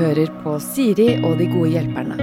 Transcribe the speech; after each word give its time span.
hører 0.00 0.30
på 0.40 0.56
Siri 0.64 1.12
og 1.20 1.36
de 1.40 1.46
gode 1.50 1.74
hjelperne. 1.74 2.16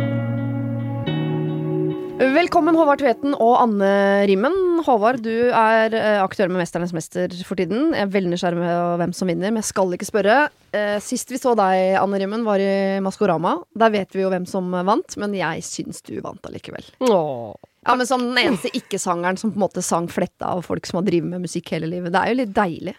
Velkommen, 2.17 2.73
Håvard 2.73 3.01
Tveten 3.03 3.35
og 3.35 3.53
Anne 3.61 3.89
Rimmen. 4.25 4.55
Håvard, 4.85 5.19
du 5.21 5.51
er 5.53 5.93
eh, 5.93 6.17
aktør 6.23 6.49
med 6.49 6.63
'Mesternes 6.63 6.93
mester' 6.95 7.35
for 7.45 7.59
tiden. 7.59 7.93
Jeg 7.93 8.07
er 8.07 8.13
veldig 8.13 8.31
nysgjerrig 8.33 8.63
på 8.63 8.97
hvem 9.01 9.13
som 9.13 9.29
vinner, 9.29 9.53
men 9.53 9.61
jeg 9.61 9.69
skal 9.69 9.93
ikke 9.93 10.09
spørre. 10.09 10.37
Eh, 10.73 10.97
sist 11.03 11.29
vi 11.29 11.37
så 11.37 11.53
deg, 11.57 11.99
Anne 12.01 12.17
Rimmen, 12.23 12.45
var 12.47 12.57
i 12.57 12.97
Maskorama. 13.05 13.59
Der 13.77 13.93
vet 13.93 14.17
vi 14.17 14.25
jo 14.25 14.33
hvem 14.33 14.49
som 14.49 14.73
vant, 14.73 15.17
men 15.21 15.37
jeg 15.37 15.65
syns 15.65 16.01
du 16.01 16.17
vant 16.25 16.41
allikevel. 16.49 16.89
Åh. 17.05 17.53
Ja, 17.85 17.95
men 17.95 18.09
Som 18.09 18.25
den 18.33 18.41
eneste 18.41 18.73
ikke-sangeren 18.73 19.37
som 19.37 19.53
på 19.53 19.61
en 19.61 19.67
måte 19.67 19.85
sang 19.85 20.09
fletta 20.09 20.49
av 20.57 20.65
folk 20.65 20.85
som 20.89 20.97
har 20.97 21.05
drevet 21.05 21.29
med 21.29 21.45
musikk 21.45 21.69
hele 21.71 21.85
livet. 21.85 22.11
Det 22.11 22.23
er 22.23 22.33
jo 22.33 22.41
litt 22.41 22.57
deilig. 22.57 22.97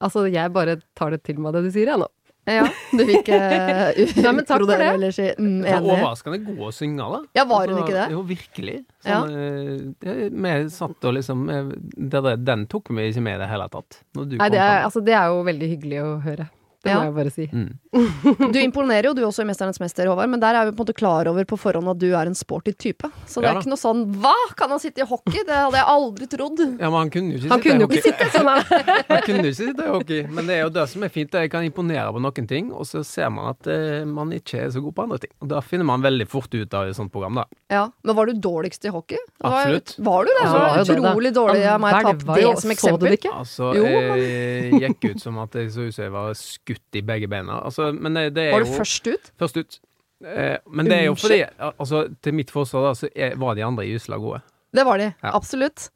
Altså, 0.00 0.26
jeg 0.28 0.52
bare 0.52 0.80
tar 0.96 1.12
det 1.12 1.22
til 1.24 1.38
meg 1.40 1.52
det 1.52 1.68
du 1.68 1.70
sier, 1.70 1.92
jeg 1.92 2.00
nå. 2.00 2.08
Ja, 2.46 2.66
Du 2.92 3.00
vil 3.02 3.16
ikke 3.18 3.36
uh, 3.36 3.96
Nei, 4.22 4.32
men 4.36 4.44
takk 4.46 4.60
for 4.60 4.62
utbrodere 4.62 4.78
det. 4.78 4.90
eller 4.94 5.14
si 5.16 5.24
mm, 5.34 5.54
Det 5.64 5.72
enig? 5.74 5.90
overraskende 5.96 6.38
gode 6.46 6.68
da. 7.16 7.20
Ja, 7.40 7.44
var 7.50 7.64
hun 7.66 7.74
Altså, 7.74 7.86
ikke 7.86 7.96
det? 7.96 8.06
Jo, 8.14 8.20
virkelig. 8.28 8.76
Sånn, 9.06 9.32
eh, 9.34 9.80
det- 10.06 10.30
Vi 10.46 10.52
satt 10.70 11.08
og 11.10 11.16
liksom 11.18 11.42
eh, 11.50 11.72
det 11.96 12.22
Den 12.46 12.66
tok 12.70 12.90
vi 12.94 13.08
ikke 13.10 13.22
med 13.26 13.40
i 13.40 13.42
det 13.42 13.48
hele 13.50 13.66
tatt. 13.72 13.98
Når 14.14 14.28
du 14.30 14.36
Nei, 14.36 14.46
kom 14.46 14.54
det 14.54 14.60
er, 14.62 14.84
altså, 14.86 15.02
det 15.04 15.14
er 15.18 15.26
jo 15.34 15.42
veldig 15.50 15.70
hyggelig 15.74 16.00
å 16.04 16.12
høre. 16.22 16.48
Det 16.86 16.92
Ja. 16.94 17.00
må 17.02 17.08
jeg 17.10 17.14
bare 17.18 17.32
si. 17.34 17.46
Mm. 17.52 17.72
Du 18.54 18.58
imponerer 18.60 19.08
jo, 19.10 19.14
du 19.14 19.22
også 19.26 19.42
i 19.42 19.46
'Mesternes 19.48 19.80
mester', 19.82 20.06
Håvard, 20.06 20.28
men 20.30 20.40
der 20.40 20.54
er 20.54 20.70
vi 20.70 20.76
på 20.76 20.80
en 20.80 20.86
måte 20.86 20.94
klar 20.94 21.26
over 21.26 21.44
på 21.44 21.58
forhånd 21.58 21.88
at 21.90 21.98
du 21.98 22.12
er 22.14 22.26
en 22.30 22.34
sporty 22.38 22.72
type. 22.76 23.08
Så 23.26 23.40
det 23.42 23.48
Ja 23.48 23.54
er 23.54 23.60
ikke 23.60 23.72
noe 23.72 23.80
sånn 23.80 24.04
'hva, 24.20 24.34
kan 24.56 24.70
han 24.70 24.78
sitte 24.78 25.00
i 25.02 25.06
hockey?' 25.06 25.44
Det 25.46 25.54
hadde 25.54 25.76
jeg 25.80 25.86
aldri 25.86 26.26
trodd. 26.30 26.58
Ja, 26.80 26.90
men 26.90 26.98
han 27.02 27.10
kunne 27.10 27.32
jo 27.32 27.38
ikke 27.38 27.50
Han 27.50 27.60
sitte 27.60 27.66
i 27.66 27.72
kunne 27.72 27.86
hockey. 27.86 28.02
sitte 28.02 28.24
sånn. 28.30 28.46
Han 29.10 29.22
kunne 29.26 29.42
jo 29.42 29.50
ikke 29.50 29.60
sitte 29.66 29.82
i 29.84 29.90
hockey, 29.90 30.22
men 30.30 30.46
det 30.46 30.54
er 30.56 30.62
jo 30.62 30.70
det 30.70 30.88
som 30.88 31.02
er 31.02 31.08
fint. 31.08 31.30
Jeg 31.32 31.50
kan 31.50 31.64
imponere 31.64 32.12
på 32.12 32.20
noen 32.22 32.46
ting, 32.48 32.72
og 32.72 32.84
så 32.86 33.04
ser 33.04 33.30
man 33.30 33.50
at 33.50 33.66
eh, 33.66 34.04
man 34.04 34.30
ikke 34.30 34.60
er 34.64 34.68
så 34.70 34.80
god 34.82 34.94
på 34.94 35.02
andre 35.02 35.18
ting. 35.18 35.30
Og 35.42 35.48
da 35.48 35.60
finner 35.60 35.84
man 35.84 36.02
veldig 36.02 36.26
fort 36.28 36.52
ut 36.54 36.74
av 36.74 36.86
et 36.88 36.96
sånt 36.96 37.10
program, 37.12 37.34
da. 37.34 37.44
Ja, 37.70 37.88
Men 38.04 38.14
var 38.16 38.26
du 38.26 38.34
dårligst 38.34 38.84
i 38.84 38.88
hockey? 38.90 39.16
Det 39.16 39.42
var- 39.42 39.66
Absolutt. 39.66 39.96
Var 39.98 40.24
du 40.24 40.30
det? 40.30 40.44
Ja, 40.44 40.84
så 40.84 40.84
det 40.86 40.96
utrolig 41.00 41.32
dårlig 41.34 41.66
av 41.66 41.80
meg 41.80 41.94
å 41.94 42.02
ta 42.20 42.34
det 42.34 42.42
jo, 42.42 42.52
som 42.54 42.70
Så 42.70 42.70
du 42.70 42.74
eksempel. 42.74 43.08
det 43.10 43.18
ikke? 43.20 43.32
Altså, 43.34 43.74
jeg 43.74 44.72
gikk 44.80 45.10
ut 45.14 45.20
som 45.20 45.38
at 45.38 45.52
jeg 45.54 45.70
så 45.70 45.86
ut 45.88 45.94
som 45.94 46.02
jeg 46.04 46.12
var 46.12 46.32
skutt 46.34 46.75
i 46.96 47.02
begge 47.06 47.28
beina. 47.30 47.60
Altså, 47.66 47.90
men 47.92 48.14
det, 48.18 48.30
det 48.36 48.48
er 48.48 48.56
Var 48.56 48.64
du 48.64 48.70
jo 48.70 48.78
først 48.78 49.10
ut? 49.12 49.32
Først 49.40 49.60
ut. 49.60 49.78
Eh, 50.24 50.56
men 50.72 50.88
det 50.88 51.00
er 51.02 51.08
jo 51.10 51.16
fordi 51.20 51.42
altså, 51.60 52.06
Til 52.24 52.32
mitt 52.38 52.48
forsvar 52.48 52.86
da, 52.88 52.92
så 52.96 53.10
er, 53.12 53.34
var 53.36 53.56
de 53.58 53.66
andre 53.66 53.84
i 53.84 53.96
Usla 53.98 54.16
gode. 54.20 54.40
Det 54.72 54.84
var 54.84 55.00
de. 55.00 55.10
Ja. 55.22 55.34
Absolutt. 55.36 55.90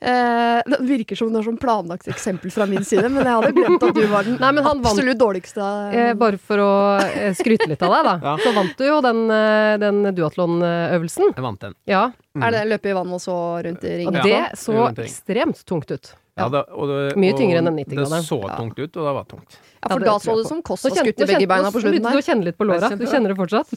Eh, 0.00 0.62
det 0.66 0.78
virker 0.84 1.16
som 1.16 1.30
det 1.32 1.40
er 1.40 1.46
sånn 1.46 1.56
planlagt 1.60 2.08
eksempel 2.12 2.52
fra 2.52 2.66
min 2.68 2.84
side, 2.84 3.08
men 3.08 3.24
jeg 3.24 3.32
hadde 3.32 3.52
glemt 3.56 3.86
at 3.86 3.96
du 3.96 4.02
var 4.10 4.26
den 4.26 4.36
Nei, 4.42 4.50
men 4.52 4.66
han 4.66 4.82
vant- 4.84 4.90
absolutt 4.92 5.20
dårligste. 5.22 5.68
Eh, 5.96 6.10
bare 6.20 6.36
for 6.36 6.60
å 6.60 6.72
eh, 7.00 7.30
skryte 7.36 7.68
litt 7.70 7.84
av 7.86 7.94
deg, 7.94 8.10
da. 8.10 8.14
Ja. 8.26 8.34
Så 8.44 8.52
vant 8.58 8.76
du 8.76 8.84
jo 8.84 8.98
den, 9.04 9.22
eh, 9.32 9.78
den 9.80 10.02
duatlon-øvelsen. 10.18 11.32
Jeg 11.32 11.46
vant 11.46 11.64
den. 11.64 11.78
Ja. 11.88 12.10
Er 12.36 12.52
det 12.52 12.66
løpe 12.68 12.92
i 12.92 12.96
vann 12.98 13.16
og 13.16 13.22
så 13.24 13.38
rundt 13.64 13.88
i 13.88 13.96
ringen? 14.02 14.20
Ja. 14.20 14.26
det 14.28 14.60
så 14.60 14.76
ekstremt 14.92 15.64
tungt 15.64 15.90
ut. 15.90 16.12
Ja, 16.36 16.50
det, 16.52 16.66
og 16.76 16.90
det, 16.90 17.00
Mye 17.16 17.32
tyngre 17.32 17.62
enn 17.62 17.70
den 17.70 17.78
90 17.80 17.96
Det 17.96 18.20
så 18.26 18.36
tungt 18.52 18.76
ut, 18.76 18.90
og 18.92 19.00
det 19.08 19.14
var 19.16 19.24
tungt. 19.30 19.56
Ja, 19.86 19.92
for 19.94 20.04
da 20.04 20.16
så 20.22 20.34
du 20.36 20.44
som 20.48 20.62
Kåss 20.66 20.84
og 20.90 20.96
skutt 20.98 21.06
i 21.06 21.12
begge 21.22 21.32
kjente- 21.38 21.48
beina 21.54 21.70
på 21.72 21.80
slutten 21.84 22.02
der. 22.02 22.18
du 22.18 22.18
kjenner 22.18 22.26
kjenne 22.26 22.44
litt 22.50 22.58
på 22.58 22.66
låra. 22.68 22.90
Du 22.98 23.06
kjenner 23.06 23.32
det 23.32 23.38
fortsatt? 23.38 23.70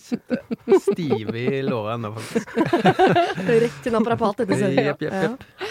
Stiv 0.90 1.30
i 1.38 1.62
låret 1.66 1.96
ennå, 2.00 2.12
faktisk. 2.18 2.58
Rett 3.64 3.80
til 3.86 3.96
naprapat 3.96 4.44
etter 4.46 4.60
serien. 4.60 4.90
Jepp, 4.92 5.06
jepp, 5.08 5.24
jepp. 5.24 5.70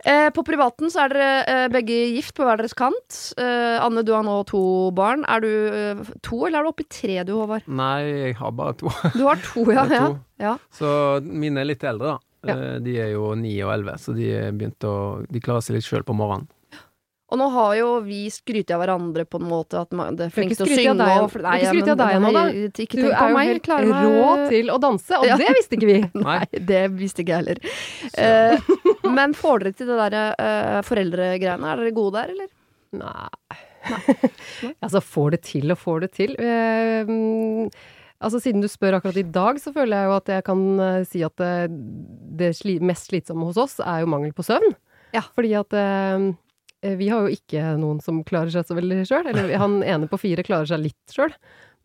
Eh, 0.00 0.30
på 0.32 0.40
privaten 0.48 0.88
så 0.88 1.02
er 1.04 1.12
dere 1.12 1.32
eh, 1.44 1.66
begge 1.74 1.96
gift 2.14 2.32
på 2.38 2.46
hver 2.48 2.56
deres 2.62 2.72
kant. 2.78 3.18
Eh, 3.36 3.76
Anne, 3.84 4.00
du 4.06 4.14
har 4.16 4.24
nå 4.24 4.38
to 4.48 4.62
barn. 4.96 5.26
Er 5.28 5.42
du 5.44 5.50
eh, 5.50 6.00
to, 6.24 6.38
eller 6.48 6.62
er 6.62 6.64
du 6.64 6.70
oppe 6.72 6.86
i 6.86 6.88
tre 6.88 7.18
du, 7.28 7.34
Håvard? 7.36 7.66
Nei, 7.68 7.98
jeg 8.30 8.38
har 8.40 8.54
bare 8.56 8.78
to. 8.80 8.88
Du 9.12 9.26
har 9.28 9.42
to, 9.44 9.66
ja. 9.68 9.84
Har 9.90 9.92
to. 9.92 10.16
ja. 10.40 10.54
Så 10.72 10.88
mine 11.26 11.60
er 11.60 11.68
litt 11.68 11.84
eldre, 11.84 12.14
da. 12.16 12.18
Ja. 12.48 12.54
Eh, 12.56 12.78
De 12.80 12.94
er 12.96 13.10
jo 13.12 13.34
ni 13.36 13.52
og 13.60 13.74
elleve, 13.74 13.98
så 14.00 14.14
de 14.16 14.30
å 14.88 14.94
De 15.28 15.42
klarer 15.44 15.60
seg 15.66 15.76
litt 15.76 15.84
sjøl 15.84 16.06
på 16.08 16.16
morgenen. 16.16 16.48
Og 17.30 17.38
nå 17.38 17.46
har 17.54 17.74
jo 17.78 17.88
vi 18.02 18.24
skrytt 18.32 18.72
av 18.74 18.82
hverandre 18.82 19.24
på 19.30 19.38
en 19.38 19.46
måte 19.46 19.78
at 19.78 19.92
man 19.94 20.16
det 20.18 20.26
er 20.26 20.34
flink 20.34 20.56
til 20.56 20.66
å 20.66 20.70
synge 20.70 20.94
deg- 20.98 21.22
og 21.22 21.36
nei, 21.44 21.56
ikke 21.60 21.74
skryt 21.76 21.90
av 21.92 22.00
deg 22.00 22.16
ennå, 22.18 22.32
da. 22.34 22.44
Ikke 22.84 22.98
Du 22.98 23.06
er 23.06 23.14
jo 23.14 23.36
meg, 23.36 23.50
helt 23.52 23.66
klar 23.68 23.86
rå 23.86 24.48
til 24.50 24.72
å 24.74 24.78
danse, 24.82 25.20
og 25.20 25.26
Ja. 25.28 25.36
det 25.38 25.50
visste 25.54 25.78
ikke 25.78 25.90
vi. 25.90 25.98
Nei, 26.26 26.40
det 26.72 26.82
visste 26.98 27.22
ikke 27.22 27.36
jeg 27.36 27.44
heller. 27.44 27.62
Uh, 28.18 29.10
men 29.14 29.34
får 29.38 29.62
dere 29.64 29.78
til 29.78 29.92
det 29.92 30.00
derre 30.02 30.24
uh, 30.34 30.80
foreldregreiene? 30.86 31.70
Er 31.70 31.84
dere 31.84 31.94
gode 31.94 32.18
der, 32.18 32.34
eller? 32.34 32.50
Nei. 32.98 33.60
altså, 34.84 35.00
får 35.00 35.36
det 35.36 35.40
til 35.46 35.72
og 35.72 35.78
får 35.80 36.04
det 36.04 36.10
til. 36.18 36.34
Eh, 36.40 37.08
mm, 37.08 37.70
altså, 38.20 38.40
siden 38.42 38.62
du 38.64 38.68
spør 38.70 38.98
akkurat 38.98 39.20
i 39.20 39.26
dag, 39.38 39.60
så 39.62 39.72
føler 39.76 39.96
jeg 40.02 40.10
jo 40.10 40.16
at 40.18 40.32
jeg 40.34 40.46
kan 40.50 40.64
eh, 40.86 41.00
si 41.08 41.24
at 41.26 41.36
det, 41.40 41.54
det 42.40 42.52
sli 42.58 42.78
mest 42.82 43.10
slitsomme 43.10 43.48
hos 43.48 43.60
oss 43.60 43.78
er 43.84 44.02
jo 44.04 44.10
mangel 44.12 44.34
på 44.36 44.46
søvn. 44.46 44.74
Ja. 45.14 45.24
Fordi 45.34 45.54
at 45.58 45.74
eh, 45.78 46.30
vi 46.80 47.10
har 47.12 47.26
jo 47.26 47.36
ikke 47.36 47.74
noen 47.80 48.00
som 48.04 48.22
klarer 48.26 48.52
seg 48.54 48.68
så 48.68 48.76
veldig 48.78 49.02
sjøl. 49.08 49.28
Eller 49.32 49.52
han 49.62 49.80
ene 49.84 50.08
på 50.10 50.20
fire 50.20 50.44
klarer 50.46 50.70
seg 50.70 50.82
litt 50.84 51.14
sjøl, 51.14 51.34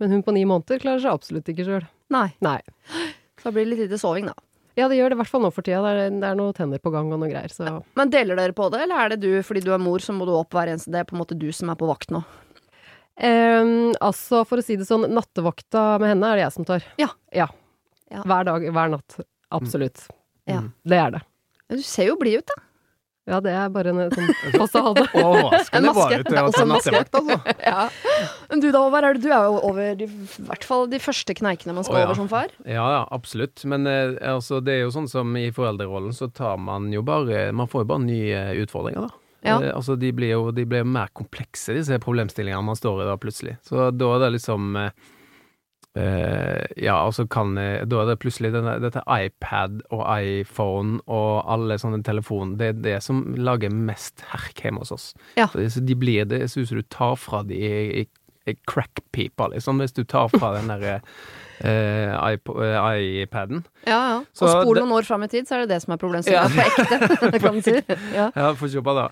men 0.02 0.16
hun 0.16 0.24
på 0.26 0.36
ni 0.36 0.46
måneder 0.48 0.82
klarer 0.84 1.04
seg 1.04 1.16
absolutt 1.16 1.52
ikke 1.52 1.68
sjøl. 1.68 1.86
Nei. 2.14 2.30
Nei. 2.46 2.60
Så 3.42 3.52
det 3.52 3.58
blir 3.58 3.66
det 3.68 3.72
litt 3.74 3.84
lite 3.86 4.02
soving, 4.02 4.30
da. 4.32 4.36
Ja, 4.76 4.90
det 4.92 4.98
gjør 4.98 5.14
det 5.14 5.16
i 5.16 5.20
hvert 5.22 5.32
fall 5.32 5.44
nå 5.46 5.52
for 5.56 5.64
tida. 5.64 5.82
Det 5.86 5.92
er, 6.08 6.16
det 6.20 6.28
er 6.28 6.40
noen 6.40 6.56
tenner 6.56 6.82
på 6.84 6.92
gang 6.92 7.12
og 7.14 7.22
noe 7.22 7.30
greier, 7.32 7.52
så 7.52 7.78
Men 7.96 8.12
deler 8.12 8.40
dere 8.40 8.56
på 8.56 8.68
det, 8.74 8.82
eller 8.84 9.04
er 9.04 9.14
det 9.14 9.22
du 9.24 9.30
fordi 9.46 9.62
du 9.64 9.70
er 9.76 9.80
mor, 9.80 10.04
så 10.04 10.16
må 10.16 10.28
du 10.28 10.34
opp 10.36 10.56
hver 10.56 10.72
eneste 10.72 10.92
Det 10.92 11.00
er 11.00 11.08
på 11.08 11.16
en 11.16 11.22
måte 11.22 11.38
du 11.40 11.48
som 11.56 11.72
er 11.72 11.78
på 11.80 11.88
vakt 11.88 12.12
nå? 12.12 12.24
Um, 13.16 13.94
altså, 14.04 14.42
for 14.44 14.60
å 14.60 14.66
si 14.66 14.76
det 14.76 14.88
sånn, 14.90 15.08
nattevakta 15.16 15.94
med 16.04 16.12
henne 16.12 16.32
er 16.32 16.42
det 16.42 16.44
jeg 16.44 16.56
som 16.58 16.68
tar. 16.68 16.88
Ja. 17.00 17.08
Ja. 17.32 17.48
Ja. 18.12 18.26
Hver 18.28 18.50
dag, 18.50 18.68
hver 18.76 18.92
natt. 18.92 19.18
Absolutt. 19.56 20.04
Ja. 20.44 20.60
Mm. 20.66 20.74
Det 20.84 21.00
er 21.00 21.16
det. 21.16 21.22
Du 21.72 21.86
ser 21.86 22.12
jo 22.12 22.20
blid 22.20 22.44
ut, 22.44 22.52
da. 22.52 22.65
Ja, 23.26 23.40
det 23.42 23.50
er 23.58 23.72
bare 23.74 23.90
en 23.90 24.12
sånn 24.14 24.28
fasade. 24.54 25.02
Overraskende 25.18 25.94
Det 25.96 26.20
til 26.28 26.38
er 26.38 26.44
å 26.44 26.50
også 26.52 26.60
ta 26.60 26.62
en 26.62 26.70
maske. 26.70 26.92
nattevakt, 26.94 27.16
altså. 27.18 27.56
Ja. 27.66 27.88
Men 28.52 28.62
du 28.62 28.68
da, 28.70 28.84
Håvard, 28.84 29.08
er 29.10 29.14
det- 29.18 29.24
du 29.26 29.32
er 29.34 29.48
jo 29.50 29.56
over 29.66 29.96
de, 29.98 30.06
i 30.06 30.46
hvert 30.46 30.64
fall 30.68 30.86
de 30.92 31.00
første 31.02 31.34
kneikene 31.40 31.74
man 31.74 31.84
skal 31.88 31.96
oh, 31.98 32.00
ja. 32.04 32.06
over 32.12 32.20
som 32.22 32.30
far. 32.30 32.54
Ja, 32.70 32.86
ja, 33.00 33.02
absolutt. 33.16 33.66
Men 33.66 33.88
eh, 33.90 34.14
altså, 34.30 34.62
det 34.62 34.76
er 34.78 34.84
jo 34.86 34.94
sånn 34.94 35.10
som 35.10 35.34
i 35.42 35.48
foreldrerollen, 35.56 36.14
så 36.14 36.30
tar 36.30 36.58
man 36.62 36.92
jo 36.94 37.02
bare 37.06 37.48
Man 37.56 37.68
får 37.72 37.82
jo 37.86 37.90
bare 37.96 38.06
nye 38.06 38.44
utfordringer, 38.62 39.08
da. 39.10 39.22
Ja. 39.46 39.58
Eh, 39.62 39.74
altså, 39.74 39.98
de 39.98 40.10
blir 40.14 40.32
jo 40.36 40.52
de 40.54 40.64
blir 40.70 40.86
mer 40.86 41.10
komplekse, 41.18 41.74
disse 41.78 41.98
problemstillingene 42.02 42.62
man 42.66 42.78
står 42.78 43.04
i 43.04 43.10
da, 43.10 43.18
plutselig. 43.22 43.58
Så 43.66 43.90
da 43.94 44.14
er 44.16 44.24
det 44.28 44.32
liksom 44.38 44.72
eh, 44.86 44.94
eh, 45.96 46.66
Ja, 46.82 46.98
så 47.12 47.26
kan 47.28 47.56
jeg, 47.60 47.88
Da 47.90 48.02
er 48.02 48.12
det 48.12 48.20
plutselig 48.24 48.52
denne, 48.56 48.78
dette 48.84 49.04
iPad 49.08 49.82
og 49.96 50.04
iPhone 50.20 51.00
og 51.06 51.46
alle 51.52 51.80
sånne 51.82 52.04
telefoner 52.06 52.60
Det 52.60 52.68
er 52.68 52.84
det 52.90 52.98
som 53.06 53.24
lager 53.38 53.74
mest 53.74 54.26
herk 54.32 54.62
hjemme 54.64 54.84
hos 54.84 54.94
oss. 54.96 55.08
Ja. 55.40 55.48
For 55.52 55.64
så 55.70 55.84
de 55.86 55.98
blir 56.00 56.28
det 56.30 56.46
ser 56.52 56.66
ut 56.66 56.72
som 56.72 56.82
du 56.82 56.88
tar 56.90 57.16
fra 57.20 57.44
de 57.48 57.60
i, 57.66 58.06
i, 58.46 58.56
crackpipa, 58.70 59.48
liksom, 59.56 59.80
hvis 59.82 59.96
du 59.96 60.04
tar 60.06 60.30
fra 60.30 60.52
den 60.54 60.70
derre 60.70 61.00
uh, 61.66 62.30
eh, 62.30 63.24
iPaden. 63.24 63.64
Ja, 63.88 63.98
ja. 64.12 64.20
Så 64.38 64.46
og 64.46 64.52
spol 64.62 64.78
noen 64.84 64.94
år 65.00 65.08
fram 65.08 65.26
i 65.26 65.30
tid, 65.32 65.48
så 65.50 65.58
er 65.58 65.66
det 65.66 65.74
det 65.74 65.80
som 65.82 65.96
er 65.96 65.98
Ja. 65.98 66.04
problemstillingen. 66.04 66.54
På 66.54 67.26
ekte, 67.26 67.40
kan 67.46 67.58
du 67.58 67.62
si. 67.66 67.80
Ja. 68.20 68.30
Ja, 68.36 68.52
få 68.54 68.70
se 68.70 68.86
på 68.86 68.94
det. 69.00 69.08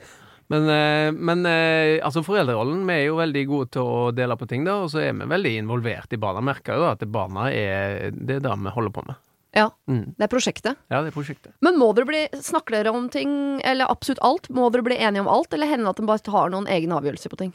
Men, 0.54 0.70
eh, 0.70 1.10
men 1.18 1.46
eh, 1.50 1.98
altså 2.06 2.22
foreldrerollen, 2.26 2.84
vi 2.86 2.94
er 3.00 3.06
jo 3.08 3.18
veldig 3.18 3.44
gode 3.50 3.72
til 3.74 3.90
å 3.90 4.08
dele 4.14 4.38
på 4.38 4.48
ting, 4.50 4.66
da, 4.68 4.84
og 4.84 4.92
så 4.94 5.02
er 5.02 5.16
vi 5.18 5.30
veldig 5.32 5.54
involvert 5.64 6.14
i 6.14 6.20
barna. 6.22 6.44
Merker 6.46 6.78
jo 6.78 6.90
at 6.92 7.06
barna 7.10 7.50
er 7.50 8.12
det 8.14 8.38
er 8.38 8.44
det 8.46 8.58
vi 8.62 8.74
holder 8.76 8.94
på 8.94 9.06
med. 9.08 9.18
ja. 9.58 9.68
Mm. 9.90 10.14
Det 10.18 10.28
er 10.28 10.32
prosjektet. 10.32 10.78
Ja, 10.94 11.02
det 11.02 11.12
er 11.12 11.18
prosjektet. 11.18 11.54
Men 11.66 11.78
må 11.82 11.92
dere 11.98 12.10
bli, 12.10 12.24
snakker 12.38 12.78
dere 12.78 12.94
om 12.94 13.10
ting, 13.14 13.62
eller 13.66 13.90
absolutt 13.90 14.22
alt? 14.22 14.50
Må 14.54 14.70
dere 14.74 14.86
bli 14.86 14.98
enige 14.98 15.26
om 15.26 15.32
alt, 15.32 15.54
eller 15.54 15.70
hender 15.70 15.90
det 15.90 15.96
at 15.96 16.02
dere 16.02 16.12
bare 16.14 16.26
tar 16.30 16.54
noen 16.54 16.70
egne 16.70 17.02
avgjørelser 17.02 17.34
på 17.34 17.42
ting? 17.42 17.54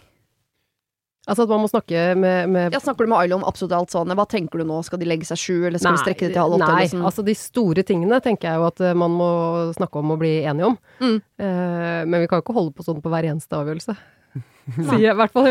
Altså 1.28 1.44
at 1.44 1.50
man 1.52 1.60
må 1.60 1.68
snakke 1.68 2.02
med, 2.16 2.48
med 2.48 2.72
Ja, 2.72 2.80
Snakker 2.80 3.04
du 3.04 3.12
med 3.12 3.18
Ailo 3.20 3.36
om 3.36 3.46
absolutt 3.48 3.74
alt 3.76 3.92
sånn? 3.92 4.12
Hva 4.16 4.24
tenker 4.28 4.62
du 4.62 4.68
nå, 4.68 4.78
skal 4.86 5.00
de 5.02 5.08
legge 5.08 5.28
seg 5.28 5.40
sju, 5.40 5.56
eller 5.68 5.80
skal 5.80 5.98
vi 5.98 6.02
strekke 6.06 6.28
det 6.28 6.36
til 6.36 6.40
halv 6.40 6.56
åtte? 6.56 6.68
Nei, 6.70 6.76
eller 6.86 6.92
sånn? 6.94 7.08
altså 7.10 7.24
de 7.26 7.34
store 7.36 7.84
tingene 7.88 8.20
tenker 8.24 8.48
jeg 8.48 8.60
jo 8.62 8.68
at 8.70 8.80
eh, 8.80 8.94
man 8.96 9.16
må 9.18 9.28
snakke 9.76 10.00
om 10.00 10.14
og 10.14 10.22
bli 10.22 10.30
enige 10.48 10.70
om. 10.70 10.78
Mm. 11.02 11.18
Eh, 11.44 11.98
men 12.08 12.22
vi 12.24 12.30
kan 12.30 12.40
jo 12.40 12.46
ikke 12.46 12.56
holde 12.56 12.72
på 12.78 12.86
sånn 12.86 13.02
på 13.04 13.12
hver 13.12 13.28
eneste 13.28 13.58
avgjørelse. 13.60 13.96
Sier 14.78 15.02
jeg, 15.02 15.12
i 15.12 15.18
hvert 15.20 15.34
fall. 15.36 15.50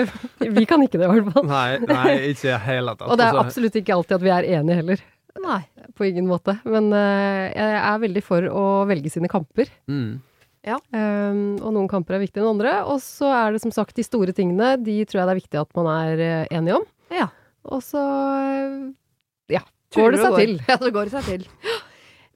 Vi 0.58 0.66
kan 0.70 0.82
ikke 0.86 1.02
det, 1.02 1.10
i 1.10 1.14
hvert 1.14 1.30
fall. 1.36 1.46
Nei, 1.50 1.70
nei 1.86 2.16
ikke 2.32 2.56
i 2.56 2.60
hele 2.68 2.96
tatt. 2.98 3.08
Og 3.12 3.20
det 3.20 3.28
er 3.28 3.36
Altså, 3.36 3.46
absolutt 3.46 3.78
ikke 3.82 3.98
alltid 3.98 4.18
at 4.18 4.26
vi 4.26 4.34
er 4.34 4.50
enige 4.58 4.80
heller. 4.82 5.06
Nei. 5.44 5.60
På 5.98 6.06
ingen 6.10 6.26
måte. 6.30 6.58
Men 6.66 6.90
eh, 6.94 7.44
jeg 7.54 7.78
er 7.84 8.02
veldig 8.02 8.26
for 8.26 8.50
å 8.50 8.66
velge 8.90 9.14
sine 9.14 9.30
kamper. 9.32 9.70
mm. 9.92 10.10
Um, 10.68 11.58
og 11.62 11.72
noen 11.76 11.90
kamper 11.92 12.18
er 12.18 12.24
viktigere 12.26 12.46
enn 12.46 12.58
andre. 12.58 12.74
Og 12.92 13.02
så 13.04 13.30
er 13.32 13.56
det 13.56 13.64
som 13.64 13.74
sagt 13.76 13.98
de 13.98 14.06
store 14.06 14.36
tingene, 14.36 14.76
de 14.82 15.00
tror 15.08 15.22
jeg 15.22 15.30
det 15.30 15.36
er 15.36 15.42
viktig 15.42 15.62
at 15.62 15.78
man 15.78 15.92
er 15.94 16.24
enig 16.24 16.58
enige 16.60 16.80
om. 16.80 16.88
Ja. 17.14 17.28
Og 17.68 17.84
så 17.84 18.00
eh, 18.00 19.56
ja, 19.58 19.64
går 19.96 20.16
det 20.16 20.24
seg 20.24 20.40
til. 20.40 20.58
Ja, 20.68 20.78
så 20.80 20.92
går 20.94 21.10
det 21.10 21.16
seg 21.18 21.30
til. 21.32 21.48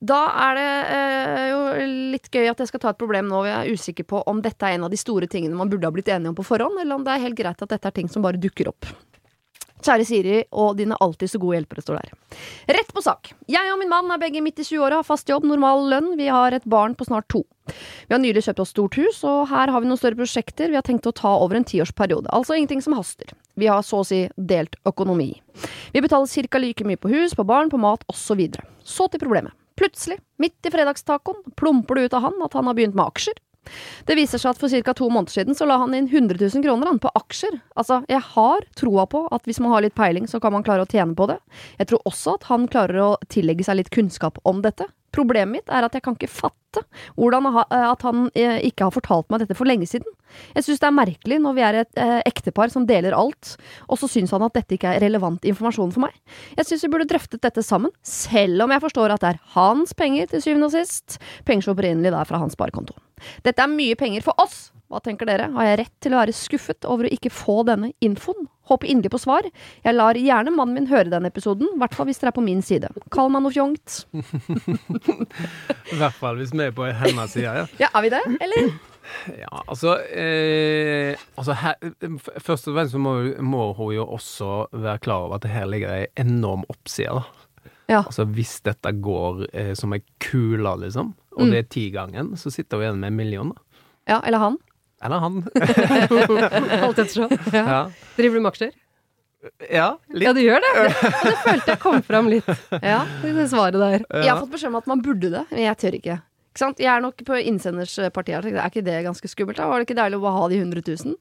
Da 0.01 0.19
er 0.47 0.57
det 0.57 0.69
eh, 0.95 1.43
jo 1.51 1.59
litt 2.15 2.31
gøy 2.33 2.47
at 2.49 2.61
jeg 2.63 2.71
skal 2.71 2.81
ta 2.81 2.93
et 2.93 2.99
problem 3.01 3.27
nå. 3.29 3.43
Jeg 3.45 3.57
er 3.59 3.77
usikker 3.77 4.07
på 4.09 4.23
om 4.29 4.41
dette 4.41 4.65
er 4.65 4.79
en 4.79 4.87
av 4.87 4.93
de 4.93 4.99
store 4.99 5.29
tingene 5.29 5.57
man 5.57 5.69
burde 5.69 5.85
ha 5.85 5.93
blitt 5.93 6.09
enige 6.09 6.31
om 6.33 6.37
på 6.37 6.47
forhånd, 6.47 6.79
eller 6.81 6.97
om 6.97 7.05
det 7.05 7.13
er 7.13 7.25
helt 7.27 7.37
greit 7.37 7.61
at 7.61 7.69
dette 7.75 7.91
er 7.91 7.95
ting 7.99 8.09
som 8.09 8.25
bare 8.25 8.41
dukker 8.41 8.71
opp. 8.71 8.89
Kjære 9.81 10.05
Siri 10.07 10.39
og 10.51 10.77
dine 10.79 10.97
alltid 11.01 11.31
så 11.31 11.39
gode 11.41 11.57
hjelpere 11.57 11.83
står 11.83 11.99
der. 11.99 12.13
Rett 12.77 12.91
på 12.93 13.03
sak. 13.03 13.31
Jeg 13.51 13.71
og 13.73 13.79
min 13.81 13.91
mann 13.91 14.11
er 14.13 14.21
begge 14.21 14.43
midt 14.43 14.61
i 14.61 14.65
20-åra, 14.65 15.01
har 15.01 15.07
fast 15.07 15.29
jobb, 15.29 15.47
normal 15.49 15.87
lønn. 15.91 16.13
Vi 16.19 16.29
har 16.31 16.55
et 16.55 16.67
barn 16.69 16.95
på 16.97 17.07
snart 17.09 17.27
to. 17.33 17.43
Vi 18.07 18.13
har 18.13 18.21
nylig 18.21 18.43
kjøpt 18.45 18.61
oss 18.63 18.73
stort 18.73 18.97
hus, 18.99 19.21
og 19.27 19.47
her 19.51 19.71
har 19.71 19.83
vi 19.83 19.89
noen 19.89 19.99
større 19.99 20.19
prosjekter 20.19 20.71
vi 20.71 20.77
har 20.79 20.85
tenkt 20.85 21.07
å 21.09 21.15
ta 21.15 21.33
over 21.41 21.57
en 21.57 21.67
tiårsperiode. 21.67 22.29
Altså 22.33 22.57
ingenting 22.57 22.83
som 22.83 22.97
haster. 22.97 23.33
Vi 23.59 23.69
har 23.69 23.83
så 23.85 24.01
å 24.01 24.07
si 24.07 24.23
delt 24.37 24.77
økonomi. 24.87 25.33
Vi 25.93 26.03
betaler 26.03 26.47
ca. 26.51 26.61
like 26.61 26.87
mye 26.87 26.99
på 26.99 27.11
hus, 27.11 27.35
på 27.35 27.47
barn, 27.47 27.69
på 27.69 27.81
mat 27.81 28.05
osv. 28.07 28.31
Så, 28.31 28.37
videre. 28.39 28.63
så 28.83 29.09
til 29.11 29.19
problemet. 29.19 29.51
Plutselig, 29.75 30.19
midt 30.39 30.67
i 30.67 30.71
fredagstacoen, 30.71 31.41
plumper 31.57 31.97
det 31.97 32.03
ut 32.05 32.13
av 32.13 32.27
han 32.27 32.43
at 32.45 32.53
han 32.55 32.67
har 32.69 32.77
begynt 32.77 32.95
med 32.95 33.09
aksjer. 33.09 33.39
Det 34.07 34.17
viser 34.17 34.41
seg 34.41 34.53
at 34.53 34.61
for 34.61 34.73
ca. 34.73 34.93
to 34.97 35.09
måneder 35.13 35.35
siden 35.35 35.57
så 35.57 35.67
la 35.69 35.77
han 35.81 35.93
inn 35.97 36.09
100 36.09 36.39
000 36.41 36.63
kroner 36.65 36.89
han, 36.89 37.01
på 37.01 37.11
aksjer. 37.15 37.59
Altså, 37.77 38.01
jeg 38.09 38.21
har 38.33 38.65
troa 38.77 39.05
på 39.09 39.25
at 39.31 39.45
hvis 39.47 39.61
man 39.63 39.75
har 39.75 39.85
litt 39.85 39.97
peiling, 39.97 40.27
så 40.27 40.41
kan 40.41 40.55
man 40.55 40.65
klare 40.65 40.85
å 40.85 40.89
tjene 40.89 41.15
på 41.17 41.29
det. 41.29 41.37
Jeg 41.79 41.91
tror 41.91 42.09
også 42.09 42.37
at 42.39 42.49
han 42.49 42.67
klarer 42.71 43.03
å 43.05 43.11
tillegge 43.29 43.67
seg 43.67 43.79
litt 43.79 43.93
kunnskap 43.93 44.41
om 44.49 44.63
dette. 44.65 44.89
Problemet 45.11 45.51
mitt 45.51 45.71
er 45.71 45.85
at 45.85 45.95
jeg 45.95 46.03
kan 46.05 46.15
ikke 46.15 46.31
fatte 46.31 46.83
hvordan 47.19 47.49
at 47.59 48.03
han 48.07 48.29
eh, 48.31 48.61
ikke 48.69 48.87
har 48.87 48.93
fortalt 48.95 49.27
meg 49.31 49.41
dette 49.43 49.57
for 49.59 49.67
lenge 49.67 49.89
siden. 49.89 50.07
Jeg 50.55 50.63
syns 50.63 50.79
det 50.79 50.87
er 50.87 50.95
merkelig 50.95 51.39
når 51.43 51.55
vi 51.57 51.65
er 51.67 51.79
et 51.81 51.99
eh, 51.99 52.21
ektepar 52.29 52.71
som 52.71 52.85
deler 52.87 53.15
alt, 53.17 53.57
og 53.91 53.99
så 53.99 54.07
syns 54.07 54.31
han 54.31 54.45
at 54.47 54.55
dette 54.55 54.77
ikke 54.77 54.93
er 54.95 55.03
relevant 55.03 55.43
informasjon 55.51 55.91
for 55.91 56.05
meg. 56.05 56.15
Jeg 56.55 56.69
syns 56.69 56.85
vi 56.87 56.91
burde 56.93 57.09
drøftet 57.11 57.43
dette 57.43 57.63
sammen, 57.65 57.91
selv 58.07 58.63
om 58.63 58.71
jeg 58.71 58.85
forstår 58.85 59.15
at 59.15 59.23
det 59.25 59.33
er 59.33 59.41
hans 59.57 59.91
penger 59.97 60.31
til 60.31 60.45
syvende 60.45 60.71
og 60.71 60.75
sist, 60.77 61.19
penger 61.47 61.67
som 61.67 61.75
opprinnelig 61.75 62.15
er 62.15 62.29
fra 62.29 62.39
hans 62.39 62.55
sparekonto. 62.55 62.95
Dette 63.43 63.61
er 63.61 63.75
mye 63.75 63.99
penger 63.99 64.23
for 64.25 64.39
oss, 64.41 64.69
hva 64.91 64.99
tenker 65.03 65.29
dere? 65.29 65.47
Har 65.55 65.69
jeg 65.69 65.77
rett 65.85 65.93
til 66.03 66.15
å 66.15 66.19
være 66.19 66.35
skuffet 66.35 66.87
over 66.89 67.07
å 67.07 67.13
ikke 67.15 67.31
få 67.31 67.61
denne 67.67 67.93
infoen? 68.03 68.49
Håper 68.67 68.91
inderlig 68.91 69.13
på 69.13 69.21
svar. 69.23 69.47
Jeg 69.83 69.95
lar 69.95 70.19
gjerne 70.19 70.53
mannen 70.53 70.77
min 70.77 70.89
høre 70.91 71.11
denne 71.11 71.31
episoden, 71.31 71.69
i 71.73 71.81
hvert 71.81 71.95
fall 71.95 72.07
hvis 72.09 72.21
dere 72.21 72.31
er 72.33 72.37
på 72.37 72.43
min 72.45 72.61
side. 72.65 72.91
Kall 73.13 73.31
meg 73.33 73.45
noe 73.45 73.55
fjongt. 73.55 74.03
I 75.93 75.99
hvert 75.99 76.17
fall 76.19 76.39
hvis 76.39 76.53
vi 76.53 76.65
er 76.67 76.75
på 76.75 76.87
hennes 76.87 77.35
side, 77.35 77.51
ja. 77.61 77.67
ja. 77.79 77.91
Er 77.91 78.05
vi 78.05 78.13
det, 78.13 78.23
eller? 78.43 78.71
Ja, 79.33 79.63
altså, 79.65 79.95
eh, 80.13 81.17
altså 81.35 81.55
her, 81.57 81.75
Først 82.37 82.69
og 82.69 82.75
fremst 82.77 82.93
så 82.93 83.01
må, 83.01 83.15
må, 83.43 83.71
hun 83.75 83.95
jo 83.95 84.05
også 84.05 84.51
være 84.71 85.01
klar 85.03 85.25
over 85.25 85.39
at 85.39 85.45
det 85.45 85.51
her 85.55 85.65
ligger 85.67 85.95
en 85.95 86.35
enorm 86.37 86.63
oppside. 86.71 87.23
Ja. 87.89 88.03
Altså 88.05 88.27
Hvis 88.29 88.59
dette 88.63 88.93
går 89.03 89.45
eh, 89.51 89.73
som 89.75 89.95
ei 89.95 90.03
kule, 90.23 90.75
liksom, 90.85 91.15
og 91.35 91.47
mm. 91.47 91.51
det 91.51 91.59
er 91.59 91.71
tigangen, 91.73 92.35
så 92.37 92.53
sitter 92.53 92.77
hun 92.77 92.85
igjen 92.85 93.01
med 93.01 93.11
en 93.11 93.19
million. 93.19 93.55
Ja, 94.09 94.21
eller 94.25 94.43
han. 94.43 94.61
Eller 95.01 95.23
han. 95.23 95.41
Alt 96.85 96.99
ettersom. 97.01 97.31
Ja. 97.53 97.63
Ja. 97.65 97.81
Driver 98.17 98.35
du 98.37 98.41
med 98.41 98.51
aksjer? 98.51 98.73
Ja, 99.71 99.87
litt. 100.13 100.27
Ja, 100.27 100.33
du 100.37 100.41
gjør 100.43 100.61
det? 100.61 100.71
Det 101.01 101.31
følte 101.41 101.71
jeg 101.71 101.79
kom 101.81 102.03
fram 102.05 102.27
litt 102.29 102.49
ja, 102.83 102.99
det 103.23 103.47
svaret 103.49 103.79
der. 103.81 104.03
Jeg 104.21 104.29
har 104.29 104.37
fått 104.43 104.51
beskjed 104.53 104.69
om 104.69 104.77
at 104.77 104.91
man 104.91 105.01
burde 105.01 105.31
det, 105.33 105.41
men 105.49 105.63
jeg 105.63 105.79
tør 105.81 105.97
ikke. 105.97 106.17
ikke 106.51 106.61
sant? 106.61 106.83
Jeg 106.83 106.91
er 106.93 107.01
nok 107.01 107.23
på 107.25 107.39
innsenders 107.49 107.95
parti 108.13 108.35
her. 108.35 108.45
Er 108.51 108.69
ikke 108.69 108.85
det 108.85 108.99
ganske 109.07 109.31
skummelt? 109.31 109.57
da? 109.57 109.65
Var 109.71 109.81
det 109.81 109.89
ikke 109.89 109.97
deilig 109.97 110.21
å 110.21 110.23
bare 110.27 110.37
ha 110.37 110.45
de 110.53 110.61
100 110.61 110.85
000? 110.85 111.17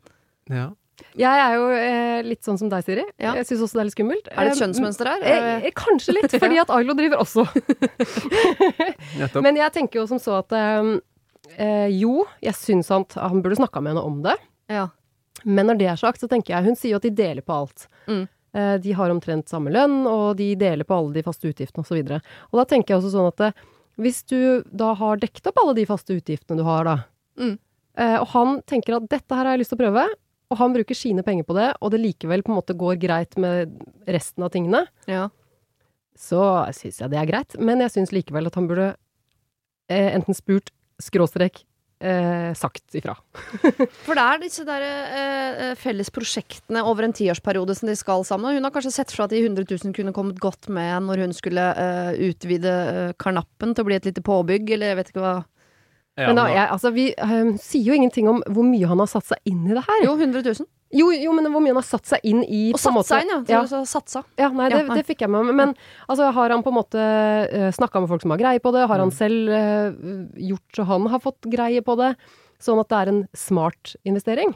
Ja. 0.52 0.68
Jeg 1.16 1.42
er 1.42 1.54
jo 1.56 1.68
eh, 1.72 2.18
litt 2.26 2.44
sånn 2.44 2.58
som 2.60 2.68
deg, 2.68 2.84
Siri. 2.86 3.04
Ja. 3.20 3.32
Jeg 3.38 3.48
syns 3.48 3.64
også 3.64 3.78
det 3.78 3.82
er 3.82 3.88
litt 3.88 3.96
skummelt. 3.96 4.30
Er 4.30 4.46
det 4.46 4.52
et 4.52 4.60
kjønnsmønster 4.60 5.08
her? 5.10 5.24
Eh, 5.24 5.48
eh, 5.70 5.72
kanskje 5.76 6.16
litt, 6.18 6.34
fordi 6.42 6.60
at 6.62 6.72
Ailo 6.76 6.96
driver 6.98 7.22
også. 7.24 7.46
Men 9.44 9.58
jeg 9.60 9.72
tenker 9.76 10.02
jo 10.02 10.06
som 10.10 10.20
så 10.20 10.42
at 10.42 10.52
eh, 11.56 11.88
jo, 11.98 12.24
jeg 12.44 12.56
syns 12.58 12.90
han, 12.92 13.06
han 13.16 13.42
burde 13.42 13.58
snakka 13.60 13.82
med 13.82 13.94
henne 13.94 14.06
om 14.06 14.20
det. 14.24 14.36
Ja. 14.70 14.88
Men 15.44 15.70
når 15.70 15.80
det 15.80 15.88
er 15.88 15.98
sagt, 16.00 16.20
så 16.20 16.28
tenker 16.28 16.52
jeg 16.52 16.66
Hun 16.66 16.76
sier 16.78 16.94
jo 16.94 17.00
at 17.00 17.06
de 17.06 17.14
deler 17.16 17.44
på 17.44 17.56
alt. 17.62 17.86
Mm. 18.10 18.24
Eh, 18.52 18.76
de 18.82 18.94
har 18.98 19.12
omtrent 19.12 19.50
samme 19.50 19.72
lønn, 19.72 20.02
og 20.10 20.36
de 20.40 20.52
deler 20.58 20.86
på 20.86 20.96
alle 20.96 21.14
de 21.16 21.26
faste 21.26 21.50
utgiftene 21.50 21.84
osv. 21.84 22.00
Og, 22.00 22.16
så 22.16 22.48
og 22.50 22.60
da 22.60 22.66
tenker 22.72 22.94
jeg 22.94 23.02
også 23.02 23.12
sånn 23.14 23.30
at 23.30 23.42
det, 23.42 23.52
eh, 23.52 23.76
hvis 24.00 24.22
du 24.30 24.38
da 24.64 24.94
har 24.96 25.20
dekket 25.20 25.50
opp 25.50 25.60
alle 25.60 25.76
de 25.76 25.84
faste 25.88 26.16
utgiftene 26.16 26.58
du 26.58 26.64
har, 26.66 26.88
da, 26.88 26.96
mm. 27.40 27.54
eh, 28.00 28.16
og 28.16 28.30
han 28.32 28.58
tenker 28.70 28.96
at 28.96 29.10
dette 29.12 29.36
her 29.36 29.44
har 29.44 29.54
jeg 29.54 29.62
lyst 29.62 29.74
til 29.74 29.80
å 29.80 29.82
prøve, 29.84 30.06
og 30.50 30.58
han 30.58 30.74
bruker 30.74 30.98
sine 30.98 31.22
penger 31.26 31.46
på 31.46 31.54
det, 31.54 31.68
og 31.78 31.92
det 31.92 32.00
likevel 32.02 32.42
på 32.42 32.50
en 32.50 32.58
måte 32.58 32.74
går 32.78 32.96
greit 33.02 33.36
med 33.38 33.76
resten 34.10 34.46
av 34.46 34.50
tingene, 34.54 34.82
ja. 35.06 35.28
så 36.18 36.42
syns 36.74 36.98
jeg 37.04 37.12
det 37.12 37.20
er 37.20 37.28
greit. 37.28 37.54
Men 37.60 37.84
jeg 37.84 37.94
syns 37.94 38.14
likevel 38.14 38.50
at 38.50 38.58
han 38.58 38.66
burde 38.70 38.88
eh, 39.92 40.10
enten 40.10 40.34
spurt 40.34 40.72
skråstrek 41.02 41.64
eh, 42.00 42.54
sagt 42.54 42.94
ifra. 42.94 43.14
For 44.06 44.16
det 44.16 44.24
er 44.24 44.42
disse 44.42 44.64
der 44.68 44.84
eh, 44.84 45.62
eh, 45.68 45.74
felles 45.78 46.10
prosjektene 46.14 46.82
over 46.86 47.06
en 47.06 47.14
tiårsperiode 47.16 47.76
som 47.76 47.90
de 47.90 47.96
skal 47.98 48.24
sammen. 48.26 48.56
Hun 48.56 48.66
har 48.66 48.74
kanskje 48.74 48.94
sett 48.94 49.14
for 49.14 49.26
at 49.26 49.34
de 49.34 49.42
100 49.42 49.66
000 49.68 49.94
kunne 49.96 50.14
kommet 50.16 50.40
godt 50.42 50.70
med 50.72 51.08
når 51.08 51.26
hun 51.26 51.36
skulle 51.36 51.70
eh, 51.76 52.12
utvide 52.30 52.74
eh, 52.74 53.14
karnappen 53.20 53.74
til 53.74 53.84
å 53.84 53.90
bli 53.90 54.00
et 54.00 54.10
lite 54.10 54.24
påbygg, 54.24 54.76
eller 54.76 54.92
jeg 54.92 55.00
vet 55.00 55.14
ikke 55.14 55.24
hva. 55.24 55.38
Ja, 56.20 56.28
men 56.30 56.38
da, 56.38 56.46
jeg, 56.52 56.66
altså, 56.74 56.92
vi 56.94 57.06
um, 57.16 57.54
sier 57.60 57.90
jo 57.90 57.96
ingenting 57.96 58.28
om 58.30 58.42
hvor 58.50 58.66
mye 58.66 58.90
han 58.90 59.00
har 59.02 59.08
satt 59.10 59.30
seg 59.30 59.50
inn 59.50 59.64
i 59.68 59.74
det 59.76 59.84
her. 59.86 60.04
Jo, 60.04 60.14
100 60.18 60.44
000. 60.44 60.68
Jo, 60.90 61.06
jo, 61.14 61.32
men 61.36 61.46
hvor 61.52 61.62
mye 61.62 61.70
han 61.70 61.78
har 61.78 61.86
satt 61.86 62.08
seg 62.10 62.24
inn 62.26 62.40
i 62.42 62.62
Og 62.74 62.80
satt 62.82 63.06
seg 63.06 63.24
inn, 63.24 63.32
ja. 63.46 63.60
ja. 63.62 63.82
Satsa. 63.86 64.24
Ja, 64.40 64.48
nei, 64.54 64.66
det, 64.72 64.82
det, 64.90 65.04
fikk 65.06 65.22
jeg 65.22 65.30
med 65.30 65.46
meg. 65.46 65.56
Men 65.60 65.74
altså, 66.10 66.32
har 66.34 66.54
han 66.54 66.64
på 66.66 66.72
en 66.72 66.78
måte 66.80 66.98
uh, 67.00 67.68
eh, 67.68 67.68
snakka 67.76 68.02
med 68.02 68.10
folk 68.10 68.24
som 68.24 68.34
har 68.34 68.42
greie 68.42 68.62
på 68.62 68.74
det? 68.74 68.86
Har 68.90 69.02
han 69.02 69.12
mm. 69.12 69.16
selv 69.16 69.54
uh, 69.54 70.24
gjort 70.50 70.80
så 70.80 70.88
han 70.90 71.06
har 71.12 71.22
fått 71.22 71.50
greie 71.52 71.84
på 71.86 71.96
det? 72.00 72.14
Sånn 72.60 72.82
at 72.82 72.90
det 72.90 72.98
er 72.98 73.12
en 73.12 73.22
smart 73.38 73.94
investering? 74.02 74.52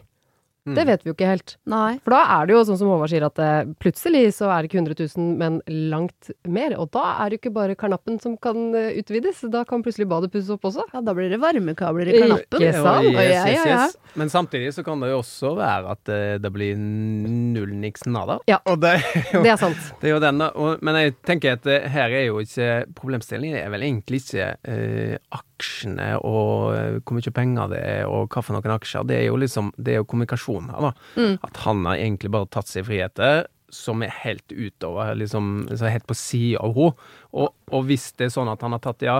Mm. 0.64 0.74
Det 0.78 0.84
vet 0.88 1.02
vi 1.04 1.10
jo 1.10 1.14
ikke 1.14 1.28
helt. 1.28 1.54
Nei. 1.68 1.98
For 2.00 2.14
da 2.14 2.22
er 2.38 2.46
det 2.48 2.54
jo 2.54 2.60
sånn 2.64 2.78
som 2.80 2.88
Håvard 2.88 3.12
sier, 3.12 3.24
at 3.26 3.40
eh, 3.42 3.66
plutselig 3.84 4.22
så 4.38 4.48
er 4.48 4.64
det 4.64 4.70
ikke 4.70 4.80
100 4.80 4.96
000, 5.12 5.26
men 5.40 5.58
langt 5.92 6.30
mer. 6.48 6.72
Og 6.80 6.88
da 6.96 7.02
er 7.18 7.28
det 7.28 7.36
jo 7.36 7.42
ikke 7.42 7.52
bare 7.58 7.76
karnappen 7.76 8.16
som 8.22 8.38
kan 8.40 8.70
uh, 8.72 8.88
utvides, 8.96 9.42
da 9.52 9.66
kan 9.68 9.84
plutselig 9.84 10.08
badet 10.08 10.32
pusses 10.32 10.54
opp 10.54 10.64
også. 10.70 10.86
Ja, 10.94 11.02
da 11.04 11.12
blir 11.16 11.28
det 11.32 11.40
varmekabler 11.42 12.08
i 12.08 12.16
karnappen. 12.16 12.64
Ikke 12.64 12.80
sant? 12.80 13.10
Yes, 13.12 13.50
yes, 13.50 13.68
yes, 13.68 14.16
Men 14.16 14.32
samtidig 14.32 14.72
så 14.76 14.86
kan 14.86 15.04
det 15.04 15.12
jo 15.12 15.20
også 15.20 15.52
være 15.58 15.98
at 15.98 16.14
uh, 16.14 16.22
det 16.40 16.54
blir 16.56 16.80
null 16.80 17.76
niks 17.84 18.08
nada. 18.08 18.38
Ja, 18.48 18.62
og 18.64 18.80
det, 18.80 18.96
er 18.96 19.30
jo, 19.34 19.42
det 19.44 19.52
er 19.52 19.60
sant. 19.60 19.90
Det 20.00 20.08
er 20.08 20.16
jo 20.16 20.22
den, 20.24 20.40
og, 20.48 20.80
men 20.80 21.00
jeg 21.02 21.18
tenker 21.28 21.58
at 21.58 21.68
uh, 21.68 21.76
her 21.92 22.08
er 22.08 22.28
jo 22.30 22.40
ikke 22.40 22.72
Problemstillingen 22.96 23.58
er 23.58 23.68
vel 23.72 23.84
egentlig 23.84 24.22
ikke 24.24 24.54
aksjene 25.64 26.10
og 26.20 27.00
hvor 27.04 27.16
mye 27.16 27.34
penger 27.34 27.72
det 27.72 27.80
er 27.80 28.04
og 28.10 28.28
hva 28.28 28.44
for 28.44 28.56
noen 28.56 28.76
aksjer. 28.76 29.06
Det 29.08 29.18
er 29.18 29.26
jo 29.28 29.40
liksom 29.40 29.72
Det 29.76 29.94
er 29.94 30.02
jo 30.02 30.08
kommunikasjon 30.08 30.70
her, 30.70 30.90
da. 30.90 30.92
Mm. 31.16 31.34
At 31.42 31.60
han 31.64 31.84
har 31.88 31.96
egentlig 31.98 32.32
bare 32.34 32.50
tatt 32.52 32.70
seg 32.70 32.86
friheter 32.88 33.46
som 33.74 34.04
er 34.06 34.12
helt 34.22 34.52
utover, 34.52 35.14
liksom, 35.18 35.66
helt 35.80 36.06
på 36.06 36.14
sida 36.14 36.60
av 36.62 36.76
henne. 36.76 37.08
Og, 37.34 37.48
og, 37.72 37.80
hvis 37.88 38.12
det 38.14 38.28
er 38.28 38.36
sånn 38.36 38.52
at 38.52 38.62
han 38.62 38.76
har 38.76 38.82
tatt, 38.84 39.02
ja, 39.02 39.16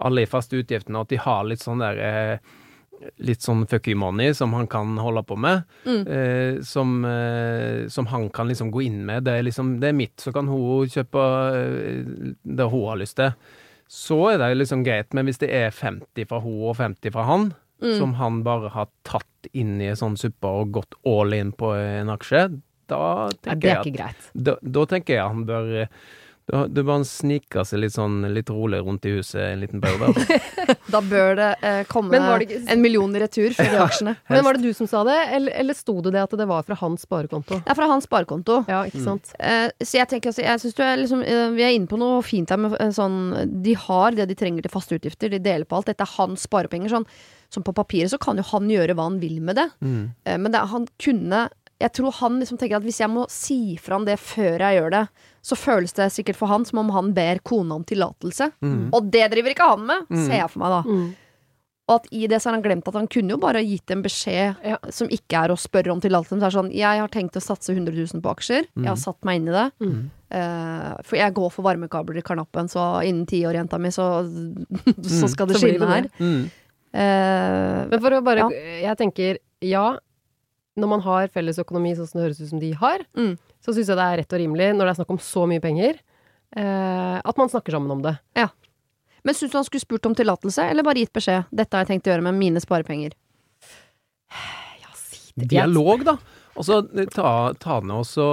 alle 0.00 0.24
de 0.24 0.30
faste 0.30 0.56
utgiftene, 0.56 0.96
og 0.96 1.04
at 1.04 1.12
de 1.12 1.20
har 1.20 1.44
litt 1.44 1.64
sånn 1.64 1.84
der 1.84 2.00
eh, 2.04 2.54
Litt 3.22 3.44
sånn 3.46 3.60
fuck 3.70 3.84
you 3.86 3.94
money 3.94 4.32
som 4.34 4.50
han 4.56 4.66
kan 4.66 4.96
holde 4.98 5.20
på 5.22 5.36
med, 5.38 5.60
mm. 5.84 6.00
eh, 6.10 6.56
som, 6.66 6.96
eh, 7.06 7.84
som, 7.94 8.08
han 8.10 8.24
kan 8.34 8.48
liksom 8.50 8.72
gå 8.74 8.82
inn 8.88 9.04
med. 9.06 9.22
Det 9.22 9.36
er 9.38 9.44
liksom, 9.46 9.76
det 9.78 9.92
er 9.92 9.94
mitt, 9.94 10.16
så 10.18 10.32
kan 10.34 10.50
hun 10.50 10.90
kjøpe 10.90 11.26
eh, 11.54 12.32
det 12.42 12.66
hun 12.72 12.88
har 12.88 12.98
lyst 12.98 13.14
til. 13.20 13.30
Så 13.88 14.18
er 14.34 14.38
det 14.42 14.52
liksom 14.58 14.84
greit, 14.84 15.14
men 15.16 15.28
hvis 15.28 15.40
det 15.40 15.48
er 15.54 15.72
50 15.72 16.28
fra 16.28 16.42
hun 16.44 16.60
og 16.68 16.76
50 16.76 17.14
fra 17.14 17.24
han, 17.24 17.50
mm. 17.82 17.94
som 17.96 18.14
han 18.20 18.42
bare 18.44 18.72
har 18.74 18.90
tatt 19.08 19.48
inn 19.56 19.78
i 19.80 19.88
en 19.88 19.98
sånn 19.98 20.18
suppe 20.20 20.50
og 20.60 20.74
gått 20.76 20.98
all 21.08 21.32
in 21.36 21.54
på 21.56 21.72
en 21.78 22.12
aksje, 22.12 22.48
da 22.88 23.28
tenker 23.44 23.68
ja, 23.68 23.80
jeg 23.84 24.00
at 24.04 24.30
da, 24.32 24.56
da, 24.62 24.84
tenker 24.88 25.18
jeg 25.18 25.32
han 25.32 25.44
bør 25.48 25.70
da, 25.74 25.88
det 26.48 26.84
bare 26.86 27.04
sniker 27.04 27.66
seg 27.68 27.82
litt 27.82 27.94
sånn 27.94 28.22
litt 28.32 28.50
rolig 28.52 28.80
rundt 28.84 29.06
i 29.08 29.14
huset 29.18 29.40
en 29.44 29.62
liten 29.62 29.82
periode. 29.84 30.10
Altså. 30.12 30.76
da 30.94 31.02
bør 31.04 31.38
det 31.38 31.48
eh, 31.60 31.80
komme 31.90 32.16
det 32.16 32.48
ikke... 32.48 32.60
en 32.72 32.82
million 32.84 33.14
i 33.16 33.22
retur 33.22 33.56
for 33.56 33.68
de 33.68 33.80
aksjene. 33.84 34.14
Men 34.32 34.44
var 34.46 34.58
det 34.58 34.68
du 34.68 34.76
som 34.76 34.90
sa 34.90 35.04
det, 35.08 35.16
eller, 35.36 35.54
eller 35.62 35.76
sto 35.76 35.98
det 36.04 36.14
det 36.16 36.24
at 36.24 36.36
det 36.40 36.48
var 36.48 36.66
fra 36.68 36.78
hans 36.80 37.04
sparekonto? 37.04 37.60
Det 37.60 37.74
er 37.74 37.78
fra 37.78 37.88
hans 37.90 38.08
sparekonto. 38.08 38.62
Ja, 38.70 38.82
ikke 38.88 39.04
sant. 39.04 39.32
Mm. 39.36 39.48
Eh, 39.52 39.86
så 39.86 40.00
jeg 40.00 40.12
tenker 40.12 40.32
altså, 40.32 40.44
jeg 40.46 40.64
synes 40.64 40.78
du 40.78 40.84
er 40.86 41.00
liksom 41.02 41.24
eh, 41.24 41.48
Vi 41.56 41.66
er 41.66 41.74
inne 41.76 41.90
på 41.90 42.00
noe 42.00 42.22
fint 42.26 42.50
her 42.52 42.60
med 42.60 42.76
sånn 42.96 43.18
De 43.64 43.74
har 43.88 44.16
det 44.16 44.28
de 44.30 44.36
trenger 44.38 44.64
til 44.64 44.72
faste 44.72 44.96
utgifter, 44.96 45.32
de 45.32 45.42
deler 45.42 45.68
på 45.68 45.78
alt. 45.78 45.90
Dette 45.90 46.06
er 46.06 46.16
hans 46.18 46.48
sparepenger. 46.48 46.96
sånn 46.96 47.08
som 47.48 47.64
på 47.64 47.72
papiret 47.72 48.12
så 48.12 48.18
kan 48.20 48.38
jo 48.38 48.44
han 48.50 48.68
gjøre 48.70 48.96
hva 48.96 49.08
han 49.08 49.20
vil 49.22 49.40
med 49.44 49.58
det. 49.58 49.68
Mm. 49.80 50.04
Eh, 50.24 50.36
men 50.38 50.52
det, 50.52 50.66
han 50.72 50.86
kunne 51.00 51.48
Jeg 51.78 51.92
tror 51.94 52.10
han 52.18 52.40
liksom 52.40 52.58
tenker 52.58 52.80
at 52.80 52.82
hvis 52.82 52.98
jeg 52.98 53.10
må 53.12 53.28
si 53.30 53.76
fra 53.78 54.00
om 54.00 54.04
det 54.04 54.16
før 54.18 54.64
jeg 54.64 54.80
gjør 54.80 54.90
det, 54.90 55.02
så 55.48 55.56
føles 55.56 55.94
det 55.96 56.10
sikkert 56.12 56.36
for 56.36 56.50
han 56.50 56.66
som 56.68 56.82
om 56.82 56.92
han 56.92 57.14
ber 57.16 57.40
kona 57.46 57.78
om 57.78 57.86
tillatelse. 57.88 58.50
Mm. 58.60 58.90
Og 58.92 59.08
det 59.12 59.24
driver 59.32 59.54
ikke 59.54 59.70
han 59.70 59.88
med, 59.88 60.04
mm. 60.10 60.20
ser 60.26 60.36
jeg 60.42 60.52
for 60.52 60.64
meg 60.64 60.74
da. 60.74 60.82
Mm. 60.84 61.08
Og 61.88 61.94
at 61.94 62.08
i 62.12 62.26
det 62.28 62.42
så 62.42 62.50
har 62.50 62.58
han 62.58 62.64
glemt 62.66 62.88
at 62.90 62.98
han 62.98 63.08
kunne 63.08 63.32
jo 63.32 63.40
bare 63.40 63.62
gitt 63.64 63.88
en 63.94 64.02
beskjed 64.04 64.60
ja. 64.60 64.76
som 64.92 65.08
ikke 65.12 65.40
er 65.46 65.54
å 65.54 65.56
spørre 65.56 65.94
om 65.94 66.02
tillatelse. 66.04 66.36
Så 66.36 66.48
er 66.50 66.56
sånn 66.58 66.72
'Jeg 66.74 67.00
har 67.00 67.08
tenkt 67.08 67.38
å 67.40 67.40
satse 67.40 67.72
100 67.72 67.96
000 67.96 68.20
på 68.20 68.32
aksjer. 68.34 68.68
Jeg 68.76 68.90
har 68.90 68.98
mm. 68.98 69.04
satt 69.06 69.24
meg 69.24 69.40
inn 69.40 69.48
i 69.48 69.56
det.' 69.56 69.72
Uh, 70.28 70.92
for 71.08 71.16
jeg 71.16 71.32
går 71.32 71.48
for 71.48 71.64
varmekabler 71.64 72.18
i 72.20 72.22
karnappen, 72.22 72.68
så 72.68 73.00
innen 73.00 73.24
ti 73.24 73.38
år, 73.48 73.56
jenta 73.56 73.78
mi, 73.80 73.88
så, 73.88 74.20
så 75.20 75.28
skal 75.32 75.48
det 75.48 75.56
skinne 75.56 75.88
her. 75.88 76.10
Mm. 76.20 76.42
Uh, 76.92 77.88
Men 77.88 78.02
for 78.02 78.12
å 78.12 78.20
bare 78.24 78.44
ja. 78.44 78.48
Jeg 78.90 78.98
tenker 79.00 79.38
ja, 79.64 79.86
når 80.76 80.90
man 80.92 81.00
har 81.06 81.32
felles 81.32 81.56
økonomi 81.60 81.94
sånn 81.96 82.10
som 82.10 82.20
det 82.20 82.26
høres 82.26 82.42
ut 82.42 82.52
som 82.52 82.60
de 82.60 82.74
har, 82.76 83.08
Mm. 83.16 83.38
Så 83.64 83.74
syns 83.74 83.90
jeg 83.90 83.98
det 83.98 84.06
er 84.06 84.20
rett 84.22 84.34
og 84.36 84.42
rimelig, 84.42 84.70
når 84.76 84.86
det 84.86 84.92
er 84.92 84.98
snakk 85.00 85.12
om 85.16 85.20
så 85.22 85.44
mye 85.50 85.62
penger, 85.62 85.98
eh, 86.56 87.16
at 87.18 87.40
man 87.40 87.50
snakker 87.52 87.74
sammen 87.76 87.96
om 87.96 88.02
det. 88.04 88.16
Men 89.26 89.34
syns 89.34 89.52
du 89.52 89.58
han 89.58 89.66
skulle 89.66 89.82
spurt 89.84 90.06
om 90.06 90.14
tillatelse, 90.16 90.62
eller 90.70 90.86
bare 90.86 91.02
gitt 91.02 91.12
beskjed? 91.12 91.48
Dette 91.52 91.76
har 91.76 91.84
jeg 91.84 91.90
tenkt 91.90 92.08
å 92.08 92.14
gjøre 92.14 92.24
med 92.30 92.38
mine 92.38 92.62
sparepenger. 92.64 93.16
Ja, 94.82 94.92
si 94.96 95.32
det. 95.34 95.50
Dialog, 95.50 96.04
da. 96.06 96.14
Og 96.58 96.66
så 96.66 96.80
ta, 97.14 97.30
ta 97.62 97.78
den 97.80 97.94
og 97.94 98.04
så 98.08 98.26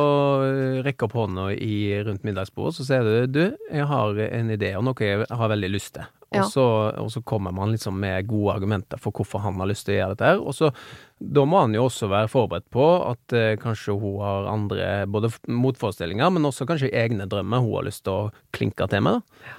eh, 0.47 0.81
rekke 0.85 1.05
opp 1.05 1.15
hånda 1.19 1.51
i, 1.53 1.77
rundt 2.07 2.25
middagsbordet, 2.25 2.79
så 2.79 2.85
sier 2.87 3.05
du 3.05 3.35
du, 3.35 3.43
jeg 3.69 3.89
har 3.91 4.21
en 4.25 4.53
idé 4.53 4.73
og 4.79 4.87
noe 4.87 5.05
jeg 5.05 5.27
har 5.29 5.51
veldig 5.51 5.69
lyst 5.75 5.95
til. 5.99 6.07
Og, 6.35 6.49
så, 6.51 6.63
og 6.99 7.11
så 7.13 7.21
kommer 7.23 7.53
man 7.55 7.71
liksom 7.71 7.99
med 8.01 8.25
gode 8.27 8.55
argumenter 8.57 8.99
for 8.99 9.15
hvorfor 9.15 9.43
han 9.45 9.59
har 9.61 9.69
lyst 9.69 9.85
til 9.87 9.95
å 9.95 9.99
gjøre 9.99 10.15
dette 10.15 10.31
her. 10.31 10.41
Og 10.41 10.55
så 10.57 10.71
da 11.15 11.45
må 11.47 11.61
han 11.61 11.75
jo 11.77 11.85
også 11.87 12.09
være 12.11 12.31
forberedt 12.31 12.65
på 12.73 12.87
at 13.05 13.35
eh, 13.37 13.53
kanskje 13.61 13.95
hun 14.01 14.17
har 14.23 14.49
andre 14.51 14.89
både 15.07 15.31
motforestillinger, 15.47 16.33
men 16.35 16.49
også 16.49 16.67
kanskje 16.67 16.91
egne 16.91 17.29
drømmer 17.31 17.63
hun 17.63 17.77
har 17.77 17.87
lyst 17.87 18.03
til 18.07 18.17
å 18.17 18.57
klinke 18.57 18.89
til 18.91 19.05
med. 19.05 19.21
da. 19.21 19.53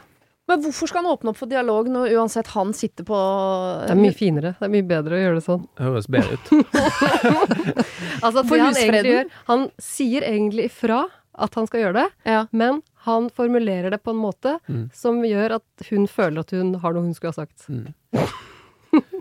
Men 0.46 0.60
hvorfor 0.62 0.86
skal 0.86 1.02
han 1.02 1.10
åpne 1.10 1.32
opp 1.32 1.38
for 1.40 1.50
dialog 1.50 1.88
når 1.90 2.12
uansett 2.14 2.46
han 2.54 2.70
sitter 2.76 3.02
på 3.08 3.16
Det 3.86 3.90
er 3.96 3.98
mye 3.98 4.14
finere. 4.14 4.52
Det 4.60 4.68
er 4.68 4.72
mye 4.76 4.86
bedre 4.86 5.16
å 5.18 5.22
gjøre 5.24 5.38
det 5.40 5.44
sånn. 5.46 5.64
Det 5.74 5.86
høres 5.88 6.06
bedre 6.06 6.36
ut. 6.38 6.46
Altså, 8.24 8.42
For 8.46 8.56
det 8.56 8.64
han 8.64 8.78
egentlig 8.80 9.10
gjør 9.12 9.30
Han 9.50 9.64
sier 9.82 10.24
egentlig 10.26 10.68
ifra 10.70 11.02
at 11.36 11.52
han 11.58 11.66
skal 11.68 11.82
gjøre 11.82 11.98
det, 11.98 12.06
Ja. 12.32 12.46
men 12.56 12.78
han 13.04 13.26
formulerer 13.28 13.90
det 13.92 13.98
på 14.02 14.14
en 14.14 14.22
måte 14.22 14.54
Mm. 14.70 14.86
som 14.94 15.18
gjør 15.22 15.56
at 15.58 15.88
hun 15.90 16.06
føler 16.08 16.40
at 16.40 16.50
hun 16.50 16.74
har 16.80 16.94
noe 16.94 17.02
hun 17.04 17.12
skulle 17.14 17.34
ha 17.36 17.44
sagt. 17.44 17.66
Mm. 17.68 17.92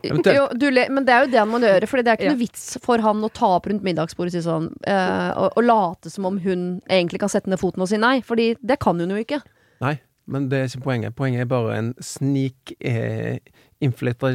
Jo, 0.05 0.45
du, 0.55 0.69
men 0.71 1.03
det 1.03 1.11
er 1.11 1.25
jo 1.25 1.31
det 1.33 1.39
han 1.41 1.49
må 1.51 1.59
gjøre, 1.59 1.87
for 1.89 1.97
det 1.99 2.07
er 2.07 2.15
ikke 2.15 2.29
Ja. 2.29 2.31
noe 2.31 2.39
vits 2.39 2.77
for 2.81 3.01
han 3.03 3.19
å 3.25 3.29
ta 3.33 3.49
opp 3.57 3.65
rundt 3.67 3.83
middagsbordet 3.83 4.31
og 4.31 4.37
si 4.37 4.45
sånn 4.47 4.69
eh, 4.87 5.31
og, 5.35 5.51
og 5.57 5.63
late 5.65 6.09
som 6.13 6.25
om 6.29 6.37
hun 6.39 6.79
egentlig 6.87 7.19
kan 7.19 7.27
sette 7.33 7.49
ned 7.51 7.59
foten 7.59 7.81
og 7.83 7.89
si 7.91 7.97
nei, 7.99 8.21
Fordi 8.21 8.55
det 8.63 8.79
kan 8.79 8.97
hun 8.97 9.09
jo 9.11 9.17
ikke. 9.19 9.41
Nei, 9.81 9.97
men 10.27 10.49
det 10.49 10.57
er 10.59 10.69
ikke 10.71 10.83
poenget. 10.87 11.15
Poenget 11.15 11.41
er 11.45 11.49
bare 11.51 11.77
en 11.77 11.93
snik 12.01 12.73
eh, 12.79 13.37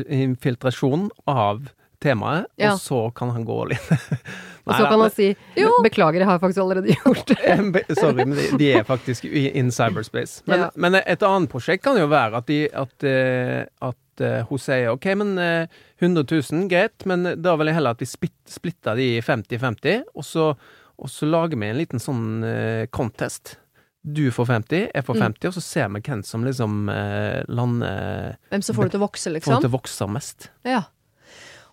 infiltrasjon 0.09 1.09
av 1.29 1.69
temaet, 2.01 2.47
Ja. 2.57 2.73
og 2.73 2.79
så 2.81 3.01
kan 3.15 3.31
han 3.35 3.45
gå 3.45 3.59
litt 3.69 3.91
Og 4.67 4.73
så 4.77 4.87
kan 4.89 5.01
han 5.01 5.11
si 5.11 5.35
Jo. 5.57 5.69
'beklager, 5.83 6.21
jeg 6.21 6.27
har 6.29 6.39
faktisk 6.39 6.61
allerede 6.63 6.95
gjort 6.95 7.27
det'. 7.29 7.95
Sorry, 7.99 8.25
men 8.25 8.39
de, 8.59 8.73
er 8.73 8.85
faktisk 8.85 9.25
in 9.25 9.71
cyberspace. 9.73 10.43
Men, 10.47 10.61
Ja. 10.61 10.69
men 10.77 10.95
et 10.95 11.23
annet 11.23 11.51
prosjekt 11.51 11.83
kan 11.85 11.97
jo 11.99 12.07
være 12.07 12.37
at, 12.37 12.47
de, 12.47 12.69
at, 12.73 13.05
eh, 13.05 13.65
at 13.83 14.21
eh, 14.21 14.45
hun 14.49 14.59
sier 14.59 14.93
OK, 14.93 15.05
men 15.17 15.39
eh, 15.39 15.67
100 16.01 16.25
000, 16.53 16.69
greit, 16.69 17.05
men 17.07 17.43
da 17.43 17.57
vil 17.57 17.67
jeg 17.67 17.75
heller 17.75 17.91
at 17.97 18.01
vi 18.01 18.07
splitter 18.47 18.95
de 18.97 19.17
i 19.17 19.21
50-50, 19.21 20.05
og, 20.15 20.23
så- 20.25 20.55
og 21.01 21.09
så 21.09 21.27
lager 21.27 21.57
vi 21.59 21.67
en 21.73 21.77
liten 21.81 21.99
sånn 21.99 22.45
eh, 22.45 22.87
contest. 22.93 23.57
Du 24.03 24.31
får 24.33 24.47
50, 24.47 24.87
jeg 24.95 25.05
får 25.05 25.15
Mm. 25.17 25.23
50, 25.23 25.49
og 25.49 25.55
så 25.55 25.61
ser 25.61 25.89
vi 25.89 26.01
hvem 26.01 26.23
som 26.25 26.45
liksom 26.45 26.89
eh, 26.89 27.43
lander 27.49 28.37
Hvem 28.51 28.63
som 28.63 28.77
får 28.77 28.85
det 28.89 28.95
til 28.95 29.01
å 29.01 29.07
vokse, 29.07 29.31
liksom? 29.31 29.53
Får 29.53 29.61
liksom. 29.61 29.61
det 29.61 29.69
til 29.69 29.75
å 29.75 29.79
vokse 29.79 30.09
mest. 30.09 30.51
Ja. 30.65 30.83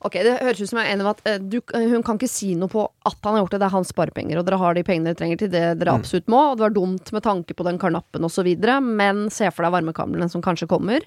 Ok, 0.06 0.14
Det 0.24 0.36
høres 0.44 0.60
ut 0.62 0.70
som 0.70 0.80
jeg 0.80 0.88
er 0.92 0.96
enig 0.96 1.06
med 1.08 1.16
at 1.16 1.22
eh, 1.32 1.38
du, 1.42 1.58
hun 1.74 2.04
kan 2.06 2.20
ikke 2.20 2.30
si 2.30 2.52
noe 2.56 2.70
på 2.70 2.84
at 3.08 3.18
han 3.24 3.34
har 3.38 3.42
gjort 3.44 3.56
det. 3.56 3.60
Det 3.64 3.68
er 3.70 3.74
hans 3.74 3.90
sparepenger, 3.94 4.38
og 4.38 4.46
dere 4.46 4.60
har 4.62 4.78
de 4.78 4.84
pengene 4.86 5.10
dere 5.10 5.18
trenger 5.18 5.38
til 5.42 5.50
det 5.54 5.64
dere 5.80 5.96
Mm. 5.96 6.02
absolutt 6.04 6.28
må. 6.30 6.42
Og 6.52 6.58
det 6.60 6.66
var 6.68 6.76
dumt 6.76 7.12
med 7.16 7.24
tanke 7.26 7.56
på 7.58 7.66
den 7.66 7.80
karnappen 7.82 8.24
osv., 8.28 8.50
men 8.84 9.30
se 9.34 9.50
for 9.52 9.64
deg 9.66 9.74
varmekablene 9.74 10.30
som 10.30 10.42
kanskje 10.46 10.68
kommer. 10.70 11.02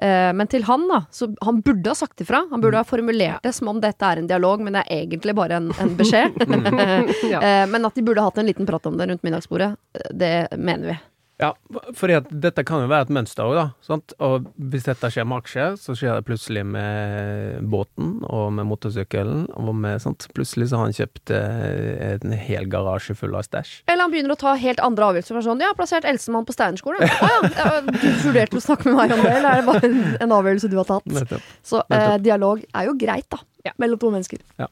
Eh, 0.00 0.32
men 0.32 0.46
til 0.48 0.62
han, 0.64 0.86
da. 0.88 1.02
Så 1.12 1.28
han 1.44 1.60
burde 1.60 1.90
ha 1.92 1.94
sagt 1.94 2.20
ifra. 2.24 2.46
Han 2.50 2.60
burde 2.62 2.80
ha 2.80 2.84
formulert 2.84 3.42
det 3.42 3.52
som 3.54 3.68
om 3.68 3.80
dette 3.80 4.00
er 4.06 4.22
en 4.22 4.26
dialog, 4.30 4.60
men 4.64 4.72
det 4.78 4.86
er 4.86 5.04
egentlig 5.04 5.34
bare 5.36 5.60
en, 5.60 5.70
en 5.80 5.96
beskjed. 5.98 6.32
Ja. 7.30 7.40
Eh, 7.44 7.66
men 7.68 7.84
at 7.84 7.94
de 7.94 8.02
burde 8.02 8.22
hatt 8.24 8.38
en 8.40 8.46
liten 8.48 8.66
prat 8.66 8.86
om 8.88 8.96
det 8.96 9.06
rundt 9.10 9.22
middagsbordet, 9.22 9.74
eh, 9.94 10.10
det 10.16 10.34
mener 10.56 10.94
vi. 10.94 10.98
Ja, 11.40 11.54
for 11.96 12.12
dette 12.12 12.62
kan 12.68 12.82
jo 12.84 12.88
være 12.90 13.06
et 13.06 13.12
mønster 13.16 13.48
òg, 13.48 13.54
da. 13.56 13.64
Sant? 13.84 14.12
Og 14.20 14.50
hvis 14.70 14.84
dette 14.84 15.08
skjer 15.08 15.24
med 15.28 15.40
aksjer, 15.40 15.76
så 15.80 15.94
skjer 15.96 16.18
det 16.18 16.26
plutselig 16.28 16.64
med 16.68 17.64
båten 17.72 18.18
og 18.28 18.50
med 18.58 18.68
motorsykkelen. 18.68 19.46
Og 19.56 19.70
med, 19.72 20.02
sant? 20.04 20.26
Plutselig 20.36 20.68
så 20.70 20.80
har 20.80 20.90
han 20.90 20.96
kjøpt 20.96 21.32
eh, 21.36 22.18
en 22.18 22.34
hel 22.36 22.68
garasje 22.70 23.16
full 23.16 23.36
av 23.38 23.46
stæsj. 23.48 23.72
Eller 23.88 24.04
han 24.04 24.12
begynner 24.12 24.36
å 24.36 24.40
ta 24.40 24.52
helt 24.60 24.82
andre 24.84 25.08
avgjørelser. 25.08 25.38
For 25.38 25.48
sånn, 25.48 25.64
ja, 25.64 25.72
plassert 25.78 26.08
Elsemann 26.08 26.48
på 26.48 26.56
Steinerskolen. 26.56 27.06
Å 27.08 27.30
ja, 27.32 27.38
ja, 27.56 27.70
du 27.88 28.08
vurderte 28.26 28.60
å 28.60 28.64
snakke 28.64 28.90
med 28.90 29.00
meg 29.00 29.16
om 29.16 29.24
det, 29.24 29.32
eller 29.38 29.50
er 29.54 29.62
det 29.62 29.68
bare 29.70 29.88
en, 29.88 30.02
en 30.26 30.36
avgjørelse 30.40 30.70
du 30.72 30.76
har 30.82 30.90
tatt? 30.90 31.08
Nettopp. 31.20 31.54
Så 31.72 31.80
eh, 31.88 32.18
dialog 32.20 32.60
er 32.68 32.90
jo 32.90 32.98
greit, 33.00 33.30
da. 33.32 33.40
Mellom 33.80 34.00
to 34.00 34.12
mennesker. 34.12 34.44
Ja. 34.60 34.68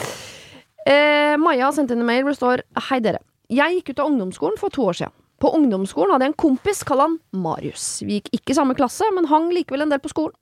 Eh, 0.89 1.35
Maja 1.41 1.69
har 1.69 1.75
sendt 1.77 1.93
inn 1.93 2.05
en 2.05 2.09
mail 2.09 2.25
hvor 2.25 2.33
det 2.33 2.41
står 2.41 2.65
Hei, 2.89 3.01
dere. 3.05 3.21
Jeg 3.53 3.79
gikk 3.79 3.95
ut 3.95 4.05
av 4.05 4.13
ungdomsskolen 4.13 4.61
for 4.61 4.73
to 4.73 4.85
år 4.89 4.97
siden. 5.01 5.15
På 5.39 5.53
ungdomsskolen 5.55 6.13
hadde 6.15 6.27
jeg 6.27 6.33
en 6.35 6.41
kompis, 6.43 6.83
kall 6.87 7.05
han 7.05 7.17
Marius. 7.33 8.01
Vi 8.03 8.19
gikk 8.19 8.33
ikke 8.41 8.55
i 8.55 8.59
samme 8.59 8.75
klasse, 8.79 9.07
men 9.15 9.29
hang 9.31 9.51
likevel 9.55 9.85
en 9.85 9.93
del 9.93 10.03
på 10.03 10.11
skolen. 10.11 10.35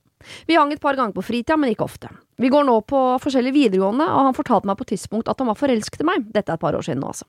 Vi 0.48 0.56
hang 0.56 0.70
et 0.72 0.80
par 0.80 0.96
ganger 0.96 1.12
på 1.14 1.22
fritida, 1.22 1.58
men 1.60 1.70
ikke 1.70 1.84
ofte. 1.84 2.08
Vi 2.40 2.48
går 2.50 2.64
nå 2.64 2.78
på 2.88 2.98
forskjellige 3.22 3.52
videregående, 3.54 4.06
og 4.08 4.24
han 4.30 4.34
fortalte 4.36 4.66
meg 4.66 4.78
på 4.80 4.86
et 4.86 4.94
tidspunkt 4.94 5.28
at 5.28 5.38
han 5.38 5.50
var 5.50 5.58
forelsket 5.60 6.00
i 6.02 6.06
meg. 6.08 6.24
Dette 6.32 6.50
er 6.50 6.56
et 6.56 6.62
par 6.64 6.74
år 6.74 6.84
siden 6.86 7.02
nå, 7.04 7.10
altså. 7.12 7.28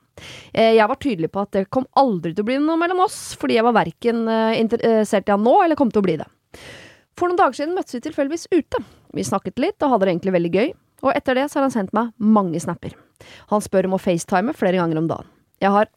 Eh, 0.54 0.72
Jeg 0.80 0.88
var 0.88 0.96
tydelig 1.04 1.30
på 1.32 1.44
at 1.44 1.52
det 1.52 1.66
kom 1.70 1.86
aldri 2.00 2.32
til 2.34 2.46
å 2.46 2.48
bli 2.48 2.58
noe 2.64 2.80
mellom 2.80 3.04
oss, 3.04 3.36
fordi 3.40 3.60
jeg 3.60 3.68
var 3.68 3.76
verken 3.76 4.24
eh, 4.32 4.56
interessert 4.64 5.28
i 5.28 5.36
han 5.36 5.44
nå, 5.44 5.54
eller 5.66 5.76
kom 5.80 5.92
til 5.92 6.02
å 6.02 6.08
bli 6.08 6.16
det. 6.24 6.28
For 7.20 7.28
noen 7.28 7.38
dager 7.44 7.60
siden 7.60 7.76
møttes 7.76 7.98
vi 8.00 8.04
tilfeldigvis 8.08 8.48
ute. 8.56 8.82
Vi 9.14 9.28
snakket 9.28 9.60
litt 9.60 9.84
og 9.84 9.92
hadde 9.94 10.08
det 10.08 10.16
egentlig 10.16 10.36
veldig 10.40 10.54
gøy, 10.56 10.74
og 11.04 11.12
etter 11.14 11.38
det 11.38 11.48
så 11.52 11.60
har 11.60 11.68
han 11.68 11.76
sendt 11.76 11.94
meg 11.98 12.16
mange 12.24 12.60
snapper. 12.64 12.96
Han 13.52 13.62
spør 13.68 13.92
om 13.92 13.98
å 14.00 14.02
facetime 14.02 14.56
flere 14.58 14.80
ganger 14.80 15.04
om 15.04 15.12
dagen. 15.12 15.30
Jeg 15.62 15.74
har 15.76 15.88
eh, 15.90 15.94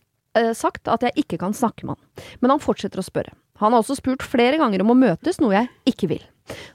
sagt 0.55 0.87
at 0.89 1.03
jeg 1.03 1.25
ikke 1.25 1.41
kan 1.43 1.55
snakke 1.57 1.87
med 1.87 1.97
han, 1.97 2.27
men 2.41 2.53
han 2.55 2.63
fortsetter 2.63 3.03
å 3.03 3.07
spørre. 3.07 3.33
Han 3.61 3.75
har 3.75 3.83
også 3.83 3.99
spurt 3.99 4.25
flere 4.25 4.61
ganger 4.61 4.85
om 4.85 4.93
å 4.95 4.99
møtes, 4.99 5.41
noe 5.43 5.57
jeg 5.57 5.69
ikke 5.91 6.09
vil. 6.15 6.23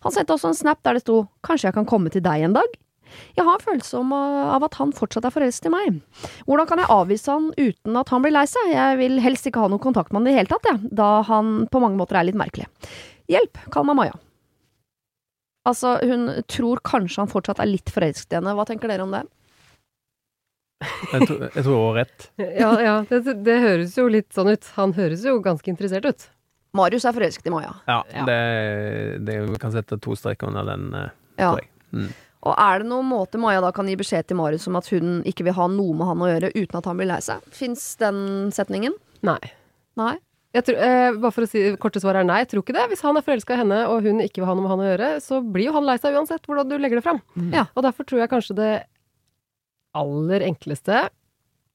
Han 0.05 0.13
sendte 0.13 0.35
også 0.35 0.51
en 0.51 0.57
snap 0.57 0.81
der 0.83 0.97
det 0.97 1.05
sto 1.05 1.27
'kanskje 1.43 1.69
jeg 1.69 1.77
kan 1.77 1.88
komme 1.89 2.12
til 2.12 2.21
deg 2.21 2.45
en 2.45 2.53
dag'. 2.53 2.75
Jeg 3.38 3.45
har 3.45 3.55
en 3.55 3.65
følelse 3.65 4.01
uh, 4.01 4.55
av 4.55 4.63
at 4.63 4.77
han 4.79 4.91
fortsatt 4.95 5.25
er 5.25 5.33
forelsket 5.33 5.69
i 5.69 5.74
meg. 5.74 6.01
Hvordan 6.45 6.67
kan 6.67 6.81
jeg 6.81 6.91
avvise 6.91 7.31
han 7.31 7.51
uten 7.57 7.97
at 7.97 8.09
han 8.09 8.21
blir 8.21 8.33
lei 8.33 8.45
seg? 8.50 8.71
Jeg 8.74 8.97
vil 8.97 9.19
helst 9.24 9.47
ikke 9.47 9.63
ha 9.63 9.69
noe 9.71 9.83
kontakt 9.83 10.12
med 10.12 10.21
han 10.21 10.27
i 10.27 10.31
det 10.31 10.39
hele 10.39 10.51
tatt, 10.51 10.69
jeg, 10.69 10.91
da 10.91 11.09
han 11.29 11.67
på 11.71 11.81
mange 11.83 12.00
måter 12.00 12.19
er 12.19 12.27
litt 12.27 12.39
merkelig. 12.39 12.67
Hjelp, 13.31 13.57
kall 13.74 13.88
meg 13.88 14.00
Maja. 14.01 14.17
Altså, 15.65 15.95
hun 16.05 16.43
tror 16.51 16.81
kanskje 16.85 17.24
han 17.24 17.31
fortsatt 17.31 17.62
er 17.63 17.71
litt 17.71 17.89
forelsket 17.89 18.35
i 18.35 18.38
henne. 18.38 18.53
Hva 18.53 18.67
tenker 18.69 18.91
dere 18.91 19.05
om 19.05 19.13
det? 19.15 19.24
Jeg, 21.13 21.27
tror- 21.27 21.42
jeg 21.56 21.63
tror 21.63 21.75
hun 21.75 21.86
har 21.88 21.98
rett. 22.04 22.27
Ja, 22.63 22.72
ja 22.82 22.96
det, 23.10 23.22
det 23.46 23.58
høres 23.63 23.96
jo 23.98 24.08
litt 24.12 24.32
sånn 24.36 24.51
ut. 24.54 24.70
Han 24.75 24.94
høres 24.98 25.24
jo 25.27 25.38
ganske 25.46 25.72
interessert 25.72 26.06
ut. 26.10 26.27
Marius 26.75 27.06
er 27.08 27.15
forelsket 27.15 27.48
i 27.48 27.54
Maja. 27.54 27.74
Ja, 27.88 28.01
Ja. 28.12 28.25
Det, 28.27 28.39
det, 29.25 29.39
vi 29.50 29.60
kan 29.62 29.72
sette 29.72 29.98
to 30.04 30.15
streker 30.20 30.50
under 30.51 30.65
den, 30.74 30.89
eh, 30.94 31.10
Ja. 31.39 31.51
tror 31.54 31.62
jeg. 31.63 31.70
Mm. 31.96 32.10
Og 32.46 32.54
er 32.62 32.80
det 32.84 32.89
noen 32.92 33.08
måte 33.10 33.39
Maja 33.42 33.62
da 33.63 33.72
kan 33.74 33.88
gi 33.89 33.96
beskjed 33.98 34.27
til 34.30 34.38
Marius 34.38 34.68
om 34.70 34.75
at 34.77 34.86
hun 34.92 35.22
ikke 35.25 35.46
vil 35.48 35.56
ha 35.58 35.65
noe 35.72 35.96
med 35.98 36.06
han 36.12 36.20
å 36.22 36.27
gjøre 36.30 36.51
uten 36.54 36.77
at 36.77 36.86
han 36.92 36.98
blir 37.00 37.08
lei 37.10 37.22
seg? 37.25 37.42
Fins 37.56 37.96
den 37.98 38.51
setningen? 38.54 38.94
Nei. 39.25 39.39
Nei? 39.98 40.18
Jeg 40.56 40.63
tror, 40.68 40.77
eh, 40.80 41.12
bare 41.20 41.34
for 41.36 41.44
å 41.44 41.50
si 41.51 41.63
korte 41.82 42.00
svar 42.00 42.15
er 42.15 42.24
nei, 42.27 42.38
jeg 42.44 42.51
tror 42.54 42.62
ikke 42.63 42.75
det. 42.77 42.86
Hvis 42.92 43.01
han 43.04 43.18
er 43.20 43.25
forelska 43.25 43.56
i 43.56 43.58
henne, 43.60 43.80
og 43.92 44.06
hun 44.06 44.22
ikke 44.24 44.39
vil 44.44 44.46
ha 44.48 44.54
noe 44.56 44.63
med 44.63 44.72
han 44.72 44.84
å 44.84 44.88
gjøre, 44.88 45.10
så 45.24 45.39
blir 45.44 45.65
jo 45.68 45.74
han 45.75 45.84
lei 45.89 45.98
seg 46.00 46.15
uansett 46.15 46.46
hvordan 46.48 46.70
du 46.70 46.77
legger 46.80 47.01
det 47.01 47.04
fram. 47.04 47.20
Ja. 47.51 47.65
Og 47.75 47.84
derfor 47.84 48.06
tror 48.08 48.22
jeg 48.22 48.30
kanskje 48.32 48.56
det 48.56 48.70
aller 49.95 50.45
enkleste, 50.47 51.07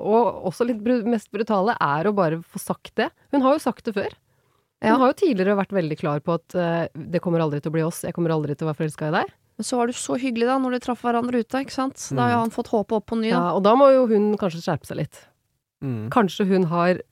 og 0.01 0.45
også 0.49 0.65
litt 0.69 0.81
mest 1.09 1.29
brutale, 1.35 1.75
er 1.81 2.09
å 2.09 2.15
bare 2.17 2.39
få 2.41 2.61
sagt 2.63 2.95
det. 3.01 3.11
Hun 3.35 3.43
har 3.45 3.57
jo 3.59 3.65
sagt 3.67 3.85
det 3.89 3.95
før. 3.99 4.15
Hun 4.81 4.89
Ja. 4.89 4.97
har 4.97 5.11
jo 5.13 5.19
tidligere 5.21 5.57
vært 5.59 5.75
veldig 5.77 5.99
klar 6.01 6.21
på 6.25 6.39
at 6.39 6.55
uh, 6.57 6.87
det 6.97 7.21
kommer 7.21 7.41
aldri 7.45 7.61
til 7.61 7.69
å 7.69 7.75
bli 7.75 7.83
oss, 7.85 8.01
jeg 8.07 8.15
kommer 8.17 8.33
aldri 8.33 8.55
til 8.57 8.65
å 8.65 8.71
være 8.73 8.81
forelska 8.81 9.09
i 9.11 9.17
deg. 9.19 9.35
Men 9.61 9.65
så 9.69 9.77
var 9.77 9.91
det 9.91 9.97
så 10.01 10.17
hyggelig 10.17 10.47
da, 10.49 10.57
når 10.57 10.79
de 10.79 10.81
traff 10.87 11.03
hverandre 11.05 11.43
ute, 11.45 11.61
ikke 11.61 11.75
sant? 11.75 12.01
Da 12.17 12.23
har 12.23 12.31
jo 12.33 12.39
han 12.47 12.55
fått 12.55 12.71
håpet 12.73 12.97
opp 12.97 13.07
på 13.13 13.19
ny, 13.21 13.29
Ja, 13.29 13.51
og 13.53 13.63
da 13.67 13.75
må 13.77 13.91
jo 13.93 14.07
hun 14.09 14.31
kanskje 14.41 14.63
skjerpe 14.65 14.89
seg 14.89 14.97
litt. 15.03 15.19
Mm. 15.85 16.09
Kanskje 16.09 16.47
hun 16.49 16.65
har 16.73 17.03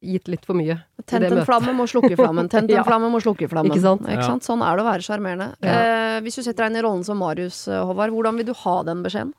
gitt 0.00 0.28
litt 0.30 0.44
for 0.46 0.54
mye. 0.54 0.76
Tent 1.10 1.24
en 1.26 1.32
møtet. 1.40 1.46
flamme, 1.48 1.74
må 1.74 1.88
slukke 1.90 2.14
flammen. 2.14 2.46
Tent 2.54 2.70
en 2.70 2.76
Ja. 2.76 2.84
flamme, 2.86 3.10
må 3.10 3.18
slukke 3.18 3.48
flammen. 3.50 3.72
Ikke 3.74 3.82
sant? 3.82 4.06
Ja. 4.06 4.22
Sånn 4.38 4.62
er 4.62 4.78
det 4.78 4.84
å 4.84 4.86
være 4.92 5.02
sjarmerende. 5.02 5.48
Ja. 5.60 5.74
Eh, 5.74 6.20
hvis 6.22 6.36
du 6.38 6.42
setter 6.46 6.68
deg 6.68 6.70
inn 6.70 6.78
i 6.78 6.86
rollen 6.86 7.02
som 7.04 7.18
Marius, 7.18 7.66
eh, 7.66 7.82
Håvard, 7.82 8.14
hvordan 8.14 8.36
vil 8.38 8.46
du 8.46 8.54
ha 8.54 8.76
den 8.86 9.02
beskjeden? 9.02 9.34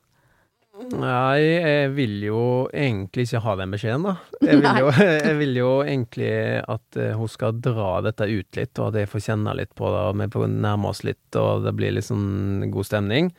Nei, 0.90 1.40
jeg 1.42 1.90
vil 1.96 2.12
jo 2.24 2.42
egentlig 2.72 3.26
ikke 3.26 3.42
ha 3.44 3.54
den 3.58 3.72
beskjeden, 3.74 4.06
da. 4.06 4.14
Jeg 4.46 4.60
vil 4.62 4.78
jo, 4.80 4.92
jeg 5.26 5.38
vil 5.40 5.58
jo 5.58 5.70
egentlig 5.84 6.30
at 6.62 7.00
eh, 7.00 7.16
hun 7.18 7.30
skal 7.30 7.58
dra 7.62 7.96
dette 8.06 8.28
ut 8.30 8.60
litt, 8.60 8.72
og 8.78 8.90
at 8.90 9.00
jeg 9.02 9.10
får 9.10 9.24
kjenne 9.26 9.56
litt 9.58 9.74
på 9.76 9.90
det, 9.90 10.04
og 10.08 10.20
vi 10.22 10.30
får 10.32 10.54
nærme 10.54 10.92
oss 10.92 11.02
litt, 11.06 11.26
og 11.38 11.66
det 11.66 11.74
blir 11.76 11.96
litt 11.96 12.08
sånn 12.08 12.70
god 12.72 12.88
stemning. 12.88 13.32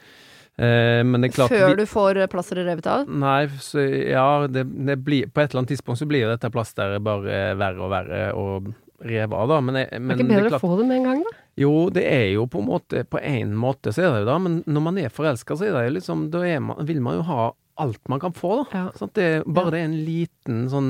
Eh, 0.59 1.00
men 1.07 1.23
det 1.23 1.31
er 1.31 1.35
klart 1.39 1.53
Før 1.55 1.77
du 1.79 1.85
får 1.89 2.19
eh, 2.19 2.29
plasteret 2.29 2.67
revet 2.67 2.88
av? 2.91 3.07
Nei, 3.07 3.45
så 3.63 3.81
ja, 3.88 4.45
det, 4.51 4.65
det 4.83 4.97
blir 5.00 5.29
På 5.31 5.39
et 5.39 5.47
eller 5.53 5.61
annet 5.61 5.71
tidspunkt 5.71 6.01
så 6.01 6.07
blir 6.09 6.27
dette 6.27 6.51
plasteret 6.51 7.00
bare 7.01 7.55
verre 7.57 7.85
og 7.85 7.93
verre 7.93 8.19
og 8.35 8.67
revet 9.03 9.34
av, 9.38 9.48
da. 9.50 9.60
Men, 9.65 9.75
jeg, 9.81 9.89
Er 9.91 10.00
men 10.03 10.17
ikke 10.17 10.27
det 10.27 10.36
er 10.36 10.41
bedre 10.41 10.51
klart 10.53 10.62
å 10.63 10.67
få 10.70 10.77
det 10.81 10.86
med 10.89 10.98
en 11.01 11.08
gang, 11.10 11.24
da? 11.27 11.38
Jo, 11.62 11.72
det 11.93 12.03
er 12.08 12.27
jo 12.36 12.46
på 12.48 12.62
en 12.62 12.67
måte 12.70 13.03
På 13.12 13.20
en 13.20 13.55
måte 13.60 13.91
så 13.91 14.05
er 14.05 14.13
det 14.13 14.22
jo 14.24 14.29
da, 14.29 14.38
men 14.39 14.60
når 14.65 14.86
man 14.86 14.98
er 15.01 15.10
forelska, 15.12 15.58
så 15.60 15.67
er 15.67 15.74
det 15.75 15.81
jo 15.89 15.96
liksom 15.98 16.29
Da 16.31 16.46
er 16.48 16.62
man, 16.63 16.79
vil 16.88 17.01
man 17.03 17.17
jo 17.20 17.25
ha 17.27 17.50
alt 17.81 18.01
man 18.12 18.20
kan 18.22 18.34
få, 18.36 18.62
da. 18.72 18.86
Ja. 18.86 19.08
Det, 19.15 19.27
bare 19.48 19.65
Ja. 19.67 19.72
det 19.74 19.79
er 19.81 19.86
en 19.89 20.00
liten 20.05 20.63
sånn 20.70 20.89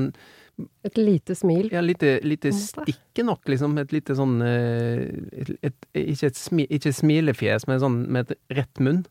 Et 0.85 0.97
lite 0.99 1.33
smil. 1.39 1.69
Ja, 1.73 1.81
lite, 1.81 2.19
lite 2.27 2.51
På 2.51 2.53
en 2.53 2.59
måte. 2.61 2.91
stikk 2.91 3.19
er 3.23 3.23
nok, 3.31 3.41
liksom. 3.49 3.77
Et 3.81 3.91
lite 3.95 4.13
sånn 4.17 4.35
eh, 4.45 5.07
et, 5.41 5.51
et, 5.71 5.77
Ikke 6.13 6.27
et 6.29 6.37
smi, 6.37 6.67
ikke 6.69 6.91
smilefjes, 6.93 7.65
men 7.71 7.79
sånn 7.81 8.01
med 8.11 8.29
et 8.29 8.37
rett 8.59 8.79
munn. 8.83 9.01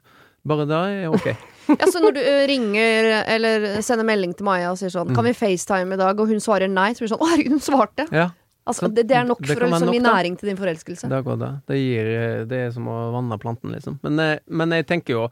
Bare 0.47 0.65
da 0.69 0.85
er 0.89 1.09
ok. 1.11 1.33
Ja, 1.71 1.87
så 1.87 2.01
når 2.03 2.15
du 2.17 2.21
ringer 2.51 3.09
eller 3.31 3.67
sender 3.87 4.07
melding 4.09 4.33
til 4.35 4.47
Maja 4.49 4.71
og 4.73 4.79
sier 4.81 4.91
sånn 4.91 5.11
Mm. 5.13 5.15
Kan 5.15 5.27
vi 5.29 5.33
FaceTime 5.39 5.95
i 5.95 5.99
dag? 6.01 6.19
Og 6.19 6.27
hun 6.33 6.41
svarer 6.43 6.67
nei, 6.71 6.89
så 6.95 7.03
blir 7.05 7.11
det 7.11 7.15
sånn 7.17 7.23
Å, 7.23 7.29
herregud, 7.31 7.53
hun 7.55 7.63
svarte! 7.63 8.07
Ja, 8.11 8.25
Altså, 8.69 8.89
det, 8.93 9.07
det 9.09 9.17
er 9.17 9.25
nok 9.25 9.41
for 9.41 9.55
liksom, 9.65 9.87
nok, 9.89 10.03
næring 10.05 10.37
til 10.39 10.49
din 10.51 10.57
forelskelse. 10.61 11.09
det 11.09 11.17
er 11.17 11.23
akkurat 11.23 11.41
det. 11.41 11.53
Det, 11.67 11.79
gir, 11.81 12.11
det 12.47 12.59
er 12.67 12.71
som 12.75 12.87
å 12.93 12.99
vanne 13.15 13.39
planten, 13.41 13.73
liksom. 13.73 13.97
Men, 14.05 14.19
eh, 14.21 14.39
men 14.49 14.71
jeg 14.77 14.87
tenker 14.87 15.17
jo 15.17 15.31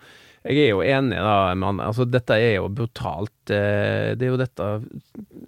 Jeg 0.48 0.56
er 0.64 0.68
jo 0.70 0.80
enig, 0.80 1.16
da, 1.18 1.52
med 1.58 1.68
Anne. 1.68 1.82
Altså, 1.90 2.06
dette 2.08 2.30
er 2.38 2.54
jo 2.56 2.68
brutalt. 2.70 3.50
eh, 3.50 4.14
Det 4.16 4.22
er 4.22 4.30
jo 4.30 4.36
dette 4.38 4.68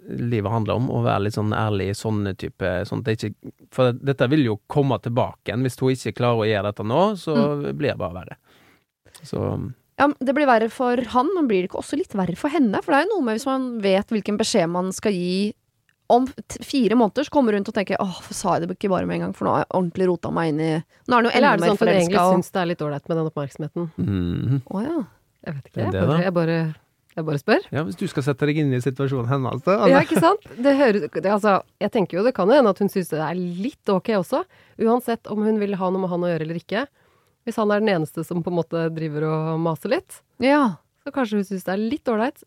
livet 0.09 0.51
handler 0.51 0.75
om. 0.77 0.89
Å 0.91 1.01
være 1.05 1.23
litt 1.25 1.33
sånn 1.37 1.53
ærlig 1.55 1.89
i 1.89 1.97
sånne 1.97 2.35
type 2.37 2.71
sånt. 2.85 3.05
det 3.07 3.17
ikke, 3.17 3.33
For 3.71 3.93
dette 3.93 4.27
vil 4.29 4.43
jo 4.45 4.59
komme 4.69 4.99
tilbake 5.01 5.47
igjen. 5.49 5.63
Hvis 5.65 5.79
hun 5.79 5.89
ikke 5.95 6.13
klarer 6.19 6.43
å 6.43 6.49
gjøre 6.49 6.71
dette 6.71 6.83
nå, 6.85 7.01
så 7.17 7.35
Mm. 7.35 7.77
blir 7.77 7.91
det 7.95 7.97
bare 7.97 8.13
verre. 8.13 8.35
Så 9.23 9.73
Ja, 9.97 10.07
Det 10.19 10.33
blir 10.35 10.45
verre 10.47 10.69
for 10.69 10.97
han, 10.97 11.29
men 11.35 11.47
blir 11.47 11.61
det 11.61 11.69
ikke 11.69 11.81
også 11.83 11.97
litt 11.97 12.13
verre 12.13 12.35
for 12.35 12.49
henne? 12.49 12.81
For 12.83 12.91
det 12.91 13.01
er 13.01 13.07
jo 13.07 13.15
noe 13.17 13.25
med 13.25 13.37
hvis 13.39 13.45
man 13.45 13.79
vet 13.81 14.07
hvilken 14.07 14.37
beskjed 14.37 14.69
man 14.69 14.91
skal 14.91 15.11
gi 15.13 15.53
om 16.11 16.27
fire 16.59 16.97
måneder, 16.99 17.25
så 17.27 17.33
kommer 17.33 17.55
hun 17.55 17.63
til 17.67 17.73
å 17.73 17.77
tenke 17.77 17.97
åh, 18.01 18.11
hvorfor 18.17 18.37
sa 18.37 18.57
jeg 18.57 18.67
det 18.67 18.75
ikke 18.75 18.91
bare 18.91 19.07
med 19.09 19.19
en 19.19 19.25
gang, 19.27 19.33
for 19.37 19.47
nå 19.47 19.55
har 19.55 19.63
jeg 19.63 19.71
ordentlig 19.79 20.07
rota 20.11 20.31
meg 20.35 20.51
inn 20.51 20.61
i 20.61 20.69
Nå 21.07 21.15
er 21.15 21.17
hun 21.17 21.29
jo 21.29 21.33
Eller 21.37 21.47
er 21.47 21.61
det 21.61 21.69
sånn 21.69 21.77
at 21.77 21.81
hun 21.81 21.91
egentlig 21.93 22.19
forelska. 22.19 22.35
syns 22.35 22.51
det 22.51 22.61
er 22.61 22.69
litt 22.73 22.85
ålreit 22.85 23.09
med 23.11 23.19
den 23.21 23.31
oppmerksomheten? 23.31 23.89
mhm. 23.97 24.61
Å 24.67 24.85
ja. 24.85 25.01
Jeg 25.41 25.57
vet 25.57 25.69
ikke. 25.71 25.81
Jeg 25.81 25.93
det 25.95 26.01
bare, 26.05 26.21
jeg 26.21 26.33
bare, 26.35 26.57
jeg 27.15 27.25
bare 27.25 27.39
spør. 27.41 27.63
Ja, 27.73 27.81
hvis 27.87 27.97
du 27.97 28.05
skal 28.11 28.25
sette 28.27 28.45
deg 28.45 28.59
inn 28.61 28.75
i 28.77 28.81
situasjonen 28.83 29.31
hennes, 29.31 29.63
da. 29.65 29.77
Ja, 29.89 30.01
ikke 30.05 30.21
sant? 30.21 30.45
Det 30.67 30.75
høres, 30.77 31.07
det, 31.15 31.25
altså, 31.33 31.55
jeg 31.81 31.93
tenker 31.95 32.19
jo 32.19 32.25
det 32.27 32.35
kan 32.37 32.51
jo 32.51 32.59
hende 32.59 32.73
at 32.75 32.81
hun 32.83 32.91
syns 32.93 33.09
det 33.09 33.23
er 33.25 33.39
litt 33.39 33.89
ok 33.89 34.13
også. 34.19 34.43
Uansett 34.85 35.31
om 35.33 35.41
hun 35.47 35.57
vil 35.63 35.73
ha 35.79 35.89
noe 35.89 36.03
med 36.03 36.13
han 36.13 36.27
å 36.27 36.29
gjøre 36.29 36.45
eller 36.45 36.61
ikke. 36.61 36.85
Hvis 37.47 37.57
han 37.57 37.73
er 37.73 37.81
den 37.81 37.89
eneste 37.95 38.23
som 38.27 38.43
på 38.45 38.53
en 38.53 38.59
måte 38.59 38.85
driver 38.93 39.25
og 39.31 39.59
maser 39.65 39.95
litt, 39.95 40.21
ja. 40.45 40.77
så 41.01 41.13
kanskje 41.15 41.41
hun 41.41 41.47
syns 41.49 41.65
det 41.65 41.73
er 41.73 41.81
litt 41.81 42.11
ålreit. 42.11 42.43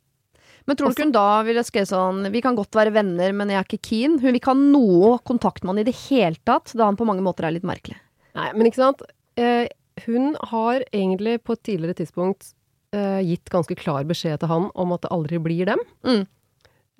Men 0.65 0.79
tror 0.79 0.91
du 0.91 0.97
ikke 0.97 1.07
hun 1.07 1.15
da 1.15 1.43
ville 1.45 1.63
skrevet 1.67 1.91
sånn 1.91 2.29
Vi 2.33 2.41
kan 2.45 2.57
godt 2.57 2.77
være 2.77 2.95
venner, 2.95 3.35
men 3.37 3.53
jeg 3.53 3.61
er 3.61 3.67
ikke 3.69 3.89
keen. 3.91 4.19
Hun 4.19 4.31
vil 4.31 4.39
ikke 4.41 4.55
ha 4.55 4.59
noe 4.59 5.19
kontakt 5.29 5.63
med 5.63 5.75
han 5.75 5.83
i 5.83 5.89
det 5.91 5.97
hele 6.07 6.41
tatt, 6.49 6.73
da 6.73 6.89
han 6.89 6.99
på 6.99 7.07
mange 7.09 7.25
måter 7.25 7.49
er 7.49 7.57
litt 7.57 7.67
merkelig. 7.69 7.99
Nei, 8.39 8.51
men 8.57 8.69
ikke 8.69 8.81
sant. 8.81 9.05
Eh, 9.41 9.67
hun 10.07 10.33
har 10.51 10.85
egentlig 10.91 11.39
på 11.45 11.55
et 11.55 11.65
tidligere 11.69 11.99
tidspunkt 12.01 12.55
eh, 12.95 13.21
gitt 13.27 13.51
ganske 13.53 13.77
klar 13.79 14.07
beskjed 14.09 14.41
til 14.43 14.51
han 14.51 14.71
om 14.75 14.95
at 14.97 15.05
det 15.05 15.13
aldri 15.15 15.41
blir 15.43 15.69
dem. 15.71 15.83
Mm. 16.07 16.25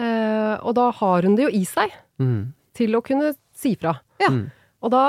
Eh, 0.05 0.55
og 0.61 0.75
da 0.79 0.91
har 1.01 1.27
hun 1.27 1.39
det 1.39 1.49
jo 1.49 1.55
i 1.55 1.65
seg 1.69 1.95
mm. 2.23 2.43
til 2.77 2.99
å 2.99 3.03
kunne 3.07 3.33
si 3.57 3.75
fra. 3.79 3.97
Ja. 4.23 4.31
Mm. 4.31 4.49
Og 4.85 4.93
da 4.95 5.05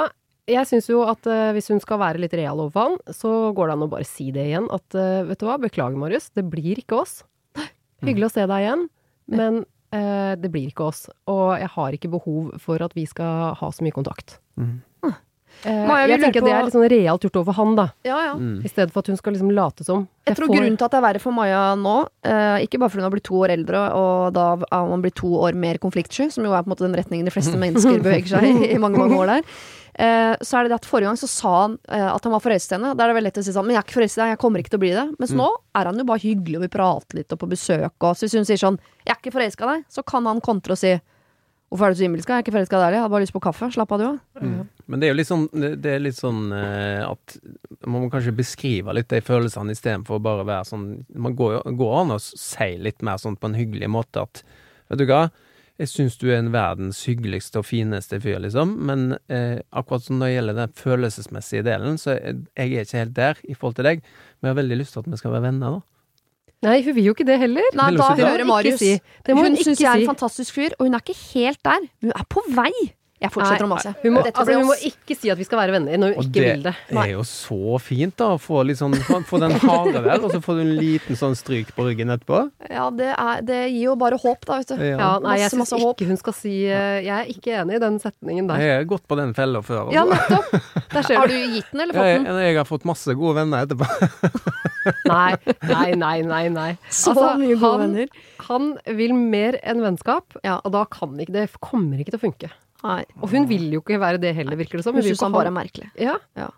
Jeg 0.45 0.67
syns 0.69 0.85
jo 0.85 0.99
at 1.09 1.25
uh, 1.25 1.49
hvis 1.57 1.71
hun 1.71 1.79
skal 1.81 1.97
være 1.97 2.19
litt 2.21 2.33
real 2.37 2.59
overfor 2.61 2.91
han, 2.91 3.13
så 3.17 3.29
går 3.57 3.65
det 3.65 3.73
an 3.73 3.85
å 3.87 3.87
bare 3.89 4.05
si 4.05 4.27
det 4.29 4.43
igjen. 4.45 4.67
At 4.69 4.93
uh, 4.93 5.23
vet 5.25 5.39
du 5.41 5.47
hva, 5.47 5.55
beklager 5.57 5.97
Marius, 5.97 6.27
det 6.37 6.43
blir 6.51 6.77
ikke 6.77 6.99
oss. 7.01 7.15
Hyggelig 8.03 8.25
å 8.27 8.33
se 8.33 8.45
deg 8.47 8.63
igjen, 8.65 8.89
men 9.27 9.65
eh, 9.91 10.35
det 10.35 10.51
blir 10.51 10.67
ikke 10.69 10.89
oss. 10.89 11.05
Og 11.27 11.57
jeg 11.59 11.69
har 11.75 11.91
ikke 11.95 12.11
behov 12.11 12.59
for 12.59 12.81
at 12.83 12.93
vi 12.93 13.05
skal 13.05 13.55
ha 13.55 13.69
så 13.71 13.83
mye 13.85 13.95
kontakt. 13.95 14.39
Mhm. 14.59 14.81
Eh, 15.65 15.87
Maja, 15.89 16.05
vi 16.05 16.13
jeg 16.13 16.21
tenker 16.21 16.41
på- 16.41 16.45
det 16.47 16.53
er 16.53 16.63
litt 16.67 16.73
sånn 16.75 16.89
realt 16.89 17.21
gjort 17.25 17.39
overfor 17.41 17.55
han, 17.57 17.75
da. 17.75 17.85
Ja, 18.05 18.17
ja. 18.27 18.33
Mm. 18.37 18.59
I 18.63 18.69
stedet 18.69 18.91
for 18.93 18.99
at 19.01 19.07
hun 19.07 19.17
skal 19.17 19.33
liksom 19.33 19.51
late 19.51 19.83
som. 19.83 20.07
Jeg 20.27 20.37
tror 20.37 20.47
får- 20.47 20.55
grunnen 20.59 20.77
til 20.77 20.85
at 20.85 20.91
det 20.91 20.97
er 20.99 21.05
verre 21.07 21.21
for 21.21 21.31
Maja 21.33 21.63
nå, 21.75 21.95
uh, 22.25 22.57
ikke 22.61 22.77
bare 22.79 22.89
fordi 22.89 23.01
hun 23.01 23.09
har 23.09 23.15
blitt 23.15 23.23
to 23.29 23.39
år 23.41 23.49
eldre, 23.55 23.81
og 23.93 24.33
da 24.33 24.45
har 24.71 24.87
man 24.89 25.01
blitt 25.01 25.15
to 25.15 25.27
år 25.27 25.53
mer 25.55 25.77
konfliktsky, 25.81 26.29
som 26.31 26.43
jo 26.45 26.53
er 26.53 26.61
på 26.61 26.69
en 26.69 26.75
måte 26.75 26.85
den 26.85 26.93
retningen 26.95 27.25
de 27.25 27.31
fleste 27.33 27.57
mennesker 27.57 27.97
beveger 28.01 28.27
seg 28.37 28.43
i 28.43 28.73
i 28.75 28.77
mange, 28.83 28.97
mange 28.97 29.17
år 29.17 29.25
der, 29.37 29.43
Uh, 29.95 30.35
så 30.43 30.57
er 30.59 30.63
det 30.67 30.71
det 30.75 30.81
at 30.83 30.85
forrige 30.91 31.07
gang 31.07 31.15
så 31.15 31.27
sa 31.31 31.51
han 31.61 31.77
uh, 31.87 32.09
at 32.17 32.21
han 32.27 32.33
var 32.33 32.41
forelsket 32.43 32.73
i 32.73 32.75
henne. 32.75 32.97
Da 32.99 33.05
er 33.05 33.13
det 33.13 33.15
veldig 33.15 33.29
lett 33.31 33.37
å 33.39 33.43
si 33.45 33.53
sånn, 33.55 33.63
men 33.63 33.77
jeg 33.77 33.79
er 33.79 33.85
ikke 33.87 33.95
forelsket 33.95 34.19
i 34.19 34.21
deg, 34.25 34.31
jeg 34.33 34.39
kommer 34.41 34.59
ikke 34.59 34.71
til 34.73 34.79
å 34.79 34.83
bli 34.83 34.89
det. 34.91 35.05
Mens 35.23 35.31
nå 35.31 35.47
er 35.73 35.85
han 35.87 35.95
jo 35.95 36.03
bare 36.03 36.19
hyggelig, 36.19 36.57
og 36.59 36.63
vil 36.65 36.73
prate 36.75 37.15
litt, 37.15 37.31
og 37.31 37.39
på 37.39 37.47
besøk, 37.47 37.93
og 38.03 38.11
så 38.19 38.27
hvis 38.27 38.35
hun 38.35 38.43
sier 38.43 38.59
sånn, 38.59 38.75
jeg 39.07 39.15
er 39.15 39.21
ikke 39.23 39.31
forelska 39.37 39.63
i 39.63 39.69
deg, 39.71 39.85
så 39.87 40.03
kan 40.03 40.25
han 40.27 40.41
kontre 40.43 40.75
og 40.75 40.77
si, 40.83 40.91
hvorfor 41.69 41.87
er 41.87 41.93
du 41.93 41.99
så 41.99 42.05
innbilska? 42.07 42.35
Jeg 42.35 42.43
er 42.43 42.45
ikke 42.45 42.55
forelska 42.55 42.79
deg, 42.81 42.95
jeg 42.95 43.03
hadde 43.03 43.13
bare 43.15 43.25
lyst 43.25 43.35
på 43.35 43.43
kaffe. 43.43 43.69
Slapp 43.73 43.93
av 43.95 44.01
du 44.01 44.05
òg. 44.07 44.19
Mm. 44.41 44.57
Men 44.91 45.01
det 45.01 45.07
er 45.07 45.13
jo 45.13 45.19
litt 45.19 45.31
sånn, 45.31 45.45
det 45.53 45.93
er 45.95 46.03
litt 46.03 46.17
sånn 46.17 46.43
eh, 46.55 47.01
at 47.05 47.37
man 47.85 48.05
må 48.05 48.11
kanskje 48.13 48.35
beskrive 48.37 48.93
litt 48.95 49.09
de 49.11 49.21
følelsene 49.25 49.73
istedenfor 49.75 50.19
å 50.19 50.25
bare 50.25 50.45
være 50.45 50.67
sånn 50.69 50.85
Man 51.21 51.35
går 51.37 51.63
går 51.77 51.97
an 52.01 52.15
å 52.15 52.19
si 52.21 52.69
litt 52.77 53.01
mer 53.05 53.17
sånn 53.21 53.37
på 53.39 53.49
en 53.49 53.57
hyggelig 53.57 53.89
måte 53.91 54.25
at 54.27 54.45
Vet 54.85 55.01
du 55.01 55.07
hva, 55.09 55.23
jeg 55.81 55.89
syns 55.89 56.15
du 56.21 56.27
er 56.29 56.37
en 56.37 56.51
verdens 56.53 57.01
hyggeligste 57.09 57.59
og 57.59 57.65
fineste 57.65 58.19
fyr, 58.21 58.37
liksom, 58.43 58.75
men 58.85 59.15
eh, 59.33 59.57
akkurat 59.75 60.05
som 60.05 60.19
når 60.19 60.29
det 60.29 60.35
gjelder 60.35 60.57
den 60.59 60.75
følelsesmessige 60.77 61.65
delen, 61.65 61.97
så 61.97 62.13
jeg, 62.13 62.43
jeg 62.53 62.69
er 62.69 62.85
ikke 62.85 63.01
helt 63.01 63.15
der 63.17 63.41
i 63.43 63.57
forhold 63.57 63.79
til 63.79 63.89
deg, 63.89 64.05
men 64.05 64.47
jeg 64.47 64.53
har 64.53 64.59
veldig 64.61 64.77
lyst 64.79 64.93
til 64.93 65.01
at 65.01 65.09
vi 65.09 65.19
skal 65.19 65.33
være 65.33 65.47
venner, 65.47 65.79
da. 65.79 65.94
Nei, 66.65 66.81
hun 66.85 66.95
vil 66.97 67.09
jo 67.09 67.15
ikke 67.15 67.27
det 67.27 67.37
heller. 67.41 67.71
Nei, 67.77 67.89
da 67.95 68.11
hører 68.17 68.45
Marius. 68.49 68.79
si. 68.81 68.93
Hun 69.29 69.37
hun 69.43 69.57
syns 69.61 69.81
jeg 69.83 69.89
er 69.91 70.03
en 70.03 70.11
fantastisk 70.13 70.57
fyr, 70.57 70.75
og 70.79 70.87
hun 70.87 70.97
er 70.97 71.03
ikke 71.03 71.17
helt 71.33 71.61
der. 71.65 71.89
Hun 72.01 72.13
er 72.15 72.25
på 72.29 72.43
vei. 72.57 72.71
Jeg 73.25 73.33
fortsetter 73.33 73.65
å 73.65 73.69
mase. 73.71 73.93
Hun 74.03 74.13
må, 74.15 74.23
Dette 74.25 74.41
altså, 74.41 74.55
hun 74.59 74.69
må 74.69 74.75
ikke 74.89 75.17
si 75.17 75.31
at 75.33 75.39
vi 75.41 75.47
skal 75.47 75.59
være 75.61 75.75
venner 75.75 75.99
når 76.01 76.13
hun 76.13 76.19
Og 76.21 76.27
ikke 76.29 76.33
det 76.39 76.45
vil 76.51 76.63
det. 76.67 76.73
Det 76.89 76.97
er 77.03 77.11
jo 77.15 77.23
så 77.27 77.79
fint, 77.83 78.15
da, 78.21 78.29
å 78.35 78.39
få 78.41 78.61
litt 78.67 78.79
sånn 78.79 78.95
Få 79.29 79.39
den 79.41 79.55
harde 79.65 80.01
der, 80.05 80.19
og 80.23 80.31
så 80.33 80.39
får 80.45 80.59
du 80.59 80.63
en 80.65 80.73
liten 80.79 81.19
sånn 81.19 81.35
stryk 81.37 81.73
på 81.75 81.85
ryggen 81.87 82.13
etterpå. 82.13 82.43
Ja, 82.69 82.87
det, 82.93 83.11
er, 83.15 83.41
det 83.47 83.59
gir 83.73 83.89
jo 83.89 83.95
bare 83.99 84.19
håp, 84.21 84.45
da, 84.47 84.59
vet 84.61 84.71
du. 84.73 84.75
Ja. 84.85 84.97
Ja, 85.01 85.11
nei, 85.23 85.35
jeg 85.41 85.51
syns 85.53 85.73
ikke 85.75 86.07
hun 86.09 86.17
skal 86.21 86.35
si 86.37 86.53
eh, 86.69 87.01
Jeg 87.05 87.13
er 87.17 87.31
ikke 87.33 87.55
enig 87.61 87.77
i 87.79 87.83
den 87.83 87.99
setningen 88.03 88.49
der. 88.51 88.61
Jeg 88.63 88.79
har 88.81 88.87
gått 88.95 89.05
på 89.09 89.17
den 89.19 89.33
fella 89.37 89.61
før. 89.65 89.91
Ja, 89.95 90.05
Altså. 90.05 90.39
nettopp! 90.45 91.09
Har 91.15 91.27
du. 91.27 91.33
du 91.33 91.55
gitt 91.57 91.71
den, 91.71 91.81
eller 91.85 91.93
fått 91.93 92.01
fått 92.05 92.11
jeg, 92.13 92.23
den? 92.25 92.39
jeg 92.45 92.57
har 92.59 92.67
fått 92.69 92.85
masse 92.87 93.15
gode 93.17 93.35
venner 93.41 93.65
etterpå. 93.65 93.87
Nei, 95.09 95.33
nei, 95.65 95.95
nei, 95.97 96.17
nei. 96.21 96.43
nei. 96.53 96.67
Så 96.93 97.13
Altså, 97.15 97.31
mye 97.41 97.55
gode 97.57 97.71
han- 97.71 97.81
venner. 97.81 98.07
Han 98.49 98.67
vil 98.99 99.13
mer 99.17 99.57
enn 99.63 99.81
vennskap, 99.81 100.35
Ja. 100.43 100.59
og 100.63 100.71
da 100.75 100.83
kan 100.85 101.15
ikke 101.17 101.33
det 101.33 101.47
kommer 101.59 101.97
ikke 101.97 102.13
til 102.13 102.19
å 102.19 102.25
funke. 102.27 102.49
Nei. 102.85 103.01
Og 103.21 103.29
hun 103.33 103.47
vil 103.49 103.71
jo 103.73 103.81
ikke 103.81 103.97
være 104.01 104.21
det 104.21 104.35
heller, 104.37 104.55
virker 104.61 104.77
det 104.81 104.85
som. 104.87 104.93
Hun 104.95 105.01
jo 105.03 105.09
syns 105.15 105.25
han 105.25 105.33
bare 105.35 105.49
er 105.53 105.57
merkelig. 105.61 105.89
ja. 105.99 106.19
Ja. 106.37 106.51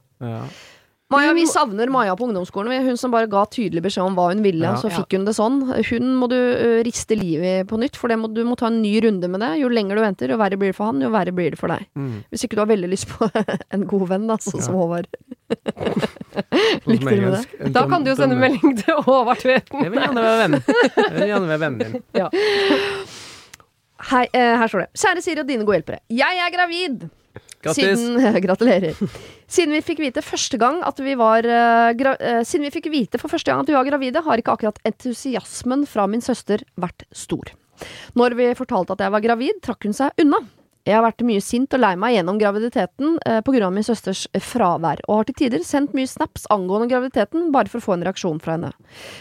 Maja, 1.08 1.30
vi 1.32 1.46
savner 1.48 1.88
Maja 1.88 2.18
på 2.20 2.26
ungdomsskolen. 2.28 2.82
Hun 2.84 2.98
som 3.00 3.14
bare 3.14 3.30
ga 3.32 3.46
tydelig 3.48 3.80
beskjed 3.86 4.04
om 4.10 4.16
hva 4.18 4.26
hun 4.28 4.42
ville, 4.44 4.60
Ja. 4.68 4.74
så 4.76 4.90
fikk 4.92 5.14
hun 5.16 5.24
det 5.24 5.38
sånn. 5.38 5.62
Hun 5.88 6.10
må 6.20 6.28
du 6.28 6.36
riste 6.84 7.16
livet 7.16 7.62
i 7.62 7.64
på 7.64 7.80
nytt, 7.80 7.96
for 7.96 8.12
det 8.12 8.18
må, 8.20 8.28
du 8.28 8.42
må 8.44 8.58
ta 8.60 8.68
en 8.68 8.82
ny 8.84 8.92
runde 9.06 9.30
med 9.32 9.40
det. 9.40 9.54
Jo 9.62 9.70
lenger 9.72 9.96
du 9.96 10.02
venter, 10.04 10.28
jo 10.34 10.36
verre 10.42 10.60
blir 10.60 10.74
det 10.74 10.76
for 10.76 10.90
han, 10.92 11.00
jo 11.00 11.08
verre 11.14 11.32
blir 11.32 11.52
det 11.56 11.60
for 11.62 11.72
deg. 11.72 11.86
Mm. 11.96 12.26
Hvis 12.28 12.44
ikke 12.44 12.60
du 12.60 12.64
har 12.66 12.68
veldig 12.74 12.90
lyst 12.92 13.08
på 13.08 13.30
en 13.78 13.88
god 13.88 14.04
venn, 14.12 14.28
da, 14.28 14.36
sånn 14.36 14.60
som 14.68 14.76
Ja. 14.76 14.82
Håvard. 14.84 15.08
Som 16.84 16.92
Likte 16.92 17.16
du 17.16 17.32
det? 17.32 17.72
Da 17.72 17.86
kan 17.88 18.04
du 18.04 18.12
jo 18.12 18.16
sende 18.20 18.36
melding 18.36 18.76
til 18.84 19.00
Håvard 19.08 19.40
Tveten. 19.40 19.80
Jeg 19.88 19.94
vil 19.96 20.04
gjerne 20.04 20.26
være 20.28 20.42
venn. 20.44 20.60
Jeg 20.60 21.14
vil 21.16 21.32
gjerne 21.32 21.48
være 21.54 21.62
vennen 21.64 21.80
din. 21.80 22.04
Hei, 23.98 24.28
eh, 24.32 24.56
her 24.62 24.70
står 24.70 24.86
det. 24.86 24.90
Kjære 25.02 25.24
Siri 25.26 25.42
og 25.42 25.48
dine 25.50 25.66
gode 25.66 25.80
hjelpere. 25.80 26.02
Jeg 26.14 26.42
er 26.44 26.54
gravid! 26.54 27.08
Grattis. 27.66 27.98
Siden, 27.98 28.42
gratulerer. 28.46 29.00
Siden 29.50 29.74
vi 29.74 29.82
fikk 29.86 30.02
vite 30.04 30.22
første 30.22 30.60
gang 30.62 30.84
at 30.86 31.00
vi 31.02 31.16
var 31.18 31.46
eh, 31.46 31.94
gra, 31.98 32.14
eh, 32.22 32.42
Siden 32.46 32.68
vi 32.68 32.74
fikk 32.76 32.92
vite 32.94 33.22
for 33.22 33.34
første 33.34 33.50
gang 33.50 33.64
at 33.64 33.72
vi 33.72 33.78
var 33.78 33.88
gravide, 33.88 34.22
har 34.26 34.42
ikke 34.42 34.54
akkurat 34.54 34.78
entusiasmen 34.86 35.88
fra 35.90 36.06
min 36.10 36.22
søster 36.22 36.62
vært 36.78 37.08
stor. 37.16 37.50
Når 38.18 38.38
vi 38.38 38.52
fortalte 38.58 38.94
at 38.94 39.02
jeg 39.06 39.14
var 39.14 39.26
gravid, 39.26 39.60
trakk 39.66 39.90
hun 39.90 39.98
seg 39.98 40.22
unna. 40.22 40.44
Jeg 40.88 40.96
har 40.96 41.04
vært 41.04 41.26
mye 41.28 41.44
sint 41.44 41.74
og 41.76 41.82
lei 41.84 41.96
meg 42.00 42.14
gjennom 42.16 42.38
graviditeten 42.40 43.18
eh, 43.28 43.42
pga. 43.44 43.70
min 43.74 43.84
søsters 43.84 44.24
eh, 44.32 44.44
fravær, 44.44 45.02
og 45.08 45.20
har 45.20 45.28
til 45.28 45.36
tider 45.42 45.66
sendt 45.68 45.98
mye 45.98 46.08
snaps 46.08 46.48
angående 46.54 46.88
graviditeten 46.94 47.50
bare 47.52 47.68
for 47.68 47.82
å 47.82 47.88
få 47.90 47.98
en 47.98 48.06
reaksjon 48.08 48.40
fra 48.40 48.56
henne. 48.56 48.72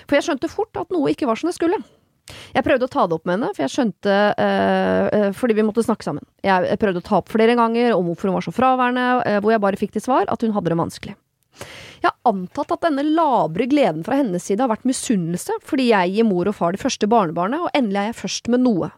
For 0.06 0.18
jeg 0.18 0.28
skjønte 0.28 0.52
fort 0.52 0.78
at 0.78 0.94
noe 0.94 1.10
ikke 1.10 1.26
var 1.26 1.40
som 1.40 1.50
det 1.50 1.56
skulle. 1.58 1.80
Jeg 2.26 2.66
prøvde 2.66 2.88
å 2.88 2.90
ta 2.90 3.04
det 3.06 3.16
opp 3.16 3.26
med 3.28 3.36
henne, 3.36 3.52
for 3.54 3.64
jeg 3.64 3.72
skjønte 3.74 4.14
eh, 4.42 5.04
eh, 5.14 5.28
Fordi 5.36 5.54
vi 5.54 5.64
måtte 5.66 5.84
snakke 5.86 6.06
sammen. 6.06 6.24
Jeg, 6.44 6.78
prøvde 6.82 7.02
å 7.02 7.06
ta 7.06 7.20
opp 7.20 7.30
flere 7.32 7.54
ganger 7.58 7.94
om 7.94 8.10
hvorfor 8.10 8.30
hun 8.30 8.38
var 8.38 8.46
så 8.46 8.54
fraværende, 8.54 9.06
eh, 9.28 9.38
hvor 9.44 9.54
jeg 9.54 9.62
bare 9.62 9.80
fikk 9.80 9.94
til 9.96 10.04
svar 10.08 10.26
at 10.32 10.42
hun 10.42 10.54
hadde 10.56 10.72
det 10.72 10.80
vanskelig. 10.80 11.16
Jeg 12.02 12.10
har 12.10 12.28
antatt 12.28 12.74
at 12.74 12.84
denne 12.84 13.06
labre 13.06 13.66
gleden 13.70 14.04
fra 14.06 14.18
hennes 14.18 14.44
side 14.44 14.62
har 14.62 14.70
vært 14.70 14.86
misunnelse, 14.88 15.56
fordi 15.64 15.88
jeg 15.92 16.12
gir 16.16 16.28
mor 16.28 16.50
og 16.50 16.58
far 16.58 16.76
det 16.76 16.82
første 16.82 17.08
barnebarnet, 17.10 17.62
og 17.64 17.72
endelig 17.78 18.02
er 18.02 18.10
jeg 18.10 18.20
først 18.20 18.50
med 18.52 18.62
noe. 18.66 18.92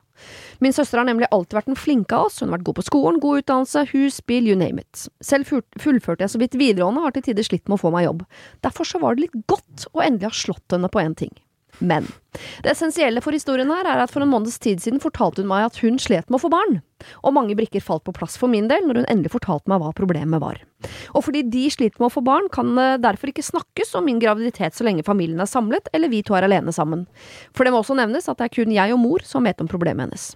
Min 0.59 0.75
søster 0.75 0.99
har 0.99 1.07
nemlig 1.07 1.29
alltid 1.31 1.55
vært 1.55 1.71
den 1.71 1.79
flinke 1.79 2.17
av 2.17 2.27
oss, 2.27 2.41
hun 2.41 2.51
har 2.51 2.57
vært 2.59 2.67
god 2.67 2.79
på 2.81 2.87
skolen, 2.89 3.21
god 3.23 3.45
utdannelse, 3.45 3.85
hus, 3.93 4.19
bil, 4.27 4.49
you 4.51 4.59
name 4.59 4.83
it. 4.83 5.05
Selv 5.25 5.47
fullførte 5.79 6.27
jeg 6.27 6.35
så 6.35 6.41
vidt 6.43 6.59
videregående, 6.59 7.05
og 7.05 7.11
har 7.11 7.15
til 7.17 7.29
tider 7.31 7.47
slitt 7.47 7.69
med 7.69 7.79
å 7.79 7.83
få 7.85 7.95
meg 7.95 8.09
jobb. 8.09 8.25
Derfor 8.67 8.89
så 8.89 9.03
var 9.03 9.15
det 9.15 9.29
litt 9.29 9.45
godt 9.47 9.87
å 9.95 10.03
endelig 10.03 10.33
ha 10.33 10.41
slått 10.43 10.75
henne 10.75 10.91
på 10.91 11.05
én 11.05 11.15
ting. 11.19 11.37
Men 11.79 12.07
det 12.63 12.73
essensielle 12.73 13.23
for 13.23 13.35
historien 13.35 13.71
her 13.71 13.87
er 13.87 14.03
at 14.03 14.13
for 14.13 14.25
en 14.25 14.31
måneds 14.31 14.59
tid 14.63 14.83
siden 14.83 15.03
fortalte 15.03 15.43
hun 15.43 15.51
meg 15.51 15.69
at 15.69 15.79
hun 15.83 15.99
slet 16.03 16.29
med 16.29 16.39
å 16.39 16.43
få 16.43 16.51
barn. 16.53 16.81
Og 17.23 17.35
mange 17.37 17.55
brikker 17.59 17.83
falt 17.85 18.05
på 18.07 18.15
plass 18.17 18.37
for 18.41 18.51
min 18.51 18.67
del 18.71 18.87
når 18.87 19.03
hun 19.03 19.09
endelig 19.11 19.33
fortalte 19.35 19.71
meg 19.71 19.83
hva 19.83 19.93
problemet 19.97 20.43
var. 20.43 20.59
Og 21.15 21.25
fordi 21.27 21.45
de 21.51 21.65
sliter 21.71 21.99
med 22.03 22.11
å 22.11 22.17
få 22.17 22.25
barn, 22.27 22.51
kan 22.55 22.75
det 22.79 22.89
derfor 23.05 23.31
ikke 23.31 23.47
snakkes 23.47 23.95
om 23.99 24.09
min 24.09 24.21
graviditet 24.23 24.79
så 24.79 24.87
lenge 24.87 25.07
familien 25.07 25.43
er 25.43 25.51
samlet, 25.51 25.91
eller 25.95 26.13
vi 26.13 26.25
to 26.27 26.37
er 26.39 26.47
alene 26.47 26.75
sammen. 26.75 27.07
For 27.55 27.67
det 27.67 27.75
må 27.75 27.83
også 27.83 27.99
nevnes 27.99 28.29
at 28.31 28.41
det 28.41 28.49
er 28.49 28.57
kun 28.59 28.75
jeg 28.75 28.95
og 28.95 29.03
mor 29.03 29.27
som 29.27 29.47
vet 29.47 29.63
om 29.63 29.71
problemet 29.71 30.09
hennes. 30.09 30.31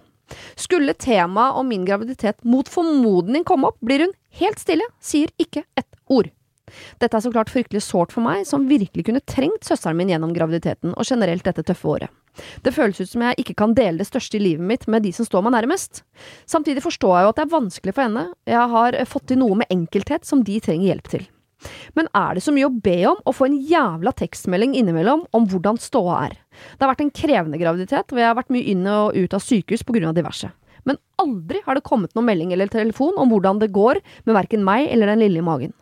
Skulle 0.59 0.95
temaet 0.97 1.59
om 1.59 1.67
min 1.67 1.83
graviditet 1.85 2.39
mot 2.47 2.69
formodning 2.71 3.43
komme 3.47 3.69
opp, 3.69 3.79
blir 3.83 4.07
hun 4.07 4.15
helt 4.39 4.61
stille, 4.61 4.87
sier 5.03 5.31
ikke 5.41 5.65
et 5.79 5.89
ord. 6.07 6.31
Dette 7.01 7.17
er 7.17 7.25
så 7.25 7.31
klart 7.33 7.51
fryktelig 7.53 7.83
sårt 7.85 8.13
for 8.15 8.25
meg, 8.25 8.47
som 8.49 8.69
virkelig 8.69 9.07
kunne 9.07 9.23
trengt 9.29 9.67
søsteren 9.67 9.99
min 9.99 10.11
gjennom 10.13 10.33
graviditeten 10.35 10.95
og 10.95 11.07
generelt 11.07 11.45
dette 11.47 11.65
tøffe 11.67 11.89
året. 11.95 12.13
Det 12.65 12.73
føles 12.73 12.97
ut 12.97 13.11
som 13.11 13.21
jeg 13.27 13.43
ikke 13.43 13.57
kan 13.61 13.75
dele 13.77 14.01
det 14.01 14.09
største 14.09 14.39
i 14.39 14.41
livet 14.41 14.65
mitt 14.65 14.87
med 14.89 15.05
de 15.05 15.11
som 15.13 15.27
står 15.27 15.45
meg 15.45 15.53
nærmest. 15.57 16.01
Samtidig 16.49 16.81
forstår 16.85 17.13
jeg 17.17 17.27
jo 17.27 17.33
at 17.33 17.39
det 17.39 17.45
er 17.45 17.53
vanskelig 17.53 17.93
for 17.93 18.07
henne, 18.07 18.25
jeg 18.49 18.73
har 18.73 18.97
fått 19.09 19.29
til 19.29 19.41
noe 19.43 19.59
med 19.61 19.73
enkelthet 19.73 20.25
som 20.25 20.41
de 20.45 20.57
trenger 20.63 20.89
hjelp 20.89 21.13
til. 21.13 21.29
Men 21.95 22.09
er 22.17 22.35
det 22.35 22.43
så 22.43 22.51
mye 22.51 22.67
å 22.67 22.73
be 22.83 22.97
om 23.07 23.21
å 23.23 23.33
få 23.35 23.47
en 23.47 23.59
jævla 23.69 24.11
tekstmelding 24.19 24.73
innimellom 24.79 25.23
om 25.31 25.45
hvordan 25.47 25.79
ståa 25.79 26.17
er? 26.25 26.35
Det 26.73 26.83
har 26.83 26.91
vært 26.91 27.05
en 27.05 27.13
krevende 27.15 27.59
graviditet, 27.61 28.11
hvor 28.11 28.19
jeg 28.19 28.29
har 28.29 28.39
vært 28.39 28.51
mye 28.53 28.67
inn 28.73 28.83
og 28.89 29.15
ut 29.15 29.37
av 29.37 29.43
sykehus 29.43 29.85
på 29.87 29.95
grunn 29.95 30.11
av 30.11 30.17
diverse. 30.17 30.51
Men 30.89 30.99
aldri 31.21 31.61
har 31.65 31.77
det 31.77 31.85
kommet 31.87 32.13
noen 32.15 32.27
melding 32.27 32.53
eller 32.53 32.71
telefon 32.71 33.17
om 33.21 33.31
hvordan 33.31 33.61
det 33.61 33.71
går 33.75 34.01
med 34.27 34.37
verken 34.37 34.65
meg 34.67 34.89
eller 34.91 35.13
den 35.13 35.23
lille 35.23 35.41
i 35.41 35.45
magen. 35.45 35.73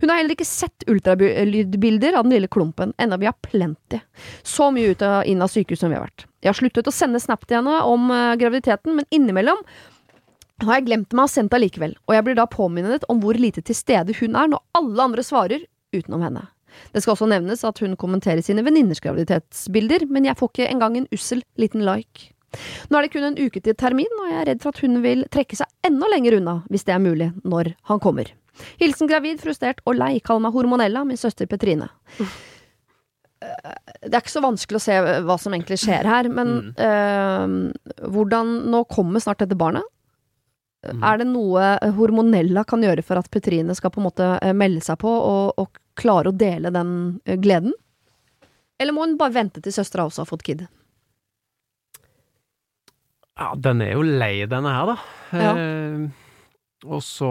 Hun 0.00 0.10
har 0.10 0.18
heller 0.18 0.34
ikke 0.34 0.48
sett 0.48 0.86
ultralydbilder 0.90 2.16
av 2.18 2.26
den 2.26 2.34
lille 2.34 2.48
klumpen, 2.50 2.94
enda 2.98 3.18
vi 3.20 3.28
har 3.28 3.36
plenty. 3.44 4.00
Så 4.42 4.70
mye 4.74 4.94
ut 4.94 5.04
og 5.06 5.28
inn 5.28 5.44
av 5.44 5.52
sykehus 5.52 5.84
som 5.84 5.92
vi 5.92 5.98
har 5.98 6.06
vært. 6.08 6.26
Jeg 6.42 6.50
har 6.50 6.58
sluttet 6.58 6.90
å 6.90 6.94
sende 6.94 7.20
snap 7.22 7.46
til 7.46 7.60
henne 7.60 7.78
om 7.86 8.10
uh, 8.10 8.34
graviditeten, 8.40 8.96
men 8.98 9.06
innimellom 9.14 9.62
har 10.66 10.80
jeg 10.80 10.88
glemt 10.88 11.14
meg 11.14 11.28
og 11.28 11.30
sendt 11.30 11.54
allikevel, 11.54 11.94
og 12.08 12.16
jeg 12.16 12.24
blir 12.26 12.38
da 12.38 12.48
påminnet 12.50 13.04
om 13.12 13.20
hvor 13.22 13.38
lite 13.38 13.62
til 13.62 13.76
stede 13.78 14.16
hun 14.18 14.34
er 14.34 14.50
når 14.50 14.64
alle 14.78 15.04
andre 15.04 15.24
svarer 15.26 15.62
utenom 15.94 16.24
henne. 16.26 16.48
Det 16.92 17.02
skal 17.02 17.14
også 17.14 17.28
nevnes 17.30 17.62
at 17.66 17.78
hun 17.82 17.94
kommenterer 18.00 18.42
sine 18.44 18.64
venninners 18.66 19.00
graviditetsbilder, 19.04 20.08
men 20.10 20.26
jeg 20.28 20.38
får 20.38 20.50
ikke 20.52 20.68
engang 20.72 20.98
en 20.98 21.08
ussel 21.14 21.44
liten 21.60 21.84
like. 21.86 22.32
Nå 22.88 22.98
er 22.98 23.06
det 23.06 23.12
kun 23.12 23.26
en 23.28 23.38
uke 23.38 23.60
til 23.62 23.76
termin, 23.78 24.12
og 24.22 24.30
jeg 24.30 24.40
er 24.40 24.46
redd 24.50 24.62
for 24.64 24.74
at 24.74 24.82
hun 24.84 25.00
vil 25.04 25.24
trekke 25.32 25.58
seg 25.58 25.88
enda 25.88 26.08
lenger 26.10 26.38
unna, 26.38 26.58
hvis 26.72 26.86
det 26.88 26.94
er 26.96 27.02
mulig, 27.02 27.30
når 27.44 27.74
han 27.90 28.00
kommer. 28.02 28.30
Hilsen 28.80 29.10
gravid, 29.10 29.40
frustrert 29.42 29.82
og 29.86 29.98
lei. 29.98 30.16
Kall 30.24 30.40
meg 30.42 30.56
Hormonella, 30.56 31.04
min 31.06 31.20
søster 31.20 31.46
Petrine. 31.50 31.90
Det 33.38 34.10
er 34.10 34.18
ikke 34.18 34.32
så 34.32 34.42
vanskelig 34.42 34.80
å 34.80 34.82
se 34.82 34.96
hva 35.26 35.36
som 35.38 35.54
egentlig 35.54 35.78
skjer 35.78 36.08
her, 36.08 36.28
men 36.32 36.54
mm. 36.58 36.72
øh, 36.88 38.08
hvordan 38.10 38.50
Nå 38.72 38.82
kommer 38.90 39.22
snart 39.22 39.44
dette 39.44 39.58
barnet. 39.58 39.86
Mm. 40.86 41.02
Er 41.02 41.20
det 41.20 41.26
noe 41.26 41.68
Hormonella 41.96 42.62
kan 42.66 42.82
gjøre 42.82 43.02
for 43.06 43.18
at 43.18 43.30
Petrine 43.34 43.74
skal 43.74 43.92
på 43.94 44.02
en 44.02 44.06
måte 44.06 44.26
eh, 44.38 44.54
melde 44.54 44.82
seg 44.84 44.98
på 45.02 45.10
og, 45.10 45.58
og 45.58 45.78
klare 45.98 46.30
å 46.30 46.38
dele 46.38 46.70
den 46.74 46.92
eh, 47.26 47.38
gleden? 47.38 47.74
Eller 48.78 48.94
må 48.94 49.06
hun 49.06 49.16
bare 49.18 49.34
vente 49.34 49.62
til 49.62 49.74
søstera 49.74 50.06
også 50.06 50.22
har 50.22 50.30
fått 50.30 50.46
kid? 50.46 50.66
Ja, 53.38 53.52
den 53.54 53.84
er 53.84 53.94
jo 53.94 54.02
lei, 54.02 54.32
denne 54.50 54.72
her, 54.74 54.90
da. 54.90 54.96
Ja. 55.38 55.52
Eh, 55.54 56.26
og 56.86 57.02
så, 57.02 57.28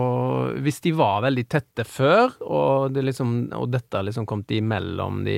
hvis 0.59 0.81
de 0.83 0.91
var 0.95 1.21
veldig 1.23 1.45
tette 1.47 1.85
før, 1.87 2.33
og, 2.43 2.91
det 2.95 3.05
liksom, 3.07 3.35
og 3.55 3.69
dette 3.71 4.01
liksom 4.03 4.27
kom 4.27 4.43
imellom 4.43 5.21
de 5.27 5.37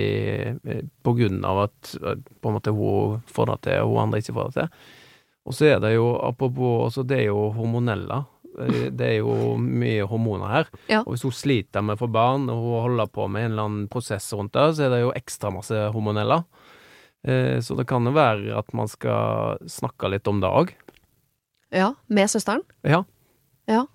eh, 0.49 0.81
på 1.05 1.13
grunn 1.17 1.43
av 1.45 1.65
at 1.67 1.93
på 1.99 2.49
en 2.49 2.57
måte 2.57 2.73
hun 2.73 3.21
får 3.29 3.51
det 3.51 3.59
til, 3.67 3.83
og 3.83 3.93
hun 3.93 4.03
andre 4.07 4.21
ikke 4.23 4.37
får 4.37 4.49
det 4.49 4.57
til. 4.57 4.97
Og 5.49 5.57
så 5.57 5.69
er 5.71 5.79
det 5.81 5.95
jo, 5.95 6.09
apropos, 6.25 6.89
altså 6.89 7.05
det 7.09 7.21
er 7.21 7.29
jo 7.29 7.47
hormoneller. 7.55 8.25
Eh, 8.65 8.89
det 8.93 9.07
er 9.07 9.17
jo 9.19 9.55
mye 9.61 10.05
hormoner 10.09 10.53
her. 10.53 10.73
Ja. 10.89 11.03
Og 11.03 11.13
hvis 11.13 11.25
hun 11.25 11.35
sliter 11.35 11.85
med 11.85 11.97
å 11.97 12.03
få 12.03 12.09
barn, 12.13 12.49
og 12.49 12.65
hun 12.65 12.83
holder 12.89 13.13
på 13.13 13.29
med 13.29 13.45
en 13.45 13.53
eller 13.53 13.69
annen 13.69 13.87
prosess 13.91 14.29
rundt 14.33 14.53
det, 14.57 14.67
så 14.77 14.87
er 14.87 14.93
det 14.93 15.03
jo 15.05 15.15
ekstra 15.17 15.53
masse 15.53 15.85
hormoneller. 15.93 16.45
Eh, 17.27 17.59
så 17.61 17.75
det 17.75 17.87
kan 17.89 18.05
jo 18.07 18.13
være 18.15 18.53
at 18.57 18.69
man 18.77 18.89
skal 18.91 19.59
snakke 19.69 20.11
litt 20.13 20.27
om 20.31 20.39
det 20.43 20.51
òg. 20.61 20.75
Ja, 21.75 21.93
med 22.07 22.31
søsteren? 22.31 22.63
Ja. 22.87 23.03
Ja. 23.69 23.85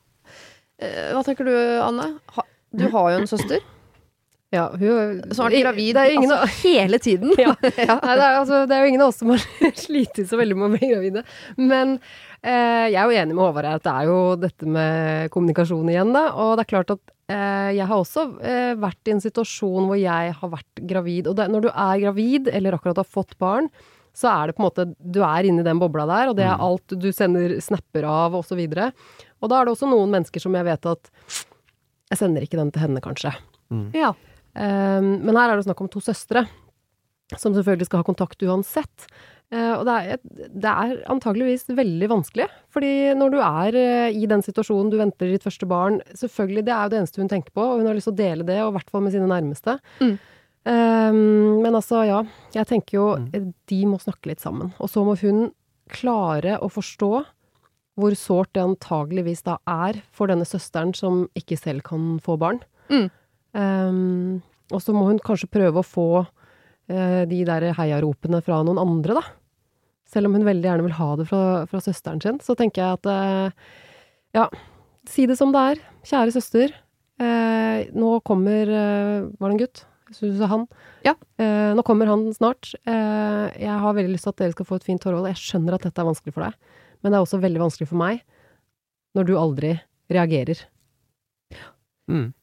Eh, 0.79 1.15
hva 1.15 1.23
tenker 1.27 1.49
du, 1.49 1.55
Anne? 1.83 2.13
Du 2.75 2.89
har 2.91 3.15
jo 3.15 3.23
en 3.23 3.31
søster. 3.31 3.63
Ja, 4.55 4.69
hun 4.79 5.23
Snart 5.35 5.53
gravid. 5.53 5.97
Det 5.97 6.03
er 6.03 6.13
jo 6.13 6.21
gravid 6.21 6.33
altså, 6.37 6.69
hele 6.69 6.99
tiden. 7.03 7.33
ja. 7.45 7.55
ja. 7.89 7.97
Nei, 7.99 8.15
det, 8.15 8.27
er, 8.27 8.37
altså, 8.39 8.61
det, 8.69 8.77
er, 8.77 8.85
jo 8.85 8.93
ingen 8.93 9.03
av 9.03 9.11
oss 9.11 9.19
som 9.23 9.33
har 9.35 9.43
slitt 9.87 10.21
så 10.29 10.39
veldig 10.39 10.59
med 10.59 10.69
å 10.69 10.77
bli 10.77 10.91
gravide. 10.93 11.25
Men 11.59 11.97
eh, 11.97 12.87
jeg 12.93 13.01
er 13.01 13.09
jo 13.09 13.19
enig 13.23 13.35
med 13.35 13.43
Håvard 13.43 13.71
her 13.71 13.81
at 13.81 13.87
det 13.87 13.97
er 13.97 14.11
jo 14.11 14.21
dette 14.39 14.71
med 14.77 15.33
kommunikasjon 15.35 15.91
igjen, 15.91 16.15
da. 16.15 16.29
Og 16.39 16.55
det 16.55 16.67
er 16.67 16.73
klart 16.77 16.95
at 16.95 17.03
jeg 17.33 17.87
har 17.89 17.97
også 17.97 18.27
eh, 18.45 18.75
vært 18.77 19.09
i 19.09 19.15
en 19.15 19.23
situasjon 19.23 19.87
hvor 19.89 19.97
jeg 19.97 20.33
har 20.37 20.51
vært 20.53 20.83
gravid. 20.85 21.29
Og 21.31 21.39
det, 21.39 21.47
når 21.53 21.67
du 21.67 21.71
er 21.71 22.03
gravid, 22.03 22.51
eller 22.53 22.77
akkurat 22.77 23.01
har 23.01 23.09
fått 23.09 23.33
barn, 23.41 23.71
så 24.15 24.31
er 24.31 24.47
det 24.47 24.55
på 24.55 24.63
en 24.63 24.69
måte 24.69 24.87
Du 24.99 25.21
er 25.27 25.49
inni 25.49 25.65
den 25.67 25.81
bobla 25.83 26.07
der, 26.07 26.31
og 26.31 26.37
det 26.39 26.45
er 26.47 26.55
mm. 26.55 26.65
alt 26.69 26.95
du 27.03 27.09
sender 27.15 27.57
snapper 27.65 28.07
av, 28.07 28.37
og 28.39 28.45
så 28.47 28.59
videre. 28.59 28.93
Og 29.43 29.51
da 29.51 29.59
er 29.59 29.67
det 29.67 29.75
også 29.75 29.91
noen 29.91 30.13
mennesker 30.15 30.43
som 30.43 30.55
jeg 30.55 30.69
vet 30.69 30.91
at 30.93 31.11
Jeg 32.13 32.21
sender 32.21 32.45
ikke 32.45 32.61
den 32.61 32.71
til 32.75 32.85
henne, 32.85 33.03
kanskje. 33.03 33.35
Mm. 33.75 33.89
Ja. 33.97 34.13
Um, 34.55 35.25
men 35.25 35.35
her 35.35 35.51
er 35.51 35.59
det 35.59 35.67
snakk 35.67 35.81
om 35.83 35.91
to 35.91 36.03
søstre, 36.05 36.45
som 37.35 37.57
selvfølgelig 37.57 37.89
skal 37.89 38.03
ha 38.03 38.07
kontakt 38.07 38.45
uansett. 38.47 39.09
Uh, 39.55 39.75
og 39.77 39.85
det 39.87 39.95
er, 39.95 40.21
det 40.51 40.71
er, 40.71 40.93
antageligvis 41.13 41.69
veldig 41.71 42.09
vanskelig. 42.11 42.49
Fordi 42.75 42.93
når 43.15 43.35
du 43.35 43.37
er 43.39 43.77
uh, 43.79 44.07
i 44.11 44.27
den 44.31 44.43
situasjonen, 44.43 44.91
du 44.91 44.99
venter 44.99 45.31
ditt 45.31 45.45
første 45.47 45.69
barn 45.71 46.01
Selvfølgelig, 46.11 46.65
det 46.67 46.73
er 46.75 46.87
jo 46.87 46.93
det 46.95 46.99
eneste 47.03 47.23
hun 47.23 47.31
tenker 47.31 47.55
på, 47.55 47.63
og 47.63 47.79
hun 47.79 47.87
har 47.87 47.95
lyst 47.95 48.09
til 48.11 48.17
å 48.17 48.19
dele 48.19 48.47
det, 48.49 48.57
og 48.65 48.73
i 48.73 48.77
hvert 48.79 48.91
fall 48.91 49.05
med 49.05 49.15
sine 49.15 49.29
nærmeste. 49.31 49.77
Mm. 50.01 50.17
Um, 50.65 51.61
men 51.63 51.77
altså, 51.77 52.01
ja. 52.09 52.23
Jeg 52.57 52.71
tenker 52.71 52.99
jo 52.99 53.07
mm. 53.21 53.53
de 53.71 53.79
må 53.87 54.01
snakke 54.03 54.33
litt 54.33 54.43
sammen. 54.43 54.73
Og 54.83 54.91
så 54.91 55.05
må 55.07 55.15
hun 55.21 55.47
klare 55.93 56.57
å 56.65 56.71
forstå 56.73 57.13
hvor 58.01 58.17
sårt 58.19 58.51
det 58.57 58.65
antageligvis 58.65 59.45
da 59.47 59.61
er 59.71 60.01
for 60.11 60.33
denne 60.33 60.49
søsteren 60.49 60.91
som 60.99 61.29
ikke 61.39 61.61
selv 61.61 61.85
kan 61.87 62.17
få 62.25 62.35
barn. 62.43 62.59
Mm. 62.91 63.07
Um, 63.55 64.41
og 64.75 64.83
så 64.83 64.97
må 64.97 65.07
hun 65.13 65.23
kanskje 65.23 65.53
prøve 65.53 65.79
å 65.79 65.87
få 65.87 66.09
de 66.85 67.39
der 67.49 67.65
heiaropene 67.79 68.43
fra 68.45 68.59
noen 68.61 68.77
andre, 68.77 69.15
da. 69.17 69.23
Selv 70.15 70.31
om 70.31 70.37
hun 70.37 70.47
veldig 70.47 70.69
gjerne 70.69 70.87
vil 70.87 70.97
ha 70.99 71.09
det 71.19 71.27
fra, 71.27 71.43
fra 71.71 71.81
søsteren 71.83 72.23
sin, 72.23 72.39
så 72.45 72.55
tenker 72.59 72.83
jeg 72.85 73.01
at 73.01 73.09
uh, 73.11 73.73
ja, 74.37 74.47
si 75.11 75.27
det 75.31 75.37
som 75.41 75.51
det 75.55 75.65
er. 75.73 75.83
Kjære 76.07 76.35
søster. 76.37 76.77
eh, 77.23 77.91
nå 77.95 78.11
kommer 78.27 78.69
Var 78.69 79.45
det 79.45 79.53
en 79.55 79.61
gutt? 79.61 79.85
Syns 80.15 80.39
du 80.39 80.45
han? 80.47 80.67
Ja. 81.07 81.15
nå 81.75 81.83
kommer 81.87 82.07
han 82.11 82.27
snart. 82.35 82.75
jeg 82.85 83.77
har 83.83 83.95
veldig 83.97 84.13
lyst 84.13 84.27
til 84.29 84.35
at 84.35 84.43
dere 84.43 84.55
skal 84.55 84.67
få 84.69 84.79
et 84.79 84.87
fint 84.87 85.03
forhold. 85.03 85.27
Jeg 85.31 85.41
skjønner 85.41 85.75
at 85.75 85.87
dette 85.87 86.03
er 86.03 86.07
vanskelig 86.07 86.35
for 86.37 86.45
deg. 86.45 86.59
Men 87.03 87.13
det 87.13 87.19
er 87.19 87.25
også 87.25 87.41
veldig 87.43 87.63
vanskelig 87.63 87.89
for 87.89 88.01
meg 88.03 88.21
når 89.17 89.29
du 89.31 89.35
aldri 89.39 89.73
reagerer. 90.13 90.61
Mm. 92.11 92.35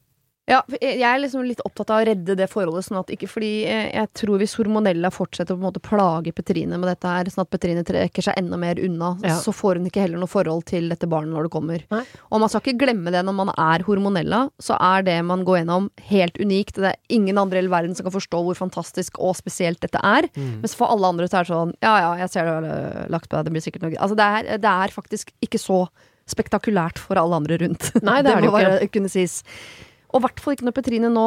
Ja, 0.50 0.58
jeg 0.82 1.06
er 1.06 1.20
liksom 1.22 1.44
litt 1.46 1.60
opptatt 1.62 1.92
av 1.94 2.00
å 2.00 2.06
redde 2.08 2.34
det 2.34 2.48
forholdet, 2.50 2.88
sånn 2.88 2.98
at 2.98 3.10
ikke 3.14 3.28
fordi 3.30 3.50
jeg 3.62 4.08
tror 4.18 4.40
hvis 4.40 4.56
Hormonella 4.58 5.12
fortsetter 5.14 5.54
å 5.54 5.58
på 5.58 5.62
en 5.62 5.68
måte 5.68 5.82
plage 5.84 6.32
Petrine 6.34 6.80
med 6.82 6.90
dette 6.90 7.06
her, 7.06 7.30
sånn 7.30 7.44
at 7.44 7.52
Petrine 7.52 7.84
trekker 7.86 8.26
seg 8.26 8.40
enda 8.40 8.58
mer 8.58 8.80
unna, 8.82 9.12
ja. 9.22 9.36
så 9.38 9.54
får 9.54 9.78
hun 9.78 9.86
ikke 9.86 10.02
heller 10.02 10.18
noe 10.18 10.30
forhold 10.30 10.66
til 10.72 10.90
dette 10.90 11.06
barnet 11.10 11.30
når 11.36 11.46
det 11.46 11.52
kommer. 11.54 11.86
Nei. 11.94 12.02
Og 12.34 12.42
man 12.42 12.50
skal 12.50 12.64
ikke 12.64 12.82
glemme 12.82 13.14
det 13.14 13.22
når 13.28 13.38
man 13.38 13.52
er 13.54 13.86
Hormonella, 13.86 14.42
så 14.58 14.78
er 14.82 15.06
det 15.06 15.16
man 15.30 15.46
går 15.46 15.60
gjennom 15.60 15.88
helt 16.10 16.42
unikt. 16.42 16.80
Det 16.82 16.90
er 16.90 17.14
ingen 17.14 17.38
andre 17.38 17.60
i 17.60 17.62
hele 17.62 17.74
verden 17.76 17.94
som 17.94 18.08
kan 18.08 18.16
forstå 18.18 18.42
hvor 18.48 18.58
fantastisk 18.58 19.22
og 19.22 19.38
spesielt 19.38 19.78
dette 19.86 20.02
er. 20.02 20.26
Mm. 20.34 20.58
Mens 20.64 20.74
for 20.78 20.90
alle 20.90 21.12
andre 21.14 21.30
så 21.30 21.38
er 21.38 21.46
det 21.46 21.54
sånn 21.54 21.76
ja 21.86 21.94
ja, 22.02 22.10
jeg 22.24 22.34
ser 22.34 22.50
det 22.50 22.56
har 22.56 23.12
lagt 23.14 23.30
på 23.30 23.38
deg, 23.38 23.46
det 23.46 23.54
blir 23.54 23.64
sikkert 23.64 23.86
noe 23.86 23.94
Altså 24.02 24.18
det 24.18 24.26
er, 24.26 24.50
det 24.62 24.74
er 24.82 24.94
faktisk 24.94 25.30
ikke 25.44 25.60
så 25.60 25.84
spektakulært 26.28 27.00
for 27.02 27.18
alle 27.20 27.38
andre 27.38 27.58
rundt. 27.62 27.90
Nei, 28.02 28.20
det, 28.22 28.30
det 28.30 28.34
er 28.34 28.42
det 28.42 28.50
jo 28.50 28.76
ikke. 28.86 28.92
kunne 28.98 29.12
sies. 29.12 29.40
Og 30.12 30.20
i 30.20 30.24
hvert 30.26 30.42
fall 30.42 30.56
ikke 30.56 30.68
når 30.68 30.76
Petrine 30.76 31.10
nå 31.12 31.26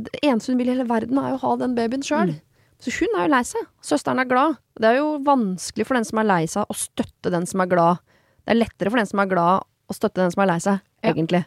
Det 0.00 0.22
eneste 0.24 0.52
hun 0.52 0.60
vil 0.60 0.70
i 0.70 0.74
hele 0.74 0.88
verden, 0.88 1.18
er 1.20 1.34
å 1.34 1.42
ha 1.42 1.56
den 1.60 1.74
babyen 1.76 2.04
sjøl. 2.06 2.32
Mm. 2.32 2.38
Så 2.80 2.92
hun 2.96 3.18
er 3.18 3.26
jo 3.26 3.32
lei 3.34 3.42
seg. 3.44 3.66
Søsteren 3.84 4.22
er 4.22 4.28
glad. 4.30 4.56
Det 4.80 4.88
er 4.88 4.96
jo 4.96 5.18
vanskelig 5.26 5.84
for 5.84 5.98
den 5.98 6.06
som 6.08 6.22
er 6.22 6.28
lei 6.30 6.44
seg, 6.48 6.64
å 6.64 6.76
støtte 6.76 7.32
den 7.34 7.44
som 7.48 7.60
er 7.60 7.68
glad. 7.68 8.00
Det 8.46 8.54
er 8.54 8.62
lettere 8.62 8.92
for 8.92 9.00
den 9.02 9.10
som 9.10 9.20
er 9.20 9.28
glad, 9.28 9.66
å 9.68 9.96
støtte 9.96 10.22
den 10.22 10.32
som 10.32 10.40
er 10.40 10.48
lei 10.54 10.56
seg, 10.64 10.80
ja. 11.02 11.12
egentlig. 11.12 11.42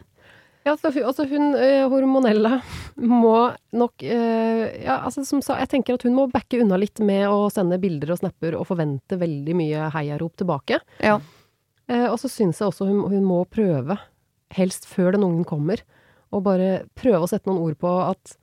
Ja, 0.64 0.76
så, 0.80 0.88
altså 1.04 1.26
hun 1.28 1.50
øh, 1.58 1.82
hormonella 1.92 2.54
må 2.96 3.34
nok 3.76 4.00
øh, 4.00 4.62
Ja, 4.80 5.02
altså 5.04 5.20
som 5.28 5.42
sa, 5.44 5.58
jeg 5.60 5.68
tenker 5.74 5.98
at 5.98 6.06
hun 6.06 6.14
må 6.16 6.24
backe 6.32 6.62
unna 6.62 6.78
litt 6.80 7.02
med 7.04 7.26
å 7.28 7.50
sende 7.52 7.76
bilder 7.82 8.14
og 8.14 8.22
snapper 8.22 8.56
og 8.56 8.64
forvente 8.70 9.18
veldig 9.20 9.58
mye 9.58 9.90
heiarop 9.92 10.38
tilbake. 10.40 10.80
Ja. 11.04 11.18
Uh, 11.84 12.06
og 12.08 12.16
så 12.22 12.30
syns 12.32 12.62
jeg 12.62 12.70
også 12.70 12.86
hun, 12.88 13.02
hun, 13.12 13.26
må 13.28 13.42
prøve, 13.44 13.98
helst 14.56 14.88
før 14.88 15.18
den 15.18 15.26
ungen 15.26 15.44
kommer, 15.44 15.82
og 16.34 16.42
bare 16.46 16.84
prøve 16.98 17.22
å 17.24 17.30
sette 17.30 17.48
noen 17.50 17.62
ord 17.62 17.78
på 17.80 17.92
at 18.04 18.34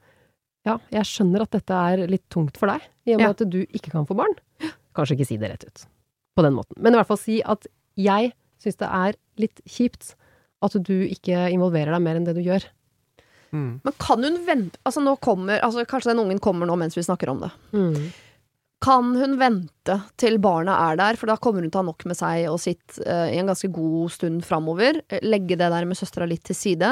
ja, 0.67 0.75
jeg 0.93 1.07
skjønner 1.09 1.43
at 1.45 1.55
dette 1.55 1.77
er 1.91 2.03
litt 2.11 2.27
tungt 2.31 2.59
for 2.61 2.69
deg, 2.69 2.83
i 3.09 3.15
og 3.15 3.21
med 3.21 3.27
Ja. 3.27 3.33
at 3.33 3.43
du 3.49 3.61
ikke 3.65 3.91
kan 3.93 4.05
få 4.07 4.15
barn. 4.17 4.35
Kanskje 4.95 5.17
ikke 5.17 5.27
si 5.31 5.37
det 5.41 5.49
rett 5.49 5.65
ut 5.65 5.85
på 6.37 6.43
den 6.45 6.53
måten, 6.55 6.77
men 6.79 6.93
i 6.93 6.99
hvert 6.99 7.09
fall 7.09 7.19
si 7.19 7.41
at 7.43 7.65
jeg 7.99 8.31
syns 8.61 8.77
det 8.79 8.87
er 8.87 9.17
litt 9.41 9.59
kjipt 9.65 10.13
at 10.61 10.75
du 10.85 10.93
ikke 11.09 11.47
involverer 11.51 11.91
deg 11.95 12.03
mer 12.05 12.19
enn 12.19 12.27
det 12.27 12.35
du 12.37 12.43
gjør. 12.45 12.63
Mm. 13.51 13.81
Men 13.83 13.95
kan 13.99 14.21
hun 14.23 14.37
vente 14.47 14.79
Altså 14.87 15.01
nå 15.03 15.17
kommer 15.19 15.59
altså 15.59 15.83
Kanskje 15.83 16.13
den 16.13 16.21
ungen 16.21 16.37
kommer 16.39 16.69
nå 16.69 16.77
mens 16.79 16.95
vi 16.95 17.03
snakker 17.03 17.33
om 17.33 17.41
det. 17.41 17.49
Mm. 17.75 18.05
Kan 18.81 19.09
hun 19.19 19.33
vente 19.41 19.97
til 20.15 20.37
barna 20.41 20.77
er 20.87 20.95
der, 21.01 21.17
for 21.19 21.27
da 21.27 21.35
kommer 21.35 21.61
hun 21.61 21.69
til 21.69 21.81
å 21.81 21.83
ha 21.83 21.89
nok 21.89 22.05
med 22.07 22.17
seg 22.17 22.47
og 22.49 22.61
sitt 22.63 22.95
uh, 23.03 23.27
i 23.27 23.37
en 23.41 23.51
ganske 23.51 23.67
god 23.75 24.13
stund 24.15 24.45
framover. 24.47 25.01
Legge 25.21 25.57
det 25.59 25.67
der 25.73 25.85
med 25.85 25.99
søstera 25.99 26.25
litt 26.29 26.45
til 26.47 26.57
side, 26.57 26.89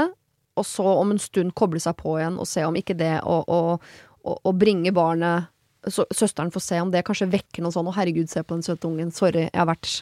og 0.60 0.67
så 0.67 0.86
om 1.00 1.13
en 1.13 1.22
stund 1.22 1.56
koble 1.58 1.82
seg 1.82 1.98
på 2.00 2.17
igjen 2.19 2.39
og 2.39 2.48
se 2.50 2.65
om 2.67 2.76
ikke 2.78 2.98
det 3.00 3.15
å, 3.24 3.39
å, 3.48 3.62
å, 3.80 4.36
å 4.36 4.54
bringe 4.56 4.93
barnet 4.95 5.50
så, 5.88 6.04
Søsteren 6.12 6.52
får 6.52 6.63
se 6.65 6.82
om 6.84 6.89
det 6.91 7.06
kanskje 7.08 7.30
vekker 7.32 7.63
noe 7.63 7.72
sånn 7.72 7.88
'Å, 7.88 7.95
herregud, 7.95 8.28
se 8.28 8.43
på 8.43 8.58
den 8.58 8.65
søte 8.65 8.89
ungen. 8.89 9.13
Sorry, 9.15 9.48
jeg 9.48 9.56
har 9.56 9.69
vært 9.69 10.02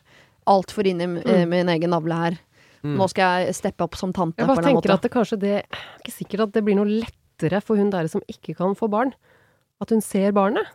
altfor 0.50 0.88
inne 0.90 1.06
i 1.22 1.36
eh, 1.36 1.46
min 1.50 1.70
egen 1.70 1.94
navle 1.94 2.18
her. 2.18 2.40
Mm. 2.82 2.96
Nå 2.98 3.08
skal 3.12 3.46
jeg 3.46 3.58
steppe 3.58 3.86
opp 3.86 3.98
som 4.00 4.14
tante. 4.16 4.42
Jeg 4.42 4.50
bare 4.50 4.66
tenker 4.66 4.94
at 4.96 5.06
det 5.06 5.14
kanskje 5.14 5.40
det 5.42 5.54
er 5.60 5.86
Ikke 6.02 6.16
sikkert 6.16 6.48
at 6.48 6.56
det 6.56 6.64
blir 6.66 6.78
noe 6.80 6.90
lettere 6.90 7.62
for 7.62 7.80
hun 7.80 7.92
der 7.94 8.10
som 8.10 8.24
ikke 8.32 8.56
kan 8.58 8.74
få 8.78 8.90
barn, 8.90 9.14
at 9.82 9.94
hun 9.94 10.02
ser 10.02 10.34
barnet. 10.34 10.66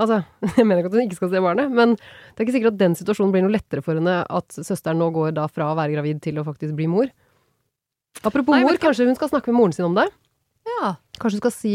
Altså, 0.00 0.22
jeg 0.56 0.66
mener 0.66 0.80
ikke 0.80 0.92
at 0.92 0.98
hun 0.98 1.06
ikke 1.06 1.18
skal 1.20 1.32
se 1.34 1.42
barnet, 1.44 1.70
men 1.70 1.94
det 1.96 2.40
er 2.40 2.46
ikke 2.46 2.56
sikkert 2.56 2.74
at 2.74 2.82
den 2.82 2.96
situasjonen 2.98 3.34
blir 3.34 3.44
noe 3.44 3.54
lettere 3.54 3.84
for 3.84 3.98
henne 3.98 4.22
at 4.24 4.56
søsteren 4.56 4.98
nå 4.98 5.10
går 5.14 5.34
da 5.36 5.46
fra 5.50 5.70
å 5.70 5.78
være 5.78 5.98
gravid 5.98 6.22
til 6.24 6.40
å 6.40 6.46
faktisk 6.46 6.74
bli 6.78 6.88
mor. 6.90 7.10
Apropos 8.24 8.52
Nei, 8.54 8.62
mor, 8.66 8.76
kan... 8.76 8.90
kanskje 8.90 9.06
hun 9.08 9.16
skal 9.16 9.30
snakke 9.32 9.48
med 9.52 9.58
moren 9.60 9.72
sin 9.76 9.86
om 9.86 9.94
det? 9.96 10.08
Ja. 10.68 10.94
Kanskje 11.20 11.38
hun 11.38 11.44
skal 11.44 11.54
si, 11.54 11.74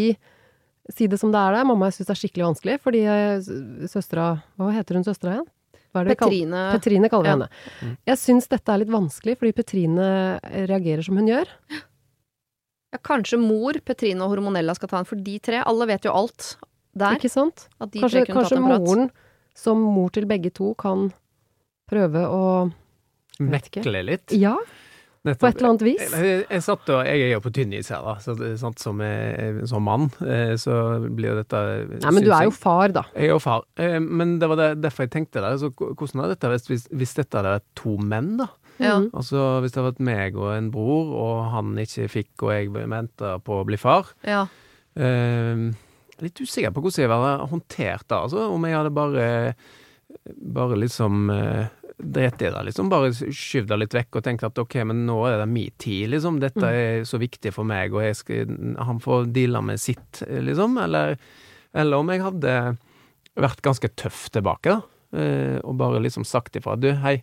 si 0.93 1.07
det 1.09 1.17
som 1.21 1.31
det 1.33 1.39
er 1.41 1.55
der. 1.57 1.65
Mamma, 1.65 1.87
jeg 1.89 1.97
syns 1.99 2.09
det 2.11 2.15
er 2.15 2.21
skikkelig 2.21 2.45
vanskelig, 2.51 2.75
fordi 2.83 3.01
eh, 3.09 3.87
søstera 3.89 4.27
Hva 4.59 4.69
heter 4.75 4.99
hun 4.99 5.07
søstera 5.07 5.37
igjen? 5.39 5.47
Hva 5.95 6.01
er 6.03 6.05
det 6.05 6.11
vi 6.13 6.19
kaller- 6.19 6.35
Petrine 6.35 6.61
Petrine 6.75 7.09
kaller 7.09 7.23
vi 7.23 7.29
Ja. 7.31 7.35
henne. 7.37 7.49
Mm. 7.81 7.97
Jeg 8.11 8.17
syns 8.19 8.47
dette 8.51 8.71
er 8.73 8.81
litt 8.83 8.91
vanskelig, 8.93 9.37
fordi 9.39 9.55
Petrine 9.55 10.07
reagerer 10.67 11.03
som 11.07 11.15
hun 11.17 11.27
gjør. 11.31 11.47
ja, 11.71 12.99
Kanskje 13.03 13.39
mor, 13.39 13.73
Petrine 13.85 14.21
og 14.25 14.33
Hormonella 14.35 14.75
skal 14.75 14.91
ta 14.91 14.99
en, 15.01 15.05
for 15.09 15.15
de 15.15 15.39
tre 15.39 15.63
Alle 15.65 15.87
vet 15.87 16.03
jo 16.07 16.13
alt 16.15 16.57
der. 16.95 17.15
Ikke 17.17 17.31
sant? 17.31 17.67
At 17.79 17.91
de 17.91 17.99
Kanskje, 18.03 18.21
tre 18.21 18.25
kunne 18.29 18.41
kanskje 18.43 18.55
tatt 18.55 18.61
en 18.61 18.69
prat. 18.69 18.85
moren, 18.85 19.09
som 19.55 19.81
mor 19.81 20.09
til 20.15 20.25
begge 20.29 20.51
to, 20.53 20.73
kan 20.75 21.09
prøve 21.89 22.21
å. 22.27 22.43
Mekle 23.39 23.99
litt. 24.07 24.31
Ja, 24.31 24.53
Nettopp. 25.25 25.41
på 25.41 25.47
et 25.49 25.59
eller 25.59 25.69
annet 25.71 25.85
vis. 25.87 26.03
Jeg, 26.13 26.41
jeg, 26.45 26.63
satt 26.65 26.91
og 26.93 26.99
Jeg 27.07 27.23
er 27.25 27.31
jo 27.33 27.39
på 27.41 27.51
tynn 27.55 27.73
is 27.73 27.89
her, 27.93 28.03
da. 28.05 28.15
Så 28.21 28.35
sant, 28.61 28.81
som, 28.81 29.01
eh, 29.01 29.63
som 29.69 29.85
mann, 29.85 30.09
eh, 30.21 30.53
så 30.61 30.75
blir 31.05 31.31
jo 31.33 31.37
dette 31.39 31.61
Nei, 32.03 32.11
men 32.13 32.25
du 32.25 32.29
er 32.31 32.45
jo 32.47 32.53
far, 32.53 32.93
da. 32.93 33.05
Jeg 33.15 33.31
er 33.31 33.33
jo 33.33 33.39
far. 33.43 33.65
Eh, 33.81 33.97
Men 33.99 34.37
det 34.41 34.49
var 34.51 34.61
det, 34.61 34.69
derfor 34.83 35.07
jeg 35.07 35.15
tenkte 35.15 35.41
det. 35.41 35.55
Så 35.63 35.71
hvordan 35.73 36.23
hadde 36.23 36.35
dette 36.35 36.53
vært 36.53 36.69
hvis, 36.69 36.85
hvis 36.93 37.15
dette 37.17 37.41
hadde 37.41 37.55
vært 37.57 37.67
to 37.81 37.95
menn, 37.97 38.35
da? 38.43 38.51
Ja. 38.77 38.99
Mhm. 38.99 39.09
Altså 39.15 39.47
hvis 39.63 39.71
det 39.73 39.81
hadde 39.81 39.93
vært 39.93 40.05
meg 40.09 40.37
og 40.37 40.51
en 40.51 40.69
bror, 40.73 41.15
og 41.15 41.49
han 41.53 41.73
ikke 41.79 42.09
fikk, 42.11 42.33
og 42.43 42.53
jeg 42.53 42.69
venta 42.75 43.37
på 43.39 43.61
å 43.61 43.65
bli 43.67 43.79
far. 43.79 44.13
Ja. 44.27 44.45
Eh, 44.95 45.65
litt 46.23 46.39
usikker 46.39 46.71
på 46.75 46.83
hvordan 46.83 47.03
jeg 47.03 47.11
hadde 47.11 47.49
håndtert 47.51 48.05
det, 48.07 48.19
altså. 48.19 48.45
Om 48.51 48.69
jeg 48.69 48.79
hadde 48.79 48.93
bare 48.95 49.25
Bare 50.55 50.77
liksom 50.79 51.27
uh, 51.29 51.65
Dret 51.95 52.41
i 52.43 52.49
det, 52.51 52.61
liksom. 52.67 52.89
Bare 52.91 53.13
skyvd 53.15 53.69
det 53.71 53.77
litt 53.79 53.93
vekk 53.95 54.17
og 54.19 54.23
tenkt 54.25 54.43
at 54.43 54.59
ok, 54.59 54.73
men 54.89 55.05
nå 55.07 55.15
er 55.29 55.37
det 55.39 55.45
min 55.47 55.71
tid, 55.79 56.09
liksom. 56.11 56.41
Dette 56.43 56.67
er 56.67 57.05
så 57.07 57.15
viktig 57.21 57.53
for 57.55 57.63
meg, 57.67 57.95
og 57.95 58.03
skal, 58.19 58.51
han 58.83 58.99
får 58.99 59.29
deale 59.31 59.61
med 59.63 59.79
sitt, 59.79 60.19
liksom. 60.27 60.75
Eller, 60.83 61.15
eller 61.71 62.03
om 62.03 62.11
jeg 62.11 62.25
hadde 62.25 62.57
vært 63.39 63.63
ganske 63.63 63.91
tøff 63.95 64.25
tilbake, 64.35 64.75
da. 64.75 64.81
eh, 65.15 65.57
og 65.63 65.79
bare 65.79 66.03
liksom 66.03 66.27
sagt 66.27 66.59
ifra. 66.59 66.75
Du, 66.75 66.89
hei. 66.99 67.21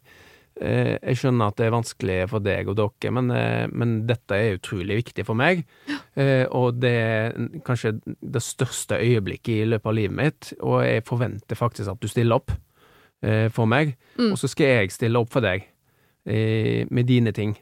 eh, 0.56 0.96
jeg 0.96 1.20
skjønner 1.20 1.52
at 1.52 1.60
det 1.60 1.68
er 1.68 1.76
vanskelig 1.76 2.18
for 2.32 2.48
deg 2.48 2.72
og 2.72 2.80
dere, 2.80 3.12
men, 3.12 3.30
eh, 3.36 3.68
men 3.68 3.94
dette 4.08 4.40
er 4.40 4.56
utrolig 4.56 5.02
viktig 5.02 5.28
for 5.28 5.36
meg. 5.36 5.66
Og 6.52 6.80
det 6.80 6.96
er 6.96 7.38
kanskje 7.64 7.98
det 8.04 8.42
største 8.44 8.96
øyeblikket 9.00 9.54
i 9.54 9.68
løpet 9.68 9.88
av 9.92 10.00
livet 10.00 10.16
mitt, 10.16 10.52
og 10.60 10.80
jeg 10.84 11.04
forventer 11.08 11.60
faktisk 11.60 11.92
at 11.92 12.00
du 12.00 12.08
stiller 12.08 12.40
opp 12.40 12.56
eh, 13.22 13.48
for 13.54 13.66
meg. 13.70 13.96
Mm. 14.18 14.32
Og 14.32 14.38
så 14.40 14.50
skal 14.50 14.66
jeg 14.82 14.94
stille 14.94 15.18
opp 15.22 15.32
for 15.32 15.44
deg 15.44 15.64
eh, 16.26 16.84
med 16.90 17.08
dine 17.08 17.32
ting, 17.34 17.56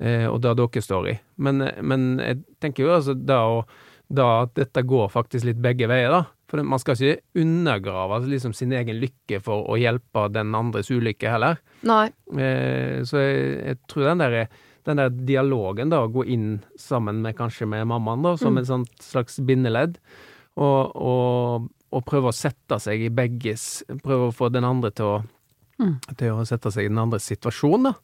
eh, 0.00 0.26
og 0.28 0.40
det 0.44 0.56
dere 0.60 0.82
står 0.84 1.10
i. 1.12 1.16
Men, 1.36 1.64
men 1.82 2.06
jeg 2.20 2.42
tenker 2.60 2.86
jo 2.88 2.94
altså 2.98 3.14
da, 3.16 3.40
da 4.08 4.28
at 4.44 4.54
dette 4.58 4.82
går 4.84 5.08
faktisk 5.14 5.48
litt 5.48 5.62
begge 5.64 5.88
veier, 5.90 6.10
da. 6.12 6.24
For 6.50 6.60
man 6.62 6.78
skal 6.78 6.94
ikke 7.00 7.40
undergrave 7.40 8.20
liksom 8.28 8.52
sin 8.54 8.72
egen 8.76 9.00
lykke 9.00 9.40
for 9.42 9.64
å 9.72 9.78
hjelpe 9.80 10.28
den 10.30 10.52
andres 10.54 10.90
ulykke 10.92 11.32
heller. 11.32 11.56
Nei. 11.88 12.10
Eh, 12.36 13.00
så 13.08 13.22
jeg, 13.22 13.48
jeg 13.72 13.78
tror 13.90 14.10
den 14.10 14.22
der, 14.22 14.36
den 14.86 15.00
der 15.00 15.16
dialogen, 15.26 15.90
da, 15.90 16.02
å 16.04 16.12
gå 16.12 16.26
inn 16.30 16.60
sammen 16.78 17.22
med 17.24 17.34
kanskje 17.40 17.66
med 17.72 17.88
mammaen, 17.90 18.22
da, 18.22 18.36
som 18.38 18.54
Mm. 18.54 18.84
et 18.84 19.02
slags 19.02 19.40
bindeledd, 19.40 19.96
og, 20.60 20.92
og, 20.94 21.70
og 21.94 22.04
prøve 22.08 22.30
å 22.32 22.34
sette 22.36 22.80
seg 22.82 23.06
i 23.06 23.10
begges 23.14 23.82
Prøve 24.02 24.28
å 24.30 24.34
få 24.34 24.50
den 24.52 24.64
andre 24.68 24.90
til 24.94 25.04
å, 25.14 25.16
Mm. 25.74 25.96
til 26.16 26.30
å 26.30 26.44
sette 26.46 26.70
seg 26.70 26.84
i 26.86 26.88
den 26.92 26.98
andres 27.02 27.24
situasjon, 27.26 27.82
da. 27.88 27.94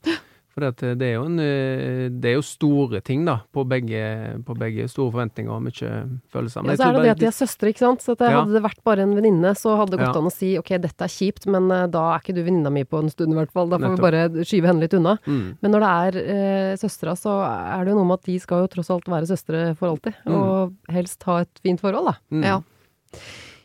For 0.50 0.64
det, 0.66 0.96
det 0.98 1.06
er 1.06 1.12
jo 1.14 1.26
en 1.28 1.36
eh, 1.38 2.08
Det 2.10 2.32
er 2.32 2.34
jo 2.34 2.42
store 2.42 2.98
ting, 3.06 3.20
da, 3.24 3.36
på 3.54 3.62
begge, 3.70 4.00
på 4.42 4.56
begge 4.58 4.88
store 4.90 5.12
forventninger 5.14 5.52
og 5.54 5.62
mye 5.62 5.90
følelser. 6.34 6.66
Ja, 6.66 6.74
så 6.74 6.88
er 6.88 6.96
det 6.96 7.04
det 7.04 7.12
at 7.12 7.20
de 7.22 7.28
er 7.28 7.36
søstre, 7.36 7.70
ikke 7.70 7.84
sant. 7.84 8.02
Så 8.02 8.16
at 8.16 8.24
det, 8.24 8.30
Ja. 8.32 8.40
hadde 8.42 8.56
det 8.58 8.64
vært 8.64 8.82
bare 8.82 9.04
en 9.06 9.14
venninne, 9.14 9.52
så 9.54 9.76
hadde 9.78 9.92
det 9.94 10.00
gått 10.02 10.16
Ja. 10.16 10.18
an 10.18 10.26
å 10.26 10.32
si 10.34 10.58
ok, 10.58 10.72
dette 10.82 11.06
er 11.06 11.12
kjipt, 11.14 11.46
men 11.46 11.70
eh, 11.70 11.86
da 11.86 12.02
er 12.16 12.18
ikke 12.18 12.34
du 12.34 12.42
venninna 12.42 12.72
mi 12.74 12.82
på 12.82 12.98
en 12.98 13.08
stund 13.14 13.30
i 13.30 13.38
hvert 13.38 13.52
fall. 13.54 13.68
Da 13.70 13.78
får 13.78 13.86
Nettopp. 13.86 14.02
vi 14.02 14.10
bare 14.10 14.44
skyve 14.50 14.66
henne 14.66 14.80
litt 14.82 14.94
unna. 14.98 15.14
mm, 15.24 15.56
Men 15.62 15.70
når 15.70 15.80
det 15.86 15.92
er 16.18 16.34
eh, 16.34 16.74
søstera, 16.82 17.14
så 17.14 17.30
er 17.46 17.84
det 17.84 17.94
jo 17.94 17.98
noe 18.02 18.08
med 18.10 18.18
at 18.18 18.24
de 18.26 18.38
skal 18.42 18.66
jo 18.66 18.72
tross 18.74 18.90
alt 18.90 19.06
være 19.06 19.30
søstre 19.30 19.76
for 19.78 19.94
alltid. 19.94 20.14
Mm. 20.26 20.34
Og 20.34 20.74
helst 20.90 21.22
ha 21.30 21.38
et 21.46 21.60
fint 21.62 21.78
forhold, 21.78 22.06
da. 22.10 22.16
mm. 22.34 22.42
Ja. 22.42 22.60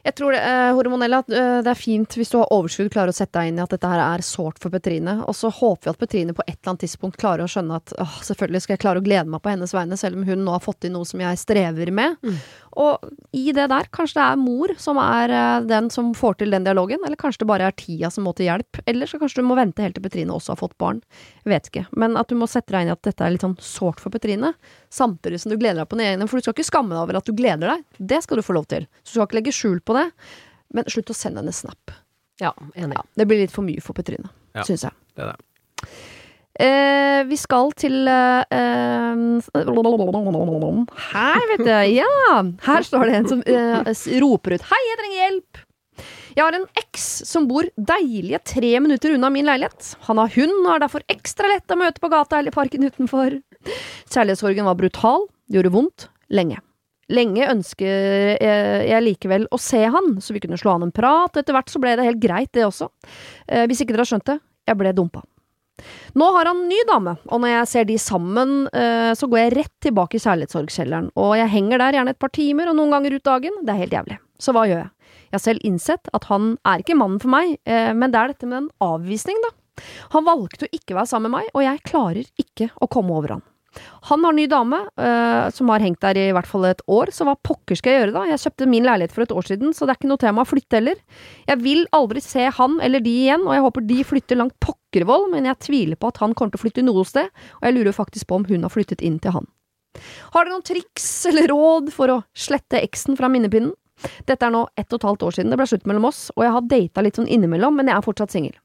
Jeg 0.06 0.14
tror 0.20 0.36
det, 0.36 0.40
eh, 0.46 0.72
Hormonella, 0.78 1.24
at 1.24 1.32
eh, 1.34 1.60
det 1.66 1.72
er 1.72 1.80
fint 1.80 2.16
hvis 2.20 2.30
du 2.30 2.38
har 2.38 2.52
overskudd, 2.54 2.92
klarer 2.94 3.10
å 3.10 3.16
sette 3.18 3.40
deg 3.40 3.50
inn 3.50 3.58
i 3.58 3.64
at 3.64 3.72
dette 3.74 3.90
her 3.90 4.04
er 4.04 4.24
sårt 4.26 4.60
for 4.62 4.74
Petrine. 4.74 5.16
Og 5.26 5.34
så 5.34 5.50
håper 5.50 5.88
vi 5.88 5.94
at 5.96 6.02
Petrine 6.04 6.36
på 6.38 6.46
et 6.46 6.60
eller 6.60 6.76
annet 6.76 6.84
tidspunkt 6.86 7.18
klarer 7.22 7.46
å 7.46 7.50
skjønne 7.50 7.80
at 7.82 7.96
åh, 8.04 8.20
selvfølgelig 8.28 8.62
skal 8.62 8.76
jeg 8.76 8.84
klare 8.84 9.02
å 9.02 9.06
glede 9.06 9.34
meg 9.34 9.42
på 9.42 9.50
hennes 9.50 9.74
vegne, 9.74 9.98
selv 9.98 10.20
om 10.20 10.28
hun 10.28 10.46
nå 10.46 10.54
har 10.54 10.62
fått 10.62 10.86
inn 10.86 10.94
noe 10.94 11.10
som 11.10 11.24
jeg 11.26 11.42
strever 11.42 11.90
med. 11.90 12.20
Mm. 12.22 12.38
Og 12.76 13.06
i 13.36 13.54
det 13.56 13.70
der, 13.72 13.88
kanskje 13.96 14.18
det 14.20 14.24
er 14.26 14.40
mor 14.42 14.72
som 14.82 14.98
er 15.00 15.32
eh, 15.32 15.66
den 15.70 15.90
som 15.94 16.10
får 16.18 16.38
til 16.42 16.52
den 16.52 16.66
dialogen, 16.68 17.00
eller 17.08 17.16
kanskje 17.20 17.44
det 17.44 17.48
bare 17.48 17.70
er 17.70 17.76
tida 17.80 18.10
som 18.12 18.26
må 18.28 18.34
til 18.36 18.50
hjelp. 18.50 18.82
Eller 18.86 19.08
så 19.08 19.20
kanskje 19.22 19.40
du 19.40 19.48
må 19.48 19.56
vente 19.56 19.84
helt 19.84 19.96
til 19.96 20.04
Petrine 20.04 20.36
også 20.36 20.54
har 20.54 20.60
fått 20.60 20.76
barn. 20.82 21.00
Vet 21.48 21.70
ikke. 21.72 21.86
Men 21.96 22.18
at 22.20 22.28
du 22.32 22.36
må 22.40 22.50
sette 22.52 22.76
deg 22.76 22.84
inn 22.86 22.92
i 22.92 22.96
at 22.96 23.04
dette 23.08 23.24
er 23.24 23.32
litt 23.36 23.46
sånn 23.46 23.56
sårt 23.64 24.04
for 24.04 24.12
Petrine, 24.12 24.54
samtidig 24.92 25.40
som 25.44 25.54
du 25.54 25.58
gleder 25.62 25.84
deg 25.84 25.92
på 25.92 26.00
den 26.00 26.08
egen, 26.10 26.28
For 26.28 26.38
du 26.38 26.46
skal 26.48 26.58
ikke 26.58 26.68
skamme 26.72 26.92
deg 26.96 27.04
over 27.06 27.22
at 27.22 27.30
du 27.30 27.34
gleder 27.38 27.76
deg. 27.76 27.86
Det 28.00 28.22
skal 28.26 28.42
du 28.42 28.46
få 28.46 28.58
lov 28.60 28.68
til. 28.72 28.90
Så 29.04 29.14
du 29.14 29.18
skal 29.20 29.30
ikke 29.30 29.40
legge 29.40 29.56
skjul 29.56 29.80
på 29.80 29.96
det. 29.96 30.10
Men 30.76 30.92
slutt 30.92 31.14
å 31.14 31.16
sende 31.16 31.40
henne 31.44 31.56
snap. 31.56 31.96
Ja, 32.44 32.52
enig. 32.76 32.98
Ja, 33.00 33.04
det 33.16 33.30
blir 33.30 33.40
litt 33.40 33.54
for 33.56 33.64
mye 33.64 33.80
for 33.84 33.96
Petrine, 33.96 34.28
Ja. 34.56 34.64
syns 34.68 34.84
jeg. 34.84 34.92
Det 35.16 35.24
er 35.24 35.32
det. 35.32 35.88
Eh, 36.56 37.22
vi 37.28 37.36
skal 37.36 37.74
til 37.76 38.08
eh, 38.08 38.44
eh, 38.56 39.16
Her, 41.12 41.48
vet 41.52 41.64
du. 41.66 41.72
Ja! 41.92 42.44
Her 42.64 42.88
står 42.88 43.10
det 43.10 43.18
en 43.18 43.28
som 43.34 43.42
eh, 43.44 43.90
roper 44.24 44.56
ut 44.56 44.64
'Hei, 44.70 44.82
jeg 44.90 45.00
trenger 45.02 45.20
hjelp'. 45.24 45.64
Jeg 46.36 46.44
har 46.44 46.56
en 46.56 46.68
eks 46.80 47.04
som 47.28 47.48
bor 47.48 47.68
deilige 47.76 48.40
tre 48.44 48.72
minutter 48.84 49.16
unna 49.16 49.30
min 49.32 49.48
leilighet. 49.48 49.96
Han 50.08 50.20
har 50.20 50.32
hund 50.36 50.66
og 50.66 50.74
er 50.76 50.84
derfor 50.84 51.04
ekstra 51.12 51.48
lett 51.48 51.72
å 51.72 51.80
møte 51.80 52.04
på 52.04 52.12
gata 52.12 52.40
eller 52.40 52.52
i 52.52 52.56
parken 52.56 52.84
utenfor. 52.84 53.38
Kjærlighetssorgen 54.12 54.68
var 54.68 54.76
brutal, 54.80 55.28
det 55.48 55.60
gjorde 55.60 55.76
vondt, 55.76 56.08
lenge. 56.32 56.60
Lenge 57.08 57.48
ønsker 57.52 57.88
jeg 58.42 58.90
jeg 58.90 59.06
likevel 59.06 59.48
å 59.54 59.60
se 59.62 59.84
han, 59.86 60.18
så 60.20 60.36
vi 60.36 60.42
kunne 60.44 60.60
slå 60.60 60.76
an 60.76 60.88
en 60.88 60.96
prat, 60.96 61.32
og 61.32 61.40
etter 61.40 61.56
hvert 61.56 61.72
så 61.72 61.80
ble 61.80 61.96
det 61.96 62.08
helt 62.08 62.20
greit, 62.24 62.52
det 62.52 62.66
også. 62.68 62.90
Eh, 63.48 63.64
hvis 63.70 63.84
ikke 63.84 63.94
dere 63.94 64.04
har 64.04 64.12
skjønt 64.12 64.28
det, 64.34 64.40
jeg 64.68 64.80
ble 64.80 64.92
dumpa. 64.98 65.24
Nå 66.16 66.28
har 66.36 66.48
han 66.50 66.62
ny 66.70 66.78
dame, 66.88 67.16
og 67.28 67.42
når 67.44 67.52
jeg 67.52 67.70
ser 67.72 67.88
de 67.90 67.98
sammen, 68.00 68.54
eh, 68.72 69.12
så 69.18 69.28
går 69.28 69.42
jeg 69.42 69.56
rett 69.58 69.74
tilbake 69.84 70.18
i 70.18 70.24
kjærlighetssorgkjelleren, 70.24 71.10
og 71.20 71.34
jeg 71.40 71.52
henger 71.52 71.84
der 71.84 71.98
gjerne 72.00 72.16
et 72.16 72.22
par 72.22 72.32
timer, 72.36 72.72
og 72.72 72.78
noen 72.80 72.96
ganger 72.96 73.18
ut 73.18 73.28
dagen, 73.28 73.60
det 73.66 73.74
er 73.74 73.82
helt 73.84 73.98
jævlig. 73.98 74.20
Så 74.40 74.56
hva 74.56 74.66
gjør 74.70 74.84
jeg? 74.86 74.92
Jeg 75.26 75.36
har 75.36 75.44
selv 75.44 75.68
innsett 75.68 76.10
at 76.16 76.28
han 76.30 76.54
er 76.68 76.84
ikke 76.84 76.98
mannen 76.98 77.20
for 77.20 77.34
meg, 77.34 77.58
eh, 77.68 77.92
men 77.92 78.14
det 78.14 78.22
er 78.22 78.32
dette 78.32 78.48
med 78.50 78.62
en 78.64 78.72
avvisning, 78.88 79.42
da. 79.44 79.52
Han 80.16 80.24
valgte 80.28 80.70
å 80.70 80.72
ikke 80.72 80.96
være 80.96 81.12
sammen 81.12 81.34
med 81.34 81.42
meg, 81.42 81.52
og 81.52 81.66
jeg 81.66 81.84
klarer 81.92 82.32
ikke 82.40 82.70
å 82.80 82.88
komme 82.92 83.18
over 83.18 83.36
han. 83.36 83.46
Han 84.10 84.24
har 84.28 84.36
ny 84.38 84.46
dame, 84.48 84.80
uh, 85.02 85.48
som 85.54 85.72
har 85.74 85.84
hengt 85.84 86.02
der 86.04 86.20
i 86.22 86.28
hvert 86.36 86.50
fall 86.50 86.68
et 86.70 86.84
år, 86.92 87.12
så 87.16 87.28
hva 87.28 87.36
pokker 87.36 87.80
skal 87.80 87.92
jeg 87.92 88.02
gjøre 88.04 88.16
da? 88.16 88.26
Jeg 88.30 88.44
kjøpte 88.44 88.70
min 88.70 88.86
leilighet 88.88 89.16
for 89.16 89.26
et 89.26 89.34
år 89.36 89.48
siden, 89.50 89.74
så 89.76 89.86
det 89.86 89.96
er 89.96 90.00
ikke 90.00 90.12
noe 90.12 90.22
tema 90.22 90.46
å 90.46 90.50
flytte 90.50 90.80
heller. 90.80 91.02
Jeg 91.50 91.62
vil 91.64 91.86
aldri 91.96 92.24
se 92.24 92.48
han 92.60 92.80
eller 92.86 93.04
de 93.06 93.16
igjen, 93.26 93.48
og 93.48 93.58
jeg 93.58 93.66
håper 93.66 93.88
de 93.90 94.00
flytter 94.12 94.40
langt 94.42 94.58
pokkervoll, 94.64 95.30
men 95.34 95.50
jeg 95.50 95.62
tviler 95.68 96.00
på 96.00 96.12
at 96.14 96.22
han 96.24 96.36
kommer 96.38 96.56
til 96.56 96.62
å 96.62 96.66
flytte 96.66 96.86
noe 96.86 97.06
sted, 97.10 97.32
og 97.60 97.68
jeg 97.68 97.78
lurer 97.78 97.98
faktisk 97.98 98.30
på 98.30 98.40
om 98.40 98.48
hun 98.50 98.68
har 98.68 98.74
flyttet 98.74 99.04
inn 99.06 99.18
til 99.24 99.40
han. 99.40 99.50
Har 100.36 100.44
dere 100.44 100.54
noen 100.54 100.68
triks 100.68 101.08
eller 101.30 101.50
råd 101.52 101.92
for 101.96 102.12
å 102.12 102.22
slette 102.36 102.82
eksen 102.84 103.18
fra 103.20 103.32
minnepinnen? 103.32 103.74
Dette 104.28 104.44
er 104.44 104.52
nå 104.52 104.66
ett 104.76 104.92
og 104.92 105.00
et 105.00 105.08
halvt 105.08 105.24
år 105.24 105.36
siden 105.38 105.54
det 105.54 105.60
ble 105.60 105.68
slutt 105.70 105.86
mellom 105.88 106.10
oss, 106.10 106.28
og 106.36 106.44
jeg 106.44 106.56
har 106.56 106.72
data 106.72 107.04
litt 107.04 107.20
sånn 107.20 107.32
innimellom, 107.32 107.78
men 107.80 107.90
jeg 107.90 107.98
er 107.98 108.06
fortsatt 108.06 108.34
singel. 108.36 108.56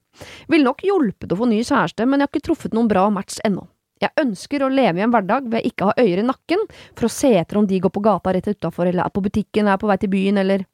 Ville 0.51 0.67
nok 0.67 0.83
hjulpet 0.85 1.33
å 1.33 1.39
få 1.39 1.47
ny 1.49 1.61
kjæreste, 1.63 2.07
men 2.07 2.21
jeg 2.21 2.27
har 2.27 2.33
ikke 2.35 2.49
truffet 2.51 2.75
noen 2.77 2.91
bra 2.91 3.07
match 3.15 3.39
ennå. 3.47 3.63
Jeg 4.01 4.15
ønsker 4.23 4.63
å 4.65 4.71
leve 4.73 5.01
i 5.01 5.05
en 5.05 5.13
hverdag 5.13 5.49
ved 5.53 5.67
ikke 5.69 5.91
har 5.91 5.99
ha 5.99 6.05
øyer 6.05 6.23
i 6.23 6.25
nakken 6.25 6.63
for 6.97 7.05
å 7.07 7.13
se 7.13 7.35
etter 7.37 7.59
om 7.61 7.67
de 7.69 7.81
går 7.85 7.93
på 7.93 8.03
gata 8.05 8.33
rett 8.33 8.49
utafor, 8.49 8.89
eller 8.89 9.05
er 9.05 9.13
på 9.13 9.21
butikken, 9.25 9.69
er 9.69 9.77
på 9.81 9.91
vei 9.91 9.99
til 10.01 10.13
byen, 10.13 10.41
eller 10.41 10.65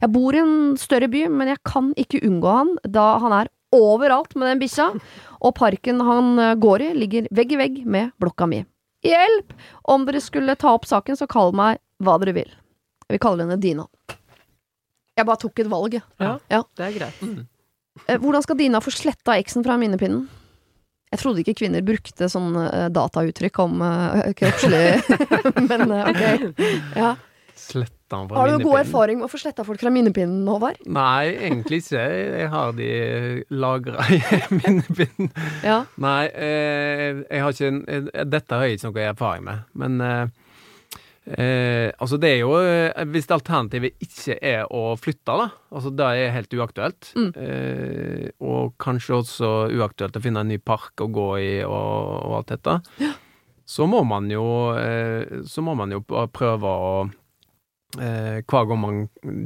Jeg 0.00 0.12
bor 0.12 0.36
i 0.36 0.42
en 0.42 0.76
større 0.78 1.08
by, 1.10 1.24
men 1.32 1.48
jeg 1.48 1.58
kan 1.66 1.88
ikke 1.96 2.20
unngå 2.22 2.52
han, 2.52 2.74
da 2.84 3.18
han 3.18 3.32
er 3.32 3.48
overalt 3.74 4.36
med 4.36 4.46
den 4.52 4.60
bikkja, 4.60 4.90
og 5.40 5.54
parken 5.56 6.00
han 6.04 6.38
eh, 6.38 6.54
går 6.54 6.84
i, 6.84 6.92
ligger 6.94 7.26
vegg 7.34 7.52
i 7.52 7.58
vegg 7.58 7.80
med 7.86 8.12
blokka 8.20 8.46
mi. 8.46 8.60
Hjelp! 9.02 9.56
Om 9.88 10.06
dere 10.06 10.20
skulle 10.22 10.54
ta 10.60 10.74
opp 10.76 10.86
saken, 10.86 11.16
så 11.18 11.26
kall 11.26 11.52
meg 11.56 11.80
hva 12.04 12.18
dere 12.22 12.36
vil. 12.36 12.52
Vi 13.10 13.18
kaller 13.22 13.46
henne 13.46 13.58
Dina. 13.60 13.86
Jeg 15.16 15.26
bare 15.26 15.40
tok 15.40 15.60
et 15.64 15.70
valg, 15.72 15.94
jeg. 15.96 16.04
Ja, 16.20 16.38
Ja. 16.52 16.62
det 16.76 16.84
er 16.86 16.98
greit. 16.98 17.20
Mm. 17.22 17.46
Hvordan 18.20 18.42
skal 18.44 18.58
Dina 18.60 18.80
få 18.84 18.92
sletta 18.92 19.38
eksen 19.40 19.64
fra 19.64 19.78
minnepinnen? 19.80 20.26
Jeg 21.14 21.22
trodde 21.22 21.42
ikke 21.42 21.54
kvinner 21.62 21.84
brukte 21.86 22.26
sånn 22.30 22.56
eh, 22.58 22.88
datauttrykk 22.90 23.60
om 23.62 23.82
uh, 23.82 24.24
kroppslig 24.36 24.98
Men 25.70 25.86
uh, 25.92 26.08
ok. 26.10 26.62
Ja. 26.98 27.12
Sletta 27.56 28.18
han 28.18 28.26
fra 28.28 28.42
Har 28.42 28.50
du 28.50 28.64
god 28.66 28.80
erfaring 28.80 29.20
med 29.20 29.28
å 29.28 29.30
få 29.30 29.38
sletta 29.40 29.64
folk 29.66 29.80
fra 29.80 29.90
minnepinnen, 29.94 30.42
Håvard? 30.50 30.82
Nei, 30.92 31.30
egentlig 31.48 31.80
ikke. 31.84 32.02
Jeg 32.02 32.50
har 32.52 32.74
de 32.76 32.90
lagra 33.54 34.04
i 34.12 34.20
minnepinnen. 34.58 35.30
Ja. 35.64 35.78
Nei, 36.02 36.20
jeg 36.28 37.42
har 37.42 37.56
ikke 37.56 38.26
dette 38.28 38.60
har 38.60 38.68
jeg 38.68 38.78
ikke 38.78 38.92
noe 38.92 39.08
erfaring 39.08 39.48
med. 39.48 39.64
Men 39.78 40.04
eh, 41.26 41.90
altså 41.98 42.18
det 42.22 42.30
er 42.30 42.40
jo 42.40 42.54
eh, 42.60 43.04
Hvis 43.10 43.28
alternativet 43.34 43.96
ikke 44.02 44.38
er 44.40 44.64
å 44.70 44.94
flytte, 45.00 45.34
da. 45.36 45.48
Altså 45.74 45.92
det 45.94 46.06
er 46.06 46.34
helt 46.34 46.56
uaktuelt. 46.56 47.10
Mm. 47.18 47.28
Eh, 47.34 48.26
og 48.46 48.74
kanskje 48.82 49.20
også 49.20 49.52
uaktuelt 49.74 50.16
å 50.18 50.24
finne 50.24 50.44
en 50.44 50.52
ny 50.54 50.58
park 50.62 51.04
å 51.04 51.10
gå 51.12 51.28
i 51.42 51.52
og, 51.66 51.76
og 52.22 52.40
alt 52.40 52.54
dette. 52.54 52.78
Så 53.66 53.88
må 53.90 54.04
man 54.06 54.30
jo 54.30 54.46
eh, 54.78 55.42
Så 55.50 55.62
må 55.66 55.74
man 55.74 55.90
jo 55.90 56.04
prøve 56.06 56.70
å 56.70 56.90
eh, 57.98 58.42
Hver 58.46 58.68
gang 58.70 58.82
man, 58.82 59.00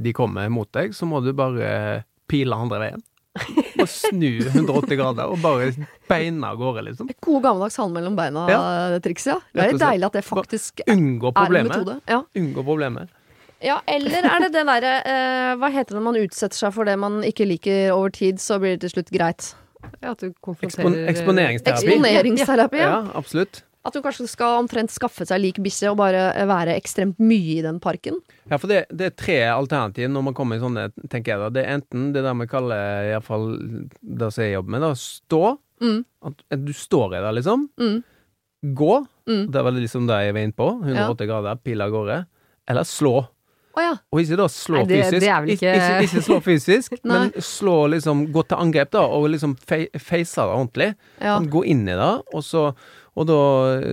de 0.05 0.13
kommer 0.17 0.51
mot 0.53 0.69
deg, 0.77 0.93
så 0.97 1.09
må 1.09 1.23
du 1.25 1.33
bare 1.37 2.05
pile 2.31 2.55
andre 2.55 2.85
veien. 2.85 3.07
Og 3.83 3.89
snu 3.93 4.29
180 4.47 4.97
grader 5.01 5.31
og 5.33 5.39
bare 5.43 5.71
beina 6.11 6.51
av 6.53 6.59
gårde, 6.61 6.85
liksom. 6.89 7.09
Et 7.13 7.21
god 7.25 7.43
gammeldags 7.47 7.79
hand 7.81 7.95
mellom 7.97 8.17
beina-trikset, 8.19 9.33
ja. 9.33 9.39
Det 9.55 9.67
er 9.69 9.81
deilig 9.81 10.09
at 10.11 10.19
det 10.19 10.25
faktisk 10.27 10.83
er 10.87 10.93
en 10.95 11.09
metode. 11.21 12.01
Ja. 12.11 12.23
Unngå 12.37 12.65
problemet. 12.67 13.09
ja, 13.63 13.81
eller 13.87 14.25
er 14.25 14.41
det 14.47 14.53
det 14.55 14.63
derre 14.67 14.93
eh, 15.05 15.55
Hva 15.61 15.69
heter 15.71 15.93
det 15.93 15.99
når 16.01 16.07
man 16.07 16.21
utsetter 16.23 16.57
seg 16.57 16.73
for 16.73 16.89
det 16.89 16.99
man 16.99 17.21
ikke 17.27 17.45
liker 17.49 17.91
over 17.93 18.11
tid, 18.11 18.41
så 18.41 18.59
blir 18.59 18.77
det 18.77 18.87
til 18.87 18.95
slutt 18.97 19.11
greit? 19.13 19.55
Ja, 20.03 20.13
at 20.13 20.21
du 20.21 20.31
Ekspon 20.31 20.97
eksponeringsterapi. 21.09 21.87
Eksponeringsterapi. 21.89 22.81
Ja, 22.81 22.89
Ja. 22.91 23.03
absolutt. 23.15 23.63
At 23.85 23.95
hun 23.97 24.03
kanskje 24.05 24.27
skal 24.29 24.59
omtrent 24.61 24.93
skaffe 24.93 25.25
seg 25.25 25.41
lik 25.41 25.57
bikkje 25.65 25.89
og 25.93 25.97
bare 26.03 26.27
være 26.51 26.75
ekstremt 26.77 27.17
mye 27.19 27.55
i 27.59 27.63
den 27.65 27.79
parken. 27.81 28.19
Ja, 28.51 28.59
for 28.61 28.69
det, 28.69 28.83
det 28.93 29.07
er 29.09 29.15
tre 29.17 29.39
alternativ 29.49 30.11
når 30.13 30.27
man 30.27 30.35
kommer 30.37 30.59
i 30.59 30.61
sånne, 30.61 30.91
tenker 31.09 31.33
jeg 31.33 31.41
da. 31.41 31.49
Det 31.55 31.63
er 31.65 31.79
enten 31.79 32.11
det 32.13 32.23
der 32.27 32.37
vi 32.43 32.47
kaller, 32.51 33.09
iallfall 33.15 33.49
det 34.03 34.29
som 34.35 34.45
jeg 34.45 34.53
jobber 34.59 34.77
med, 34.77 34.85
da, 34.85 34.93
stå. 35.01 35.43
Mm. 35.81 35.99
At, 36.29 36.45
at 36.53 36.65
du 36.69 36.73
står 36.77 37.17
i 37.17 37.25
det, 37.25 37.33
liksom. 37.41 37.69
Mm. 37.81 37.99
Gå. 38.77 38.95
Mm. 39.31 39.45
Det 39.57 39.63
var 39.65 39.73
liksom 39.81 40.07
det 40.11 40.21
jeg 40.27 40.35
var 40.37 40.45
inne 40.45 40.59
på. 40.61 40.69
180 40.85 41.31
grader, 41.33 41.61
pile 41.65 41.87
av 41.89 41.95
gårde. 41.97 42.19
Eller 42.69 42.85
slå. 42.85 43.15
Oh, 43.71 43.81
ja. 43.81 43.95
Og 44.13 44.21
ikke 44.21 44.37
da 44.37 44.49
slå 44.51 44.81
Nei, 44.83 44.87
det- 44.91 45.05
fysisk. 45.07 45.21
det 45.25 45.33
vel 45.41 45.51
ikke- 45.55 45.75
ikke, 45.79 45.99
ikke 46.05 46.23
slå 46.27 46.39
fysisk, 46.43 46.97
men 47.07 47.31
slå 47.39 47.77
liksom 47.95 48.27
Gå 48.35 48.43
til 48.51 48.59
angrep, 48.59 48.91
da, 48.91 49.05
og 49.07 49.29
liksom 49.31 49.55
fe, 49.57 49.85
face 49.97 50.35
det 50.37 50.45
ordentlig. 50.53 50.89
ja. 51.23 51.37
Sånn, 51.39 51.49
Gå 51.49 51.63
inn 51.65 51.87
i 51.89 51.95
det, 51.97 52.11
og 52.35 52.43
så 52.45 52.75
og 53.21 53.27
da, 53.29 53.41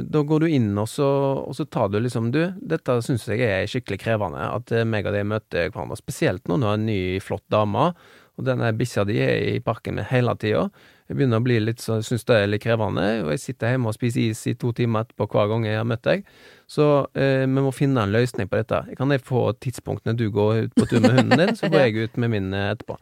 da 0.07 0.21
går 0.23 0.45
du 0.45 0.51
inn, 0.55 0.69
og 0.79 0.87
så, 0.87 1.07
og 1.43 1.55
så 1.57 1.65
tar 1.67 1.89
du 1.91 1.99
liksom 1.99 2.29
Du, 2.31 2.39
dette 2.63 2.93
syns 3.03 3.25
jeg 3.27 3.43
er 3.43 3.67
skikkelig 3.67 3.99
krevende, 4.05 4.45
at 4.55 4.71
eh, 4.71 4.87
meg 4.87 5.09
og 5.09 5.17
deg 5.17 5.27
møter 5.27 5.67
hverandre. 5.67 5.99
Spesielt 5.99 6.47
når 6.47 6.61
du 6.61 6.67
har 6.69 6.77
en 6.79 6.87
ny, 6.87 7.01
flott 7.23 7.43
dame, 7.51 7.89
og 8.37 8.45
denne 8.45 8.69
bikkja 8.77 9.03
di 9.09 9.17
er 9.19 9.41
i 9.49 9.57
parken 9.65 9.97
min 9.97 10.07
hele 10.07 10.35
tida. 10.39 10.67
Jeg 11.07 11.17
begynner 11.17 11.41
å 11.41 11.45
bli 11.45 11.57
litt 11.63 11.81
så, 11.81 11.97
syns 12.05 12.25
det 12.27 12.35
er 12.37 12.49
litt 12.51 12.63
krevende, 12.63 13.05
og 13.23 13.31
jeg 13.33 13.41
sitter 13.41 13.73
hjemme 13.73 13.89
og 13.89 13.95
spiser 13.97 14.29
is 14.29 14.43
i 14.51 14.53
to 14.59 14.73
timer 14.77 15.05
etterpå 15.05 15.27
hver 15.33 15.49
gang 15.51 15.65
jeg 15.65 15.79
har 15.79 15.87
møtt 15.87 16.05
deg. 16.05 16.27
Så 16.69 16.87
eh, 17.17 17.43
vi 17.47 17.63
må 17.65 17.71
finne 17.75 18.03
en 18.03 18.13
løsning 18.13 18.47
på 18.51 18.59
dette. 18.59 18.83
Kan 18.99 19.11
jeg 19.15 19.25
få 19.25 19.49
tidspunktene 19.63 20.15
du 20.19 20.27
går 20.35 20.67
ut 20.67 20.77
på 20.77 20.87
tur 20.87 21.01
med 21.03 21.17
hunden 21.17 21.41
din, 21.41 21.55
så 21.57 21.71
går 21.71 21.83
jeg 21.87 22.07
ut 22.07 22.21
med 22.21 22.35
min 22.35 22.53
eh, 22.53 22.69
etterpå. 22.75 22.99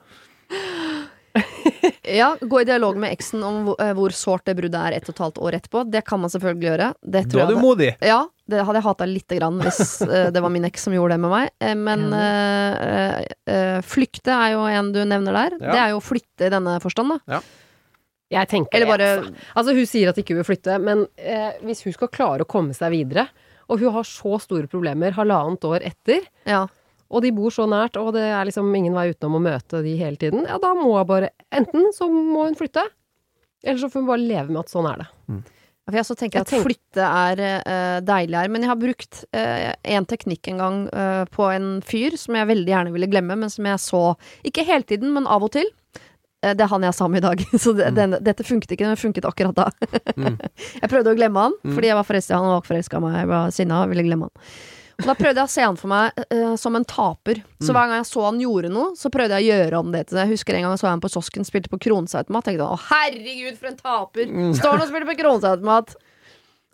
Ja. 2.08 2.30
Gå 2.42 2.62
i 2.62 2.68
dialog 2.68 2.98
med 3.02 3.12
eksen 3.16 3.44
om 3.46 3.62
hvor, 3.70 3.80
eh, 3.82 4.16
sårt 4.16 4.46
det 4.46 4.56
bruddet 4.58 4.76
er 4.80 4.96
ett 4.98 5.10
og 5.10 5.16
et 5.16 5.22
halvt 5.26 5.42
år 5.42 5.58
etterpå. 5.60 5.84
Det 5.92 6.04
kan 6.06 6.20
man 6.22 6.30
selvfølgelig 6.30 6.70
gjøre. 6.70 6.94
Det 7.04 7.24
tror 7.30 7.40
Da 7.40 7.44
er 7.44 7.48
du 7.48 7.56
det- 7.56 7.64
modig! 7.64 7.90
Ja, 8.02 8.20
det 8.48 8.64
hadde 8.66 8.78
jeg 8.82 8.84
hata 8.86 9.06
lite 9.10 9.38
grann 9.40 9.60
hvis 9.62 10.02
eh, 10.06 10.30
det 10.32 10.42
var 10.42 10.50
min 10.54 10.66
eks 10.66 10.84
som 10.86 10.94
gjorde 10.94 11.16
det 11.16 11.20
med 11.26 11.32
meg. 11.34 11.50
Men 11.62 11.84
men 11.86 12.14
øh, 12.14 13.26
øh, 13.50 13.82
flykte 13.82 14.32
er 14.36 14.54
jo 14.54 14.66
en 14.70 14.92
du 14.94 15.02
nevner 15.06 15.34
der. 15.34 15.58
Ja. 15.62 15.72
Det 15.72 15.80
er 15.82 15.90
jo 15.96 16.00
å 16.02 16.06
flytte 16.06 16.48
i 16.48 16.54
denne 16.54 16.80
forstand, 16.84 17.16
da. 17.26 17.40
Jeg 18.34 18.50
tenker 18.50 18.76
Eller 18.80 18.86
det, 18.86 18.94
bare 18.98 19.10
altså. 19.20 19.50
altså, 19.56 19.74
hun 19.78 19.86
sier 19.86 20.10
at 20.10 20.18
ikke 20.18 20.34
hun 20.34 20.42
vil 20.42 20.48
flytte, 20.56 20.80
men 20.82 21.06
eh, 21.18 21.52
hvis 21.64 21.84
hun 21.86 21.94
skal 21.94 22.10
klare 22.10 22.42
å 22.42 22.50
komme 22.50 22.74
seg 22.74 22.92
videre, 22.92 23.28
og 23.70 23.80
hun 23.82 23.94
har 23.94 24.04
så 24.06 24.40
store 24.42 24.68
problemer 24.70 25.14
halvannet 25.18 25.64
år 25.70 25.86
etter, 25.86 26.26
Ja. 26.46 26.66
Og 27.10 27.22
de 27.22 27.32
bor 27.36 27.54
så 27.54 27.68
nært, 27.70 27.98
og 28.02 28.14
det 28.16 28.24
er 28.28 28.46
liksom 28.50 28.70
ingen 28.76 28.96
vei 28.98 29.10
utenom 29.14 29.38
å 29.38 29.44
møte 29.46 29.84
de 29.86 29.96
hele 30.00 30.18
tiden, 30.18 30.46
ja, 30.50 30.58
da 30.62 30.72
må 30.78 30.90
hun 30.98 31.06
bare 31.10 31.30
Enten 31.54 31.92
så 31.96 32.08
må 32.12 32.48
hun 32.48 32.56
flytte, 32.58 32.82
eller 33.64 33.78
så 33.82 33.90
får 33.92 34.02
hun 34.04 34.10
bare 34.10 34.26
leve 34.26 34.50
med 34.52 34.64
at 34.66 34.74
sånn 34.74 34.88
er 34.90 35.04
det. 35.04 35.10
For 35.86 35.94
jeg 36.00 36.06
så 36.08 36.16
tenker 36.18 36.40
Jeg 36.40 36.46
at 36.48 36.50
tenk- 36.50 36.66
flytte 36.66 37.06
er 37.06 37.42
uh, 37.46 38.00
deilig 38.02 38.38
her. 38.40 38.48
Men 38.50 38.64
jeg 38.66 38.70
har 38.72 38.80
brukt 38.82 39.20
uh, 39.38 39.74
en 39.86 40.06
teknikk 40.10 40.48
en 40.50 40.58
gang 40.64 40.78
uh, 40.90 41.26
på 41.30 41.46
en 41.54 41.68
fyr 41.86 42.16
som 42.18 42.34
jeg 42.40 42.50
veldig 42.50 42.72
gjerne 42.74 42.94
ville 42.96 43.10
glemme, 43.12 43.38
men 43.38 43.52
som 43.54 43.68
jeg 43.70 43.78
så 43.84 44.00
Ikke 44.50 44.66
hele 44.66 44.82
tiden, 44.90 45.14
men 45.14 45.28
av 45.30 45.46
og 45.46 45.52
til. 45.54 45.70
Det 46.42 46.62
er 46.62 46.70
han 46.74 46.82
jeg 46.86 46.90
er 46.90 46.98
sammen 46.98 47.16
med 47.18 47.24
i 47.24 47.28
dag, 47.28 47.44
så 47.64 47.72
det, 47.78 47.92
denne, 47.98 48.18
dette 48.22 48.44
funket 48.46 48.74
ikke. 48.74 48.86
Men 48.90 48.98
det 48.98 49.02
funket 49.04 49.26
akkurat 49.30 49.56
da. 49.62 49.70
Mm. 50.18 50.40
jeg 50.82 50.90
prøvde 50.90 51.14
å 51.14 51.18
glemme 51.22 51.46
han, 51.48 51.54
Mm. 51.62 51.76
fordi 51.78 51.90
jeg 51.94 51.98
var 52.02 52.06
forelska 52.10 52.34
i 52.34 52.38
han 52.38 52.50
og 52.50 52.58
var 52.60 52.68
forelska 52.72 52.98
i 52.98 53.06
meg. 53.06 53.16
Jeg 53.22 53.30
var 53.36 53.54
sinna 53.54 53.84
og 53.86 53.94
ville 53.94 54.06
glemme 54.10 54.28
han. 54.30 54.50
Og 54.96 55.08
da 55.10 55.16
prøvde 55.18 55.42
jeg 55.42 55.50
å 55.50 55.52
se 55.52 55.64
han 55.66 55.76
for 55.80 55.92
meg 55.92 56.16
uh, 56.32 56.56
som 56.60 56.76
en 56.80 56.86
taper. 56.88 57.42
Så 57.60 57.74
hver 57.76 57.90
gang 57.92 58.00
jeg 58.00 58.08
så 58.08 58.24
han 58.30 58.40
gjorde 58.40 58.70
noe, 58.72 58.94
så 58.96 59.12
prøvde 59.12 59.40
jeg 59.42 59.50
å 59.50 59.58
gjøre 59.60 59.82
om 59.84 59.92
det 59.92 60.06
til 60.08 60.16
det. 60.18 60.24
Jeg 60.28 60.38
husker 60.38 60.56
en 60.56 60.66
gang 60.68 60.76
jeg 60.78 60.82
så 60.84 60.88
han 60.92 61.04
på 61.04 61.12
kiosken, 61.12 61.48
spilte 61.48 61.72
på 61.74 61.80
kronesautomat. 61.84 62.48
Tenkte 62.48 62.68
han 62.70 62.78
å 62.78 62.84
herregud, 62.88 63.58
for 63.60 63.72
en 63.74 63.80
taper! 63.82 64.32
Står 64.56 64.76
han 64.78 64.86
og 64.86 64.92
spiller 64.94 65.10
på 65.12 65.18
kronesautomat? 65.20 65.96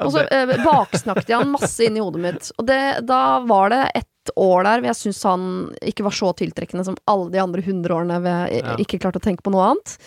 Og 0.01 0.13
så 0.15 0.23
uh, 0.25 0.53
baksnakket 0.65 1.29
jeg 1.29 1.37
han 1.43 1.51
masse 1.53 1.85
inn 1.85 1.97
i 1.97 2.01
hodet 2.01 2.21
mitt. 2.23 2.51
Og 2.57 2.65
det, 2.69 2.79
da 3.09 3.23
var 3.45 3.73
det 3.73 3.81
et 4.01 4.07
år 4.37 4.63
der 4.65 4.81
hvor 4.83 4.89
jeg 4.91 4.99
syntes 4.99 5.23
han 5.25 5.43
ikke 5.91 6.05
var 6.05 6.13
så 6.17 6.29
tiltrekkende 6.37 6.85
som 6.85 6.97
alle 7.09 7.29
de 7.33 7.41
andre 7.41 7.63
hundre 7.65 7.97
årene 7.97 8.19
hvor 8.21 8.37
jeg 8.53 8.61
Ja. 8.61 8.75
ikke 8.81 8.99
klarte 9.01 9.17
å 9.21 9.25
tenke 9.25 9.45
på 9.45 9.53
noe 9.53 9.71
annet. 9.71 9.97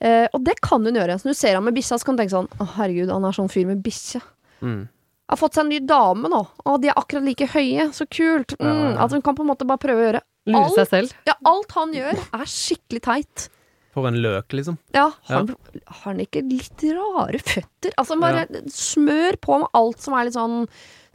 Uh, 0.00 0.26
og 0.32 0.40
det 0.46 0.54
kan 0.64 0.86
hun 0.86 0.96
gjøre. 0.96 1.18
Så 1.20 1.26
når 1.28 1.34
du 1.36 1.40
ser 1.42 1.58
han 1.58 1.66
med 1.66 1.74
bikkja, 1.76 1.98
så 1.98 2.06
kan 2.06 2.16
du 2.16 2.22
tenke 2.22 2.32
sånn 2.38 2.48
Å, 2.62 2.68
herregud, 2.78 3.10
han 3.12 3.26
er 3.26 3.36
sånn 3.36 3.50
fyr 3.52 3.66
med 3.68 3.82
bikkje. 3.84 4.22
Mm. 4.64 4.80
Har 5.30 5.38
fått 5.38 5.54
seg 5.56 5.62
en 5.66 5.70
ny 5.70 5.78
dame 5.86 6.30
nå. 6.32 6.40
Å, 6.66 6.74
de 6.82 6.90
er 6.90 6.98
akkurat 6.98 7.22
like 7.26 7.46
høye. 7.52 7.86
Så 7.94 8.06
kult. 8.10 8.56
Mm, 8.58 8.66
Ja, 8.66 8.74
ja, 8.74 8.90
ja. 8.90 9.04
At 9.06 9.14
hun 9.14 9.22
kan 9.22 9.36
på 9.38 9.44
en 9.46 9.50
måte 9.52 9.66
bare 9.68 9.78
prøve 9.82 10.02
å 10.02 10.06
gjøre 10.08 10.22
Lure 10.50 10.64
alt. 10.64 10.74
seg 10.80 10.88
selv. 10.90 11.14
Ja, 11.28 11.36
alt 11.46 11.74
han 11.76 11.94
gjør, 11.94 12.18
er 12.40 12.50
skikkelig 12.50 13.02
teit. 13.06 13.46
For 13.94 14.06
en 14.06 14.18
løk, 14.22 14.52
liksom. 14.54 14.76
Ja, 14.94 15.08
har 15.28 15.40
han, 15.40 15.48
har 15.86 16.02
han 16.04 16.20
ikke 16.22 16.42
litt 16.46 16.82
rare 16.94 17.40
føtter? 17.42 17.94
Altså 17.98 18.18
bare 18.22 18.44
smør 18.70 19.38
på 19.42 19.58
med 19.64 19.72
alt 19.74 20.02
som 20.02 20.14
er 20.14 20.28
litt 20.28 20.36
sånn 20.38 20.60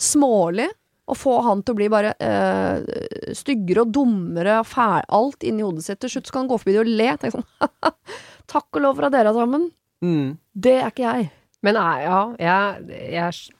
smålig, 0.01 0.67
og 1.05 1.17
få 1.21 1.35
han 1.45 1.61
til 1.61 1.75
å 1.75 1.77
bli 1.77 1.87
bare 1.93 2.15
øh, 2.17 3.31
styggere 3.37 3.83
og 3.85 3.91
dummere 3.93 4.55
og 4.63 4.67
fæl 4.67 5.03
alt 5.13 5.43
inni 5.45 5.61
hodet 5.63 5.85
sitt. 5.85 5.99
Til 6.01 6.15
slutt 6.15 6.27
så 6.31 6.33
kan 6.33 6.43
han 6.45 6.49
gå 6.51 6.57
forbi 6.63 6.73
det 6.75 6.81
og 6.81 6.89
le. 6.89 7.09
Tenk 7.21 7.35
sånn 7.37 7.93
Takk 8.55 8.67
og 8.79 8.81
lov 8.83 8.97
for 8.97 9.07
at 9.07 9.13
dere 9.13 9.31
er 9.31 9.37
sammen. 9.37 9.67
Mm. 10.05 10.31
Det 10.65 10.73
er 10.81 10.89
ikke 10.89 11.05
jeg. 11.05 11.29
Men 11.65 11.77
ja, 11.79 12.19
jeg, 12.41 12.97
jeg, 13.13 13.54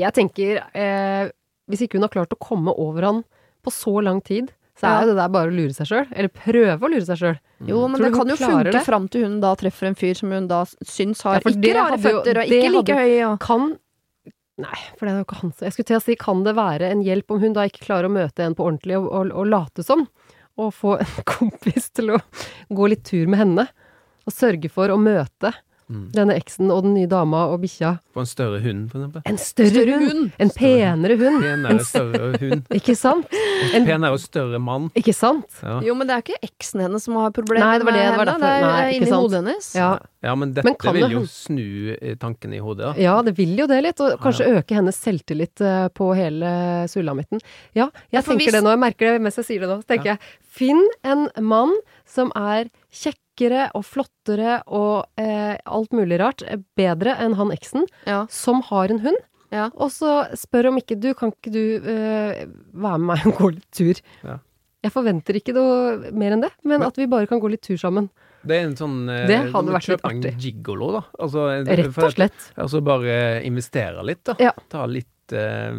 jeg 0.00 0.14
tenker 0.16 0.60
eh, 0.74 1.30
Hvis 1.70 1.84
ikke 1.84 1.98
hun 1.98 2.06
har 2.06 2.12
klart 2.12 2.34
å 2.34 2.40
komme 2.40 2.74
over 2.76 3.06
han 3.08 3.24
på 3.64 3.72
så 3.72 3.96
lang 4.04 4.18
tid, 4.20 4.50
så 4.76 4.90
er 4.90 5.04
jo 5.04 5.12
det 5.12 5.20
der 5.20 5.30
bare 5.32 5.48
å 5.48 5.54
lure 5.54 5.72
seg 5.72 5.88
sjøl. 5.88 6.08
Eller 6.12 6.28
prøve 6.34 6.76
å 6.84 6.90
lure 6.90 7.06
seg 7.06 7.20
sjøl. 7.20 7.38
Jo, 7.64 7.84
men 7.88 8.02
det 8.02 8.10
kan 8.12 8.28
jo 8.28 8.36
funke 8.36 8.74
det? 8.74 8.82
fram 8.84 9.06
til 9.08 9.24
hun 9.24 9.38
da 9.40 9.54
treffer 9.56 9.88
en 9.88 9.96
fyr 9.96 10.18
som 10.18 10.34
hun 10.34 10.48
da 10.50 10.64
syns 10.82 11.22
har 11.24 11.38
Ja, 11.38 11.52
ikke 11.54 11.76
rare 11.78 12.00
føtter 12.02 12.42
og 12.42 12.52
ikke 12.52 12.72
like 12.74 12.98
høy 12.98 13.14
og 13.30 13.38
Kan 13.44 13.70
Nei, 14.60 14.76
for 14.94 15.06
det 15.06 15.10
er 15.10 15.16
jo 15.18 15.24
ikke 15.24 15.38
han 15.40 15.50
som 15.50 15.66
Jeg 15.66 15.74
skulle 15.74 15.88
til 15.88 15.98
å 15.98 16.02
si, 16.04 16.14
kan 16.20 16.42
det 16.46 16.52
være 16.54 16.90
en 16.94 17.00
hjelp 17.02 17.32
om 17.34 17.40
hun 17.42 17.56
da 17.56 17.64
ikke 17.66 17.86
klarer 17.88 18.06
å 18.06 18.14
møte 18.14 18.44
en 18.44 18.54
på 18.54 18.66
ordentlig 18.68 19.00
og, 19.00 19.08
og, 19.08 19.32
og 19.34 19.48
late 19.50 19.86
som? 19.86 20.04
Og 20.60 20.70
få 20.74 20.98
en 21.02 21.16
kompis 21.36 21.88
til 21.94 22.12
å 22.14 22.20
gå 22.70 22.90
litt 22.92 23.06
tur 23.08 23.30
med 23.30 23.40
henne? 23.40 23.66
Og 24.24 24.34
sørge 24.34 24.70
for 24.72 24.92
å 24.92 24.98
møte 25.00 25.50
Mm. 25.90 26.04
Denne 26.14 26.34
eksen 26.40 26.70
og 26.72 26.82
den 26.86 26.94
nye 26.94 27.06
dama 27.06 27.42
og 27.52 27.60
bikkja. 27.60 27.98
På 28.14 28.22
en 28.22 28.26
større 28.30 28.60
hund, 28.64 28.86
for 28.90 28.98
eksempel. 29.02 29.22
En 29.28 29.36
større, 29.36 29.68
Større 29.74 29.98
hund! 29.98 30.10
hund. 30.12 30.30
En 30.40 30.50
penere 30.56 31.16
hund! 31.20 31.42
Penere, 31.44 31.70
En 31.74 31.80
større 31.84 32.30
hund. 32.40 32.62
Ikke 32.78 32.94
sant? 32.96 33.26
En, 33.74 33.84
Penere 33.84 34.12
og 34.16 34.20
større 34.22 34.58
mann. 34.62 34.90
ikke 34.96 35.12
sant? 35.14 35.58
Ja. 35.62 35.80
Jo, 35.84 35.94
men 35.98 36.08
det 36.08 36.16
er 36.16 36.22
ikke 36.24 36.38
eksen 36.48 36.80
hennes 36.84 37.04
som 37.04 37.16
har 37.20 37.30
problemer 37.36 37.64
Nei, 37.66 37.78
det 37.78 37.86
var 37.88 37.92
det, 37.96 38.00
med 38.00 38.04
det 38.04 38.14
henne. 38.14 38.24
derfor. 38.24 38.40
Det 38.40 38.50
er 38.50 38.64
Nei, 38.64 38.94
inni 38.98 39.10
hodet 39.14 39.38
hennes. 39.42 39.68
Ja. 39.76 39.90
ja, 40.24 40.34
men 40.40 40.52
dette 40.56 40.64
Men 40.68 40.94
vil 40.98 41.14
jo 41.14 41.22
hun- 41.22 41.28
snu 41.32 41.96
eh, 42.00 42.14
tankene 42.20 42.56
i 42.58 42.62
hodet, 42.64 42.84
da. 42.88 42.94
Ja, 43.00 43.14
det 43.22 43.36
vil 43.38 43.54
jo 43.58 43.66
det 43.70 43.82
litt, 43.84 44.00
og 44.04 44.16
kanskje 44.24 44.48
øke 44.58 44.74
hennes 44.78 44.96
selvtillit 45.04 45.60
eh, 45.64 45.88
på 45.94 46.10
hele 46.16 46.54
sulamitten. 46.92 47.40
Ja, 47.76 47.90
jeg 48.12 48.24
tenker 48.24 48.44
hvis- 48.46 48.52
det 48.58 48.64
nå, 48.64 48.72
jeg 48.74 48.82
merker 48.84 49.12
det 49.12 49.20
mens 49.24 49.36
jeg 49.40 49.48
sier 49.50 49.60
det 49.66 49.68
nå. 49.70 49.78
Så 49.84 49.90
tenker 49.94 50.14
jeg, 50.14 50.18
finn 50.54 50.82
en 51.04 51.28
mann 51.44 51.72
som 52.06 52.32
er 52.36 52.68
kjekkere 53.34 53.70
og 53.74 53.84
flottere 53.84 54.62
og 54.66 55.06
eh, 55.18 55.56
alt 55.66 55.92
mulig 55.92 56.18
rart, 56.20 56.42
eh, 56.46 56.58
bedre 56.76 57.16
enn 57.20 57.34
han 57.34 57.50
eksen, 57.50 57.86
Ja. 58.06 58.26
som 58.30 58.62
har 58.62 58.90
en 58.90 59.00
hund. 59.00 59.16
Ja. 59.52 59.70
Og 59.76 59.90
så 59.90 60.26
spør 60.34 60.68
om 60.68 60.78
ikke 60.78 60.98
du, 60.98 61.14
kan 61.14 61.30
ikke 61.32 61.52
du 61.52 61.76
eh, 61.86 62.46
være 62.72 62.98
med 62.98 63.06
meg 63.06 63.26
og 63.26 63.34
gå 63.38 63.50
litt 63.54 63.70
tur? 63.72 63.94
Ja. 64.24 64.38
Jeg 64.84 64.92
forventer 64.92 65.34
ikke 65.38 65.54
noe 65.54 66.10
mer 66.12 66.32
enn 66.34 66.42
det, 66.42 66.50
men 66.64 66.80
Men- 66.80 66.86
at 66.88 66.96
vi 66.96 67.06
bare 67.06 67.26
kan 67.26 67.40
gå 67.40 67.48
litt 67.50 67.62
tur 67.62 67.76
sammen. 67.76 68.10
Det 68.44 68.58
er 68.60 68.66
en 68.66 68.74
sånn 68.76 69.08
eh, 69.08 69.26
Det 69.26 69.38
hadde 69.54 69.72
vært 69.72 69.88
litt 69.88 70.00
kjøper 70.02 70.10
en 70.10 70.18
artig. 70.20 70.34
gigolo, 70.42 70.92
da. 70.92 71.02
Altså, 71.18 71.46
en- 71.60 71.66
Rett 71.66 71.96
og 71.98 72.12
slett. 72.12 72.50
Altså 72.58 72.82
bare 72.84 73.42
investere 73.44 74.04
litt, 74.04 74.22
da. 74.24 74.34
Ja. 74.38 74.52
Ta 74.68 74.84
litt 74.86 75.32
eh, 75.32 75.72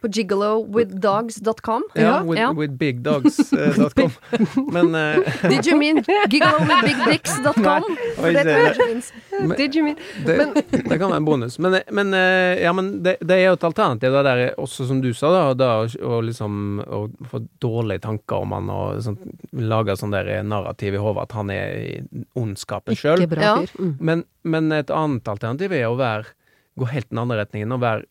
På 0.00 0.08
gigolowithdogs.com. 0.08 1.82
ja, 1.94 2.02
Ja. 2.02 2.22
with, 2.22 2.40
Ja. 2.40 2.52
with 2.52 2.72
bigdogs.com. 2.78 4.10
Men 4.72 4.94
uh, 4.94 5.48
Did 5.48 5.66
you 5.66 5.76
mean 5.78 6.04
gigolowithbigdicks.com? 6.30 7.82
For 8.16 8.32
det 8.32 8.44
tror 8.44 8.58
jeg 8.58 8.72
ikke 8.72 8.86
finnes. 8.86 9.12
Did 9.58 9.74
you 9.76 9.82
mean 9.84 9.96
det, 10.26 10.36
det 10.70 10.98
kan 10.98 11.10
være 11.10 11.16
en 11.16 11.24
bonus. 11.26 11.58
Men, 11.58 11.78
men, 11.90 12.14
eh, 12.14 12.62
ja, 12.62 12.72
men 12.72 13.02
det, 13.02 13.16
det 13.20 13.36
er 13.40 13.44
jo 13.48 13.56
et 13.58 13.64
alternativ, 13.68 14.12
det 14.14 14.24
der, 14.26 14.44
også 14.58 14.86
som 14.88 15.00
du 15.02 15.10
sa, 15.14 15.30
da, 15.34 15.42
da 15.54 15.70
å- 15.86 16.22
liksom 16.24 16.80
å 16.86 17.02
få 17.30 17.42
dårlige 17.62 18.00
tanker 18.06 18.36
om 18.46 18.52
han 18.56 18.70
og 18.70 19.02
sånt, 19.02 19.20
lage 19.52 19.96
sånn 19.98 20.14
der 20.14 20.42
narrativ 20.46 20.94
i 20.94 21.02
hodet 21.02 21.22
at 21.28 21.32
han 21.38 21.50
er 21.54 21.74
i 21.78 22.24
ondskapen 22.38 22.94
sjøl. 22.98 23.18
Ikke 23.26 23.34
bra 23.36 23.42
Ja. 23.48 23.56
Mm. 23.78 23.94
Men, 24.00 24.24
men 24.44 24.72
et 24.72 24.90
annet 24.90 25.26
alternativ 25.28 25.72
er 25.72 25.86
å 25.90 25.96
være, 25.98 26.24
gå 26.78 26.86
helt 26.92 27.08
den 27.10 27.18
andre 27.18 27.40
retningen 27.44 27.72
og 27.74 27.80
være 27.82 28.04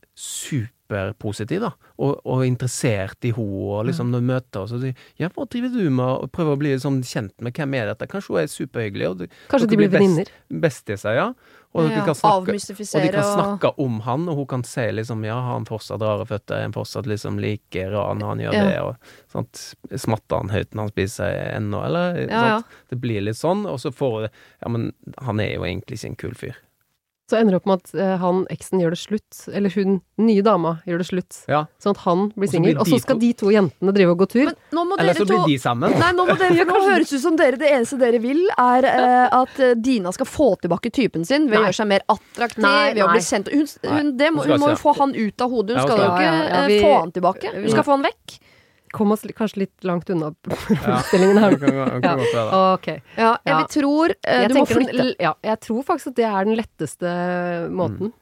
superpositiv, 0.88 1.62
da. 1.62 1.72
Og, 2.00 2.22
og 2.26 2.46
interessert 2.48 3.24
i 3.28 3.32
henne, 3.36 3.68
og 3.78 3.86
liksom 3.90 4.12
når 4.12 4.20
du 4.24 4.28
møter 4.32 4.60
henne, 4.62 4.72
så 4.72 4.80
sier 4.82 4.96
Ja, 5.20 5.30
hva 5.30 5.46
driver 5.50 5.70
du 5.74 5.90
med? 5.90 6.06
Og 6.24 6.32
prøve 6.32 6.56
å 6.56 6.60
bli 6.60 6.74
liksom 6.76 7.02
kjent 7.04 7.34
med 7.42 7.54
hvem 7.58 7.76
er 7.76 7.88
dette? 7.94 8.08
Kanskje 8.08 8.34
hun 8.34 8.42
er 8.44 8.48
superhyggelig, 8.48 9.10
og 9.10 9.18
du- 9.18 9.28
Kanskje 9.50 9.68
de 9.70 9.78
blir 9.78 9.90
best- 9.90 10.02
venninner. 10.02 10.28
Bestiser, 10.50 11.16
ja. 11.16 11.34
Og 11.76 11.84
Ja, 11.92 12.06
kan 12.06 12.16
snakke 12.16 12.38
og 12.40 12.46
de 12.48 13.10
kan 13.12 13.20
og 13.20 13.36
snakke 13.38 13.74
om 13.78 14.00
han, 14.02 14.28
og 14.30 14.36
hun 14.38 14.46
kan 14.48 14.64
si 14.64 14.82
liksom 14.90 15.24
ja, 15.26 15.36
har 15.36 15.54
han 15.54 15.66
fortsatt 15.66 16.02
rare 16.02 16.26
føtter, 16.26 16.56
er 16.58 16.62
han 16.62 16.74
fortsatt 16.74 17.06
liksom 17.06 17.38
like 17.40 17.84
rar 17.92 18.16
når 18.16 18.28
han 18.28 18.40
gjør 18.40 18.54
Ja. 18.54 18.64
det, 18.66 18.80
og 18.82 18.96
sånt. 19.32 19.76
Smatter 20.00 20.38
han 20.38 20.50
høyt 20.50 20.72
når 20.74 20.82
han 20.88 20.90
spiser 20.90 21.56
ennå, 21.58 21.84
eller? 21.86 22.16
Ja, 22.30 22.46
ja. 22.48 22.62
Det 22.90 23.00
blir 23.02 23.22
litt 23.22 23.36
sånn, 23.36 23.68
og 23.68 23.78
så 23.80 23.92
får 23.94 24.22
det 24.24 24.32
Ja, 24.64 24.70
men 24.70 24.94
han 25.22 25.40
er 25.40 25.54
jo 25.56 25.62
egentlig 25.62 26.00
ikke 26.00 26.06
en 26.10 26.16
kul 26.16 26.34
fyr. 26.34 26.56
Så 27.28 27.36
ender 27.36 27.52
det 27.52 27.60
opp 27.60 27.66
med 27.68 27.82
at 27.82 27.90
eh, 28.00 28.14
han 28.22 28.46
eksen 28.54 28.80
gjør 28.80 28.94
det 28.96 29.00
slutt, 29.02 29.40
eller 29.52 29.74
hun 29.76 29.98
nye 30.24 30.44
dama 30.46 30.78
gjør 30.88 31.02
det 31.02 31.08
slutt. 31.10 31.40
Ja. 31.52 31.66
Sånn 31.84 31.92
at 31.98 32.04
han 32.06 32.22
blir 32.40 32.52
singel, 32.54 32.78
og 32.80 32.88
så 32.88 33.00
skal 33.04 33.20
de 33.20 33.34
to 33.36 33.52
jentene 33.52 33.92
drive 33.98 34.14
og 34.16 34.22
gå 34.22 34.28
tur. 34.32 34.46
Men 34.48 34.56
nå 34.78 34.86
må 34.88 34.96
Eller 34.96 35.12
dere 35.12 35.26
så 35.26 35.28
blir 35.28 35.42
to 35.44 35.50
de 35.52 35.58
sammen. 35.60 35.98
Nei, 36.00 36.14
nå, 36.16 36.24
må 36.30 36.38
dere, 36.40 36.68
nå 36.72 36.80
høres 36.86 37.12
ut 37.12 37.24
som 37.26 37.36
dere 37.36 37.60
det 37.60 37.74
eneste 37.76 38.00
dere 38.00 38.24
vil, 38.24 38.40
er 38.56 38.88
uh, 38.88 39.42
at 39.42 39.60
eh, 39.60 39.76
Dina 39.76 40.16
skal 40.16 40.30
få 40.32 40.54
tilbake 40.64 40.94
typen 40.96 41.28
sin 41.28 41.50
ved 41.52 41.60
å 41.60 41.66
gjøre 41.68 41.80
seg 41.82 41.92
mer 41.92 42.08
attraktiv, 42.16 42.64
Nei, 42.64 42.94
ved 42.96 43.04
å 43.04 43.12
bli 43.12 43.24
kjent 43.28 43.52
Hun, 43.52 43.68
hun, 43.84 44.16
det 44.18 44.32
må, 44.32 44.48
Hun 44.48 44.56
hun 44.56 44.64
må 44.64 44.72
jo 44.72 44.80
få 44.88 44.96
han 45.02 45.16
ut 45.18 45.44
av 45.44 45.52
hodet, 45.52 45.76
hun 45.76 45.84
skal 45.84 46.00
jo 46.00 46.08
ikke 46.08 46.24
Ja, 46.24 46.34
ja, 46.34 46.48
ja, 46.48 46.66
vi- 46.72 46.80
få 46.86 46.94
han 46.96 47.12
tilbake. 47.12 47.56
Hun 47.60 47.72
skal 47.76 47.84
få 47.92 47.98
han 47.98 48.08
vekk. 48.08 48.40
Kom 48.94 49.12
oss 49.12 49.22
kanskje 49.36 49.58
litt 49.66 49.84
langt 49.84 50.10
unna 50.10 50.30
Ja. 50.48 50.56
problemstillingen 50.56 51.38
her. 51.38 51.52
ja, 51.52 51.58
kan, 51.68 52.02
det 52.02 52.02
kan 52.04 52.18
godt 52.18 52.34
være. 52.36 52.62
Ok. 52.74 52.88
Ja, 53.18 53.32
jeg 53.44 53.54
Ja. 53.54 53.64
tror 53.68 54.10
uh, 54.16 54.42
Jeg 54.42 54.50
du 54.50 54.56
må 54.56 54.66
den- 54.98 55.16
Ja, 55.20 55.34
jeg 55.44 55.60
tror 55.60 55.84
faktisk 55.84 56.08
at 56.08 56.16
det 56.16 56.26
er 56.26 56.44
den 56.46 56.56
letteste 56.56 57.12
måten. 57.72 58.14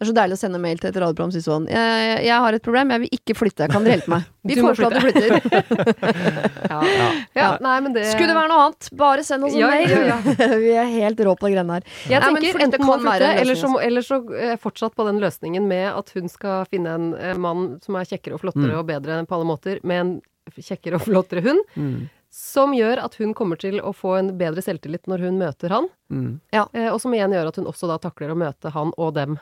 Det 0.00 0.06
er 0.06 0.08
så 0.08 0.14
deilig 0.16 0.32
å 0.32 0.40
sende 0.40 0.58
mail 0.62 0.78
til 0.80 0.88
et 0.88 0.96
radioprogram 0.96 1.28
og 1.28 1.34
si 1.36 1.40
sånn 1.44 1.66
jeg, 1.68 2.12
jeg 2.24 2.36
har 2.40 2.56
et 2.56 2.62
problem, 2.64 2.88
jeg 2.94 3.00
vil 3.02 3.10
ikke 3.18 3.34
flytte, 3.36 3.66
kan 3.68 3.84
dere 3.84 3.98
hjelpe 3.98 4.08
meg? 4.14 4.22
Vi 4.48 4.54
foreslår 4.56 4.86
at 4.86 4.96
du 4.96 5.00
flytter. 5.04 5.90
Ja. 6.70 6.78
Ja. 6.80 7.08
ja, 7.34 7.48
nei, 7.60 7.74
men 7.84 7.92
det 7.92 8.04
Skulle 8.08 8.30
det 8.30 8.36
være 8.38 8.48
noe 8.48 8.62
annet, 8.68 8.88
bare 8.96 9.24
send 9.26 9.44
oss 9.44 9.52
en 9.52 9.60
Ja, 9.60 9.68
mail. 9.68 9.90
ja, 10.08 10.18
Vi 10.64 10.70
er 10.80 10.88
helt 10.94 11.20
rå 11.26 11.34
på 11.36 11.50
de 11.50 11.56
greiene 11.56 11.76
her. 11.76 11.84
Jeg 12.08 12.22
Nei, 12.22 12.30
tenker 12.40 12.64
enten 12.64 12.84
må 12.86 12.94
kan 12.94 13.02
hun 13.02 13.08
være 13.10 13.26
flytte, 13.26 13.40
eller 13.42 13.58
så, 13.60 13.70
eller 13.90 14.06
så 14.06 14.18
eh, 14.38 14.54
fortsatt 14.62 14.94
på 14.96 15.06
den 15.10 15.20
løsningen 15.20 15.66
med 15.68 15.88
at 15.90 16.12
hun 16.16 16.30
skal 16.32 16.64
finne 16.70 16.94
en 16.96 17.10
eh, 17.18 17.34
mann 17.36 17.66
som 17.84 17.98
er 18.00 18.08
kjekkere 18.08 18.38
og 18.38 18.44
flottere 18.46 18.70
Mm. 18.70 18.78
og 18.80 18.86
bedre 18.88 19.20
på 19.26 19.36
alle 19.36 19.48
måter, 19.50 19.80
med 19.84 20.00
en 20.04 20.14
kjekkere 20.56 20.96
og 21.00 21.04
flottere 21.08 21.42
hund, 21.44 21.60
Mm. 21.76 22.08
som 22.32 22.72
gjør 22.76 23.02
at 23.04 23.14
hun 23.20 23.34
kommer 23.34 23.58
til 23.60 23.80
å 23.84 23.92
få 23.96 24.16
en 24.20 24.32
bedre 24.38 24.62
selvtillit 24.64 25.04
når 25.10 25.26
hun 25.26 25.38
møter 25.40 25.68
han, 25.76 25.88
Mm. 26.10 26.40
Ja. 26.54 26.64
og 26.94 27.00
som 27.02 27.12
igjen 27.12 27.32
gjør 27.34 27.48
at 27.52 27.56
hun 27.60 27.66
også 27.66 27.88
da 27.90 27.98
takler 27.98 28.30
å 28.32 28.38
møte 28.38 28.70
han 28.72 28.92
og 28.96 29.14
dem. 29.14 29.38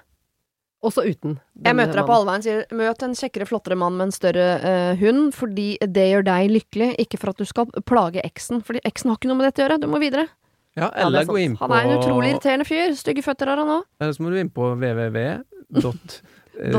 Også 0.78 1.02
uten. 1.02 1.38
Jeg 1.66 1.74
møter 1.74 1.98
deg 1.98 2.06
på 2.06 2.14
allveien 2.14 2.44
sier 2.44 2.60
møt 2.78 3.00
en 3.02 3.16
kjekkere, 3.18 3.48
flottere 3.50 3.78
mann 3.78 3.96
med 3.98 4.08
en 4.08 4.14
større 4.14 4.44
uh, 4.62 4.92
hund, 5.00 5.32
fordi 5.34 5.72
det 5.82 6.04
gjør 6.12 6.26
deg 6.28 6.52
lykkelig, 6.54 6.92
ikke 7.02 7.18
for 7.18 7.32
at 7.32 7.40
du 7.42 7.48
skal 7.50 7.72
plage 7.88 8.22
eksen. 8.22 8.62
Fordi 8.62 8.84
eksen 8.86 9.10
har 9.10 9.18
ikke 9.18 9.30
noe 9.32 9.40
med 9.40 9.48
dette 9.48 9.64
å 9.64 9.66
gjøre, 9.66 9.80
du 9.82 9.88
må 9.90 9.98
videre. 10.02 10.28
Ja, 10.78 10.92
eller 10.94 11.24
ja, 11.24 11.26
gå 11.26 11.38
inn 11.42 11.56
på 11.58 11.66
Han 11.66 11.74
er 11.74 11.88
en 11.88 11.98
utrolig 11.98 12.34
irriterende 12.36 12.66
fyr. 12.68 12.92
Stygge 12.94 13.24
føtter 13.26 13.50
har 13.50 13.58
han 13.58 13.72
òg. 13.80 13.86
Eller 13.98 14.14
så 14.14 14.22
må 14.22 14.30
du 14.30 14.38
inn 14.38 14.50
på 14.54 14.68
www. 14.78 15.18
eh, 16.58 16.76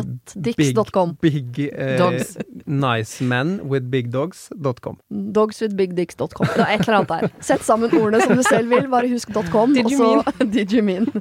Dix.com. 0.48 1.18
Big, 1.20 1.50
big 1.52 1.68
eh, 1.74 1.98
Dogs. 2.00 2.38
Nice 2.66 3.20
men 3.24 3.58
with 3.68 3.90
big 3.92 4.14
dogs.com. 4.14 5.02
Dogswithbigdicks.com. 5.12 6.54
Det 6.56 6.64
er 6.64 6.78
et 6.78 6.86
eller 6.88 7.02
annet 7.02 7.12
der. 7.12 7.44
Sett 7.44 7.68
sammen 7.68 7.92
ordene 8.00 8.24
som 8.24 8.40
du 8.40 8.46
selv 8.48 8.72
vil, 8.72 8.88
bare 8.88 9.12
husk 9.12 9.36
.com, 9.52 9.76
Did 9.76 9.90
og 9.90 9.92
you 9.92 10.00
så 10.00 10.48
Did 10.56 10.72
you 10.72 10.86
mean. 10.86 11.12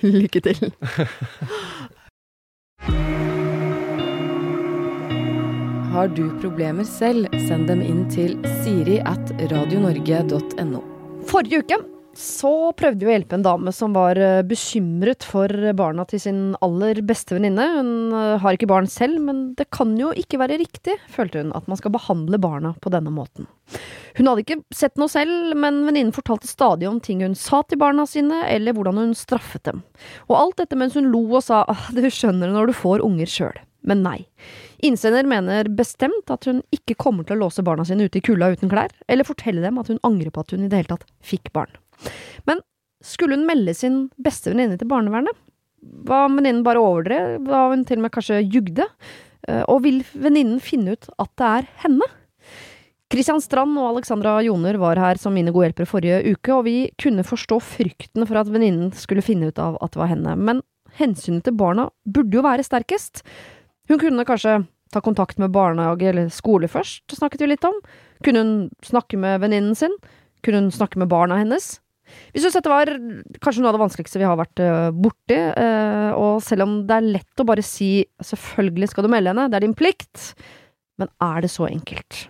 Lykke 0.00 0.40
til. 0.48 0.72
Har 5.94 6.08
du 6.10 6.24
problemer 6.42 6.84
selv, 6.84 7.30
send 7.46 7.68
dem 7.70 7.82
inn 7.84 8.04
til 8.10 8.34
siri 8.64 8.98
at 9.06 9.30
radionorge.no. 9.52 10.80
Forrige 11.30 11.62
uke 11.62 11.78
så 12.18 12.70
prøvde 12.78 13.02
vi 13.02 13.10
å 13.10 13.14
hjelpe 13.16 13.38
en 13.38 13.44
dame 13.44 13.72
som 13.74 13.94
var 13.94 14.18
eh, 14.20 14.42
bekymret 14.46 15.26
for 15.26 15.50
barna 15.76 16.06
til 16.06 16.22
sin 16.22 16.40
aller 16.64 17.00
beste 17.06 17.34
venninne. 17.36 17.66
Hun 17.74 17.90
eh, 18.14 18.36
har 18.42 18.54
ikke 18.56 18.70
barn 18.70 18.86
selv, 18.90 19.18
men 19.22 19.48
det 19.58 19.66
kan 19.74 19.96
jo 19.98 20.12
ikke 20.18 20.38
være 20.42 20.60
riktig, 20.62 20.96
følte 21.10 21.42
hun, 21.42 21.52
at 21.58 21.66
man 21.70 21.80
skal 21.80 21.94
behandle 21.94 22.38
barna 22.42 22.74
på 22.82 22.92
denne 22.94 23.12
måten. 23.14 23.48
Hun 24.14 24.28
hadde 24.30 24.44
ikke 24.44 24.60
sett 24.74 24.98
noe 25.00 25.10
selv, 25.10 25.56
men 25.58 25.82
venninnen 25.88 26.14
fortalte 26.14 26.46
stadig 26.46 26.86
om 26.86 27.00
ting 27.02 27.24
hun 27.24 27.34
sa 27.38 27.62
til 27.66 27.80
barna 27.80 28.04
sine, 28.06 28.44
eller 28.46 28.76
hvordan 28.76 29.00
hun 29.00 29.14
straffet 29.18 29.64
dem. 29.66 29.82
Og 30.28 30.36
alt 30.38 30.60
dette 30.62 30.78
mens 30.78 30.94
hun 30.94 31.10
lo 31.10 31.24
og 31.32 31.42
sa 31.46 31.64
ah, 31.70 31.88
du 31.90 32.04
skjønner 32.06 32.46
det 32.46 32.54
når 32.54 32.70
du 32.70 32.76
får 32.78 33.02
unger 33.06 33.30
sjøl. 33.30 33.58
Men 33.84 34.00
nei. 34.04 34.18
Innsender 34.86 35.26
mener 35.28 35.68
bestemt 35.76 36.30
at 36.32 36.46
hun 36.48 36.62
ikke 36.72 36.96
kommer 37.00 37.26
til 37.26 37.36
å 37.36 37.42
låse 37.42 37.64
barna 37.66 37.84
sine 37.84 38.06
ute 38.06 38.20
i 38.20 38.24
kulda 38.24 38.52
uten 38.54 38.70
klær, 38.72 38.94
eller 39.12 39.28
fortelle 39.28 39.64
dem 39.64 39.80
at 39.82 39.90
hun 39.92 40.00
angrer 40.06 40.32
på 40.32 40.44
at 40.44 40.54
hun 40.54 40.64
i 40.64 40.70
det 40.72 40.80
hele 40.80 40.94
tatt 40.94 41.10
fikk 41.24 41.50
barn. 41.56 41.74
Men 42.48 42.62
skulle 43.04 43.36
hun 43.36 43.48
melde 43.48 43.74
sin 43.76 44.06
beste 44.24 44.54
venninne 44.54 44.78
til 44.80 44.88
barnevernet? 44.88 45.36
Hva 46.08 46.22
om 46.30 46.38
venninnen 46.38 46.64
bare 46.64 46.80
overdrev? 46.80 47.42
Hva 47.44 47.66
om 47.66 47.74
hun 47.76 47.84
til 47.88 48.00
og 48.00 48.06
med 48.06 48.14
kanskje 48.14 48.40
jugde? 48.46 48.86
Eh, 49.48 49.64
Og 49.68 49.82
vil 49.84 50.00
venninnen 50.16 50.62
finne 50.64 50.94
ut 50.96 51.10
at 51.18 51.32
det 51.36 51.50
er 51.58 51.68
henne? 51.84 52.08
Kristian 53.14 53.38
Strand 53.38 53.78
og 53.78 53.92
Alexandra 53.92 54.40
Joner 54.42 54.74
var 54.82 54.98
her 54.98 55.18
som 55.22 55.36
mine 55.36 55.52
gode 55.54 55.68
hjelpere 55.68 55.86
forrige 55.86 56.32
uke, 56.34 56.50
og 56.50 56.64
vi 56.66 56.78
kunne 56.98 57.22
forstå 57.22 57.60
frykten 57.62 58.24
for 58.26 58.40
at 58.40 58.48
venninnen 58.50 58.88
skulle 58.98 59.22
finne 59.22 59.52
ut 59.52 59.60
av 59.62 59.76
at 59.84 59.94
det 59.94 60.00
var 60.00 60.10
henne. 60.10 60.32
Men 60.34 60.64
hensynet 60.98 61.44
til 61.46 61.54
barna 61.54 61.84
burde 62.10 62.34
jo 62.34 62.42
være 62.42 62.64
sterkest. 62.66 63.22
Hun 63.86 64.02
kunne 64.02 64.26
kanskje 64.26 64.56
ta 64.90 65.04
kontakt 65.04 65.38
med 65.38 65.54
barnehage 65.54 66.10
eller 66.10 66.34
skole 66.34 66.66
først, 66.66 67.06
snakket 67.14 67.46
vi 67.46 67.52
litt 67.52 67.68
om. 67.70 67.78
Kunne 68.26 68.42
hun 68.42 68.52
snakke 68.82 69.22
med 69.22 69.46
venninnen 69.46 69.78
sin? 69.78 69.94
Kunne 70.42 70.64
hun 70.64 70.74
snakke 70.74 70.98
med 70.98 71.12
barna 71.14 71.38
hennes? 71.44 71.76
Vi 72.34 72.42
synes 72.42 72.58
dette 72.58 72.74
var 72.74 72.90
kanskje 73.38 73.62
noe 73.62 73.70
av 73.70 73.78
det 73.78 73.84
vanskeligste 73.86 74.24
vi 74.24 74.26
har 74.26 74.42
vært 74.42 74.58
eh, 74.58 74.90
borti, 74.90 75.38
eh, 75.38 76.10
og 76.18 76.42
selv 76.42 76.66
om 76.66 76.76
det 76.90 76.98
er 76.98 77.10
lett 77.20 77.46
å 77.46 77.46
bare 77.46 77.62
si 77.62 77.94
selvfølgelig 78.26 78.90
skal 78.90 79.06
du 79.06 79.14
melde 79.14 79.30
henne, 79.30 79.46
det 79.54 79.62
er 79.62 79.68
din 79.68 79.78
plikt, 79.78 80.32
men 80.98 81.14
er 81.22 81.46
det 81.46 81.54
så 81.54 81.70
enkelt? 81.70 82.24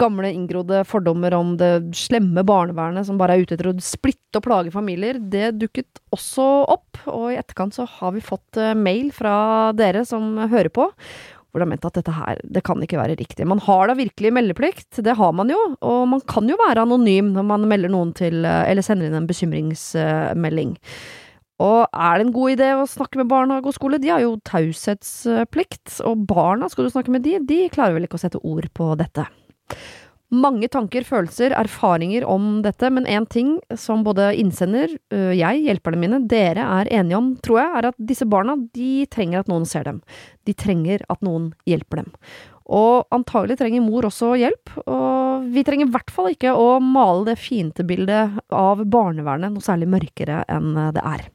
Gamle 0.00 0.32
inngrodde 0.32 0.82
fordommer 0.88 1.34
om 1.36 1.54
det 1.60 1.72
slemme 1.96 2.44
barnevernet 2.46 3.08
som 3.08 3.20
bare 3.20 3.36
er 3.36 3.46
ute 3.46 3.56
etter 3.56 3.70
å 3.70 3.76
splitte 3.82 4.40
og 4.40 4.46
plage 4.46 4.74
familier, 4.74 5.20
det 5.20 5.54
dukket 5.60 6.02
også 6.14 6.44
opp, 6.72 7.00
og 7.08 7.30
i 7.32 7.38
etterkant 7.40 7.76
så 7.76 7.86
har 7.98 8.14
vi 8.16 8.24
fått 8.24 8.60
eh, 8.60 8.76
mail 8.76 9.10
fra 9.14 9.72
dere 9.76 10.04
som 10.08 10.36
hører 10.50 10.72
på, 10.72 10.90
hvor 11.56 11.62
det 11.62 11.66
er 11.70 11.72
ment 11.72 11.86
at 11.88 11.96
dette 11.96 12.12
her, 12.12 12.40
det 12.44 12.60
kan 12.68 12.82
ikke 12.84 12.98
være 13.00 13.16
riktig. 13.16 13.46
Man 13.48 13.62
har 13.64 13.88
da 13.88 13.96
virkelig 13.96 14.34
meldeplikt, 14.36 14.98
det 15.00 15.14
har 15.16 15.30
man 15.32 15.48
jo, 15.48 15.60
og 15.80 16.02
man 16.12 16.24
kan 16.28 16.48
jo 16.50 16.58
være 16.60 16.84
anonym 16.84 17.30
når 17.32 17.46
man 17.48 17.68
melder 17.70 17.92
noen 17.94 18.12
til, 18.16 18.44
eh, 18.44 18.64
eller 18.68 18.84
sender 18.84 19.08
inn 19.08 19.16
en 19.22 19.30
bekymringsmelding. 19.30 20.76
Og 21.64 21.86
er 21.88 22.18
det 22.18 22.26
en 22.26 22.34
god 22.34 22.52
idé 22.52 22.68
å 22.76 22.84
snakke 22.84 23.16
med 23.16 23.30
barnehage 23.30 23.70
og 23.70 23.76
skole? 23.78 24.00
De 24.02 24.12
har 24.12 24.20
jo 24.20 24.36
taushetsplikt, 24.44 26.02
og 26.04 26.26
barna, 26.28 26.68
skal 26.68 26.84
du 26.84 26.92
snakke 26.92 27.14
med 27.14 27.24
de, 27.24 27.38
de 27.48 27.62
klarer 27.72 27.96
vel 27.96 28.04
ikke 28.04 28.20
å 28.20 28.24
sette 28.26 28.42
ord 28.44 28.68
på 28.76 28.92
dette. 29.00 29.24
Mange 30.34 30.66
tanker, 30.66 31.04
følelser, 31.06 31.52
erfaringer 31.54 32.24
om 32.26 32.58
dette, 32.64 32.88
men 32.90 33.04
én 33.06 33.28
ting 33.30 33.52
som 33.78 34.02
både 34.02 34.32
innsender, 34.34 34.90
øh, 35.14 35.30
jeg, 35.38 35.60
hjelperne 35.68 36.00
mine, 36.02 36.18
dere 36.26 36.64
er 36.80 36.90
enige 36.98 37.20
om, 37.20 37.28
tror 37.38 37.60
jeg, 37.60 37.70
er 37.78 37.88
at 37.92 38.00
disse 38.08 38.26
barna, 38.26 38.56
de 38.74 39.06
trenger 39.06 39.44
at 39.44 39.52
noen 39.52 39.68
ser 39.70 39.86
dem. 39.86 40.00
De 40.42 40.54
trenger 40.58 41.06
at 41.12 41.22
noen 41.22 41.52
hjelper 41.70 42.02
dem. 42.02 42.10
Og 42.66 43.06
antagelig 43.14 43.60
trenger 43.60 43.86
mor 43.86 44.08
også 44.08 44.32
hjelp, 44.40 44.74
og 44.90 45.46
vi 45.54 45.62
trenger 45.62 45.86
i 45.86 45.94
hvert 45.94 46.10
fall 46.10 46.32
ikke 46.32 46.56
å 46.58 46.80
male 46.82 47.28
det 47.30 47.38
fiendebildet 47.38 48.42
av 48.50 48.82
barnevernet 48.82 49.54
noe 49.54 49.62
særlig 49.62 49.92
mørkere 49.94 50.42
enn 50.50 50.74
det 50.96 51.06
er. 51.06 51.28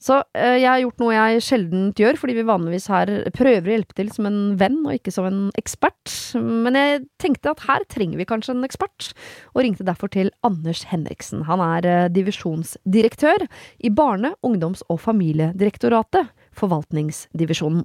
Så 0.00 0.16
eh, 0.32 0.56
jeg 0.62 0.68
har 0.70 0.80
gjort 0.80 1.02
noe 1.02 1.12
jeg 1.12 1.42
sjelden 1.44 1.90
gjør, 1.98 2.16
fordi 2.22 2.38
vi 2.38 2.46
vanligvis 2.48 2.88
her 2.88 3.10
prøver 3.36 3.68
å 3.68 3.74
hjelpe 3.74 3.96
til 3.98 4.08
som 4.14 4.28
en 4.30 4.40
venn 4.60 4.78
og 4.86 4.96
ikke 4.96 5.12
som 5.12 5.28
en 5.28 5.42
ekspert. 5.60 6.14
Men 6.40 6.78
jeg 6.78 7.02
tenkte 7.20 7.52
at 7.52 7.66
her 7.66 7.84
trenger 7.92 8.20
vi 8.20 8.28
kanskje 8.28 8.56
en 8.56 8.64
ekspert, 8.64 9.10
og 9.52 9.62
ringte 9.66 9.84
derfor 9.84 10.12
til 10.12 10.32
Anders 10.46 10.86
Henriksen. 10.88 11.44
Han 11.50 11.60
er 11.64 11.88
eh, 11.88 12.08
divisjonsdirektør 12.16 13.44
i 13.44 13.92
Barne-, 13.92 14.32
ungdoms- 14.46 14.86
og 14.88 15.02
familiedirektoratet, 15.04 16.32
forvaltningsdivisjonen. 16.56 17.84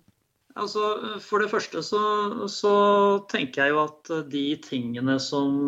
Altså, 0.56 1.20
For 1.20 1.44
det 1.44 1.52
første 1.52 1.82
så, 1.84 2.00
så, 2.48 2.76
tenker 3.28 3.66
jeg 3.66 3.74
jo 3.74 3.82
at 3.82 4.12
de 4.32 4.46
tingene 4.64 5.18
som 5.20 5.68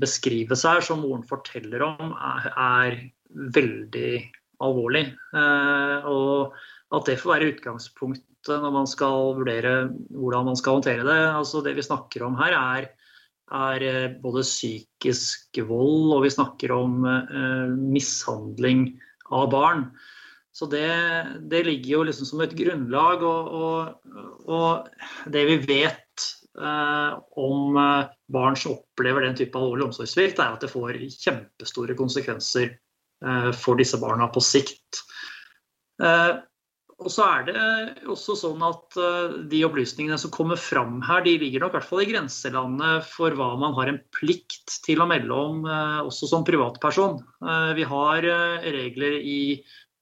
beskrives 0.00 0.64
her, 0.64 0.80
som 0.80 1.04
moren 1.04 1.26
forteller 1.28 1.84
om, 1.84 2.14
er, 2.16 2.48
er 2.56 2.96
veldig 3.52 4.14
alvorlig. 4.64 5.06
Uh, 5.34 6.06
og 6.10 6.96
at 6.96 7.10
det 7.10 7.18
får 7.20 7.34
være 7.34 7.50
utgangspunktet 7.54 8.62
når 8.62 8.72
man 8.74 8.88
skal 8.88 9.34
vurdere 9.38 9.74
hvordan 10.16 10.48
man 10.48 10.58
skal 10.58 10.78
håndtere 10.78 11.06
det. 11.06 11.20
Altså 11.28 11.62
Det 11.64 11.76
vi 11.76 11.86
snakker 11.86 12.24
om 12.26 12.38
her, 12.40 12.56
er, 12.56 12.88
er 13.50 13.84
eh, 13.84 14.14
både 14.22 14.46
psykisk 14.46 15.60
vold, 15.68 16.14
og 16.16 16.24
vi 16.24 16.32
snakker 16.32 16.72
om 16.74 17.04
uh, 17.04 17.68
mishandling 17.68 18.88
av 19.30 19.50
barn. 19.52 19.84
Så 20.52 20.66
det, 20.66 20.88
det, 21.50 21.62
ligger 21.66 21.90
jo 21.92 22.02
liksom 22.08 22.26
som 22.26 22.42
et 22.42 22.56
grunnlag. 22.58 23.22
Og, 23.22 23.52
og, 23.54 24.48
og 24.50 25.30
det 25.30 25.44
vi 25.46 25.58
vet 25.68 26.26
uh, 26.58 27.20
om 27.38 27.76
eh, 27.76 28.10
barn 28.32 28.56
som 28.56 28.76
opplever 28.76 29.24
den 29.24 29.36
type 29.38 29.58
alvorlig 29.58 29.88
omsorgssvikt, 29.88 30.40
er 30.40 30.56
at 30.56 30.64
det 30.64 30.72
får 30.72 30.98
kjempestore 31.14 31.96
konsekvenser 31.98 32.66
eh, 32.68 32.78
for 33.56 33.76
disse 33.76 33.98
barna 34.00 34.30
på 34.32 34.40
sikt. 34.40 35.02
Eh, 36.00 36.32
og 37.00 37.08
så 37.12 37.24
er 37.24 37.44
det 37.46 37.60
også 38.12 38.34
sånn 38.36 38.62
at 38.64 38.96
eh, 39.00 39.36
De 39.48 39.62
opplysningene 39.64 40.18
som 40.20 40.32
kommer 40.32 40.60
fram 40.60 40.98
her, 41.04 41.22
de 41.24 41.36
ligger 41.40 41.64
nok 41.64 41.74
i 41.74 41.78
hvert 41.78 41.88
fall 41.88 42.02
i 42.04 42.08
grenselandet 42.10 43.06
for 43.08 43.36
hva 43.36 43.50
man 43.60 43.76
har 43.76 43.92
en 43.92 44.00
plikt 44.16 44.80
til 44.84 45.00
å 45.00 45.08
melde 45.08 45.36
om, 45.36 45.62
eh, 45.64 46.00
også 46.04 46.28
som 46.32 46.44
privatperson. 46.48 47.20
Vi 47.76 47.84
har 47.88 48.26
regler 48.64 49.16
i 49.20 49.40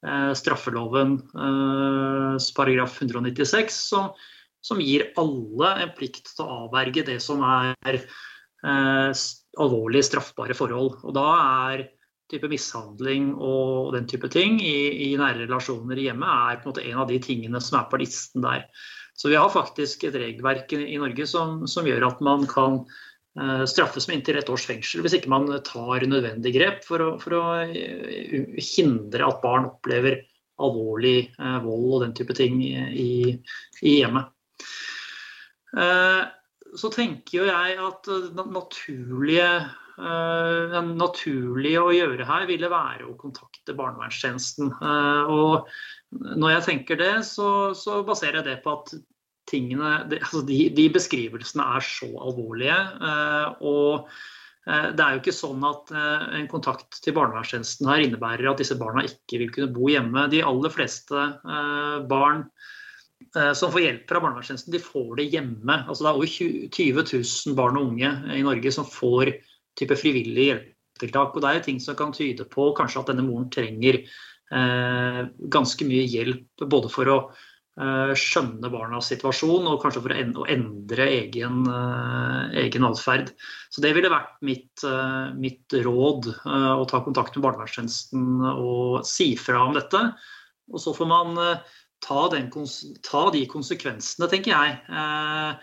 Eh, 0.07 0.33
straffeloven 0.35 1.16
eh, 1.35 2.37
paragraf 2.55 3.01
196, 3.03 3.75
som, 3.75 4.12
som, 4.62 4.79
gir 4.79 5.09
alle 5.19 5.73
en 5.83 5.91
plikt 5.97 6.31
til 6.37 6.45
å 6.45 6.66
avverge 6.69 7.03
det 7.09 7.19
som 7.23 7.43
er 7.43 8.05
alvorlig 8.62 10.05
straffbare 10.07 10.55
forhold. 10.55 11.01
Og 11.03 11.14
da 11.14 11.27
er 11.66 11.85
type 12.29 12.49
mishandling 12.51 13.33
og 13.35 13.95
den 13.97 14.07
type 14.11 14.29
ting 14.33 14.59
i, 14.61 15.09
i 15.09 15.16
nære 15.18 15.47
relasjoner 15.47 15.99
i 15.99 16.09
hjemmet 16.09 16.29
er 16.29 16.61
på 16.61 16.68
en 16.68 16.72
måte 16.72 16.87
en 16.87 17.03
av 17.03 17.11
de 17.11 17.18
tingene 17.24 17.61
som 17.64 17.81
er 17.81 17.91
på 17.91 18.01
listen 18.03 18.45
der. 18.45 18.66
Så 19.18 19.33
vi 19.33 19.39
har 19.39 19.51
faktisk 19.51 20.05
et 20.07 20.16
regelverk 20.18 20.72
i, 20.76 20.83
i 20.95 20.99
Norge 21.01 21.26
som, 21.26 21.64
som, 21.66 21.87
gjør 21.89 22.07
at 22.07 22.20
man 22.22 22.45
kan 22.51 22.83
uh, 23.41 23.64
straffes 23.66 24.07
med 24.07 24.20
inntil 24.20 24.39
ett 24.39 24.53
års 24.53 24.68
fengsel 24.68 25.03
hvis 25.03 25.16
ikke 25.18 25.33
man 25.33 25.49
tar 25.66 26.07
nødvendige 26.07 26.55
grep 26.55 26.85
for 26.87 27.03
å, 27.03 27.09
for 27.22 27.39
å 27.41 27.45
uh, 27.66 28.61
hindre 28.62 29.26
at 29.26 29.43
barn 29.43 29.66
opplever 29.72 30.20
alvorlig 30.62 31.33
uh, 31.41 31.59
vold 31.64 31.89
og 31.97 32.05
den 32.07 32.14
type 32.18 32.37
ting 32.39 32.61
i, 32.62 33.35
i 33.83 33.99
hjemmet. 34.01 34.35
Så 36.79 36.89
tenker 36.91 37.43
jo 37.43 37.45
jeg 37.45 37.74
at 37.85 38.09
det 38.09 38.45
naturlige, 38.51 39.49
naturlige 39.99 41.80
å 41.82 41.90
gjøre 41.90 42.26
her 42.28 42.44
ville 42.46 42.70
være 42.70 43.09
å 43.09 43.16
kontakte 43.18 43.74
barnevernstjenesten. 43.74 44.70
Og 45.34 45.66
når 46.14 46.53
jeg 46.53 46.66
tenker 46.68 47.01
det, 47.01 47.12
så, 47.26 47.74
baserer 48.07 48.40
jeg 48.40 48.46
det 48.46 48.59
på 48.64 48.76
at 48.78 48.94
tingene, 49.49 50.03
altså 50.18 50.42
de, 50.46 50.66
de, 50.74 50.88
beskrivelsene 50.92 51.64
er 51.76 51.84
så 51.84 52.09
alvorlige. 52.20 52.76
Eh, 52.76 53.64
og 53.68 54.09
eh, 54.68 54.88
det 54.96 55.05
er 55.05 55.16
jo 55.16 55.22
ikke 55.22 55.36
sånn 55.36 55.64
at 55.68 55.92
eh, 55.92 56.24
en 56.40 56.49
kontakt 56.51 57.01
til 57.05 57.16
barnevernstjenesten 57.16 57.88
her 57.90 58.05
innebærer 58.05 58.51
at 58.51 58.62
disse 58.62 58.78
barna 58.80 59.07
ikke 59.09 59.42
vil 59.44 59.53
kunne 59.55 59.74
bo 59.76 59.90
hjemme. 59.92 60.28
De 60.32 60.44
aller 60.44 60.74
fleste 60.74 61.28
barn 62.11 62.49
som 63.59 63.72
får 63.74 63.82
hjelp 63.82 64.05
fra 64.09 64.20
barnevernstjenesten, 64.22 64.72
de 64.72 64.80
får 64.80 65.09
det 65.18 65.24
hjemme. 65.34 65.74
Altså 65.90 66.05
det 66.05 66.11
er 66.11 66.18
over 66.20 66.28
20 66.78 67.03
000 67.03 67.57
barn 67.59 67.76
og 67.76 67.90
unge 67.90 68.12
i 68.36 68.44
Norge 68.46 68.72
som 68.72 68.86
får 68.88 69.34
type 69.79 69.99
frivillige 69.99 70.53
hjelpetiltak. 70.53 71.35
Og 71.35 71.45
det 71.45 71.51
er 71.51 71.61
jo 71.61 71.66
ting 71.68 71.79
som 71.83 71.99
kan 71.99 72.14
tyde 72.16 72.49
på 72.51 72.72
kanskje 72.79 73.03
at 73.03 73.12
denne 73.12 73.26
moren 73.26 73.51
trenger 73.53 74.03
ganske 74.49 75.85
mye 75.85 76.07
hjelp 76.09 76.62
både 76.72 76.89
for 76.89 77.11
å 77.12 77.16
Eh, 77.79 78.12
skjønne 78.18 78.72
barnas 78.72 79.07
situasjon 79.12 79.68
og 79.70 79.79
kanskje 79.85 80.01
for 80.03 80.11
å 80.11 80.47
endre 80.51 81.05
egen, 81.14 81.61
eh, 81.70 82.64
egen 82.64 82.87
atferd. 82.89 83.31
Så 83.70 83.81
det 83.81 83.93
ville 83.95 84.11
vært 84.11 84.35
mitt, 84.43 84.83
eh, 84.83 85.31
mitt 85.35 85.68
råd, 85.70 86.26
å 86.45 86.89
ta 86.89 87.01
kontakt 87.05 87.37
med 87.37 87.45
barnevernstjenesten 87.45 88.43
og 88.51 89.07
si 89.07 89.37
fra 89.37 89.68
om 89.68 89.74
dette. 89.74 90.12
Og 90.72 90.81
så 90.81 90.93
får 90.97 91.07
man 91.07 91.61
ta, 92.01 92.29
den, 92.29 92.51
ta 92.51 93.31
de 93.31 93.47
konsekvensene, 93.47 94.29
tenker 94.29 94.51
jeg. 94.51 95.59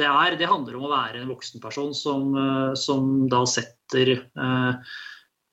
Det, 0.00 0.08
er, 0.08 0.36
det, 0.40 0.48
handler 0.48 0.78
om 0.78 0.88
å 0.88 0.92
være 0.94 1.20
en 1.20 1.30
voksenperson 1.30 1.94
som, 1.96 2.32
som 2.78 3.28
da 3.28 3.44
setter 3.48 4.16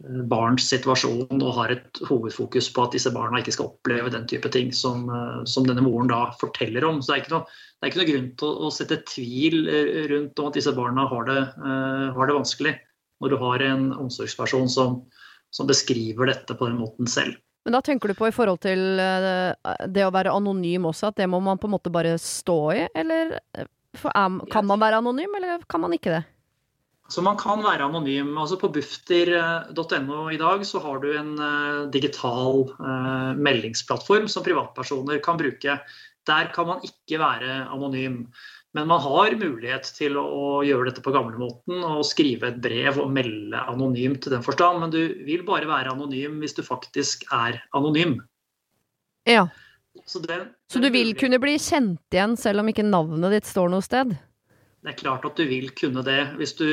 Eh, 0.05 0.21
barns 0.29 0.67
situasjon 0.69 1.39
og 1.41 1.55
har 1.57 1.71
et 1.73 1.99
hovedfokus 2.05 2.67
på 2.73 2.83
at 2.85 2.93
disse 2.93 3.09
barna 3.13 3.39
ikke 3.41 3.55
skal 3.55 3.71
oppleve 3.71 4.11
den 4.13 4.27
type 4.29 4.49
ting 4.53 4.69
som, 4.69 5.07
eh, 5.09 5.39
som 5.49 5.65
denne 5.65 5.81
moren 5.81 6.11
da 6.11 6.27
forteller 6.37 6.85
om. 6.85 7.01
Så 7.01 7.13
det 7.13 7.15
er 7.15 7.23
ikke 7.23 7.33
noe, 7.33 7.55
er 7.81 7.89
ikke 7.89 8.01
noe 8.03 8.11
grunn 8.11 8.27
til 8.37 8.47
å, 8.51 8.67
å, 8.67 8.73
sette 8.73 8.99
tvil 9.09 9.65
eh, 9.65 10.05
rundt 10.11 10.37
om 10.37 10.51
at 10.51 10.59
disse 10.59 10.73
barna 10.77 11.07
har 11.09 11.25
det, 11.25 11.41
uh, 11.57 12.13
har 12.13 12.29
det 12.29 12.37
vanskelig, 12.37 12.75
når 13.21 13.33
du 13.33 13.37
har 13.41 13.65
en 13.65 13.89
omsorgsperson 13.97 14.69
som, 14.69 15.01
som, 15.49 15.69
beskriver 15.69 16.29
dette 16.29 16.53
på 16.53 16.69
den 16.69 16.77
måten 16.77 17.09
selv. 17.09 17.39
Men 17.65 17.73
da 17.73 17.81
tenker 17.81 18.13
du 18.13 18.15
på 18.15 18.29
i 18.29 18.31
forhold 18.31 18.61
til 18.63 18.79
det 19.91 20.05
å 20.05 20.13
være 20.13 20.31
anonym 20.31 20.85
også, 20.87 21.09
at 21.09 21.17
det 21.19 21.25
må 21.27 21.41
man 21.43 21.59
på 21.59 21.67
en 21.67 21.73
måte 21.73 21.91
bare 21.91 22.13
stå 22.21 22.59
i, 22.77 22.85
eller 22.95 23.33
kan 24.51 24.67
man 24.67 24.81
være 24.81 25.01
anonym, 25.01 25.37
eller 25.39 25.63
kan 25.69 25.83
man 25.83 25.95
ikke 25.95 26.17
det? 26.17 26.25
Så 27.07 27.23
man 27.23 27.37
kan 27.39 27.63
være 27.63 27.87
anonym. 27.87 28.35
Altså 28.37 28.57
På 28.59 28.69
bufter.no 28.73 30.27
i 30.31 30.39
dag 30.39 30.65
så 30.67 30.81
har 30.83 30.99
du 30.99 31.11
en 31.15 31.37
uh, 31.39 31.87
digital 31.91 32.67
uh, 32.75 33.31
meldingsplattform 33.39 34.27
som 34.31 34.43
privatpersoner 34.43 35.21
kan 35.23 35.39
bruke. 35.39 35.79
Der 36.27 36.53
kan 36.53 36.67
man 36.67 36.83
ikke 36.83 37.21
være 37.21 37.63
anonym. 37.71 38.25
Men 38.75 38.89
man 38.91 38.99
har 39.01 39.37
mulighet 39.39 39.87
til 39.95 40.19
å 40.19 40.59
gjøre 40.67 40.91
dette 40.91 41.01
på 41.01 41.13
gamlemåten 41.15 41.79
og 41.87 42.03
skrive 42.05 42.51
et 42.51 42.59
brev 42.61 42.99
og 43.01 43.13
melde 43.15 43.61
anonymt 43.71 44.27
i 44.27 44.33
den 44.33 44.43
forstand. 44.45 44.83
Men 44.83 44.91
du 44.93 44.99
vil 45.25 45.45
bare 45.47 45.69
være 45.69 45.95
anonym 45.95 46.41
hvis 46.43 46.57
du 46.59 46.61
faktisk 46.67 47.23
er 47.31 47.61
anonym. 47.77 48.19
Ja. 49.27 49.47
Så, 50.07 50.21
den, 50.23 50.47
så 50.71 50.79
du 50.79 50.87
vil 50.93 51.11
kunne 51.19 51.39
bli 51.43 51.57
kjent 51.59 52.15
igjen 52.15 52.37
selv 52.39 52.63
om 52.63 52.71
ikke 52.71 52.85
navnet 52.87 53.33
ditt 53.35 53.49
står 53.49 53.67
noe 53.73 53.83
sted? 53.83 54.13
Det 54.87 54.93
er 54.93 55.01
klart 55.01 55.25
at 55.27 55.35
du 55.35 55.43
vil 55.49 55.67
kunne 55.75 56.03
det. 56.05 56.21
Hvis 56.39 56.53
du 56.55 56.67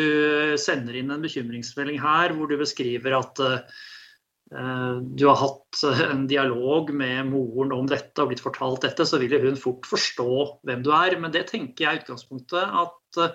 sender 0.60 0.94
inn 0.94 1.10
en 1.10 1.24
bekymringsmelding 1.24 1.98
her 1.98 2.34
hvor 2.36 2.46
du 2.46 2.54
beskriver 2.60 3.16
at 3.18 3.42
uh, 3.42 5.00
du 5.02 5.24
har 5.26 5.40
hatt 5.40 5.80
en 6.12 6.28
dialog 6.30 6.92
med 6.94 7.32
moren 7.32 7.74
om 7.74 7.88
dette 7.90 8.22
og 8.22 8.30
blitt 8.30 8.44
fortalt 8.44 8.86
dette, 8.86 9.08
så 9.08 9.18
vil 9.18 9.34
hun 9.42 9.58
fort 9.58 9.88
forstå 9.90 10.30
hvem 10.68 10.86
du 10.86 10.92
er. 10.94 11.18
Men 11.18 11.34
det 11.34 11.48
tenker 11.50 11.88
jeg 11.88 11.98
i 11.98 12.04
utgangspunktet 12.04 12.62
at 12.84 13.20
uh, 13.24 13.34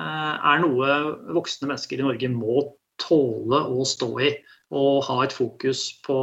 er 0.00 0.64
noe 0.64 0.96
voksne 1.36 1.68
mennesker 1.68 2.00
i 2.00 2.08
Norge 2.08 2.32
må 2.32 2.62
tåle 3.02 3.60
å 3.68 3.84
stå 3.84 4.10
i. 4.24 4.32
Og 4.72 5.04
ha 5.10 5.20
et 5.22 5.34
fokus 5.36 5.90
på, 6.06 6.16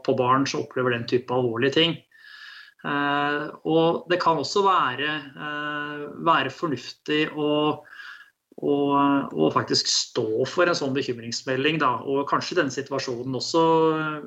på 0.00 0.16
barn 0.18 0.48
som 0.48 0.64
opplever 0.64 0.96
den 0.96 1.04
type 1.10 1.34
alvorlige 1.34 1.76
ting. 1.76 1.98
Uh, 2.84 3.48
og 3.64 4.04
det 4.12 4.18
kan 4.20 4.36
også 4.36 4.60
være, 4.66 5.14
uh, 5.40 6.02
være 6.26 6.50
fornuftig 6.52 7.22
å, 7.32 7.48
å, 8.60 8.74
å 9.32 9.48
faktisk 9.54 9.88
stå 9.88 10.44
for 10.50 10.68
en 10.68 10.76
sånn 10.76 10.92
bekymringsmelding. 10.96 11.80
Da. 11.80 11.94
Og 12.04 12.28
kanskje 12.28 12.58
i 12.58 12.60
denne 12.60 12.74
situasjonen 12.74 13.40
også 13.40 13.64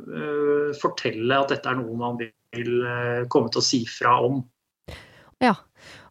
uh, 0.10 0.74
fortelle 0.82 1.38
at 1.38 1.54
dette 1.54 1.70
er 1.70 1.78
noe 1.78 2.00
man 2.02 2.18
vil 2.22 2.34
komme 3.30 3.52
til 3.54 3.62
å 3.62 3.68
si 3.68 3.84
fra 3.92 4.16
om. 4.26 4.42
Ja. 5.44 5.54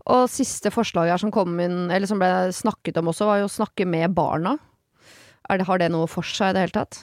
Og 0.07 0.29
siste 0.31 0.71
forslag 0.71 1.11
her 1.11 1.19
som 1.19 1.33
inn, 1.59 1.91
som 2.07 2.21
ble 2.23 2.53
snakket 2.55 3.01
om 3.01 3.11
også, 3.11 3.27
var 3.27 3.41
jo 3.41 3.49
å 3.49 3.57
snakke 3.57 3.89
med 3.91 4.15
barna. 4.15 4.55
Det, 5.51 5.67
har 5.67 5.83
det 5.83 5.91
noe 5.91 6.07
for 6.11 6.27
seg 6.27 6.53
i 6.53 6.55
det 6.55 6.67
hele 6.67 6.77
tatt? 6.77 7.01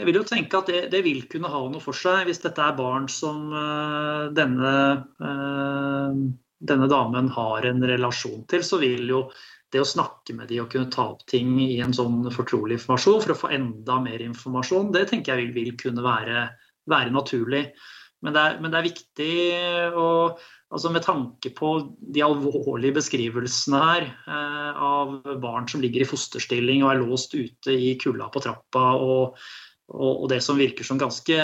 Jeg 0.00 0.08
vil 0.08 0.18
jo 0.18 0.26
tenke 0.26 0.58
at 0.58 0.70
det, 0.72 0.82
det, 0.92 1.02
vil 1.04 1.24
kunne 1.30 1.50
ha 1.52 1.62
noe 1.68 1.82
for 1.82 1.96
seg 1.96 2.24
hvis 2.26 2.40
dette 2.42 2.62
er 2.64 2.78
barn 2.78 3.08
som 3.12 3.52
uh, 3.52 4.32
denne, 4.34 4.72
denne 6.72 6.88
damen 6.90 7.28
har 7.34 7.68
en 7.68 7.84
relasjon 7.86 8.46
til. 8.50 8.64
Så 8.66 8.80
vil 8.82 9.04
jo 9.12 9.26
det 9.72 9.80
å 9.80 9.88
snakke 9.88 10.36
med 10.36 10.50
de 10.52 10.60
og 10.62 10.70
kunne 10.72 10.92
ta 10.92 11.06
opp 11.14 11.24
ting 11.30 11.54
i 11.62 11.80
en 11.84 11.94
sånn 11.96 12.26
fortrolig 12.34 12.76
informasjon 12.76 13.22
for 13.24 13.34
å 13.34 13.38
få 13.44 13.52
enda 13.56 13.98
mer 14.04 14.20
informasjon, 14.24 14.92
det 14.92 15.06
tenker 15.10 15.32
jeg 15.32 15.46
vil, 15.46 15.54
vil 15.56 15.76
kunne 15.80 16.04
være, 16.04 16.46
være 16.92 17.14
naturlig. 17.14 17.64
Men 18.22 18.36
det, 18.36 18.42
er, 18.42 18.58
men 18.62 18.70
det, 18.70 18.78
er, 18.78 18.90
viktig 18.90 19.32
å 19.98 20.08
altså 20.72 20.88
Med 20.88 21.02
tanke 21.04 21.50
på 21.52 21.70
de 22.14 22.22
alvorlige 22.24 22.96
beskrivelsene 22.96 23.80
her 23.82 24.06
eh, 24.08 24.78
av 24.80 25.18
barn 25.42 25.66
som 25.68 25.82
ligger 25.84 26.00
i 26.00 26.06
fosterstilling 26.08 26.80
og 26.80 26.94
er 26.94 27.02
låst 27.02 27.34
ute 27.36 27.74
i 27.74 27.90
kulda 28.00 28.30
på 28.32 28.40
trappa, 28.40 28.86
og, 28.96 29.36
og, 29.92 30.24
og 30.24 30.28
det 30.32 30.40
som 30.44 30.60
virker 30.60 30.86
som 30.86 31.00
ganske, 31.00 31.38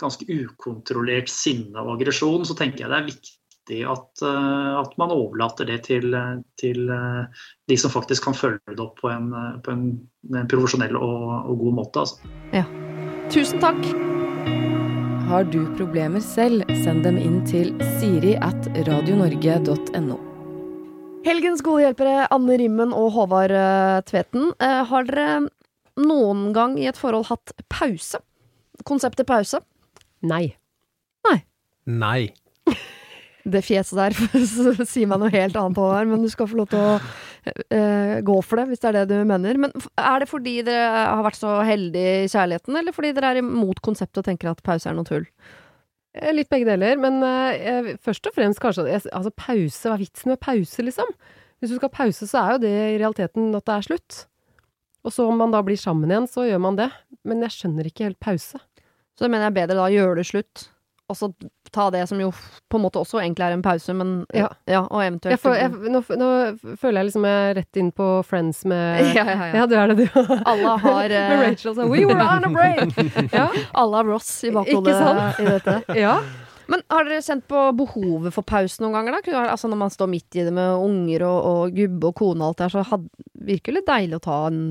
ganske 0.00 0.26
ukontrollert 0.28 1.30
sinne 1.32 1.80
og 1.82 1.96
aggresjon, 1.96 2.44
så 2.48 2.56
tenker 2.58 2.84
jeg 2.84 2.92
det 2.92 3.00
er 3.00 3.10
viktig 3.12 3.36
viktig 3.66 3.84
at, 3.90 4.22
eh, 4.22 4.80
at 4.80 4.96
man 4.98 5.10
overlater 5.10 5.66
det 5.66 5.84
til, 5.84 6.14
til, 6.60 6.88
eh, 6.90 7.26
de 7.68 7.76
som 7.76 7.90
faktisk 7.90 8.24
kan 8.24 8.34
følge 8.34 8.60
det 8.66 8.80
opp 8.80 9.00
på 9.00 9.08
en, 9.08 9.32
på 9.62 9.70
en, 9.70 10.08
en 10.34 10.48
profesjonell 10.48 10.96
og, 10.96 11.50
og, 11.50 11.58
god 11.58 11.72
måte. 11.74 12.00
Altså. 12.00 12.16
Ja. 12.52 12.64
Tusen 13.30 13.60
takk. 13.60 13.82
Har 15.26 15.44
du 15.44 15.66
problemer 15.76 16.20
selv, 16.20 16.62
send 16.84 17.02
dem 17.02 17.18
inn 17.18 17.44
til 17.46 17.74
siri 17.98 18.36
at 18.36 18.68
radionorge.no. 18.86 20.20
Helgens 21.26 21.62
gode 21.66 21.82
hjelpere 21.82 22.28
Anne 22.30 22.54
Rimmen 22.60 22.92
og 22.94 23.10
Håvard 23.16 23.50
eh, 23.50 24.00
Tveten. 24.06 24.52
Har 24.60 25.08
dere 25.08 25.48
noen 26.00 26.50
gang 26.56 26.76
i 26.80 26.88
et 26.90 26.98
forhold 26.98 27.28
hatt 27.30 27.54
pause? 27.72 28.20
Konseptet 28.86 29.28
pause? 29.28 29.62
Nei. 30.26 30.56
Nei. 31.26 31.38
Nei 31.86 32.20
det 33.46 33.62
fjeset 33.62 33.98
der 33.98 34.16
så 34.50 34.74
sier 34.82 35.08
meg 35.10 35.20
noe 35.22 35.32
helt 35.32 35.56
annet 35.58 35.78
på 35.78 35.86
her, 35.92 36.08
men 36.10 36.24
du 36.24 36.30
skal 36.32 36.48
få 36.50 36.58
lov 36.58 36.70
til 36.72 36.82
å 36.82 36.96
uh, 36.98 38.16
gå 38.26 38.38
for 38.42 38.60
det, 38.60 38.66
hvis 38.70 38.82
det 38.82 38.90
er 38.90 38.98
det 38.98 39.04
du 39.12 39.28
mener. 39.28 39.60
Men 39.66 39.74
er 39.94 40.22
det 40.22 40.30
fordi 40.30 40.58
dere 40.66 41.04
har 41.04 41.22
vært 41.26 41.38
så 41.38 41.58
heldige 41.66 42.24
i 42.24 42.32
kjærligheten, 42.32 42.80
eller 42.80 42.96
fordi 42.96 43.14
dere 43.16 43.32
er 43.34 43.42
imot 43.44 43.82
konseptet 43.86 44.22
og 44.22 44.28
tenker 44.28 44.50
at 44.50 44.64
pause 44.66 44.90
er 44.90 44.98
noe 44.98 45.06
tull? 45.08 45.28
Eh, 46.16 46.32
litt 46.34 46.50
begge 46.52 46.68
deler, 46.68 46.98
men 47.00 47.20
uh, 47.22 47.94
først 48.02 48.30
og 48.30 48.36
fremst 48.36 48.62
kanskje 48.62 48.88
Altså, 48.88 49.34
pause, 49.36 49.84
hva 49.86 49.96
er 49.96 50.06
vitsen 50.06 50.32
med 50.32 50.42
pause, 50.42 50.86
liksom? 50.86 51.12
Hvis 51.60 51.72
du 51.72 51.78
skal 51.78 51.92
pause, 51.92 52.26
så 52.28 52.42
er 52.42 52.56
jo 52.56 52.64
det 52.66 52.72
i 52.76 52.96
realiteten 52.98 53.54
at 53.56 53.68
det 53.68 53.76
er 53.76 53.86
slutt. 53.86 54.24
Og 55.06 55.14
så 55.14 55.26
om 55.30 55.38
man 55.38 55.54
da 55.54 55.62
blir 55.62 55.78
sammen 55.78 56.10
igjen, 56.10 56.26
så 56.30 56.48
gjør 56.48 56.62
man 56.62 56.78
det. 56.80 56.90
Men 57.26 57.44
jeg 57.46 57.54
skjønner 57.54 57.86
ikke 57.86 58.08
helt 58.08 58.22
pause. 58.22 58.58
Så 59.16 59.24
det 59.24 59.30
mener 59.32 59.48
jeg 59.48 59.58
bedre 59.60 59.78
da 59.78 59.90
gjøre 59.92 60.18
det 60.18 60.26
slutt 60.28 60.66
og 61.06 61.16
så 61.16 61.28
ta 61.70 61.86
det 61.90 62.06
som 62.10 62.18
jo 62.20 62.32
på 62.68 62.78
en 62.78 62.82
måte 62.82 62.98
også 62.98 63.20
egentlig 63.20 63.44
er 63.46 63.54
en 63.54 63.62
pause, 63.62 63.94
men 63.94 64.14
ja, 64.34 64.48
ja 64.66 64.82
og 64.86 65.02
eventuelt 65.04 65.36
jeg 65.36 65.42
får, 65.42 65.54
jeg, 65.60 65.92
nå, 65.92 66.00
nå, 66.18 66.30
føler 66.80 66.98
jeg 66.98 67.08
liksom 67.10 67.26
jeg 67.28 67.42
er 67.42 67.54
rett 67.60 67.80
inn 67.82 67.92
på 67.94 68.08
Friends 68.26 68.64
med 68.66 69.04
Ja, 69.18 69.26
ja, 69.28 69.36
ja. 69.36 69.52
ja 69.60 69.68
du 69.70 69.76
er 69.78 69.92
det, 69.92 70.06
du. 70.06 70.18
Alle 70.50 70.74
har 70.82 71.14
Med 71.30 71.44
Rachel 71.44 71.76
sånn 71.76 71.92
We 71.92 72.02
were 72.08 72.26
on 72.26 72.48
a 72.48 72.50
break! 72.50 72.96
ja. 73.30 73.46
Alle 73.78 74.00
har 74.00 74.10
Ross 74.10 74.32
i 74.46 74.50
bakhodet 74.54 74.98
i 75.42 75.46
dette. 75.46 75.78
ja. 75.98 76.18
Men 76.66 76.82
har 76.90 77.06
dere 77.06 77.22
kjent 77.22 77.44
på 77.46 77.60
behovet 77.78 78.34
for 78.34 78.42
pause 78.42 78.82
noen 78.82 78.96
ganger, 78.96 79.20
da? 79.20 79.44
Altså 79.52 79.70
Når 79.70 79.78
man 79.84 79.92
står 79.94 80.10
midt 80.10 80.34
i 80.34 80.42
det 80.48 80.50
med 80.54 80.82
unger 80.82 81.22
og, 81.28 81.36
og 81.46 81.76
gubbe 81.76 82.10
og 82.10 82.18
kone 82.18 82.42
og 82.42 82.48
alt 82.48 82.58
det 82.58 82.66
her, 82.66 82.74
så 82.74 82.82
had, 82.90 83.04
virker 83.46 83.70
det 83.70 83.78
litt 83.78 83.92
deilig 83.92 84.18
å 84.18 84.24
ta 84.26 84.40
en 84.48 84.64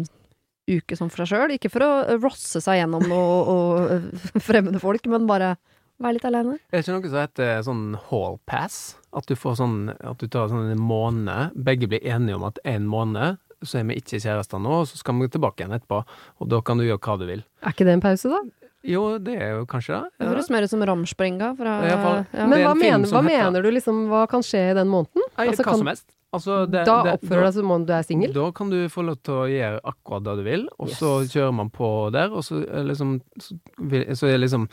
uke 0.69 0.97
sånn 0.97 1.11
for 1.13 1.23
seg 1.23 1.31
sjøl. 1.33 1.55
Ikke 1.55 1.71
for 1.73 1.85
å 1.85 2.17
rosse 2.21 2.61
seg 2.63 2.81
gjennom 2.81 3.05
noe 3.09 4.01
fremmede 4.47 4.81
folk, 4.83 5.07
men 5.11 5.29
bare 5.29 5.55
være 6.01 6.17
litt 6.17 6.27
alene? 6.27 6.57
Er 6.71 6.81
det 6.81 6.85
ikke 6.85 6.97
noe 6.97 7.11
som 7.11 7.21
heter 7.21 7.63
sånn 7.65 7.85
hall 8.09 8.37
pass? 8.49 8.97
At 9.15 9.29
du 9.29 9.37
får 9.39 9.59
sånn 9.61 9.77
At 9.95 10.19
du 10.19 10.27
tar 10.27 10.49
sånn 10.51 10.73
en 10.73 10.81
måned, 10.81 11.55
begge 11.55 11.87
blir 11.91 12.03
enige 12.03 12.35
om 12.35 12.47
at 12.49 12.59
en 12.67 12.89
måned 12.91 13.41
så 13.65 13.79
er 13.79 13.87
vi 13.89 13.95
ikke 13.97 14.19
kjærester 14.21 14.59
nå, 14.61 14.81
og 14.83 14.89
så 14.89 14.99
skal 14.99 15.17
vi 15.17 15.29
tilbake 15.31 15.63
igjen 15.63 15.73
etterpå. 15.73 16.03
Og 16.43 16.49
da 16.51 16.59
kan 16.61 16.77
du 16.77 16.83
gjøre 16.85 17.01
hva 17.01 17.15
du 17.17 17.25
vil. 17.29 17.41
Er 17.63 17.73
ikke 17.73 17.87
det 17.87 17.95
en 17.95 18.03
pause, 18.03 18.29
da? 18.29 18.41
Jo, 18.85 19.05
det 19.17 19.35
er 19.41 19.55
jo 19.55 19.63
kanskje 19.69 19.97
det. 19.97 20.11
Det 20.21 20.27
høres 20.29 20.51
mer 20.53 20.67
ut 20.67 20.69
som 20.69 20.83
Ramsprenga. 20.85 21.53
Fra, 21.57 21.77
ja, 21.87 21.95
ja. 21.97 22.45
Men 22.45 22.61
hva, 22.61 22.75
mener, 22.77 23.09
hva 23.09 23.23
mener, 23.25 23.65
du 23.65 23.71
liksom, 23.73 24.03
hva 24.11 24.25
kan 24.29 24.45
skje 24.45 24.61
i 24.69 24.75
den 24.77 24.91
måneden? 24.91 25.25
Altså, 25.33 25.63
hva 25.63 25.71
kan, 25.71 25.81
som 25.81 25.89
helst. 25.89 26.05
Altså, 26.35 26.59
det, 26.69 26.83
da 26.87 27.15
oppfører 27.15 27.41
du 27.41 27.47
deg 27.47 27.55
som 27.57 27.73
om 27.75 27.87
du 27.87 27.95
er 27.95 28.05
singel? 28.05 28.35
Da 28.35 28.49
kan 28.55 28.71
du 28.73 28.77
få 28.91 29.05
lov 29.07 29.17
til 29.25 29.39
å 29.39 29.47
gjøre 29.49 29.81
akkurat 29.91 30.27
det 30.27 30.35
du 30.39 30.45
vil, 30.45 30.67
og 30.77 30.91
yes. 30.91 30.99
så 31.01 31.15
kjører 31.23 31.57
man 31.61 31.71
på 31.73 31.89
der, 32.15 32.35
og 32.35 32.45
så 32.45 32.61
liksom 32.85 33.17
Så, 33.41 33.57
så 34.19 34.29
er 34.29 34.39
liksom 34.41 34.69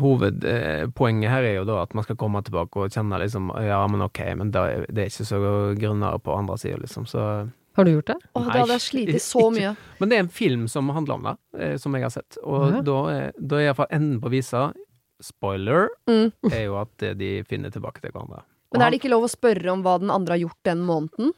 Hovedpoenget 0.00 1.32
her 1.32 1.44
er 1.44 1.56
jo 1.58 1.64
da 1.68 1.80
at 1.82 1.94
man 1.98 2.04
skal 2.06 2.16
komme 2.16 2.40
tilbake 2.46 2.78
og 2.78 2.92
kjenne 2.94 3.18
liksom 3.20 3.50
Ja, 3.64 3.80
men 3.90 4.04
ok, 4.04 4.20
men 4.38 4.52
det 4.54 4.60
er, 4.60 4.84
det 4.88 5.02
er 5.02 5.10
ikke 5.10 5.26
så 5.28 5.40
grunnere 5.76 6.20
på 6.22 6.36
andre 6.36 6.56
sida, 6.62 6.78
liksom, 6.80 7.08
så 7.10 7.24
Har 7.76 7.84
du 7.84 7.90
gjort 7.92 8.12
det? 8.12 8.18
Åh, 8.32 8.46
det 8.46 8.60
hadde 8.60 8.76
jeg 8.78 8.84
slitt 8.86 9.22
så 9.22 9.48
mye. 9.54 9.74
Men 9.98 10.10
det 10.10 10.16
er 10.16 10.24
en 10.24 10.32
film 10.32 10.68
som 10.68 10.88
handler 10.94 11.18
om 11.18 11.26
det, 11.26 11.34
eh, 11.58 11.74
som 11.78 11.94
jeg 11.94 12.06
har 12.06 12.14
sett, 12.14 12.38
og 12.42 12.70
ja. 12.70 12.84
da, 12.86 13.00
er, 13.14 13.34
da 13.36 13.58
er 13.58 13.68
iallfall 13.68 13.90
enden 13.90 14.22
på 14.22 14.32
visa 14.32 14.70
Spoiler 15.20 15.90
mm. 16.08 16.48
er 16.48 16.62
jo 16.64 16.78
at 16.80 17.04
de 17.20 17.30
finner 17.44 17.72
tilbake 17.74 18.00
til 18.00 18.14
hverandre. 18.14 18.40
Men 18.72 18.84
er 18.84 18.92
det 18.92 19.00
ikke 19.00 19.12
lov 19.12 19.26
å 19.26 19.30
spørre 19.30 19.72
om 19.72 19.84
hva 19.84 19.96
den 20.02 20.12
andre 20.14 20.36
har 20.36 20.44
gjort 20.44 20.68
den 20.68 20.84
måneden? 20.86 21.32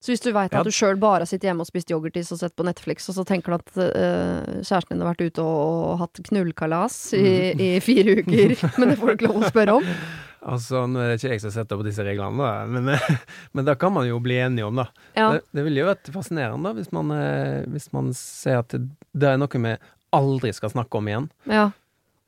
Så 0.00 0.14
hvis 0.14 0.22
du 0.24 0.30
veit 0.32 0.54
at 0.56 0.64
du 0.64 0.72
sjøl 0.72 0.96
bare 0.96 1.26
har 1.26 1.28
sittet 1.28 1.50
hjemme 1.50 1.60
og 1.60 1.68
spist 1.68 1.90
yoghurtis 1.92 2.30
og 2.32 2.40
sett 2.40 2.54
på 2.56 2.64
Netflix, 2.64 3.04
og 3.12 3.18
så 3.18 3.24
tenker 3.28 3.52
du 3.52 3.56
at 3.58 3.74
uh, 3.76 4.62
kjæresten 4.64 4.96
din 4.96 5.04
har 5.04 5.10
vært 5.10 5.26
ute 5.28 5.44
og, 5.44 5.58
og 5.90 6.00
hatt 6.00 6.22
knullkalas 6.30 6.96
i, 7.18 7.26
i, 7.52 7.68
fire 7.84 8.16
uker, 8.22 8.56
men 8.80 8.94
det 8.94 8.96
får 8.96 9.10
du 9.10 9.16
ikke 9.18 9.28
lov 9.28 9.44
å 9.44 9.52
spørre 9.52 9.78
om? 9.80 9.94
Altså, 10.40 10.86
nå 10.88 11.02
er 11.02 11.10
det 11.10 11.16
ikke 11.18 11.34
jeg 11.34 11.40
som 11.42 11.52
setter 11.52 11.76
opp 11.76 11.84
disse 11.84 12.00
reglene, 12.00 12.40
da, 12.40 12.62
men, 12.64 12.86
men 13.58 13.66
da 13.66 13.74
kan 13.76 13.92
man 13.92 14.06
jo 14.08 14.16
bli 14.24 14.38
enige 14.40 14.64
om, 14.64 14.78
da. 14.80 14.86
Ja. 15.12 15.26
Det, 15.34 15.42
det 15.52 15.64
vil 15.66 15.82
jo 15.82 15.88
være 15.90 16.14
fascinerende, 16.14 16.64
da, 16.64 16.72
hvis 16.78 16.88
man, 16.96 17.12
eh, 17.12 17.66
hvis 17.68 17.90
man 17.92 18.08
ser 18.16 18.62
at 18.62 18.72
det, 18.72 18.86
det 19.12 19.28
er 19.28 19.36
noe 19.36 19.60
vi 19.66 19.74
aldri 20.16 20.54
skal 20.56 20.72
snakke 20.72 20.96
om 20.96 21.10
igjen. 21.12 21.28
Ja. 21.44 21.66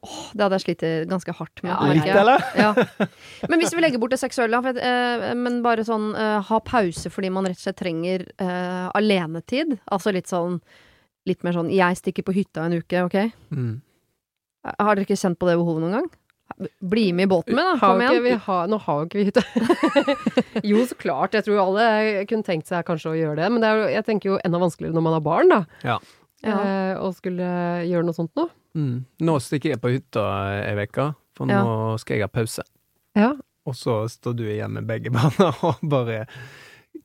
Åh, 0.02 0.22
det 0.34 0.42
hadde 0.42 0.58
jeg 0.58 0.64
slitt 0.64 0.84
ganske 1.10 1.34
hardt 1.38 1.60
med. 1.62 1.70
Ja, 1.70 1.92
litt, 1.94 2.08
eller? 2.10 2.46
Ja. 2.58 2.72
Men 3.50 3.62
hvis 3.62 3.74
vi 3.74 3.84
legger 3.84 4.02
bort 4.02 4.14
det 4.14 4.18
seksuelle, 4.18 4.58
eh, 4.74 5.28
men 5.38 5.60
bare 5.62 5.84
sånn 5.86 6.08
eh, 6.18 6.40
ha 6.48 6.58
pause 6.66 7.10
fordi 7.12 7.30
man 7.30 7.46
rett 7.46 7.60
og 7.60 7.66
slett 7.68 7.78
trenger 7.78 8.24
eh, 8.42 8.88
alenetid. 8.98 9.76
Altså 9.86 10.14
litt 10.14 10.30
sånn 10.30 10.60
Litt 11.22 11.44
mer 11.46 11.54
sånn 11.54 11.68
'jeg 11.70 11.94
stikker 12.00 12.24
på 12.26 12.32
hytta 12.34 12.64
en 12.66 12.72
uke', 12.82 12.98
OK? 13.06 13.14
Mm. 13.54 13.76
Har 14.66 14.96
dere 14.96 15.04
ikke 15.06 15.14
kjent 15.14 15.38
på 15.38 15.46
det 15.46 15.54
behovet 15.54 15.84
noen 15.84 15.94
gang? 16.00 16.08
Bli 16.82 17.12
med 17.14 17.28
i 17.28 17.30
båten 17.30 17.54
min, 17.54 17.62
da. 17.62 17.76
Kom 17.78 18.02
igjen. 18.02 18.40
Har, 18.42 18.66
nå 18.66 18.80
har 18.82 18.98
jo 18.98 19.06
ikke 19.06 19.20
vi 19.20 19.28
hytte. 19.30 19.44
jo, 20.70 20.82
så 20.86 20.98
klart. 20.98 21.36
Jeg 21.38 21.46
tror 21.46 21.62
alle 21.62 22.24
kunne 22.26 22.42
tenkt 22.42 22.66
seg 22.66 22.82
kanskje 22.88 23.12
å 23.12 23.18
gjøre 23.20 23.38
det. 23.38 23.52
Men 23.54 23.62
det 23.62 23.70
er, 23.70 23.84
jeg 23.94 24.06
tenker 24.08 24.32
jo 24.32 24.40
enda 24.42 24.60
vanskeligere 24.62 24.98
når 24.98 25.06
man 25.06 25.16
har 25.16 25.24
barn, 25.24 25.54
da. 25.54 25.60
Ja. 25.86 26.00
Eh, 26.42 26.98
og 26.98 27.14
skulle 27.14 27.46
gjøre 27.86 28.06
noe 28.06 28.18
sånt 28.18 28.34
nå. 28.38 28.48
Mm. 28.78 29.04
Nå 29.26 29.38
stikker 29.40 29.74
jeg 29.74 29.82
på 29.82 29.92
hytta 29.92 30.26
ei 30.62 30.74
uke, 30.86 31.12
for 31.36 31.50
ja. 31.50 31.62
nå 31.62 31.96
skal 32.00 32.18
jeg 32.18 32.26
ha 32.26 32.32
pause. 32.32 32.64
Ja. 33.18 33.32
Og 33.68 33.76
så 33.78 34.02
står 34.10 34.36
du 34.38 34.44
igjen 34.48 34.74
med 34.74 34.88
begge 34.88 35.12
barna 35.14 35.52
og 35.68 35.82
bare 35.86 36.24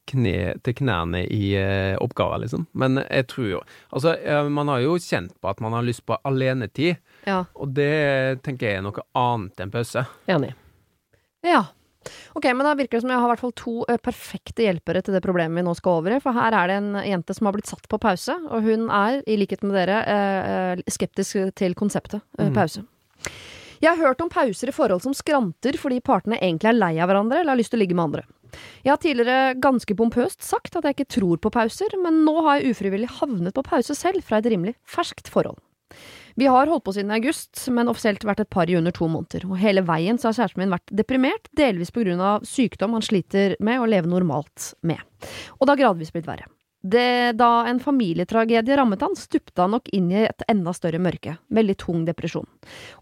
kne 0.07 0.55
til 0.63 0.75
knærne 0.79 1.25
i 1.31 1.51
uh, 1.59 1.95
oppgaver, 2.03 2.45
liksom. 2.45 2.65
Men 2.79 3.01
jeg 3.03 3.27
tror 3.31 3.49
jo 3.49 3.61
Altså, 3.91 4.15
man 4.49 4.71
har 4.71 4.81
jo 4.83 4.95
kjent 5.03 5.35
på 5.41 5.51
at 5.51 5.59
man 5.63 5.75
har 5.75 5.83
lyst 5.83 6.05
på 6.07 6.17
alenetid, 6.27 6.95
ja. 7.27 7.43
og 7.55 7.75
det 7.75 8.43
tenker 8.47 8.69
jeg 8.69 8.79
er 8.79 8.87
noe 8.87 9.05
annet 9.17 9.63
enn 9.63 9.73
pause. 9.73 10.05
Enig. 10.31 10.53
Ja. 11.45 11.67
Ok, 12.37 12.47
men 12.49 12.65
da 12.65 12.75
virker 12.77 12.97
det 12.97 13.03
som 13.05 13.13
jeg 13.13 13.19
har 13.21 13.27
i 13.27 13.33
hvert 13.33 13.43
fall 13.43 13.55
to 13.57 13.75
uh, 13.89 13.97
perfekte 14.01 14.65
hjelpere 14.65 15.03
til 15.05 15.17
det 15.17 15.23
problemet 15.25 15.59
vi 15.59 15.65
nå 15.67 15.75
skal 15.77 16.01
over 16.01 16.15
i. 16.15 16.21
For 16.23 16.37
her 16.37 16.55
er 16.55 16.71
det 16.71 16.79
en 16.81 16.91
jente 17.03 17.35
som 17.37 17.49
har 17.49 17.57
blitt 17.57 17.69
satt 17.69 17.87
på 17.89 18.01
pause, 18.01 18.35
og 18.47 18.65
hun 18.67 18.87
er, 18.93 19.21
i 19.27 19.37
likhet 19.39 19.65
med 19.65 19.77
dere, 19.79 20.01
uh, 20.07 20.87
skeptisk 20.91 21.53
til 21.57 21.77
konseptet 21.77 22.23
uh, 22.39 22.49
pause. 22.55 22.85
Mm. 22.85 23.29
Jeg 23.77 23.93
har 23.93 24.07
hørt 24.07 24.21
om 24.23 24.29
pauser 24.33 24.71
i 24.71 24.73
forhold 24.73 25.03
som 25.03 25.13
skranter 25.13 25.77
fordi 25.77 25.99
partene 26.01 26.39
egentlig 26.41 26.71
er 26.71 26.79
lei 26.79 26.95
av 26.97 27.11
hverandre 27.11 27.43
eller 27.43 27.53
har 27.53 27.59
lyst 27.59 27.69
til 27.73 27.77
å 27.77 27.83
ligge 27.83 27.97
med 27.97 28.07
andre. 28.07 28.23
Jeg 28.81 28.93
har 28.93 29.01
tidligere 29.03 29.57
ganske 29.61 29.95
pompøst 29.99 30.45
sagt 30.45 30.77
at 30.79 30.87
jeg 30.87 30.97
ikke 30.97 31.13
tror 31.17 31.41
på 31.43 31.51
pauser, 31.53 31.93
men 32.01 32.23
nå 32.25 32.39
har 32.45 32.57
jeg 32.57 32.73
ufrivillig 32.73 33.11
havnet 33.19 33.53
på 33.53 33.65
pause 33.67 33.93
selv 33.97 34.25
fra 34.25 34.39
et 34.41 34.49
rimelig 34.49 34.73
ferskt 34.87 35.29
forhold. 35.29 35.59
Vi 36.37 36.45
har 36.45 36.69
holdt 36.69 36.83
på 36.85 36.93
siden 36.93 37.11
august, 37.15 37.63
men 37.73 37.89
offisielt 37.89 38.21
vært 38.27 38.43
et 38.43 38.49
par 38.53 38.69
i 38.69 38.75
under 38.77 38.93
to 38.93 39.07
måneder. 39.09 39.47
Og 39.49 39.57
hele 39.57 39.81
veien 39.87 40.19
så 40.21 40.29
har 40.29 40.35
kjæresten 40.37 40.61
min 40.61 40.75
vært 40.75 40.91
deprimert, 40.99 41.49
delvis 41.57 41.89
på 41.89 42.03
grunn 42.03 42.21
av 42.21 42.45
sykdom 42.45 42.93
han 42.93 43.05
sliter 43.05 43.55
med 43.57 43.81
å 43.81 43.87
leve 43.89 44.11
normalt 44.11 44.75
med. 44.85 45.01
Og 45.57 45.65
det 45.65 45.73
har 45.73 45.81
gradvis 45.81 46.13
blitt 46.13 46.29
verre. 46.29 46.45
Det, 46.85 47.33
da 47.41 47.65
en 47.65 47.81
familietragedie 47.81 48.77
rammet 48.77 49.01
han, 49.01 49.17
stupte 49.17 49.63
han 49.63 49.73
nok 49.73 49.89
inn 49.97 50.11
i 50.13 50.21
et 50.27 50.45
enda 50.47 50.75
større 50.77 51.01
mørke. 51.01 51.33
Veldig 51.49 51.75
tung 51.81 52.05
depresjon. 52.05 52.45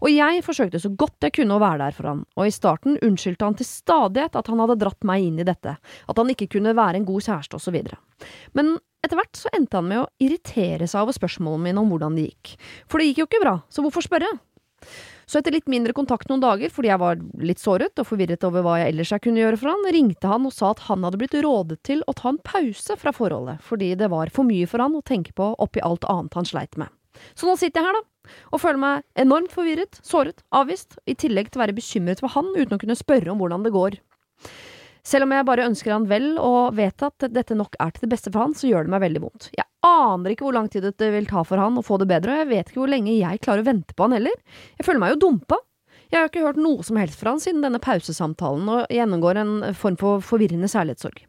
Og 0.00 0.08
jeg 0.10 0.40
forsøkte 0.46 0.80
så 0.80 0.94
godt 0.96 1.28
jeg 1.28 1.36
kunne 1.36 1.58
å 1.58 1.62
være 1.62 1.82
der 1.84 1.98
for 1.98 2.08
han, 2.08 2.24
og 2.40 2.48
i 2.48 2.56
starten 2.56 2.96
unnskyldte 3.04 3.50
han 3.50 3.60
til 3.60 3.68
stadighet 3.68 4.40
at 4.40 4.48
han 4.48 4.64
hadde 4.64 4.80
dratt 4.80 5.04
meg 5.06 5.28
inn 5.28 5.44
i 5.44 5.46
dette, 5.46 5.76
at 5.76 6.24
han 6.24 6.32
ikke 6.32 6.48
kunne 6.56 6.72
være 6.78 7.02
en 7.02 7.08
god 7.12 7.28
kjæreste 7.28 7.60
osv. 7.60 7.82
Men 8.56 8.78
etter 9.06 9.20
hvert 9.20 9.38
så 9.38 9.52
endte 9.56 9.78
han 9.78 9.88
med 9.88 10.02
å 10.02 10.08
irritere 10.22 10.88
seg 10.90 11.06
over 11.06 11.16
spørsmålene 11.16 11.68
mine 11.68 11.82
om 11.82 11.92
hvordan 11.92 12.18
det 12.18 12.28
gikk. 12.30 12.56
For 12.90 13.00
det 13.00 13.10
gikk 13.10 13.22
jo 13.22 13.28
ikke 13.30 13.44
bra, 13.44 13.58
så 13.72 13.84
hvorfor 13.84 14.04
spørre? 14.06 14.30
Så 15.26 15.40
etter 15.40 15.56
litt 15.56 15.66
mindre 15.70 15.94
kontakt 15.96 16.28
noen 16.30 16.42
dager, 16.42 16.70
fordi 16.70 16.90
jeg 16.92 17.02
var 17.02 17.18
litt 17.42 17.58
såret 17.58 17.98
og 17.98 18.06
forvirret 18.06 18.44
over 18.46 18.62
hva 18.62 18.76
jeg 18.78 18.92
ellers 18.92 19.10
jeg 19.10 19.24
kunne 19.24 19.42
gjøre 19.42 19.58
for 19.58 19.72
han, 19.72 19.88
ringte 19.90 20.30
han 20.30 20.46
og 20.46 20.54
sa 20.54 20.70
at 20.70 20.84
han 20.86 21.02
hadde 21.02 21.18
blitt 21.18 21.34
rådet 21.42 21.80
til 21.88 22.04
å 22.06 22.14
ta 22.14 22.30
en 22.30 22.42
pause 22.46 22.94
fra 23.00 23.14
forholdet, 23.14 23.58
fordi 23.66 23.94
det 23.98 24.10
var 24.12 24.30
for 24.34 24.46
mye 24.46 24.68
for 24.70 24.84
han 24.84 24.94
å 24.94 25.02
tenke 25.02 25.34
på 25.34 25.48
oppi 25.62 25.82
alt 25.82 26.06
annet 26.12 26.38
han 26.38 26.46
sleit 26.46 26.78
med. 26.78 26.92
Så 27.34 27.48
nå 27.48 27.56
sitter 27.58 27.82
jeg 27.82 27.88
her, 27.88 27.98
da, 27.98 28.32
og 28.52 28.62
føler 28.62 28.82
meg 28.82 29.06
enormt 29.18 29.54
forvirret, 29.54 29.98
såret, 30.06 30.44
avvist, 30.54 30.98
i 31.10 31.16
tillegg 31.18 31.50
til 31.50 31.58
å 31.58 31.64
være 31.64 31.76
bekymret 31.76 32.22
for 32.22 32.34
han 32.36 32.52
uten 32.54 32.76
å 32.76 32.80
kunne 32.82 32.98
spørre 32.98 33.32
om 33.32 33.42
hvordan 33.42 33.66
det 33.66 33.74
går. 33.74 33.98
Selv 35.06 35.26
om 35.26 35.34
jeg 35.36 35.46
bare 35.46 35.66
ønsker 35.68 35.92
han 35.94 36.08
vel 36.10 36.32
og 36.42 36.74
vet 36.74 37.04
at 37.06 37.28
dette 37.30 37.54
nok 37.54 37.78
er 37.82 37.92
til 37.94 38.06
det 38.06 38.12
beste 38.16 38.32
for 38.32 38.42
han, 38.42 38.56
så 38.58 38.66
gjør 38.66 38.88
det 38.88 38.94
meg 38.96 39.04
veldig 39.04 39.22
vondt. 39.22 39.48
Jeg 39.54 39.66
aner 39.86 40.32
ikke 40.32 40.48
hvor 40.48 40.56
lang 40.56 40.66
tid 40.72 40.88
det 40.88 41.10
vil 41.14 41.28
ta 41.30 41.44
for 41.46 41.62
han 41.62 41.78
å 41.78 41.84
få 41.86 42.00
det 42.02 42.08
bedre, 42.10 42.34
og 42.34 42.42
jeg 42.42 42.50
vet 42.50 42.72
ikke 42.72 42.82
hvor 42.82 42.90
lenge 42.90 43.14
jeg 43.14 43.42
klarer 43.44 43.62
å 43.62 43.68
vente 43.68 43.94
på 43.94 44.08
han 44.08 44.16
heller. 44.18 44.34
Jeg 44.80 44.88
føler 44.88 45.02
meg 45.04 45.14
jo 45.14 45.22
dumpa. 45.28 45.60
Jeg 46.10 46.18
har 46.18 46.28
ikke 46.30 46.42
hørt 46.42 46.58
noe 46.58 46.82
som 46.86 46.98
helst 46.98 47.18
fra 47.20 47.34
han 47.34 47.42
siden 47.42 47.62
denne 47.62 47.82
pausesamtalen, 47.82 48.66
og 48.72 48.92
gjennomgår 48.94 49.40
en 49.42 49.54
form 49.78 49.98
for 50.00 50.26
forvirrende 50.26 50.70
særlighetssorg. 50.70 51.22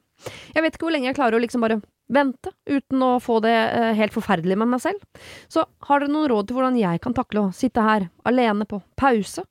Jeg 0.56 0.66
vet 0.66 0.74
ikke 0.74 0.88
hvor 0.88 0.96
lenge 0.96 1.12
jeg 1.12 1.18
klarer 1.20 1.38
å 1.38 1.44
liksom 1.44 1.62
bare 1.62 1.80
vente, 2.14 2.54
uten 2.66 3.04
å 3.04 3.12
få 3.22 3.40
det 3.44 3.54
eh, 3.54 3.92
helt 3.98 4.16
forferdelig 4.16 4.58
med 4.58 4.72
meg 4.72 4.82
selv. 4.82 5.04
Så 5.52 5.66
har 5.90 6.02
dere 6.02 6.14
noen 6.14 6.30
råd 6.32 6.50
til 6.50 6.58
hvordan 6.58 6.80
jeg 6.80 7.02
kan 7.04 7.16
takle 7.18 7.46
å 7.46 7.54
sitte 7.54 7.84
her, 7.84 8.08
alene 8.26 8.66
på 8.70 8.80
pause? 8.98 9.44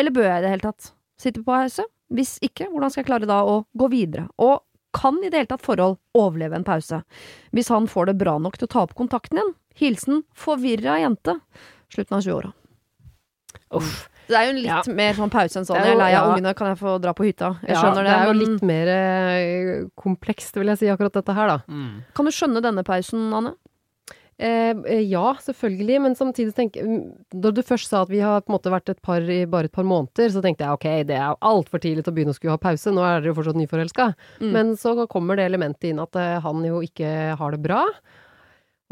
Eller 0.00 0.14
bør 0.14 0.30
jeg 0.30 0.40
i 0.40 0.46
det 0.46 0.54
hele 0.54 0.66
tatt 0.70 0.92
sitte 1.20 1.42
på 1.42 1.52
pause? 1.52 1.86
Hvis 2.12 2.38
ikke, 2.44 2.68
hvordan 2.70 2.90
skal 2.92 3.02
jeg 3.02 3.08
klare 3.10 3.26
da 3.30 3.40
å 3.48 3.64
gå 3.78 3.88
videre? 3.92 4.26
Og 4.38 4.60
kan 4.92 5.16
i 5.24 5.30
det 5.32 5.38
hele 5.40 5.46
tatt 5.54 5.62
forhold 5.64 5.96
overleve 6.14 6.54
en 6.58 6.64
pause? 6.64 7.02
Hvis 7.56 7.68
han 7.72 7.86
får 7.88 8.06
det 8.12 8.18
bra 8.20 8.38
nok 8.38 8.58
til 8.60 8.68
å 8.68 8.72
ta 8.74 8.82
opp 8.84 8.94
kontakten 8.98 9.38
igjen? 9.40 9.54
Hilsen 9.80 10.24
forvirra 10.36 10.98
jente. 11.00 11.38
Slutten 11.92 12.18
av 12.18 12.22
20-åra. 12.26 12.52
Uff. 13.72 14.08
Det 14.28 14.36
er 14.38 14.44
jo 14.46 14.50
en 14.52 14.60
litt 14.62 14.66
Ja. 14.70 14.82
mer 14.94 15.14
sånn 15.16 15.30
pause 15.32 15.56
enn 15.58 15.64
sånn. 15.66 15.76
Det 15.76 15.82
er 15.82 15.86
Jeg 15.86 15.92
er 15.92 15.96
jo- 15.96 15.98
lei 15.98 16.12
av 16.14 16.26
ja. 16.28 16.34
ungene, 16.36 16.54
kan 16.56 16.66
jeg 16.68 16.78
få 16.78 17.00
dra 17.00 17.12
på 17.12 17.24
hytta? 17.24 17.58
Jeg 17.62 17.70
Ja, 17.74 17.82
skjønner 17.82 18.04
det, 18.04 18.04
det 18.04 18.12
er 18.20 18.26
jo 18.26 18.32
men 18.32 18.38
litt 18.44 18.62
mer 18.62 18.88
eh, 18.88 19.84
komplekst, 19.96 20.52
vil 20.54 20.66
jeg 20.68 20.78
si, 20.78 20.86
akkurat 20.86 21.12
dette 21.12 21.34
her, 21.34 21.46
da. 21.48 21.58
Mm. 21.68 22.04
kan 22.14 22.24
du 22.24 22.30
skjønne 22.30 22.62
denne 22.62 22.84
pausen, 22.84 23.32
Anne? 23.34 23.54
Eh, 24.42 24.74
eh, 24.90 25.02
ja, 25.06 25.36
selvfølgelig, 25.38 25.98
men 26.02 26.16
samtidig 26.18 26.54
tenker 26.56 26.86
Da 27.30 27.52
du 27.54 27.60
først 27.62 27.92
sa 27.92 28.00
at 28.02 28.10
vi 28.10 28.18
har 28.24 28.40
på 28.42 28.50
en 28.50 28.56
måte 28.56 28.72
vært 28.72 28.90
et 28.90 29.02
par 29.04 29.22
i 29.22 29.44
bare 29.46 29.70
et 29.70 29.74
par 29.74 29.86
måneder, 29.86 30.32
så 30.34 30.42
tenkte 30.42 30.66
jeg 30.66 30.78
ok, 30.78 30.86
det 31.06 31.18
er 31.18 31.36
altfor 31.46 31.82
tidlig 31.82 32.02
til 32.02 32.10
å 32.10 32.16
begynne 32.16 32.34
å 32.34 32.38
skulle 32.38 32.56
ha 32.56 32.62
pause, 32.62 32.90
nå 32.90 33.04
er 33.06 33.20
dere 33.20 33.30
jo 33.30 33.36
fortsatt 33.38 33.60
nyforelska. 33.60 34.08
Mm. 34.40 34.50
Men 34.56 34.74
så 34.80 34.96
kommer 35.12 35.38
det 35.38 35.46
elementet 35.46 35.92
inn 35.92 36.02
at 36.02 36.18
eh, 36.18 36.40
han 36.42 36.66
jo 36.66 36.82
ikke 36.82 37.36
har 37.38 37.54
det 37.54 37.62
bra, 37.62 37.84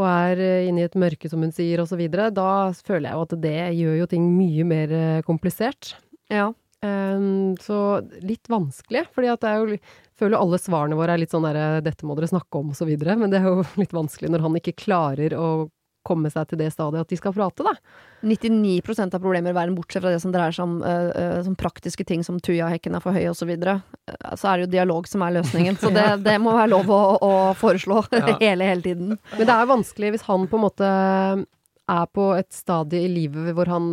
og 0.00 0.06
er 0.06 0.40
inne 0.68 0.84
i 0.84 0.86
et 0.86 0.96
mørke, 0.96 1.28
som 1.28 1.42
hun 1.42 1.50
sier, 1.52 1.82
videre. 1.98 2.30
Da 2.32 2.70
føler 2.86 3.10
jeg 3.10 3.18
jo 3.18 3.24
at 3.26 3.34
det 3.42 3.58
gjør 3.80 3.98
jo 3.98 4.06
ting 4.14 4.30
mye 4.32 4.64
mer 4.64 4.94
komplisert. 5.26 5.96
Ja. 6.32 6.52
Um, 6.80 7.58
så 7.60 8.00
litt 8.24 8.48
vanskelig, 8.48 9.04
fordi 9.12 9.28
at 9.28 9.42
det 9.42 9.50
er 9.50 9.58
jo 9.60 9.80
Føler 10.20 10.36
jo 10.36 10.44
alle 10.44 10.58
svarene 10.60 10.96
våre 10.96 11.14
er 11.14 11.20
litt 11.22 11.32
sånn 11.32 11.46
derre 11.46 11.80
'dette 11.80 12.04
må 12.04 12.12
dere 12.12 12.28
snakke 12.28 12.58
om', 12.58 12.74
og 12.74 12.76
så 12.76 12.84
videre, 12.84 13.14
men 13.16 13.32
det 13.32 13.38
er 13.38 13.46
jo 13.48 13.62
litt 13.80 13.94
vanskelig 13.96 14.28
når 14.28 14.42
han 14.44 14.58
ikke 14.60 14.76
klarer 14.76 15.32
å 15.32 15.46
komme 16.06 16.30
seg 16.32 16.48
til 16.50 16.60
det 16.60 16.70
stadiet 16.72 17.04
at 17.04 17.12
de 17.12 17.18
skal 17.18 17.34
prate, 17.36 17.64
da. 17.64 17.74
99% 18.24 19.16
av 19.16 19.20
problemer 19.20 19.52
i 19.52 19.56
verden, 19.56 19.76
bortsett 19.76 20.02
fra 20.02 20.12
det 20.12 20.20
som 20.22 20.32
dreier 20.32 20.54
seg 20.56 20.66
om 20.66 20.78
uh, 20.84 21.10
eh, 21.12 21.38
sånn 21.44 21.58
praktiske 21.60 22.04
ting 22.08 22.24
som 22.24 22.40
tujahekken 22.40 22.96
er 22.96 23.04
for 23.04 23.16
høy 23.16 23.26
osv., 23.30 23.42
så, 23.42 23.48
videre, 23.50 23.78
eh, 24.08 24.34
så 24.36 24.50
er 24.50 24.58
det 24.58 24.66
jo 24.66 24.72
dialog 24.78 25.08
som 25.08 25.24
er 25.24 25.36
løsningen. 25.36 25.76
Så 25.80 25.92
det, 25.94 26.06
det 26.26 26.36
må 26.42 26.56
være 26.56 26.72
lov 26.72 26.92
å, 26.92 27.00
å 27.20 27.32
foreslå 27.58 28.02
Ja. 28.16 28.36
hele, 28.40 28.68
hele 28.68 28.84
tiden. 28.84 29.16
Men 29.36 29.48
det 29.48 29.56
er 29.56 29.68
vanskelig 29.70 30.14
hvis 30.16 30.28
han 30.28 30.48
på 30.48 30.60
en 30.60 30.66
måte 30.66 30.90
er 31.90 32.06
på 32.14 32.30
et 32.36 32.52
stadie 32.54 33.04
i 33.04 33.10
livet 33.10 33.52
hvor 33.56 33.68
han 33.70 33.86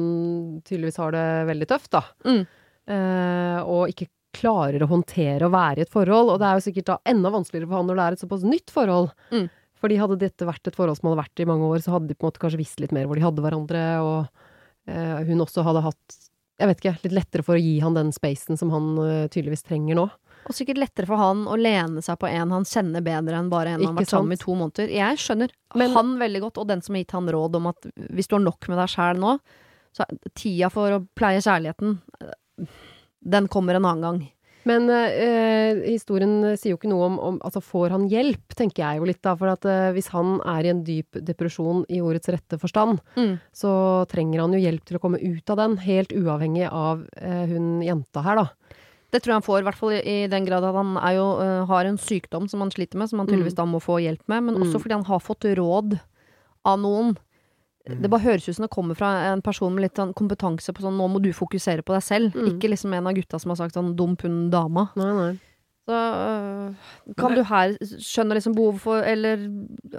tydeligvis 0.68 1.00
har 1.02 1.16
det 1.16 1.28
veldig 1.50 1.70
tøft, 1.70 1.92
da. 1.96 2.04
Mm. 2.28 2.44
Eh, 2.88 3.60
og 3.68 3.92
ikke 3.92 4.10
klarer 4.38 4.84
å 4.84 4.90
håndtere 4.92 5.48
å 5.48 5.54
være 5.54 5.82
i 5.82 5.86
et 5.88 5.94
forhold. 5.94 6.34
Og 6.34 6.42
det 6.42 6.50
er 6.50 6.60
jo 6.60 6.66
sikkert 6.68 6.92
da 6.92 7.00
enda 7.10 7.32
vanskeligere 7.34 7.70
for 7.70 7.80
han 7.80 7.90
når 7.90 8.00
det 8.00 8.06
er 8.06 8.18
et 8.18 8.26
såpass 8.26 8.46
nytt 8.48 8.74
forhold. 8.74 9.10
Mm. 9.34 9.48
Fordi 9.78 10.00
hadde 10.02 10.22
dette 10.22 10.48
vært 10.48 10.70
et 10.70 10.78
forhold 10.78 10.98
som 10.98 11.10
hadde 11.10 11.22
vært 11.22 11.44
i 11.44 11.50
mange 11.50 11.68
år, 11.70 11.82
så 11.84 11.94
hadde 11.96 12.10
de 12.10 12.18
på 12.18 12.26
en 12.26 12.32
måte 12.32 12.42
kanskje 12.42 12.62
visst 12.62 12.82
litt 12.82 12.96
mer 12.96 13.10
hvor 13.10 13.20
de 13.20 13.26
hadde 13.26 13.44
hverandre, 13.44 13.84
og 14.02 14.90
eh, 14.90 15.20
hun 15.28 15.44
også 15.46 15.66
hadde 15.68 15.84
hatt 15.86 16.18
jeg 16.58 16.70
vet 16.72 16.80
ikke, 16.82 16.94
litt 17.04 17.14
lettere 17.14 17.46
for 17.46 17.58
å 17.58 17.62
gi 17.62 17.76
han 17.84 17.94
den 17.94 18.08
spacen 18.16 18.58
som 18.58 18.72
han 18.74 18.96
uh, 18.98 19.28
tydeligvis 19.30 19.62
trenger 19.68 20.00
nå. 20.00 20.08
Og 20.48 20.56
sikkert 20.56 20.80
lettere 20.82 21.10
for 21.10 21.20
han 21.22 21.44
å 21.50 21.58
lene 21.60 22.02
seg 22.02 22.18
på 22.22 22.30
en 22.32 22.54
han 22.56 22.66
kjenner 22.66 23.04
bedre 23.06 23.38
enn 23.38 23.52
bare 23.52 23.76
en 23.76 23.84
han 23.84 23.92
har 23.92 23.94
Ikke 23.94 24.06
vært 24.06 24.14
sammen 24.14 24.32
med 24.32 24.40
i 24.40 24.44
to 24.46 24.56
måneder. 24.58 24.94
Jeg 24.96 25.22
skjønner 25.22 25.54
Men- 25.78 25.94
han 25.94 26.16
veldig 26.18 26.42
godt, 26.48 26.58
og 26.58 26.68
den 26.72 26.82
som 26.82 26.96
har 26.96 27.04
gitt 27.04 27.14
han 27.14 27.30
råd 27.30 27.60
om 27.60 27.70
at 27.70 27.90
hvis 28.10 28.28
du 28.28 28.36
har 28.40 28.46
nok 28.48 28.70
med 28.72 28.82
deg 28.82 28.90
sjæl 28.90 29.22
nå, 29.22 29.38
så 29.94 30.06
er 30.08 30.34
tida 30.34 30.72
for 30.74 30.98
å 30.98 31.04
pleie 31.18 31.44
kjærligheten, 31.44 32.00
den 33.22 33.48
kommer 33.52 33.76
en 33.78 33.86
annen 33.86 34.02
gang. 34.08 34.20
Men 34.68 34.90
eh, 34.92 35.78
historien 35.94 36.42
sier 36.60 36.74
jo 36.74 36.78
ikke 36.78 36.90
noe 36.92 37.06
om, 37.08 37.14
om 37.24 37.36
Altså, 37.46 37.62
får 37.64 37.94
han 37.94 38.08
hjelp, 38.12 38.52
tenker 38.60 38.84
jeg 38.84 39.00
jo 39.00 39.06
litt, 39.08 39.22
da. 39.24 39.32
For 39.40 39.48
at 39.54 39.64
eh, 39.70 39.92
hvis 39.96 40.10
han 40.12 40.42
er 40.44 40.68
i 40.68 40.72
en 40.74 40.82
dyp 40.84 41.22
depresjon 41.24 41.86
i 41.88 42.02
ordets 42.04 42.28
rette 42.34 42.60
forstand, 42.60 43.00
Mm. 43.16 43.38
så 43.56 43.72
trenger 44.12 44.44
han 44.44 44.52
jo 44.58 44.60
hjelp 44.60 44.84
til 44.84 44.98
å 45.00 45.04
komme 45.06 45.22
ut 45.24 45.50
av 45.54 45.62
den, 45.62 45.78
helt 45.86 46.12
uavhengig 46.12 46.68
av 46.68 47.06
eh, 47.16 47.46
hun 47.48 47.80
jenta 47.86 48.24
her, 48.26 48.44
da. 48.44 48.50
Det 49.08 49.22
tror 49.24 49.32
jeg 49.32 49.40
han 49.40 49.46
får, 49.48 49.60
i 49.62 49.64
hvert 49.70 49.80
fall 49.80 49.94
i, 49.96 50.18
den 50.28 50.44
grad 50.50 50.66
at 50.68 50.76
han 50.76 50.98
er 51.00 51.14
jo, 51.16 51.28
øh, 51.40 51.62
har 51.70 51.88
en 51.88 51.98
sykdom 51.98 52.50
som 52.52 52.60
han 52.60 52.74
sliter 52.76 53.00
med, 53.00 53.08
som 53.08 53.20
han 53.24 53.30
tydeligvis 53.32 53.56
da 53.56 53.64
må 53.64 53.80
få 53.80 54.02
hjelp 54.04 54.26
med, 54.28 54.50
men 54.50 54.58
også 54.60 54.76
Mm. 54.76 54.84
fordi 54.84 54.98
han 55.00 55.06
har 55.08 55.24
fått 55.24 55.48
råd 55.56 55.96
av 56.68 56.80
noen. 56.84 57.16
Det 57.88 58.10
bare 58.12 58.24
høres 58.26 58.48
ut 58.50 58.56
som 58.58 58.66
det 58.68 58.72
kommer 58.74 58.98
fra 59.00 59.32
en 59.32 59.42
person 59.42 59.74
med 59.74 59.86
litt 59.86 59.96
sånn 60.00 60.14
kompetanse 60.14 60.74
på 60.74 60.84
sånn 60.84 60.98
'nå 60.98 61.08
må 61.10 61.22
du 61.24 61.32
fokusere 61.32 61.84
på 61.84 61.94
deg 61.96 62.04
selv', 62.04 62.34
Mm. 62.36 62.48
ikke 62.54 62.70
liksom 62.70 62.94
en 62.94 63.08
av 63.08 63.14
gutta 63.14 63.40
som 63.40 63.50
har 63.50 63.56
sagt 63.56 63.76
sånn 63.76 63.96
'dum 63.96 64.18
pund 64.18 64.52
dama'. 64.52 64.90
Nei, 64.96 65.14
nei. 65.14 65.40
Så 65.88 65.96
øh, 65.96 66.74
kan 67.16 67.34
du 67.34 67.44
her 67.48 67.78
skjønne 67.80 68.36
liksom 68.36 68.54
behovet 68.58 68.82
for 68.82 69.04
eller 69.08 69.38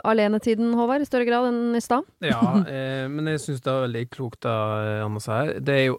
alenetiden, 0.05 0.75
Håvard, 0.77 1.01
i 1.01 1.09
større 1.09 1.25
grad 1.25 1.49
enn 1.49 1.77
i 1.79 1.81
stad? 1.81 2.05
Ja, 2.21 2.61
eh, 2.69 3.09
men 3.09 3.25
jeg 3.25 3.41
syns 3.41 3.63
det 3.65 3.73
er 3.73 3.87
veldig 3.87 4.11
klokt 4.11 4.41
da, 4.45 5.01
eh, 5.01 5.19
her. 5.33 5.61
Det 5.61 5.75
er 5.75 5.87
jo 5.87 5.99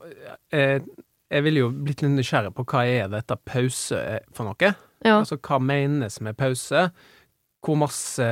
eh, 0.52 0.80
Jeg 1.32 1.44
ville 1.44 1.60
jo 1.60 1.70
blitt 1.70 2.02
litt 2.02 2.10
nysgjerrig 2.10 2.54
på 2.58 2.66
hva 2.66 2.86
er 2.90 3.08
dette 3.08 3.36
pause 3.46 4.20
for 4.34 4.46
noe? 4.46 4.76
Ja. 5.06 5.20
Altså 5.20 5.38
hva 5.38 5.60
menes 5.62 6.20
med 6.22 6.36
pause? 6.38 6.92
Hvor 7.66 7.76
masse 7.76 8.26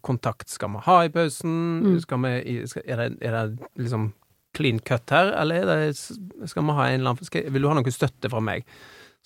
kontakt 0.00 0.48
skal 0.48 0.72
vi 0.72 0.84
ha 0.86 0.96
i 1.04 1.12
pausen? 1.12 1.56
Mm. 1.84 1.98
Vi, 2.24 2.54
er, 2.86 3.02
det, 3.02 3.10
er 3.20 3.36
det 3.36 3.68
liksom 3.76 4.12
clean 4.56 4.80
cut 4.82 5.12
her, 5.14 5.34
eller 5.40 5.62
er 5.62 5.90
det, 5.90 5.96
skal 6.50 6.64
vi 6.66 6.76
ha 6.78 6.88
en 6.88 7.00
eller 7.00 7.12
annen 7.12 7.28
skal, 7.28 7.50
Vil 7.52 7.62
du 7.62 7.68
ha 7.70 7.76
noe 7.78 7.94
støtte 7.94 8.30
fra 8.32 8.42
meg? 8.44 8.64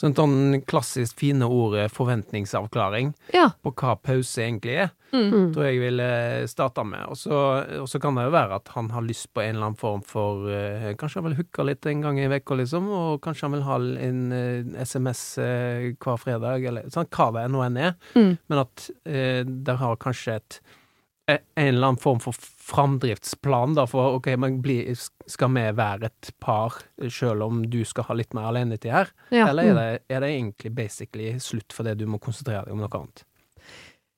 Sånn 0.01 0.17
sånn 0.17 0.63
klassisk 0.67 1.21
fine 1.21 1.47
ordet 1.47 1.87
forventningsavklaring 1.95 3.13
ja. 3.35 3.53
på 3.63 3.71
hva 3.79 3.95
pause 4.03 4.43
egentlig 4.43 4.81
er 4.87 4.93
Mm. 5.15 5.31
Mm. 5.31 5.55
tror 5.55 5.67
jeg 5.69 5.81
ville 5.81 6.09
starte 6.51 6.85
med. 6.87 7.07
Og 7.07 7.19
så, 7.19 8.01
kan 8.03 8.19
det 8.19 8.27
jo 8.27 8.35
være 8.35 8.59
at 8.59 8.71
han 8.75 8.91
har 8.95 9.07
lyst 9.07 9.31
på 9.35 9.43
en 9.45 9.55
eller 9.55 9.69
annen 9.69 9.79
form 9.79 10.03
for 10.07 10.49
uh, 10.51 10.91
Kanskje 10.99 11.21
han 11.21 11.29
vil 11.29 11.39
hooke 11.39 11.67
litt 11.69 11.87
en 11.87 12.05
gang 12.05 12.21
i 12.21 12.29
uka, 12.29 12.59
liksom, 12.59 12.89
og 12.91 13.21
kanskje 13.25 13.47
han 13.47 13.57
vil 13.57 13.67
ha 13.69 13.79
en 14.09 14.23
uh, 14.35 14.81
SMS 14.83 15.25
uh, 15.39 15.93
hver 15.95 16.21
fredag, 16.21 16.67
eller 16.71 16.91
sånn, 16.95 17.11
hva 17.15 17.31
det 17.39 17.47
nå 17.53 17.63
enn 17.67 17.83
er. 17.91 17.99
Mm. 18.19 18.33
Men 18.51 18.65
at 18.65 18.89
uh, 18.91 19.43
der 19.45 19.79
har 19.81 20.01
kanskje 20.03 20.41
et 20.41 20.59
eh, 20.59 20.81
en 21.27 21.41
eller 21.69 21.87
annen 21.87 22.01
form 22.01 22.21
for 22.21 22.37
framdriftsplan, 22.37 23.75
da, 23.79 23.87
for 23.89 24.19
ok, 24.19 24.29
men 24.41 24.59
bli, 24.65 24.79
skal 25.27 25.53
vi 25.57 25.65
være 25.77 26.11
et 26.11 26.33
par, 26.43 26.77
selv 27.09 27.47
om 27.47 27.63
du 27.71 27.81
skal 27.89 28.09
ha 28.11 28.17
litt 28.19 28.37
mer 28.37 28.51
alenetid 28.51 28.93
her? 28.93 29.13
Ja. 29.33 29.49
Eller 29.49 29.71
er 29.71 29.79
det, 29.79 29.87
er 30.13 30.25
det 30.25 30.35
egentlig 30.35 30.75
basically 30.77 31.31
slutt 31.41 31.73
fordi 31.77 31.97
du 32.01 32.05
må 32.11 32.21
konsentrere 32.23 32.67
deg 32.67 32.77
om 32.77 32.85
noe 32.85 33.01
annet? 33.01 33.25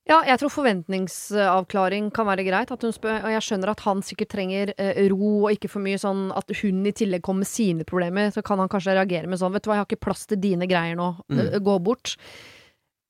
Ja, 0.06 0.20
jeg 0.22 0.38
tror 0.38 0.52
forventningsavklaring 0.54 2.12
kan 2.14 2.28
være 2.28 2.44
greit. 2.46 2.70
At 2.70 2.84
hun 2.86 2.94
spør, 2.94 3.24
og 3.26 3.32
jeg 3.32 3.42
skjønner 3.42 3.72
at 3.72 3.80
han 3.82 4.04
sikkert 4.06 4.30
trenger 4.36 4.70
eh, 4.78 5.00
ro, 5.10 5.32
og 5.40 5.56
ikke 5.56 5.70
for 5.72 5.82
mye 5.82 5.98
sånn 5.98 6.28
at 6.36 6.52
hun 6.60 6.84
i 6.86 6.94
tillegg 6.94 7.24
kommer 7.26 7.42
med 7.42 7.50
sine 7.50 7.86
problemer. 7.88 8.30
Så 8.30 8.44
kan 8.46 8.62
han 8.62 8.70
kanskje 8.70 8.94
reagere 8.94 9.26
med 9.30 9.42
sånn 9.42 9.56
Vet 9.56 9.66
du 9.66 9.72
hva, 9.72 9.80
jeg 9.80 9.82
har 9.82 9.90
ikke 9.90 10.06
plass 10.06 10.22
til 10.30 10.38
dine 10.38 10.70
greier 10.70 10.94
nå. 10.98 11.08
Mm. 11.26 11.40
Eh, 11.42 11.58
gå 11.58 11.74
bort. 11.82 12.14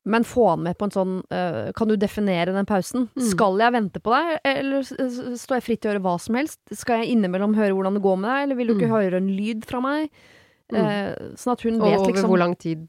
Men 0.07 0.22
få 0.22 0.44
han 0.52 0.62
med 0.62 0.76
på 0.78 0.86
en 0.86 0.92
sånn 0.94 1.14
uh, 1.34 1.72
Kan 1.74 1.90
du 1.90 1.96
definere 1.98 2.52
den 2.54 2.68
pausen? 2.68 3.09
Mm. 3.18 3.24
Skal 3.32 3.59
jeg 3.59 3.74
vente 3.74 4.00
på 4.04 4.12
deg, 4.14 4.36
eller 4.46 4.86
står 4.86 5.57
jeg 5.59 5.64
fritt 5.66 5.80
til 5.82 5.90
å 5.90 5.94
gjøre 5.96 6.04
hva 6.07 6.14
som 6.22 6.38
helst? 6.38 6.61
Skal 6.78 7.02
jeg 7.02 7.16
innimellom 7.16 7.57
høre 7.59 7.74
hvordan 7.74 7.98
det 7.98 8.04
går 8.07 8.20
med 8.22 8.30
deg, 8.30 8.42
eller 8.46 8.61
vil 8.61 8.70
du 8.70 8.74
ikke 8.76 8.86
Mm. 8.92 8.94
høre 8.96 9.20
en 9.20 9.30
lyd 9.34 9.66
fra 9.66 9.80
meg? 9.82 10.11
Mm. 10.66 10.78
Eh, 10.82 11.11
sånn 11.38 11.52
at 11.54 11.61
hun 11.62 11.76
Og 11.80 11.84
vet 11.86 11.98
over 12.00 12.11
liksom 12.12 12.30
hvor 12.30 12.40
lang 12.42 12.54
tid 12.59 12.86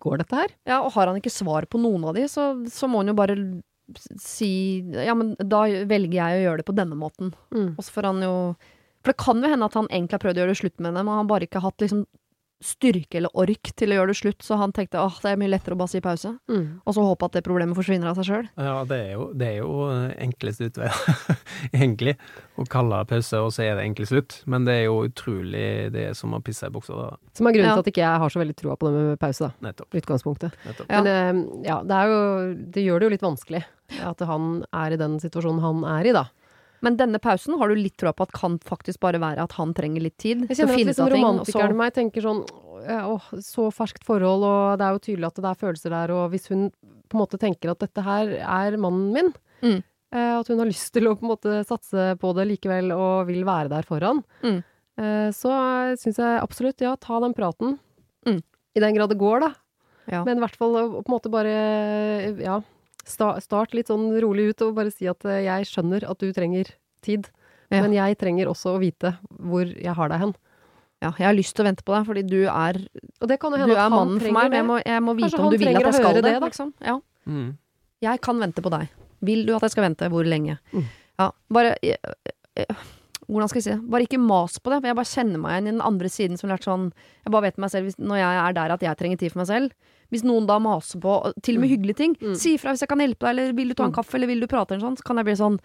går 0.00 0.22
dette 0.22 0.36
her? 0.38 0.54
Ja, 0.68 0.78
og 0.84 0.92
har 0.94 1.08
han 1.10 1.18
ikke 1.20 1.32
svar 1.32 1.66
på 1.68 1.80
noen 1.80 2.04
av 2.08 2.14
de, 2.16 2.22
så, 2.32 2.46
så 2.68 2.88
må 2.88 3.02
han 3.02 3.08
jo 3.12 3.16
bare 3.18 3.36
si 4.20 4.80
Ja, 4.94 5.14
men 5.18 5.34
da 5.40 5.64
velger 5.66 6.14
jeg 6.20 6.38
å 6.38 6.44
gjøre 6.46 6.62
det 6.62 6.68
på 6.68 6.76
denne 6.78 6.96
måten. 6.96 7.32
Mm. 7.52 7.74
Og 7.76 7.82
så 7.84 7.90
får 7.96 8.08
han 8.12 8.22
jo 8.24 8.34
For 9.02 9.12
det 9.12 9.18
kan 9.20 9.40
jo 9.42 9.48
hende 9.50 9.64
at 9.68 9.74
han 9.80 9.88
egentlig 9.88 10.16
har 10.18 10.24
prøvd 10.26 10.38
å 10.38 10.42
gjøre 10.44 10.54
det 10.54 10.60
slutt 10.60 10.76
med 10.78 10.90
henne, 10.92 11.02
men 11.04 11.12
han 11.14 11.22
har 11.24 11.30
bare 11.32 11.46
ikke 11.48 11.62
hatt 11.64 11.80
liksom 11.80 12.04
styrke 12.60 13.16
eller 13.16 13.32
ork 13.40 13.70
til 13.76 13.92
å 13.92 13.96
gjøre 13.96 14.12
det 14.12 14.16
slutt, 14.18 14.42
så 14.44 14.58
han 14.60 14.72
tenkte 14.76 15.00
åh, 15.00 15.14
det 15.24 15.30
er 15.32 15.38
mye 15.40 15.48
lettere 15.48 15.72
å 15.76 15.80
bare 15.80 15.88
si 15.94 16.00
pause. 16.04 16.34
Mm. 16.52 16.80
Og 16.84 16.92
så 16.96 17.04
håpe 17.06 17.24
at 17.30 17.38
det 17.38 17.42
problemet 17.46 17.76
forsvinner 17.78 18.10
av 18.10 18.18
seg 18.20 18.28
sjøl. 18.28 18.48
Ja, 18.60 18.74
det 18.84 18.98
er 19.06 19.12
jo, 19.16 19.26
det 19.32 19.46
er 19.48 19.56
jo 19.62 19.70
eh, 19.88 20.10
enkleste 20.26 20.68
utvei, 20.68 20.90
egentlig. 21.72 22.16
Å 22.60 22.66
kalle 22.68 23.00
det 23.00 23.10
pause, 23.14 23.40
og 23.40 23.52
så 23.56 23.64
er 23.64 23.78
det 23.78 23.86
egentlig 23.86 24.10
slutt. 24.10 24.38
Men 24.50 24.66
det 24.68 24.74
er 24.80 24.84
jo 24.90 24.98
utrolig 25.08 25.64
det 25.94 26.04
er 26.10 26.18
som 26.18 26.36
å 26.36 26.42
pisse 26.44 26.68
i 26.68 26.74
buksa, 26.74 26.96
da. 26.98 27.16
Som 27.36 27.48
er 27.48 27.56
grunnen 27.56 27.70
Ja. 27.70 27.76
til 27.78 27.86
at 27.86 27.92
ikke 27.94 28.04
jeg 28.04 28.22
har 28.24 28.34
så 28.34 28.42
veldig 28.42 28.56
troa 28.60 28.76
på 28.76 28.90
det 28.90 29.04
med 29.08 29.20
pause, 29.22 29.48
da. 29.48 29.68
Nettopp. 29.70 29.96
Utgangspunktet. 30.02 30.58
nettopp. 30.66 30.90
Ja. 30.90 31.00
Men 31.00 31.10
eh, 31.14 31.64
ja, 31.70 31.80
det 31.86 31.96
er 31.96 32.12
jo 32.12 32.20
Det 32.76 32.84
gjør 32.84 33.00
det 33.00 33.06
jo 33.08 33.14
litt 33.16 33.24
vanskelig 33.24 33.64
at 34.06 34.20
han 34.22 34.50
er 34.76 34.92
i 34.94 35.00
den 35.00 35.16
situasjonen 35.18 35.64
han 35.64 35.80
er 35.96 36.06
i, 36.06 36.12
da. 36.14 36.26
Men 36.82 36.96
denne 36.96 37.18
pausen 37.20 37.58
har 37.60 37.68
du 37.68 37.74
litt 37.76 37.96
troa 38.00 38.12
på 38.16 38.22
at 38.24 38.32
kan 38.32 38.58
faktisk 38.64 39.00
bare 39.00 39.20
være 39.20 39.42
at 39.44 39.52
han 39.58 39.74
trenger 39.76 40.00
litt 40.00 40.16
tid 40.18 40.46
Jeg 40.48 40.56
kjenner 40.62 40.78
at 40.78 40.86
liksom 40.90 41.10
romantikeren 41.12 41.74
i 41.74 41.78
meg 41.82 41.92
tenker 41.94 42.24
sånn 42.24 42.40
åh, 42.80 43.26
så 43.44 43.66
ferskt 43.74 44.06
forhold, 44.08 44.42
og 44.48 44.78
det 44.80 44.86
er 44.86 44.94
jo 44.96 45.02
tydelig 45.04 45.26
at 45.28 45.40
det 45.42 45.50
er 45.50 45.58
følelser 45.60 45.90
der, 45.92 46.10
og 46.16 46.30
hvis 46.32 46.48
hun 46.48 46.70
på 47.10 47.18
en 47.18 47.20
måte 47.20 47.38
tenker 47.42 47.70
at 47.74 47.82
dette 47.82 48.02
her 48.06 48.32
er 48.40 48.76
mannen 48.80 49.12
min, 49.12 49.32
Mm. 49.60 49.82
eh, 50.12 50.38
at 50.40 50.48
hun 50.48 50.58
har 50.58 50.66
lyst 50.70 50.92
til 50.94 51.04
å 51.10 51.14
på 51.18 51.22
en 51.26 51.32
måte 51.36 51.58
satse 51.68 52.16
på 52.18 52.34
det 52.34 52.46
likevel 52.48 52.92
og 52.96 53.26
vil 53.28 53.44
være 53.44 53.68
der 53.68 53.82
foran, 53.84 54.24
Mm. 54.42 54.62
eh, 54.96 55.28
så 55.36 55.52
syns 56.00 56.16
jeg 56.16 56.40
absolutt, 56.40 56.80
ja, 56.80 56.96
ta 56.96 57.20
den 57.20 57.34
praten. 57.34 57.78
Mm. 58.24 58.42
I 58.76 58.80
den 58.80 58.94
grad 58.94 59.10
det 59.10 59.18
går, 59.18 59.40
da. 59.40 59.52
Ja. 60.08 60.24
Men 60.24 60.38
i 60.38 60.40
hvert 60.40 60.56
fall 60.56 60.72
på 60.72 61.04
en 61.04 61.12
måte 61.12 61.30
bare, 61.30 62.40
ja, 62.40 62.62
start 63.08 63.74
litt 63.76 63.90
sånn 63.90 64.10
rolig 64.22 64.50
ut 64.50 64.62
og 64.66 64.76
bare 64.78 64.92
si 64.92 65.08
at 65.10 65.24
eh, 65.28 65.44
jeg 65.46 65.68
skjønner 65.70 66.06
at 66.10 66.20
du 66.20 66.30
trenger 66.36 66.72
tid. 67.04 67.30
Ja. 67.70 67.84
Men 67.84 67.94
jeg 67.94 68.18
trenger 68.18 68.50
også 68.50 68.74
å 68.74 68.80
vite 68.82 69.14
hvor 69.38 69.68
jeg 69.68 69.94
har 69.94 70.10
deg 70.10 70.22
hen. 70.24 70.32
ja, 71.00 71.12
jeg 71.16 71.26
har 71.28 71.36
lyst 71.36 71.54
til 71.56 71.64
å 71.64 71.68
vente 71.68 71.84
på 71.86 71.94
deg, 71.94 72.06
fordi 72.08 72.24
du 72.26 72.40
er, 72.50 72.80
Og 73.22 73.28
det 73.30 73.38
kan 73.40 73.54
jo 73.54 73.62
du 73.62 73.72
er 73.72 73.76
at 73.76 73.84
han 73.86 73.94
mannen 73.94 74.20
for 74.20 74.36
meg. 74.36 74.50
Men 74.50 74.58
jeg 74.58 74.66
må, 74.68 74.78
jeg 74.84 75.04
må 75.06 75.14
vite 75.16 75.40
om 75.40 75.50
du 75.50 75.58
vil 75.60 75.70
at 75.70 75.86
jeg 75.86 75.98
skal 76.00 76.18
det. 76.18 76.24
det, 76.26 76.34
da. 76.36 76.46
liksom. 76.50 76.72
Ja. 76.84 76.96
Mm. 77.30 77.50
Jeg 78.02 78.20
kan 78.24 78.40
vente 78.42 78.64
på 78.64 78.72
deg. 78.74 78.90
Vil 79.20 79.44
du 79.46 79.54
at 79.56 79.64
jeg 79.64 79.74
skal 79.76 79.86
vente? 79.86 80.08
Hvor 80.12 80.26
lenge? 80.26 80.58
Mm. 80.72 80.88
Ja, 81.20 81.30
bare 81.52 81.76
jeg, 81.84 82.00
eh, 82.56 82.84
Hvordan 83.30 83.48
skal 83.48 83.60
jeg 83.60 83.64
si 83.64 83.70
det? 83.70 83.90
Bare 83.90 84.02
ikke 84.08 84.18
mas 84.20 84.58
på 84.58 84.70
det. 84.72 84.80
For 84.82 84.88
jeg 84.90 84.96
bare 84.98 85.10
kjenner 85.14 85.38
meg 85.40 85.52
igjen 85.54 85.68
i 85.68 85.70
den 85.76 85.80
andre 85.86 86.08
siden 86.10 86.36
som 86.40 86.50
lærte 86.50 86.66
lært 86.66 86.68
sånn 86.68 86.92
Jeg 87.24 87.30
bare 87.32 87.42
vet 87.46 87.58
meg 87.58 87.70
selv 87.70 87.84
hvis, 87.86 87.96
når 88.02 88.16
jeg 88.18 88.40
er 88.48 88.52
der 88.58 88.70
at 88.74 88.80
jeg 88.82 88.96
trenger 88.98 89.18
tid 89.18 89.32
for 89.32 89.38
meg 89.44 89.46
selv. 89.46 89.72
Hvis 90.10 90.24
noen 90.26 90.46
da 90.46 90.58
maser 90.58 90.98
på 91.00 91.32
til 91.42 91.56
og 91.56 91.60
med 91.60 91.70
Mm. 91.70 91.74
hyggelige 91.76 91.96
ting, 91.96 92.16
Mm. 92.20 92.34
si 92.36 92.56
ifra 92.58 92.72
hvis 92.74 92.80
jeg 92.82 92.88
kan 92.88 92.98
hjelpe 92.98 93.20
deg, 93.20 93.30
eller 93.30 93.52
vil 93.54 93.68
du 93.68 93.74
ta 93.74 93.84
en 93.84 93.92
Mm. 93.92 93.94
kaffe, 93.94 94.14
eller 94.16 94.26
vil 94.26 94.40
du 94.40 94.46
prate, 94.48 94.72
eller 94.74 94.82
sånn, 94.88 94.96
så 94.98 95.04
kan 95.04 95.16
jeg 95.16 95.24
bli 95.26 95.34
sånn 95.38 95.60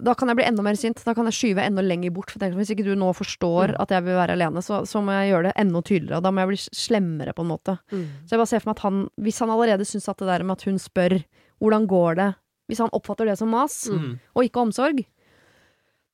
da 0.00 0.14
kan 0.14 0.28
jeg 0.30 0.36
bli 0.38 0.44
enda 0.46 0.62
mer 0.64 0.74
sint. 0.74 1.02
Da 1.04 1.12
kan 1.12 1.26
jeg 1.28 1.34
skyve 1.36 1.60
enda 1.66 1.82
lenger 1.84 2.10
bort. 2.14 2.30
For 2.30 2.38
tenker, 2.40 2.56
hvis 2.56 2.70
ikke 2.72 2.84
du 2.86 2.94
nå 2.96 3.10
forstår 3.14 3.74
Mm. 3.74 3.80
at 3.80 3.88
jeg 3.90 4.04
vil 4.04 4.14
være 4.14 4.32
alene, 4.32 4.62
så, 4.64 4.86
så 4.88 5.02
må 5.04 5.12
jeg 5.12 5.32
gjøre 5.32 5.42
det 5.44 5.52
enda 5.56 5.82
tydeligere. 5.82 6.22
Da 6.22 6.30
må 6.30 6.40
jeg 6.40 6.48
bli 6.48 6.56
slemmere, 6.72 7.34
på 7.34 7.42
en 7.44 7.50
måte. 7.50 7.78
Mm. 7.92 8.06
Så 8.24 8.30
jeg 8.30 8.38
bare 8.38 8.46
ser 8.46 8.60
for 8.60 8.70
meg 8.70 8.76
at 8.78 8.82
han, 8.82 9.08
hvis 9.20 9.38
han 9.40 9.50
allerede 9.50 9.84
syns 9.84 10.08
at 10.08 10.16
det 10.16 10.26
der 10.26 10.42
med 10.44 10.56
at 10.56 10.62
hun 10.64 10.78
spør 10.78 11.24
hvordan 11.60 11.86
går 11.86 12.16
det, 12.16 12.34
hvis 12.70 12.78
han 12.78 12.90
oppfatter 12.96 13.26
det 13.26 13.36
som 13.38 13.50
mas, 13.50 13.88
Mm. 13.90 14.18
og 14.34 14.44
ikke 14.44 14.62
omsorg, 14.64 15.04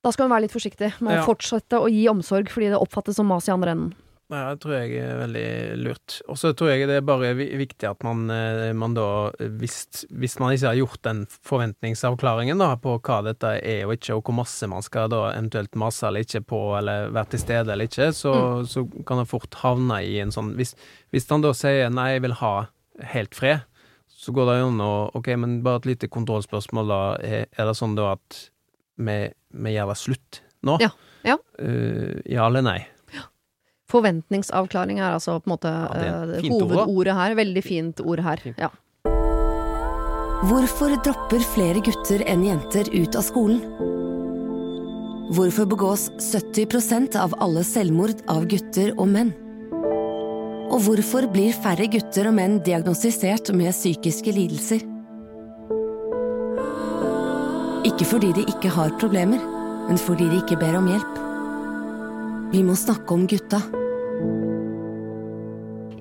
da 0.03 0.11
skal 0.13 0.27
hun 0.27 0.35
være 0.35 0.47
litt 0.49 0.55
forsiktig 0.55 0.93
med 1.01 1.15
Ja. 1.15 1.23
å 1.23 1.29
fortsette 1.29 1.79
å 1.79 1.91
gi 1.91 2.09
omsorg 2.11 2.49
fordi 2.51 2.71
det 2.73 2.81
oppfattes 2.81 3.17
som 3.17 3.27
mas 3.31 3.47
i 3.49 3.53
andre 3.55 3.71
enden. 3.77 3.93
Ja, 4.33 4.55
det 4.55 4.63
tror 4.63 4.73
jeg 4.81 4.97
er 4.97 5.19
veldig 5.21 5.49
lurt. 5.85 6.15
Og 6.33 6.39
så 6.41 6.55
tror 6.57 6.71
jeg 6.73 6.87
det 6.89 6.95
er 6.97 7.05
bare 7.05 7.35
viktig 7.37 7.85
at 7.85 8.01
man, 8.03 8.31
eh, 8.33 8.73
man 8.73 8.95
da, 8.97 9.29
eh, 9.39 9.51
hvis, 9.61 10.07
hvis 10.09 10.39
man 10.41 10.55
ikke 10.55 10.71
har 10.71 10.79
gjort 10.81 11.03
den 11.05 11.27
forventningsavklaringen 11.45 12.57
da, 12.59 12.71
på 12.81 12.95
hva 13.03 13.19
dette 13.27 13.51
er 13.61 13.85
og 13.87 13.93
ikke, 13.99 14.17
og 14.17 14.25
hvor 14.25 14.37
masse 14.41 14.69
man 14.71 14.83
skal 14.85 15.11
da 15.13 15.33
eventuelt 15.35 15.77
mase 15.77 16.07
eller 16.09 16.25
ikke 16.25 16.45
på, 16.49 16.61
eller 16.79 17.11
være 17.13 17.29
til 17.35 17.43
stede 17.45 17.73
eller 17.75 17.91
ikke, 17.91 18.09
så, 18.17 18.33
så 18.69 18.87
kan 19.07 19.21
det 19.21 19.29
fort 19.31 19.55
havne 19.63 20.01
i 20.07 20.19
en 20.23 20.33
sånn 20.35 20.55
Hvis, 20.57 20.75
hvis 21.13 21.29
han 21.29 21.45
da 21.45 21.53
sier 21.57 21.91
nei, 21.93 22.15
jeg 22.15 22.23
vil 22.25 22.39
ha 22.41 22.55
helt 23.13 23.35
fred, 23.37 23.63
så 24.09 24.33
går 24.33 24.49
det 24.49 24.59
jo 24.61 24.67
an 24.71 24.81
å 24.85 24.93
Ok, 25.19 25.29
men 25.37 25.61
bare 25.65 25.83
et 25.83 25.87
lite 25.93 26.09
kontrollspørsmål, 26.13 26.89
da. 26.89 27.01
Er 27.53 27.67
det 27.69 27.77
sånn 27.77 27.97
da 27.99 28.13
at 28.15 28.49
vi, 28.97 29.19
vi 29.65 29.77
gjør 29.77 29.93
det 29.93 29.99
slutt 30.01 30.43
nå? 30.67 30.79
Ja, 30.83 30.91
ja. 31.27 31.39
Uh, 31.61 32.19
ja 32.29 32.47
eller 32.49 32.65
nei? 32.67 32.81
Forventningsavklaring 33.93 35.03
er 35.03 35.13
altså 35.13 35.39
på 35.43 35.51
en 35.51 35.53
måte 35.53 35.69
ja, 35.69 36.23
eh, 36.25 36.39
fint 36.41 36.55
ord, 36.57 36.71
da. 36.71 36.85
hovedordet 36.87 37.17
her. 37.19 37.35
Veldig 37.37 37.63
fint 37.65 38.01
ord 38.01 38.23
her. 38.25 38.45
Ja. 38.57 38.71
Hvorfor 40.49 40.97
dropper 41.05 41.45
flere 41.53 41.83
gutter 41.85 42.25
enn 42.27 42.47
jenter 42.47 42.89
ut 42.91 43.19
av 43.19 43.27
skolen? 43.27 43.61
Hvorfor 45.33 45.69
begås 45.71 46.09
70% 46.19 47.17
av 47.21 47.37
alle 47.41 47.63
selvmord 47.65 48.25
av 48.33 48.49
gutter 48.51 48.91
og 48.97 49.07
menn? 49.13 49.31
Og 50.73 50.81
hvorfor 50.87 51.29
blir 51.33 51.53
færre 51.53 51.87
gutter 51.93 52.31
og 52.31 52.37
menn 52.41 52.59
diagnostisert 52.65 53.53
med 53.57 53.77
psykiske 53.77 54.33
lidelser? 54.35 54.92
Ikke 57.83 58.07
fordi 58.07 58.29
de 58.37 58.43
ikke 58.47 58.71
har 58.71 58.93
problemer, 58.95 59.43
men 59.89 59.99
fordi 59.99 60.29
de 60.31 60.37
ikke 60.39 60.55
ber 60.61 60.77
om 60.79 60.85
hjelp. 60.87 61.17
Vi 62.53 62.61
må 62.63 62.77
snakke 62.79 63.11
om 63.11 63.25
gutta. 63.27 63.59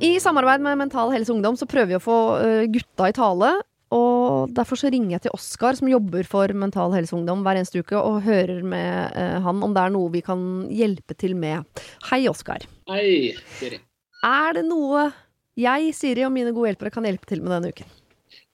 I 0.01 0.11
samarbeid 0.21 0.61
med 0.61 0.77
Mental 0.77 1.09
Helse 1.09 1.33
Ungdom 1.33 1.57
så 1.57 1.65
prøver 1.69 1.89
vi 1.89 1.97
å 1.97 2.03
få 2.03 2.17
eh, 2.37 2.67
gutta 2.69 3.09
i 3.09 3.15
tale. 3.17 3.49
Og 3.97 4.53
derfor 4.53 4.77
så 4.77 4.91
ringer 4.93 5.15
jeg 5.15 5.23
til 5.25 5.33
Oskar, 5.33 5.79
som 5.79 5.89
jobber 5.89 6.29
for 6.29 6.53
Mental 6.53 6.93
Helse 6.93 7.15
Ungdom 7.17 7.41
hver 7.41 7.57
eneste 7.57 7.81
uke, 7.81 7.97
og 7.97 8.21
hører 8.27 8.61
med 8.61 9.17
eh, 9.17 9.39
han 9.41 9.65
om 9.65 9.73
det 9.73 9.87
er 9.87 9.95
noe 9.97 10.13
vi 10.13 10.21
kan 10.25 10.43
hjelpe 10.69 11.17
til 11.17 11.33
med. 11.39 11.65
Hei, 12.11 12.27
Oskar. 12.29 12.67
Hei, 12.93 13.33
Siri. 13.57 13.81
Er 14.21 14.59
det 14.59 14.67
noe 14.69 15.09
jeg, 15.57 15.97
Siri 15.97 16.29
og 16.29 16.33
mine 16.37 16.53
gode 16.53 16.75
hjelpere 16.75 16.93
kan 16.93 17.09
hjelpe 17.09 17.25
til 17.33 17.41
med 17.41 17.57
denne 17.57 17.73
uken? 17.73 17.89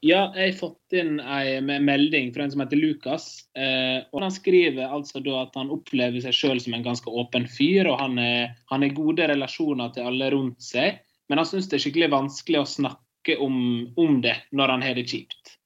Ja, 0.06 0.28
jeg 0.38 0.52
har 0.52 0.58
fått 0.60 0.94
inn 0.94 1.18
en 1.20 1.72
melding 1.86 2.30
fra 2.34 2.46
en 2.46 2.52
som 2.54 2.62
heter 2.62 2.78
Lukas. 2.78 3.48
Eh, 3.58 4.06
og 4.14 4.22
Han 4.22 4.34
skriver 4.34 4.94
altså 4.94 5.24
at 5.40 5.58
han 5.58 5.72
opplever 5.74 6.22
seg 6.22 6.36
sjøl 6.38 6.62
som 6.62 6.76
en 6.78 6.86
ganske 6.86 7.10
åpen 7.10 7.48
fyr, 7.50 7.90
og 7.90 7.98
han 8.04 8.20
har 8.22 8.98
gode 8.98 9.26
relasjoner 9.32 9.94
til 9.96 10.10
alle 10.12 10.30
rundt 10.36 10.62
seg. 10.62 11.02
Men 11.28 11.42
han 11.42 11.50
syns 11.50 11.70
det 11.72 11.80
er 11.80 11.86
skikkelig 11.88 12.12
vanskelig 12.14 12.62
å 12.62 12.70
snakke 12.78 13.40
om, 13.44 13.58
om 13.98 14.20
det 14.24 14.38
når 14.56 14.76
han 14.76 14.86
har 14.86 15.00
det 15.00 15.08
kjipt. 15.10 15.58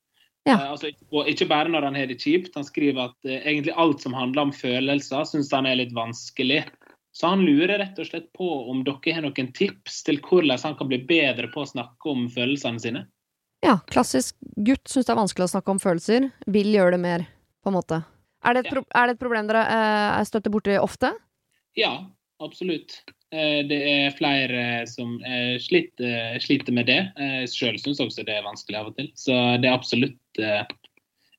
Ja. 0.47 0.55
Eh, 0.55 0.69
altså, 0.71 0.89
og 1.11 1.29
ikke 1.29 1.49
bare 1.51 1.69
når 1.69 1.89
han 1.89 1.99
har 1.99 2.09
det 2.09 2.21
kjipt. 2.21 2.55
Han 2.55 2.67
skriver 2.67 3.11
at 3.11 3.29
eh, 3.29 3.43
egentlig 3.43 3.75
alt 3.77 4.01
som 4.03 4.15
handler 4.17 4.47
om 4.47 4.55
følelser, 4.55 5.27
syns 5.27 5.51
han 5.53 5.69
er 5.69 5.79
litt 5.83 5.93
vanskelig. 5.97 6.63
Så 7.11 7.33
han 7.33 7.43
lurer 7.43 7.77
rett 7.81 7.99
og 7.99 8.07
slett 8.07 8.29
på 8.37 8.47
om 8.71 8.85
dere 8.87 9.17
har 9.17 9.25
noen 9.25 9.51
tips 9.51 10.05
til 10.07 10.21
hvordan 10.23 10.61
han 10.63 10.77
kan 10.79 10.89
bli 10.89 11.01
bedre 11.03 11.51
på 11.51 11.65
å 11.65 11.71
snakke 11.73 12.13
om 12.15 12.29
følelsene 12.31 12.79
sine. 12.79 13.03
Ja, 13.61 13.77
klassisk 13.93 14.35
gutt 14.57 14.89
syns 14.89 15.05
det 15.05 15.13
er 15.13 15.19
vanskelig 15.21 15.45
å 15.45 15.51
snakke 15.53 15.73
om 15.73 15.79
følelser. 15.81 16.31
Vil 16.49 16.71
gjøre 16.73 16.95
det 16.95 17.01
mer, 17.03 17.25
på 17.61 17.69
en 17.69 17.77
måte. 17.77 18.01
Er 18.41 18.57
det 18.57 18.65
et, 18.65 18.71
pro 18.73 18.81
er 18.97 19.07
det 19.07 19.15
et 19.15 19.21
problem 19.21 19.49
dere 19.49 19.61
eh, 19.69 20.21
støtter 20.25 20.53
borti 20.53 20.77
ofte? 20.81 21.11
Ja, 21.77 21.91
absolutt. 22.41 23.03
Eh, 23.29 23.61
Det 23.69 23.77
er 23.91 24.15
flere 24.17 24.63
som 24.89 25.19
eh, 25.21 25.59
sliter, 25.61 26.39
sliter 26.41 26.73
med 26.73 26.89
det. 26.89 27.01
Sjøl 27.53 27.77
syns 27.79 28.01
også 28.01 28.25
det 28.25 28.39
er 28.39 28.47
vanskelig 28.47 28.79
av 28.81 28.89
og 28.89 28.97
til. 28.97 29.11
Så 29.13 29.35
det 29.61 29.69
er 29.69 29.77
absolutt 29.77 30.41
eh, 30.41 30.65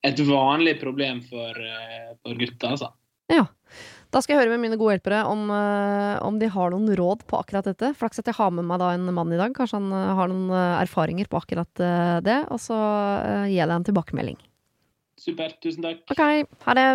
et 0.06 0.22
vanlig 0.30 0.76
problem 0.80 1.24
for, 1.26 1.58
eh, 1.58 2.14
for 2.22 2.38
gutter, 2.38 2.76
altså. 2.76 2.92
Ja. 3.32 3.48
Da 4.12 4.20
skal 4.20 4.34
jeg 4.36 4.42
høre 4.42 4.52
med 4.52 4.60
mine 4.66 4.76
gode 4.76 4.98
hjelpere 4.98 5.22
om, 5.24 5.46
eh, 5.50 6.18
om 6.20 6.36
de 6.38 6.48
har 6.52 6.70
noen 6.74 6.90
råd 6.98 7.22
på 7.30 7.38
akkurat 7.40 7.64
dette. 7.64 7.94
Flaks 7.96 8.20
at 8.20 8.26
jeg 8.28 8.36
har 8.36 8.50
med 8.52 8.66
meg 8.68 8.78
da 8.82 8.90
en 8.92 9.06
mann 9.16 9.32
i 9.32 9.38
dag. 9.40 9.54
Kanskje 9.56 9.78
han 9.80 9.88
eh, 9.96 10.10
har 10.18 10.28
noen 10.28 10.50
eh, 10.52 10.82
erfaringer 10.82 11.30
på 11.32 11.40
akkurat 11.40 11.82
det. 12.26 12.38
Og 12.52 12.60
så 12.60 12.76
gir 13.48 13.56
jeg 13.62 13.68
deg 13.70 13.76
en 13.78 13.86
tilbakemelding. 13.88 14.36
Supert. 15.22 15.56
tusen 15.64 15.84
takk. 15.86 16.04
Ok, 16.12 16.22
ha 16.66 16.74
det. 16.76 16.86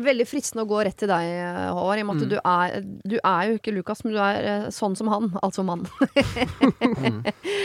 Veldig 0.00 0.24
fristende 0.24 0.62
å 0.64 0.68
gå 0.70 0.78
rett 0.86 0.96
til 0.96 1.10
deg, 1.10 1.26
Håvard. 1.76 1.98
I 2.00 2.04
og 2.04 2.08
med 2.08 2.16
at 2.16 2.22
Mm. 2.22 2.30
du, 2.30 2.38
er, 2.40 2.80
du 3.04 3.16
er 3.20 3.42
jo 3.50 3.58
ikke 3.58 3.74
Lukas, 3.76 4.00
men 4.04 4.14
du 4.14 4.20
er 4.22 4.70
sånn 4.72 4.94
som 4.96 5.10
han. 5.12 5.26
Altså 5.44 5.64
mann. 5.66 5.82
Mm. 6.94 7.20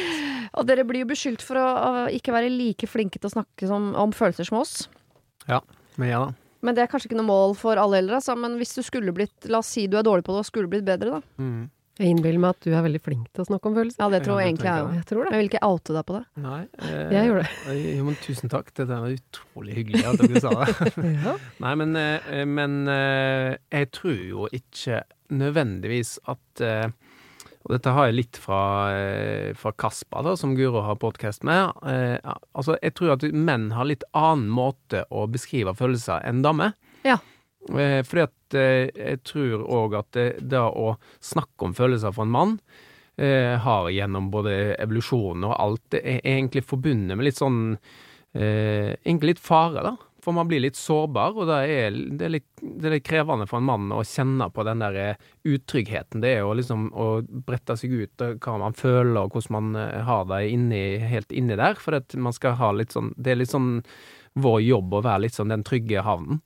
og 0.58 0.66
dere 0.68 0.84
blir 0.90 1.06
jo 1.06 1.12
beskyldt 1.14 1.46
for 1.46 1.62
å, 1.62 1.64
å 1.64 1.92
ikke 2.12 2.34
være 2.36 2.50
like 2.52 2.90
flinke 2.92 3.22
til 3.22 3.30
å 3.30 3.36
snakke 3.38 3.70
som, 3.70 3.94
om 3.96 4.12
følelser 4.16 4.50
som 4.50 4.60
oss. 4.60 4.90
Ja, 5.48 5.62
Men 6.02 6.10
ja 6.12 6.20
da. 6.26 6.32
Men 6.64 6.76
det 6.78 6.84
er 6.86 6.90
kanskje 6.92 7.10
ikke 7.12 7.20
noe 7.20 7.28
mål 7.28 7.54
for 7.60 7.76
alle 7.82 8.00
eldre, 8.00 8.18
altså. 8.22 8.36
Men 8.40 8.58
hvis 8.60 8.72
du 8.78 8.82
skulle 8.88 9.12
blitt 9.16 9.50
La 9.52 9.60
oss 9.60 9.72
si 9.76 9.86
du 9.92 9.98
er 10.00 10.06
dårlig 10.08 10.24
på 10.26 10.36
det 10.36 10.44
og 10.46 10.48
skulle 10.48 10.72
blitt 10.72 10.86
bedre, 10.88 11.20
da. 11.20 11.22
Mm. 11.44 11.64
Jeg 12.02 12.10
innbiller 12.10 12.42
meg 12.42 12.56
at 12.56 12.66
du 12.66 12.72
er 12.74 12.82
veldig 12.82 13.00
flink 13.06 13.28
til 13.36 13.44
å 13.44 13.46
snakke 13.46 13.70
om 13.70 13.76
følelser. 13.78 14.00
Ja, 14.02 14.08
det 14.10 14.24
tror 14.26 14.40
Ja, 14.42 14.46
egentlig 14.48 14.66
jeg 14.66 14.82
òg. 14.82 14.94
Jeg 14.98 15.06
tror 15.12 15.20
Men 15.28 15.36
jeg 15.36 15.42
vil 15.44 15.50
ikke 15.52 15.68
oute 15.68 15.94
deg 15.94 16.06
på 16.08 16.16
det. 16.16 16.22
Nei. 16.42 16.62
eh, 16.88 17.12
Jeg 17.14 17.28
gjorde 17.30 17.44
det. 17.44 17.76
Jo, 17.98 18.06
men 18.08 18.16
tusen 18.24 18.50
takk. 18.50 18.72
Det 18.80 18.88
var 18.90 19.12
utrolig 19.14 19.76
hyggelig 19.78 20.02
at 20.10 20.24
dere 20.24 20.42
sa 20.42 20.54
det. 20.58 20.94
Ja. 21.28 21.36
Nei, 21.68 21.74
men, 21.84 21.94
eh, 22.02 22.42
men 22.50 22.80
eh, 22.90 23.52
jeg 23.78 23.92
tror 23.94 24.18
jo 24.32 24.48
ikke 24.58 25.04
nødvendigvis 25.44 26.16
at 26.34 26.64
eh, 26.66 26.88
Og 27.64 27.72
dette 27.72 27.92
har 27.96 28.10
jeg 28.10 28.18
litt 28.18 28.38
fra, 28.44 28.92
eh, 28.92 29.54
fra 29.56 29.72
Kasper, 29.72 30.24
da, 30.26 30.36
som 30.36 30.56
Guro 30.56 30.82
har 30.84 31.00
podkast 31.00 31.46
med. 31.48 31.72
Eh, 31.88 32.20
altså, 32.52 32.76
jeg 32.82 32.94
tror 32.98 33.14
at 33.16 33.24
menn 33.32 33.72
har 33.72 33.88
litt 33.88 34.04
annen 34.14 34.50
måte 34.52 35.06
å 35.10 35.28
beskrive 35.32 35.72
følelser 35.76 36.26
enn 36.28 36.42
damer. 36.44 36.74
Ja. 37.08 37.20
Eh, 37.72 38.02
fordi 38.04 38.26
at 38.26 38.58
eh, 38.60 38.92
jeg 38.92 39.22
tror 39.24 39.64
òg 39.64 39.96
at 39.96 40.12
det, 40.12 40.28
det 40.44 40.60
å 40.60 40.98
snakke 41.24 41.70
om 41.70 41.74
følelser 41.78 42.12
for 42.12 42.28
en 42.28 42.36
mann 42.36 42.58
har 43.14 43.92
gjennom 43.94 44.32
både 44.34 44.74
evolusjon 44.82 45.44
og 45.46 45.52
alt, 45.62 45.84
det 45.94 46.00
er 46.02 46.24
egentlig 46.26 46.64
forbundet 46.66 47.14
med 47.14 47.28
litt 47.28 47.38
sånn 47.38 47.60
Egentlig 48.34 49.36
litt 49.36 49.42
fare, 49.46 49.84
da. 49.86 49.92
For 50.24 50.36
man 50.36 50.48
blir 50.48 50.62
litt 50.64 50.80
sårbar, 50.80 51.36
og 51.36 51.50
det 51.50 51.60
er, 51.68 51.98
det, 52.20 52.30
litt, 52.32 52.50
det 52.62 52.88
er 52.88 52.96
litt 52.96 53.08
krevende 53.08 53.48
for 53.50 53.60
en 53.60 53.68
mann 53.68 53.92
å 53.92 54.04
kjenne 54.08 54.48
på 54.56 54.64
den 54.64 54.84
der 54.84 55.00
eh, 55.02 55.32
utryggheten 55.44 56.24
det 56.24 56.38
er 56.38 56.48
å 56.48 56.54
liksom 56.56 56.88
å 56.96 57.08
brette 57.24 57.76
seg 57.80 57.92
ut 57.92 58.24
og 58.24 58.38
hva 58.46 58.54
man 58.62 58.78
føler 58.78 59.20
og 59.26 59.36
hvordan 59.36 59.58
man 59.58 59.82
eh, 59.82 60.00
har 60.08 60.24
det 60.32 60.46
inni, 60.54 60.84
helt 61.04 61.36
inni 61.36 61.60
der. 61.60 61.76
For 61.76 62.00
sånn 62.00 63.12
Det 63.18 63.34
er 63.34 63.42
litt 63.42 63.52
sånn 63.52 63.76
vår 64.40 64.64
jobb 64.64 64.96
å 64.96 65.04
være 65.06 65.26
litt 65.26 65.36
sånn 65.36 65.52
den 65.52 65.66
trygge 65.68 66.06
havnen. 66.06 66.40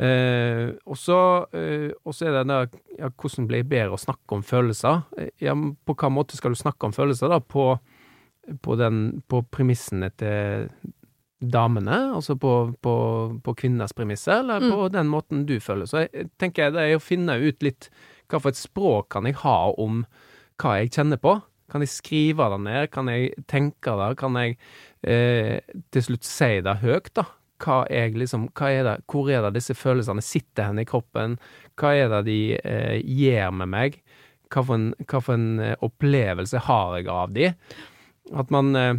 Eh, 0.00 0.70
og 0.88 0.96
så 0.96 1.18
eh, 1.52 1.90
er 1.92 2.36
det 2.38 2.44
der 2.48 2.70
ja, 2.96 3.10
hvordan 3.10 3.48
blir 3.50 3.60
det 3.60 3.68
bedre 3.68 3.98
å 3.98 4.00
snakke 4.00 4.38
om 4.38 4.44
følelser? 4.46 5.02
Eh, 5.18 5.28
Ja, 5.44 5.52
på 5.52 5.96
hva 5.98 6.08
måte 6.08 6.38
skal 6.38 6.54
du 6.54 6.60
snakke 6.60 6.88
om 6.88 6.94
følelser, 6.96 7.28
da? 7.28 7.40
På, 7.40 7.74
på, 8.64 8.78
den, 8.80 9.20
på 9.28 9.42
premissene 9.52 10.08
til 10.16 10.70
damene, 11.40 11.98
altså 12.14 12.36
på, 12.36 12.54
på, 12.84 12.94
på 13.44 13.54
kvinners 13.56 13.94
premisser, 13.96 14.42
eller 14.42 14.60
på 14.60 14.88
den 14.92 15.08
måten 15.08 15.46
du 15.48 15.56
føler. 15.60 15.88
Så 15.88 16.04
jeg 16.04 16.28
tenker 16.40 16.66
jeg 16.68 16.76
det 16.76 16.84
er 16.84 16.98
å 16.98 17.02
finne 17.02 17.38
ut 17.40 17.64
litt 17.64 17.88
hva 18.30 18.38
for 18.38 18.52
et 18.52 18.60
språk 18.60 19.08
kan 19.16 19.26
jeg 19.26 19.40
ha 19.42 19.56
om 19.80 20.04
hva 20.60 20.76
jeg 20.78 20.92
kjenner 20.94 21.20
på. 21.20 21.38
Kan 21.70 21.84
jeg 21.84 21.92
skrive 21.94 22.48
det 22.52 22.60
ned? 22.66 22.90
Kan 22.94 23.10
jeg 23.10 23.32
tenke 23.50 23.94
det? 23.98 24.10
Kan 24.20 24.36
jeg 24.38 24.56
eh, 25.06 25.58
til 25.94 26.06
slutt 26.06 26.26
si 26.26 26.58
det 26.66 26.80
høyt, 26.82 27.12
da? 27.16 27.26
Hva, 27.60 27.82
jeg 27.92 28.16
liksom, 28.16 28.48
hva 28.56 28.70
er 28.72 28.86
det, 28.86 28.94
hvor 29.10 29.28
er 29.32 29.44
det 29.44 29.54
disse 29.58 29.76
følelsene 29.76 30.24
sitter 30.24 30.70
hen 30.70 30.80
i 30.80 30.88
kroppen? 30.88 31.36
Hva 31.80 31.92
er 31.96 32.10
det 32.14 32.24
de 32.28 32.40
eh, 32.56 32.96
gjør 33.00 33.54
med 33.60 33.72
meg? 33.72 34.00
Hva 34.50 34.64
for 34.64 34.76
en, 34.76 34.90
hva 35.06 35.20
for 35.22 35.36
en 35.36 35.62
eh, 35.62 35.76
opplevelse 35.84 36.64
har 36.66 36.96
jeg 36.98 37.10
av 37.12 37.36
de? 37.36 37.52
At 38.40 38.50
man, 38.54 38.72
eh, 38.76 38.96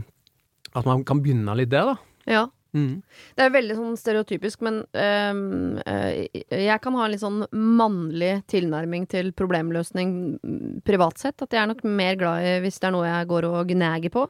at 0.71 0.87
man 0.87 1.03
kan 1.07 1.23
begynne 1.25 1.57
litt 1.59 1.73
der, 1.73 1.93
da. 1.93 2.10
Ja. 2.29 2.47
Mm. 2.71 3.01
Det 3.35 3.43
er 3.43 3.51
veldig 3.51 3.75
sånn 3.75 3.95
stereotypisk, 3.99 4.61
men 4.63 4.81
øhm, 4.95 5.81
øh, 5.83 6.41
jeg 6.55 6.79
kan 6.83 6.95
ha 6.95 7.05
en 7.05 7.11
litt 7.11 7.23
sånn 7.23 7.43
mannlig 7.51 8.37
tilnærming 8.51 9.09
til 9.11 9.33
problemløsning 9.35 10.13
mm, 10.39 10.81
privat 10.87 11.19
sett. 11.19 11.41
At 11.43 11.51
jeg 11.51 11.63
er 11.63 11.71
nok 11.73 11.83
mer 11.83 12.19
glad 12.19 12.47
i 12.47 12.59
hvis 12.63 12.79
det 12.79 12.87
er 12.87 12.95
noe 12.95 13.09
jeg 13.09 13.31
går 13.31 13.49
og 13.49 13.73
gnager 13.73 14.13
på. 14.13 14.27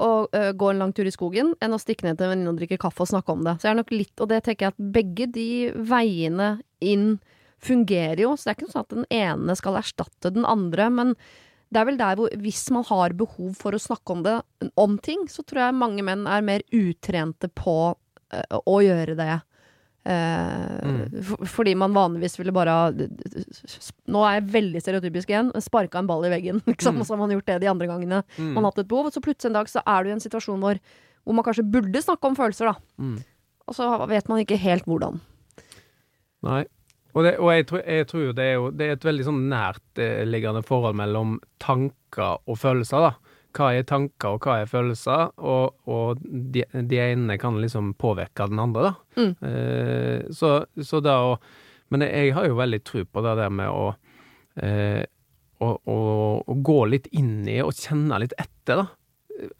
Og 0.00 0.34
øh, 0.34 0.50
gå 0.56 0.70
en 0.72 0.82
lang 0.82 0.94
tur 0.96 1.06
i 1.06 1.14
skogen 1.14 1.52
enn 1.62 1.76
å 1.76 1.80
stikke 1.80 2.08
ned 2.08 2.18
til 2.18 2.26
en 2.26 2.34
venninne 2.34 2.54
og 2.54 2.58
drikke 2.62 2.80
kaffe 2.80 3.04
og 3.04 3.12
snakke 3.12 3.36
om 3.36 3.44
det. 3.46 3.58
Så 3.60 3.68
jeg 3.68 3.76
er 3.76 3.82
nok 3.82 3.94
litt, 3.94 4.14
og 4.18 4.32
det 4.32 4.40
tenker 4.46 4.66
jeg 4.66 4.74
at 4.74 4.88
begge 4.96 5.28
de 5.30 5.50
veiene 5.92 6.54
inn 6.82 7.12
fungerer 7.60 8.24
jo. 8.24 8.34
Så 8.34 8.48
det 8.48 8.54
er 8.54 8.58
ikke 8.58 8.72
sånn 8.72 8.86
at 8.88 8.96
den 8.96 9.08
ene 9.14 9.56
skal 9.58 9.78
erstatte 9.78 10.34
den 10.34 10.48
andre. 10.48 10.88
Men 10.90 11.14
det 11.70 11.80
er 11.80 11.86
vel 11.86 11.98
der 12.00 12.18
hvor 12.18 12.32
hvis 12.42 12.64
man 12.74 12.86
har 12.88 13.14
behov 13.18 13.52
for 13.58 13.76
å 13.76 13.82
snakke 13.82 14.16
om 14.16 14.24
det, 14.26 14.36
om 14.80 14.96
ting, 14.98 15.28
så 15.30 15.44
tror 15.46 15.66
jeg 15.68 15.78
mange 15.78 16.02
menn 16.06 16.26
er 16.26 16.42
mer 16.46 16.64
utrente 16.74 17.50
på 17.54 17.76
uh, 17.94 18.58
å 18.66 18.80
gjøre 18.82 19.14
det. 19.18 19.36
Eh, 20.00 21.20
for, 21.28 21.44
fordi 21.44 21.74
man 21.76 21.92
vanligvis 21.92 22.38
ville 22.38 22.54
bare 22.56 22.72
Nå 24.08 24.22
er 24.24 24.38
jeg 24.38 24.46
veldig 24.54 24.80
stereotypisk 24.80 25.28
igjen. 25.28 25.50
Sparka 25.60 26.00
en 26.00 26.08
ball 26.08 26.24
i 26.24 26.32
veggen, 26.32 26.62
liksom. 26.70 26.98
Og 26.98 27.06
så 27.06 27.14
har 27.14 27.20
man 27.20 27.34
gjort 27.36 27.50
det 27.50 27.58
de 27.64 27.70
andre 27.70 27.90
gangene 27.90 28.22
Mm. 28.38 28.54
man 28.54 28.64
har 28.64 28.72
hatt 28.72 28.82
et 28.84 28.88
behov. 28.88 29.10
Og 29.10 29.14
så 29.14 29.22
plutselig 29.22 29.50
en 29.50 29.58
dag 29.58 29.68
så 29.68 29.82
er 29.84 30.02
du 30.02 30.10
i 30.10 30.14
en 30.16 30.22
situasjon 30.22 30.60
hvor, 30.62 30.80
hvor 31.24 31.36
man 31.36 31.44
kanskje 31.46 31.66
burde 31.68 32.02
snakke 32.02 32.26
om 32.26 32.36
følelser, 32.38 32.72
da. 32.72 32.74
Mm. 32.98 33.18
Og 33.68 33.76
så 33.76 33.86
vet 34.10 34.28
man 34.32 34.40
ikke 34.42 34.58
helt 34.58 34.88
hvordan. 34.88 35.20
Nei. 36.48 36.64
Og, 37.14 37.24
det, 37.26 37.34
og 37.42 37.50
jeg, 37.52 37.66
tror, 37.70 37.82
jeg 37.82 38.06
tror 38.10 38.32
det 38.38 38.44
er, 38.46 38.54
jo, 38.54 38.70
det 38.70 38.86
er 38.86 38.96
et 38.96 39.06
veldig 39.06 39.26
sånn 39.26 39.42
nærtliggende 39.50 40.62
forhold 40.66 40.98
mellom 41.00 41.38
tanker 41.62 42.40
og 42.46 42.60
følelser, 42.60 43.08
da. 43.08 43.36
Hva 43.56 43.72
er 43.74 43.86
tanker, 43.88 44.36
og 44.36 44.44
hva 44.46 44.60
er 44.60 44.68
følelser? 44.70 45.32
Og, 45.42 45.74
og 45.90 46.20
de, 46.22 46.62
de 46.70 47.00
ene 47.02 47.34
kan 47.42 47.58
liksom 47.58 47.96
påvirke 47.98 48.46
den 48.50 48.62
andre, 48.62 48.90
da. 48.90 48.92
Mm. 49.18 49.32
Eh, 49.48 50.28
så, 50.36 50.60
så 50.86 51.02
da 51.02 51.18
å 51.32 51.34
Men 51.90 52.04
jeg 52.06 52.30
har 52.36 52.46
jo 52.46 52.54
veldig 52.54 52.78
tro 52.86 53.00
på 53.02 53.22
det 53.26 53.32
der 53.40 53.50
med 53.50 53.66
å 53.66 53.88
eh, 54.62 55.02
å, 55.60 55.70
å, 55.74 55.96
å 56.46 56.54
gå 56.64 56.78
litt 56.88 57.08
inn 57.16 57.42
i 57.48 57.58
og 57.64 57.74
kjenne 57.76 58.20
litt 58.22 58.36
etter, 58.40 58.82
da. 58.82 58.86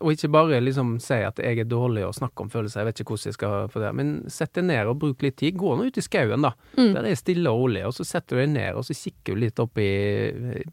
Og 0.00 0.12
ikke 0.12 0.30
bare 0.32 0.60
liksom 0.62 0.94
si 1.02 1.18
at 1.24 1.38
jeg 1.40 1.62
er 1.62 1.68
dårlig 1.68 2.04
og 2.06 2.16
snakke 2.16 2.44
om 2.44 2.50
følelser, 2.52 2.82
jeg 2.82 2.88
vet 2.90 3.02
ikke 3.02 3.14
hvordan 3.14 3.30
jeg 3.30 3.36
skal 3.36 3.70
få 3.72 3.82
det. 3.82 3.92
Men 3.96 4.12
sett 4.32 4.52
deg 4.58 4.66
ned 4.68 4.90
og 4.90 4.98
bruk 5.02 5.24
litt 5.24 5.38
tid. 5.40 5.56
Gå 5.60 5.74
nå 5.76 5.88
ut 5.88 6.00
i 6.00 6.04
skauen, 6.04 6.44
da. 6.44 6.52
Mm. 6.76 6.92
Der 6.96 7.08
er 7.10 7.18
stille 7.18 7.52
og 7.52 7.64
rolig, 7.64 7.84
og 7.88 7.94
så 7.96 8.06
setter 8.08 8.36
du 8.36 8.42
deg 8.42 8.52
ned 8.54 8.80
og 8.80 8.86
så 8.86 8.96
kikker 8.96 9.36
du 9.36 9.44
litt 9.44 9.62
opp 9.62 9.80
i, 9.80 9.90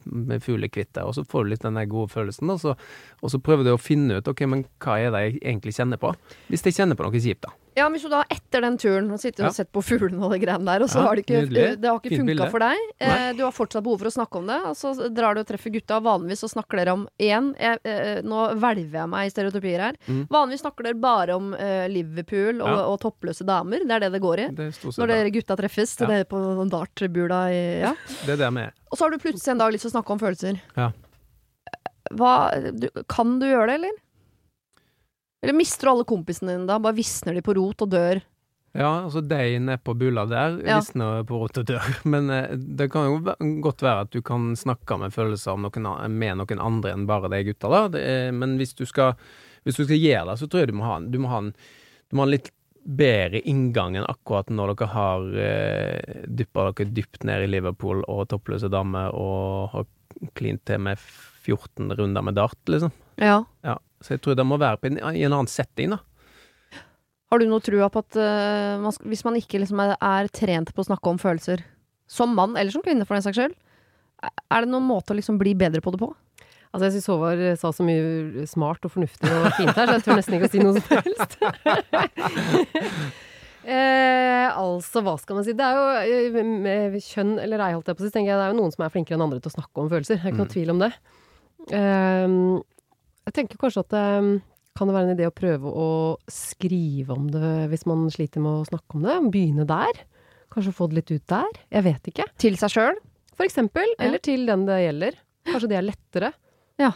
med 0.05 0.43
fuglekvitter, 0.43 1.07
og 1.07 1.15
så 1.17 1.25
får 1.27 1.45
du 1.45 1.53
litt 1.53 1.67
den 1.67 1.79
der 1.79 1.89
gode 1.91 2.11
følelsen, 2.13 2.51
og 2.53 2.61
så, 2.63 2.75
og 3.21 3.33
så 3.33 3.41
prøver 3.43 3.67
du 3.67 3.73
å 3.75 3.81
finne 3.81 4.19
ut 4.19 4.31
ok, 4.31 4.43
men 4.49 4.65
hva 4.83 4.99
er 5.01 5.13
det 5.13 5.23
jeg 5.25 5.39
egentlig 5.43 5.77
kjenner 5.77 6.01
på. 6.01 6.13
Hvis 6.51 6.65
jeg 6.67 6.79
kjenner 6.79 6.99
på 6.99 7.07
noe 7.07 7.23
kjipt, 7.23 7.47
da. 7.47 7.55
Ja, 7.77 7.85
men 7.93 8.01
du 8.01 8.07
da 8.09 8.23
etter 8.33 8.63
den 8.65 8.77
turen 8.81 9.11
og 9.13 9.19
sittet 9.21 9.43
Ja. 9.45 9.51
og 9.51 9.53
sett 9.53 9.69
på 9.71 9.83
fuglene 9.85 10.17
og 10.25 10.31
det 10.33 10.39
greiene 10.41 10.65
der, 10.65 10.81
og 10.81 10.89
så 10.89 10.97
Ja, 10.97 11.07
har 11.07 11.15
det 11.19 11.25
ikke, 11.27 11.41
nydelig. 11.45 11.65
det 11.81 11.89
har 11.91 11.99
ikke 12.01 12.17
funka 12.23 12.47
for 12.49 12.59
deg, 12.63 12.77
eh, 12.99 13.33
du 13.37 13.43
har 13.45 13.51
fortsatt 13.53 13.83
behov 13.85 13.99
for 14.01 14.09
å 14.09 14.13
snakke 14.15 14.39
om 14.41 14.47
det, 14.49 14.57
og 14.65 14.73
så 14.79 14.93
drar 15.13 15.35
du 15.37 15.41
og 15.43 15.47
treffer 15.47 15.69
gutta. 15.75 15.99
Vanligvis 16.01 16.41
så 16.41 16.49
snakker 16.49 16.77
dere 16.81 16.93
om 16.97 17.07
én 17.21 17.53
eh, 17.59 18.21
nå 18.25 18.39
hvelver 18.57 18.97
jeg 19.03 19.09
meg 19.13 19.27
i 19.27 19.29
stereotypier 19.29 19.79
her. 19.79 19.95
Mm. 20.07 20.23
Vanligvis 20.27 20.61
snakker 20.65 20.83
dere 20.89 20.99
bare 20.99 21.35
om 21.37 21.53
eh, 21.53 21.87
Liverpool 21.87 22.61
og, 22.61 22.67
Ja. 22.67 22.85
og 22.89 22.99
toppløse 22.99 23.45
damer. 23.45 23.85
Det 23.85 23.91
er 23.91 23.99
det 24.07 24.11
det 24.17 24.21
går 24.25 24.39
i. 24.39 24.47
Det 24.57 24.71
Når 24.97 25.07
dere 25.07 25.29
gutta 25.31 25.55
treffes. 25.55 25.99
Ja. 26.01 26.07
Det 26.07 26.15
er 26.21 26.23
på 26.25 26.41
den 26.57 26.69
dartbula 26.73 27.41
i 27.53 27.81
Ja. 27.85 27.93
Det 28.25 28.33
er 28.39 28.41
det 28.45 28.53
med. 28.53 28.71
Og 28.91 28.97
så 28.97 29.05
har 29.05 29.11
du 29.11 29.17
plutselig 29.19 29.51
en 29.53 29.57
dag 29.59 29.71
lyst 29.71 29.85
til 29.85 29.91
å 29.91 30.01
snakke 30.01 30.11
om 30.15 30.19
følelser. 30.19 30.61
Ja. 30.75 30.91
Hva, 32.15 32.33
du, 32.71 32.87
kan 33.09 33.37
du 33.39 33.45
gjøre 33.49 33.67
det, 33.67 33.75
eller? 33.81 33.91
Eller 35.43 35.53
mister 35.53 35.87
du 35.87 35.91
alle 35.91 36.07
kompisene 36.09 36.55
dine 36.55 36.67
da? 36.69 36.79
Bare 36.81 36.97
visner 36.97 37.35
de 37.37 37.43
på 37.45 37.53
rot 37.57 37.83
og 37.85 37.91
dør? 37.93 38.21
Ja, 38.77 38.89
altså 39.07 39.21
de 39.25 39.37
nede 39.63 39.79
på 39.81 39.93
Bulla 39.97 40.25
der 40.29 40.57
Ja. 40.65 40.79
visner 40.81 41.23
på 41.25 41.39
rot 41.41 41.57
og 41.61 41.65
dør. 41.69 41.85
Men 42.13 42.29
eh, 42.33 42.55
det 42.57 42.89
kan 42.93 43.07
jo 43.07 43.19
godt 43.63 43.81
være 43.85 44.05
at 44.05 44.11
du 44.13 44.21
kan 44.25 44.51
snakke 44.59 44.97
med 45.01 45.13
følelser 45.15 45.53
om 45.55 45.65
noen, 45.65 45.87
med 46.17 46.37
noen 46.41 46.61
andre 46.61 46.93
enn 46.93 47.07
bare 47.09 47.29
de 47.33 47.43
gutta, 47.51 47.69
da. 47.73 47.83
Det 47.95 48.01
er, 48.03 48.31
men 48.35 48.57
hvis 48.59 48.75
du, 48.77 48.85
skal, 48.85 49.15
hvis 49.65 49.77
du 49.79 49.85
skal 49.87 49.97
gjøre 50.01 50.27
det, 50.31 50.37
så 50.41 50.49
tror 50.49 50.61
jeg 50.65 50.71
du 50.73 50.77
må 50.77 50.85
ha 50.89 50.97
en, 50.99 51.09
du 51.13 51.17
må 51.23 51.31
ha 51.31 51.39
en, 51.45 51.53
du 52.09 52.15
må 52.17 52.25
ha 52.25 52.29
en 52.29 52.35
litt 52.35 52.51
bedre 52.87 53.41
inngang 53.43 53.97
enn 53.99 54.05
akkurat 54.07 54.47
når 54.53 54.75
dere 54.77 54.87
har 54.93 55.25
eh, 55.43 56.21
dyppa 56.39 56.69
dere 56.69 56.91
dypt 56.95 57.25
ned 57.27 57.43
i 57.43 57.49
Liverpool 57.51 57.99
og 58.07 58.29
toppløse 58.31 58.69
damer 58.71 59.09
og 59.17 59.73
har 59.73 59.87
klint 60.39 60.63
til 60.69 60.79
med 60.85 61.01
14 61.01 61.91
runder 61.99 62.23
med 62.29 62.37
dart, 62.39 62.59
liksom. 62.71 62.93
Ja. 63.21 63.41
Ja. 63.65 63.77
Så 64.03 64.13
jeg 64.13 64.21
tror 64.21 64.35
det 64.37 64.45
må 64.45 64.59
være 64.61 64.77
på 64.77 64.91
en, 64.91 64.99
i 65.17 65.23
en 65.25 65.33
annen 65.33 65.49
setting, 65.49 65.89
da. 65.95 66.01
Har 67.27 67.41
du 67.41 67.47
noe 67.49 67.59
trua 67.65 67.89
på 67.91 67.99
at 68.05 68.15
uh, 68.15 68.77
man, 68.79 68.93
hvis 69.09 69.23
man 69.25 69.35
ikke 69.39 69.59
liksom 69.59 69.81
er, 69.83 69.95
er 69.99 70.29
trent 70.31 70.69
på 70.71 70.83
å 70.83 70.87
snakke 70.87 71.09
om 71.11 71.17
følelser, 71.19 71.63
som 72.07 72.31
mann 72.37 72.53
eller 72.55 72.71
som 72.71 72.83
kvinne 72.85 73.03
for 73.09 73.17
den 73.17 73.25
saks 73.25 73.35
skyld, 73.41 73.55
er 74.23 74.63
det 74.63 74.69
noen 74.71 74.85
måte 74.87 75.11
å 75.11 75.17
liksom 75.17 75.35
bli 75.41 75.51
bedre 75.57 75.81
på 75.83 75.91
det 75.91 75.99
på? 75.99 76.07
Altså, 76.71 76.87
jeg 76.87 76.93
syns 76.97 77.09
Håvard 77.09 77.41
sa 77.59 77.71
så 77.73 77.83
mye 77.87 78.45
smart 78.47 78.85
og 78.85 78.91
fornuftig 78.93 79.27
og 79.33 79.49
fint 79.57 79.73
her, 79.75 79.87
så 79.89 79.97
jeg 79.97 80.05
tør 80.05 80.17
nesten 80.19 80.37
ikke 80.37 80.47
å 80.47 80.53
si 80.53 80.61
noe 80.63 80.73
som 80.77 80.87
helst. 80.93 81.37
eh, 83.67 84.47
altså, 84.51 85.01
hva 85.05 85.15
skal 85.21 85.39
man 85.39 85.45
si? 85.47 85.55
Det 85.57 85.65
er 85.67 85.77
jo 85.77 85.85
eh, 86.37 86.41
med 86.45 86.97
kjønn 87.03 87.35
eller 87.43 87.63
ei, 87.65 87.73
holdt 87.75 87.91
jeg 87.91 87.97
på 87.99 88.03
å 88.03 88.07
si, 88.07 88.13
tenker 88.15 88.31
jeg 88.33 88.39
det 88.39 88.47
er 88.47 88.53
jo 88.53 88.59
noen 88.61 88.73
som 88.75 88.85
er 88.87 88.93
flinkere 88.93 89.17
enn 89.17 89.25
andre 89.27 89.41
til 89.43 89.51
å 89.51 89.57
snakke 89.57 89.83
om 89.83 89.91
følelser. 89.91 90.19
Det 90.21 90.27
er 90.27 90.33
ikke 90.35 90.43
noe 90.43 90.49
Mm. 90.51 90.55
tvil 90.55 90.73
om 90.75 90.83
det. 90.85 90.91
Eh, 91.77 92.27
jeg 93.27 93.35
tenker 93.35 93.59
kanskje 93.59 93.83
at 93.83 93.95
um, 94.23 94.37
kan 94.77 94.89
det 94.89 94.95
være 94.95 95.09
en 95.09 95.17
idé 95.17 95.27
å 95.27 95.35
prøve 95.35 95.71
å 95.71 95.89
skrive 96.31 97.15
om 97.15 97.27
det 97.33 97.67
hvis 97.71 97.87
man 97.89 98.05
sliter 98.13 98.43
med 98.43 98.61
å 98.61 98.67
snakke 98.69 98.97
om 98.97 99.07
det? 99.07 99.17
Begynne 99.33 99.65
der? 99.67 100.03
Kanskje 100.53 100.75
få 100.75 100.87
det 100.89 101.01
litt 101.01 101.11
ut 101.11 101.25
der? 101.31 101.59
Jeg 101.73 101.85
vet 101.89 102.11
ikke. 102.11 102.27
Til 102.39 102.59
seg 102.59 102.73
sjøl? 102.73 103.01
For 103.37 103.45
eksempel. 103.47 103.89
Ja. 103.97 104.07
Eller 104.07 104.23
til 104.23 104.47
den 104.47 104.63
det 104.69 104.79
gjelder. 104.83 105.19
Kanskje 105.47 105.71
det 105.71 105.79
er 105.79 105.85
lettere. 105.85 106.31
Ja. 106.81 106.91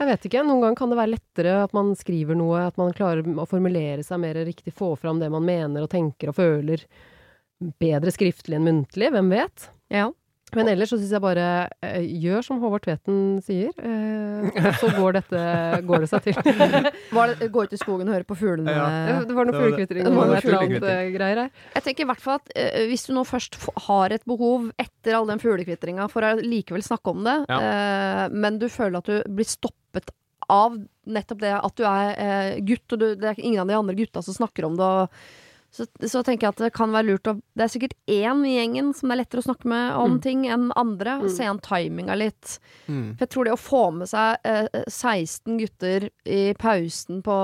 Jeg 0.00 0.08
vet 0.08 0.28
ikke. 0.28 0.44
Noen 0.46 0.62
ganger 0.64 0.78
kan 0.78 0.92
det 0.92 1.00
være 1.00 1.14
lettere 1.16 1.56
at 1.64 1.74
man 1.76 1.92
skriver 1.98 2.38
noe, 2.38 2.62
at 2.70 2.78
man 2.80 2.94
klarer 2.96 3.26
å 3.26 3.48
formulere 3.48 4.04
seg 4.06 4.22
mer 4.22 4.38
riktig, 4.48 4.72
få 4.76 4.94
fram 5.00 5.20
det 5.20 5.28
man 5.32 5.44
mener 5.44 5.84
og 5.84 5.90
tenker 5.92 6.32
og 6.32 6.38
føler. 6.38 6.86
Bedre 7.80 8.14
skriftlig 8.14 8.56
enn 8.56 8.64
muntlig, 8.68 9.10
hvem 9.12 9.28
vet? 9.34 9.68
Ja. 9.92 10.08
Men 10.56 10.70
ellers 10.72 10.90
så 10.92 10.98
syns 10.98 11.12
jeg 11.14 11.22
bare 11.22 11.46
eh, 11.86 12.04
gjør 12.22 12.44
som 12.46 12.60
Håvard 12.62 12.84
Tveten 12.86 13.18
sier, 13.44 13.70
eh, 13.76 14.70
så 14.80 14.90
går, 14.96 15.18
dette, 15.20 15.42
går 15.88 16.04
det 16.04 16.10
seg 16.10 16.26
til. 16.28 16.38
Var 17.16 17.34
det, 17.34 17.50
gå 17.52 17.64
ut 17.66 17.74
i 17.74 17.80
skogen 17.80 18.10
og 18.10 18.16
høre 18.18 18.28
på 18.28 18.38
fuglene. 18.38 18.74
Ja. 18.74 18.86
det 19.26 19.36
var 19.36 19.48
noe 19.48 19.54
Det 19.54 19.60
var 19.60 19.66
fuglekvitring 19.66 20.08
og 20.08 20.16
noe 20.16 20.38
et 20.38 20.46
eller 20.46 20.64
annet 20.64 20.88
eh, 20.92 21.02
greier 21.14 21.42
her. 21.44 21.52
Jeg 21.76 21.86
tenker 21.86 22.06
i 22.06 22.08
hvert 22.10 22.24
fall 22.24 22.40
at 22.40 22.54
eh, 22.54 22.86
hvis 22.90 23.06
du 23.08 23.12
nå 23.16 23.26
først 23.28 23.58
f 23.60 23.68
har 23.88 24.14
et 24.14 24.24
behov 24.28 24.70
etter 24.80 25.18
all 25.18 25.28
den 25.30 25.42
fuglekvitringa 25.42 26.08
for 26.12 26.26
å 26.26 26.36
likevel 26.40 26.84
snakke 26.86 27.14
om 27.14 27.22
det, 27.26 27.36
eh, 27.56 28.24
men 28.32 28.58
du 28.62 28.68
føler 28.72 29.00
at 29.00 29.10
du 29.10 29.34
blir 29.34 29.48
stoppet 29.48 30.10
av 30.50 30.74
nettopp 31.10 31.42
det 31.42 31.52
at 31.56 31.78
du 31.78 31.84
er 31.86 32.10
eh, 32.16 32.58
gutt, 32.66 32.86
og 32.94 32.98
du, 33.00 33.06
det 33.18 33.30
er 33.30 33.40
ingen 33.42 33.62
av 33.62 33.70
de 33.70 33.78
andre 33.78 33.96
gutta 33.98 34.22
som 34.24 34.36
snakker 34.36 34.66
om 34.66 34.78
det, 34.78 34.86
og 34.86 35.49
så, 35.70 35.86
så 36.02 36.22
tenker 36.26 36.48
jeg 36.48 36.54
at 36.56 36.62
det 36.64 36.72
kan 36.74 36.90
være 36.90 37.06
lurt 37.12 37.28
å 37.30 37.36
Det 37.54 37.62
er 37.62 37.70
sikkert 37.70 37.94
én 38.10 38.42
i 38.48 38.56
gjengen 38.56 38.90
som 38.96 39.10
det 39.10 39.14
er 39.14 39.20
lettere 39.22 39.42
å 39.42 39.46
snakke 39.46 39.70
med 39.70 39.94
om 40.02 40.16
ting 40.22 40.42
enn 40.50 40.70
andre. 40.78 41.18
Mm. 41.20 41.28
Se 41.30 41.46
an 41.46 41.60
timinga 41.62 42.16
litt. 42.18 42.56
Mm. 42.88 43.14
For 43.14 43.24
jeg 43.24 43.32
tror 43.34 43.46
det 43.46 43.54
å 43.54 43.60
få 43.60 43.82
med 44.00 44.10
seg 44.10 44.50
eh, 44.50 44.82
16 44.90 45.60
gutter 45.60 46.08
i 46.26 46.40
pausen 46.58 47.22
på 47.26 47.36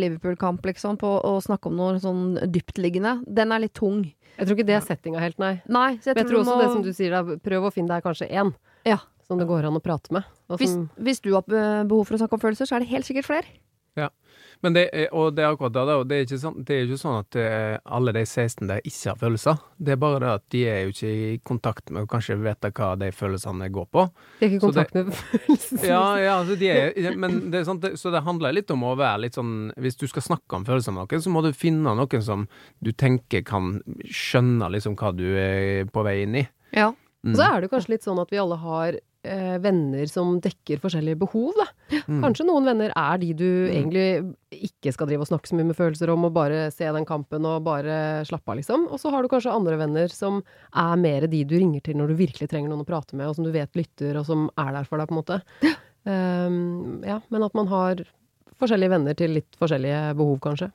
Liverpool-kamp, 0.00 0.64
liksom, 0.64 0.96
på 1.02 1.10
å 1.28 1.34
snakke 1.44 1.68
om 1.68 1.76
noe 1.80 1.98
sånn 2.00 2.38
dyptliggende, 2.54 3.18
den 3.28 3.52
er 3.52 3.66
litt 3.66 3.76
tung. 3.76 4.06
Jeg 4.34 4.46
tror 4.48 4.56
ikke 4.56 4.68
det 4.70 4.78
er 4.78 4.86
settinga 4.86 5.20
helt, 5.22 5.36
nei. 5.42 5.58
Nei, 5.68 5.90
så 6.00 6.10
jeg 6.10 6.16
Men 6.16 6.24
jeg 6.24 6.30
tror 6.30 6.40
også 6.40 6.54
må... 6.54 6.62
det 6.62 6.70
som 6.72 6.86
du 6.86 6.92
sier, 6.96 7.12
da, 7.14 7.36
prøv 7.50 7.68
å 7.68 7.74
finne 7.74 7.92
deg 7.92 8.06
kanskje 8.06 8.30
én 8.32 8.54
Ja. 8.88 8.98
som 9.28 9.38
det 9.40 9.46
går 9.48 9.68
an 9.68 9.78
å 9.78 9.84
prate 9.84 10.12
med. 10.14 10.26
Og 10.48 10.58
Hvis, 10.60 10.72
som, 10.74 10.88
hvis 10.96 11.22
du 11.24 11.30
har 11.36 11.44
behov 11.46 12.08
for 12.08 12.16
å 12.16 12.22
snakke 12.24 12.40
om 12.40 12.42
følelser, 12.42 12.68
så 12.68 12.78
er 12.78 12.84
det 12.84 12.90
helt 12.90 13.08
sikkert 13.08 13.28
flere. 13.28 13.60
Men 14.64 14.72
det, 14.72 14.82
er- 14.96 15.10
og 15.12 15.34
det 15.36 15.42
er 15.44 15.50
akkurat 15.52 15.74
det, 15.74 15.94
det 16.08 16.16
er 16.16 16.22
ikke 16.24 16.38
sånn, 16.40 16.54
det 16.64 16.74
er 16.74 16.84
ikke 16.86 16.96
sånn 17.02 17.18
at 17.20 17.36
eh, 17.36 17.74
alle 17.84 18.12
de 18.16 18.22
16 18.24 18.66
der 18.70 18.80
ikke 18.80 19.10
har 19.10 19.18
følelser. 19.20 19.58
Det 19.76 19.92
er 19.92 19.98
bare 20.00 20.20
det 20.22 20.30
at 20.38 20.44
de 20.54 20.62
er 20.70 20.78
jo 20.86 20.94
ikke 20.94 21.10
i 21.10 21.34
kontakt 21.44 21.92
med 21.92 22.06
og 22.06 22.08
kanskje 22.14 22.36
vet 22.40 22.64
hva 22.70 22.88
de 22.98 23.10
følelsene 23.12 23.68
går 23.74 23.86
på. 23.92 24.06
de 24.40 24.46
er 24.46 24.48
ikke 24.48 24.56
i 24.56 24.62
kontakt 24.64 24.96
det- 24.96 25.04
med 25.10 25.18
følelsene? 25.20 25.84
Ja, 25.90 26.00
ja, 26.22 26.38
altså 26.40 26.56
de 26.58 26.70
er, 26.72 27.16
men 27.20 27.50
det 27.52 27.60
er 27.60 27.78
det, 27.84 27.92
så 28.00 28.10
det 28.14 28.24
handler 28.24 28.56
litt 28.56 28.70
om 28.72 28.82
å 28.88 28.94
være 28.96 29.20
litt 29.26 29.34
sånn 29.36 29.54
Hvis 29.76 29.96
du 30.00 30.06
skal 30.08 30.22
snakke 30.30 30.56
om 30.56 30.64
følelser 30.64 30.96
med 30.96 31.04
noen, 31.12 31.22
så 31.28 31.30
må 31.34 31.42
du 31.44 31.52
finne 31.52 31.94
noen 31.94 32.22
som 32.24 32.48
du 32.80 32.92
tenker 32.92 33.44
kan 33.44 33.82
skjønne 34.08 34.70
liksom 34.72 34.96
hva 34.96 35.12
du 35.14 35.26
er 35.36 35.84
på 35.92 36.02
vei 36.06 36.22
inn 36.24 36.40
i. 36.40 36.48
Ja. 36.72 36.88
Mm. 37.24 37.32
Og 37.34 37.36
så 37.36 37.50
er 37.52 37.60
det 37.60 37.70
kanskje 37.72 37.94
litt 37.98 38.04
sånn 38.08 38.18
at 38.20 38.32
vi 38.32 38.40
alle 38.40 38.56
har 38.60 38.96
eh, 39.24 39.56
venner 39.62 40.06
som 40.10 40.36
dekker 40.42 40.80
forskjellige 40.82 41.18
behov, 41.20 41.52
da. 41.58 41.66
Mm. 42.06 42.20
Kanskje 42.22 42.46
noen 42.48 42.68
venner 42.68 42.92
er 42.94 43.20
de 43.22 43.30
du 43.36 43.48
egentlig 43.66 44.06
ikke 44.54 44.92
skal 44.94 45.08
drive 45.10 45.24
og 45.24 45.30
snakke 45.30 45.50
så 45.50 45.58
mye 45.58 45.68
med 45.70 45.78
følelser 45.78 46.12
om, 46.12 46.26
og 46.28 46.34
bare 46.36 46.68
se 46.74 46.88
den 46.96 47.08
kampen 47.08 47.46
og 47.48 47.64
bare 47.66 47.96
slappe 48.28 48.52
av, 48.52 48.58
liksom. 48.60 48.86
Og 48.92 49.00
så 49.02 49.12
har 49.14 49.24
du 49.24 49.30
kanskje 49.32 49.54
andre 49.54 49.78
venner 49.80 50.12
som 50.12 50.42
er 50.70 51.00
mer 51.00 51.28
de 51.30 51.44
du 51.48 51.56
ringer 51.58 51.84
til 51.84 51.98
når 52.00 52.12
du 52.12 52.20
virkelig 52.24 52.50
trenger 52.52 52.72
noen 52.72 52.84
å 52.84 52.88
prate 52.88 53.16
med, 53.16 53.28
og 53.28 53.38
som 53.38 53.46
du 53.46 53.52
vet 53.54 53.72
lytter, 53.78 54.20
og 54.20 54.28
som 54.28 54.48
er 54.60 54.74
der 54.78 54.88
for 54.88 55.00
deg, 55.00 55.10
på 55.10 55.16
en 55.16 55.22
måte. 55.22 55.40
Um, 56.04 57.00
ja, 57.06 57.20
men 57.32 57.46
at 57.46 57.54
man 57.56 57.70
har 57.70 58.04
forskjellige 58.60 58.92
venner 58.92 59.16
til 59.18 59.34
litt 59.38 59.56
forskjellige 59.60 60.12
behov, 60.18 60.36
kanskje. 60.44 60.70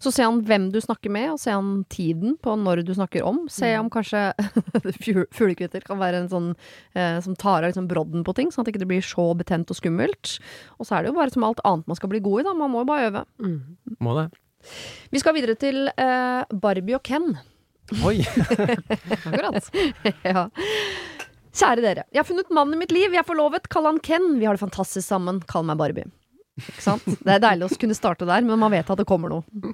Så 0.00 0.10
se 0.14 0.24
an 0.24 0.38
hvem 0.48 0.70
du 0.72 0.78
snakker 0.80 1.12
med, 1.12 1.26
og 1.34 1.40
se 1.42 1.52
an 1.52 1.82
tiden 1.92 2.36
på 2.42 2.54
når 2.56 2.80
du 2.88 2.94
snakker 2.96 3.26
om. 3.28 3.42
Se 3.52 3.68
om 3.78 3.90
kanskje 3.92 4.22
fu- 5.04 5.26
fuglekvitter 5.36 5.84
kan 5.84 6.00
være 6.00 6.22
en 6.24 6.30
sånn 6.32 6.48
eh, 6.96 7.18
som 7.24 7.36
tar 7.38 7.60
av 7.66 7.68
liksom 7.72 7.88
brodden 7.90 8.24
på 8.24 8.34
ting, 8.38 8.48
sånn 8.54 8.64
at 8.64 8.70
det 8.70 8.76
ikke 8.78 8.88
blir 8.94 9.04
så 9.04 9.26
betent 9.38 9.68
og 9.74 9.76
skummelt. 9.78 10.38
Og 10.80 10.88
så 10.88 10.96
er 10.96 11.04
det 11.04 11.12
jo 11.12 11.18
bare 11.20 11.34
som 11.34 11.44
alt 11.46 11.60
annet 11.68 11.86
man 11.90 11.98
skal 12.00 12.12
bli 12.14 12.22
god 12.24 12.40
i, 12.42 12.46
da. 12.48 12.56
Man 12.56 12.72
må 12.72 12.82
jo 12.84 12.88
bare 12.90 13.10
øve. 13.10 13.24
Må 14.00 14.16
det? 14.22 14.26
Vi 15.14 15.20
skal 15.22 15.36
videre 15.36 15.54
til 15.60 15.84
eh, 15.92 16.42
Barbie 16.64 16.96
og 16.96 17.04
Ken. 17.06 17.28
Oi! 18.04 18.18
Akkurat. 19.28 19.68
ja. 20.28 20.48
Kjære 21.58 21.82
dere. 21.82 22.02
Jeg 22.12 22.20
har 22.22 22.26
funnet 22.28 22.50
mannen 22.54 22.76
i 22.76 22.80
mitt 22.82 22.92
liv. 22.94 23.12
Jeg 23.14 23.22
er 23.22 23.26
forlovet. 23.28 23.68
Kall 23.72 23.86
han 23.88 24.00
Ken. 24.04 24.34
Vi 24.40 24.46
har 24.48 24.56
det 24.58 24.62
fantastisk 24.62 25.06
sammen. 25.08 25.40
Kall 25.48 25.64
meg 25.68 25.78
Barbie. 25.80 26.08
Ikke 26.58 26.84
sant? 26.84 27.06
Det 27.06 27.34
er 27.34 27.42
deilig 27.42 27.68
å 27.68 27.80
kunne 27.80 27.96
starte 27.96 28.28
der, 28.28 28.46
men 28.46 28.60
man 28.60 28.74
vet 28.74 28.90
at 28.90 29.00
det 29.00 29.08
kommer 29.08 29.32
noe. 29.32 29.72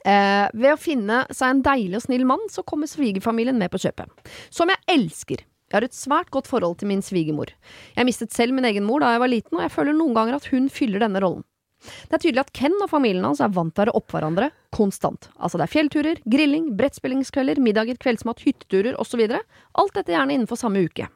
Eh, 0.00 0.46
ved 0.56 0.72
å 0.72 0.80
finne 0.80 1.24
seg 1.28 1.54
en 1.54 1.62
deilig 1.64 1.98
og 1.98 2.04
snill 2.06 2.26
mann, 2.28 2.46
så 2.52 2.64
kommer 2.66 2.88
svigerfamilien 2.90 3.58
med 3.60 3.72
på 3.72 3.80
kjøpet. 3.82 4.30
Som 4.52 4.72
jeg 4.72 4.80
elsker. 4.94 5.44
Jeg 5.70 5.76
har 5.76 5.86
et 5.86 5.94
svært 5.94 6.32
godt 6.34 6.48
forhold 6.50 6.80
til 6.80 6.90
min 6.90 7.02
svigermor. 7.04 7.52
Jeg 7.94 8.08
mistet 8.08 8.34
selv 8.34 8.56
min 8.56 8.66
egen 8.66 8.86
mor 8.88 9.04
da 9.04 9.12
jeg 9.14 9.22
var 9.22 9.30
liten, 9.30 9.54
og 9.54 9.62
jeg 9.62 9.74
føler 9.76 9.94
noen 9.94 10.16
ganger 10.16 10.40
at 10.40 10.48
hun 10.50 10.66
fyller 10.72 11.04
denne 11.04 11.22
rollen. 11.22 11.44
Det 11.80 12.16
er 12.16 12.22
tydelig 12.24 12.42
at 12.42 12.52
Ken 12.56 12.74
og 12.82 12.90
familien 12.90 13.24
hans 13.24 13.40
er 13.40 13.52
vant 13.54 13.72
til 13.72 13.80
å 13.80 13.84
være 13.86 13.94
oppå 13.96 14.18
hverandre 14.18 14.50
konstant. 14.74 15.30
Altså 15.40 15.60
det 15.60 15.64
er 15.64 15.72
fjellturer, 15.72 16.20
grilling, 16.28 16.66
brettspillingskvelder, 16.76 17.62
middager, 17.62 17.96
kveldsmat, 18.02 18.42
hytteturer 18.44 18.98
osv. 19.00 19.22
Alt 19.30 19.96
dette 19.96 20.12
gjerne 20.12 20.36
innenfor 20.36 20.60
samme 20.60 20.82
uke. 20.84 21.08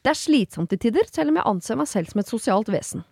Det 0.00 0.12
er 0.12 0.16
slitsomt 0.16 0.72
til 0.72 0.80
tider, 0.86 1.10
selv 1.12 1.32
om 1.34 1.40
jeg 1.40 1.48
anser 1.50 1.80
meg 1.82 1.90
selv 1.90 2.12
som 2.12 2.22
et 2.22 2.32
sosialt 2.32 2.70
vesen. 2.72 3.04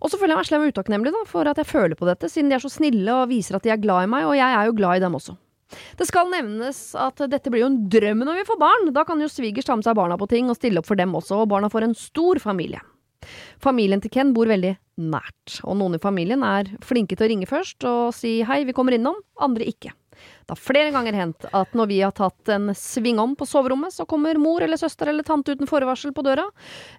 Og 0.00 0.10
så 0.10 0.18
føler 0.18 0.34
jeg 0.34 0.42
meg 0.42 0.50
slem 0.50 0.66
og 0.66 0.74
utakknemlig 0.74 1.14
for 1.30 1.48
at 1.48 1.60
jeg 1.60 1.70
føler 1.70 1.98
på 1.98 2.08
dette, 2.08 2.30
siden 2.30 2.50
de 2.52 2.58
er 2.58 2.64
så 2.64 2.72
snille 2.72 3.16
og 3.16 3.30
viser 3.32 3.58
at 3.58 3.64
de 3.64 3.72
er 3.74 3.80
glad 3.80 4.06
i 4.06 4.12
meg, 4.12 4.28
og 4.28 4.36
jeg 4.38 4.50
er 4.50 4.68
jo 4.68 4.76
glad 4.76 5.00
i 5.00 5.04
dem 5.04 5.16
også. 5.18 5.36
Det 5.98 6.06
skal 6.06 6.30
nevnes 6.30 6.80
at 7.00 7.22
dette 7.30 7.50
blir 7.50 7.64
jo 7.64 7.70
en 7.72 7.78
drøm 7.90 8.24
når 8.26 8.40
vi 8.40 8.48
får 8.48 8.58
barn. 8.60 8.90
Da 8.94 9.04
kan 9.08 9.20
jo 9.22 9.30
svigers 9.32 9.66
ta 9.66 9.76
med 9.76 9.86
seg 9.86 9.96
barna 9.98 10.18
på 10.20 10.28
ting 10.30 10.50
og 10.52 10.58
stille 10.58 10.80
opp 10.80 10.88
for 10.90 11.00
dem 11.00 11.14
også, 11.16 11.42
og 11.42 11.50
barna 11.50 11.70
får 11.72 11.88
en 11.88 11.96
stor 11.98 12.40
familie. 12.42 12.82
Familien 13.62 14.02
til 14.04 14.12
Ken 14.12 14.34
bor 14.36 14.50
veldig 14.50 14.74
nært, 15.00 15.58
og 15.64 15.78
noen 15.80 15.96
i 15.96 16.02
familien 16.02 16.44
er 16.46 16.68
flinke 16.84 17.16
til 17.16 17.26
å 17.26 17.30
ringe 17.32 17.48
først 17.48 17.86
og 17.88 18.12
si 18.14 18.36
hei, 18.46 18.62
vi 18.68 18.74
kommer 18.76 18.94
innom, 18.96 19.16
andre 19.42 19.66
ikke. 19.70 19.94
Det 20.44 20.52
har 20.52 20.60
flere 20.60 20.92
ganger 20.92 21.16
hendt 21.16 21.46
at 21.56 21.76
når 21.76 21.88
vi 21.88 22.00
har 22.04 22.12
tatt 22.16 22.50
en 22.52 22.72
sving 22.76 23.20
om 23.22 23.32
på 23.38 23.46
soverommet, 23.48 23.94
så 23.94 24.04
kommer 24.08 24.36
mor 24.40 24.64
eller 24.64 24.80
søster 24.80 25.08
eller 25.08 25.24
tante 25.24 25.54
uten 25.56 25.68
forvarsel 25.70 26.12
på 26.12 26.24
døra, 26.26 26.44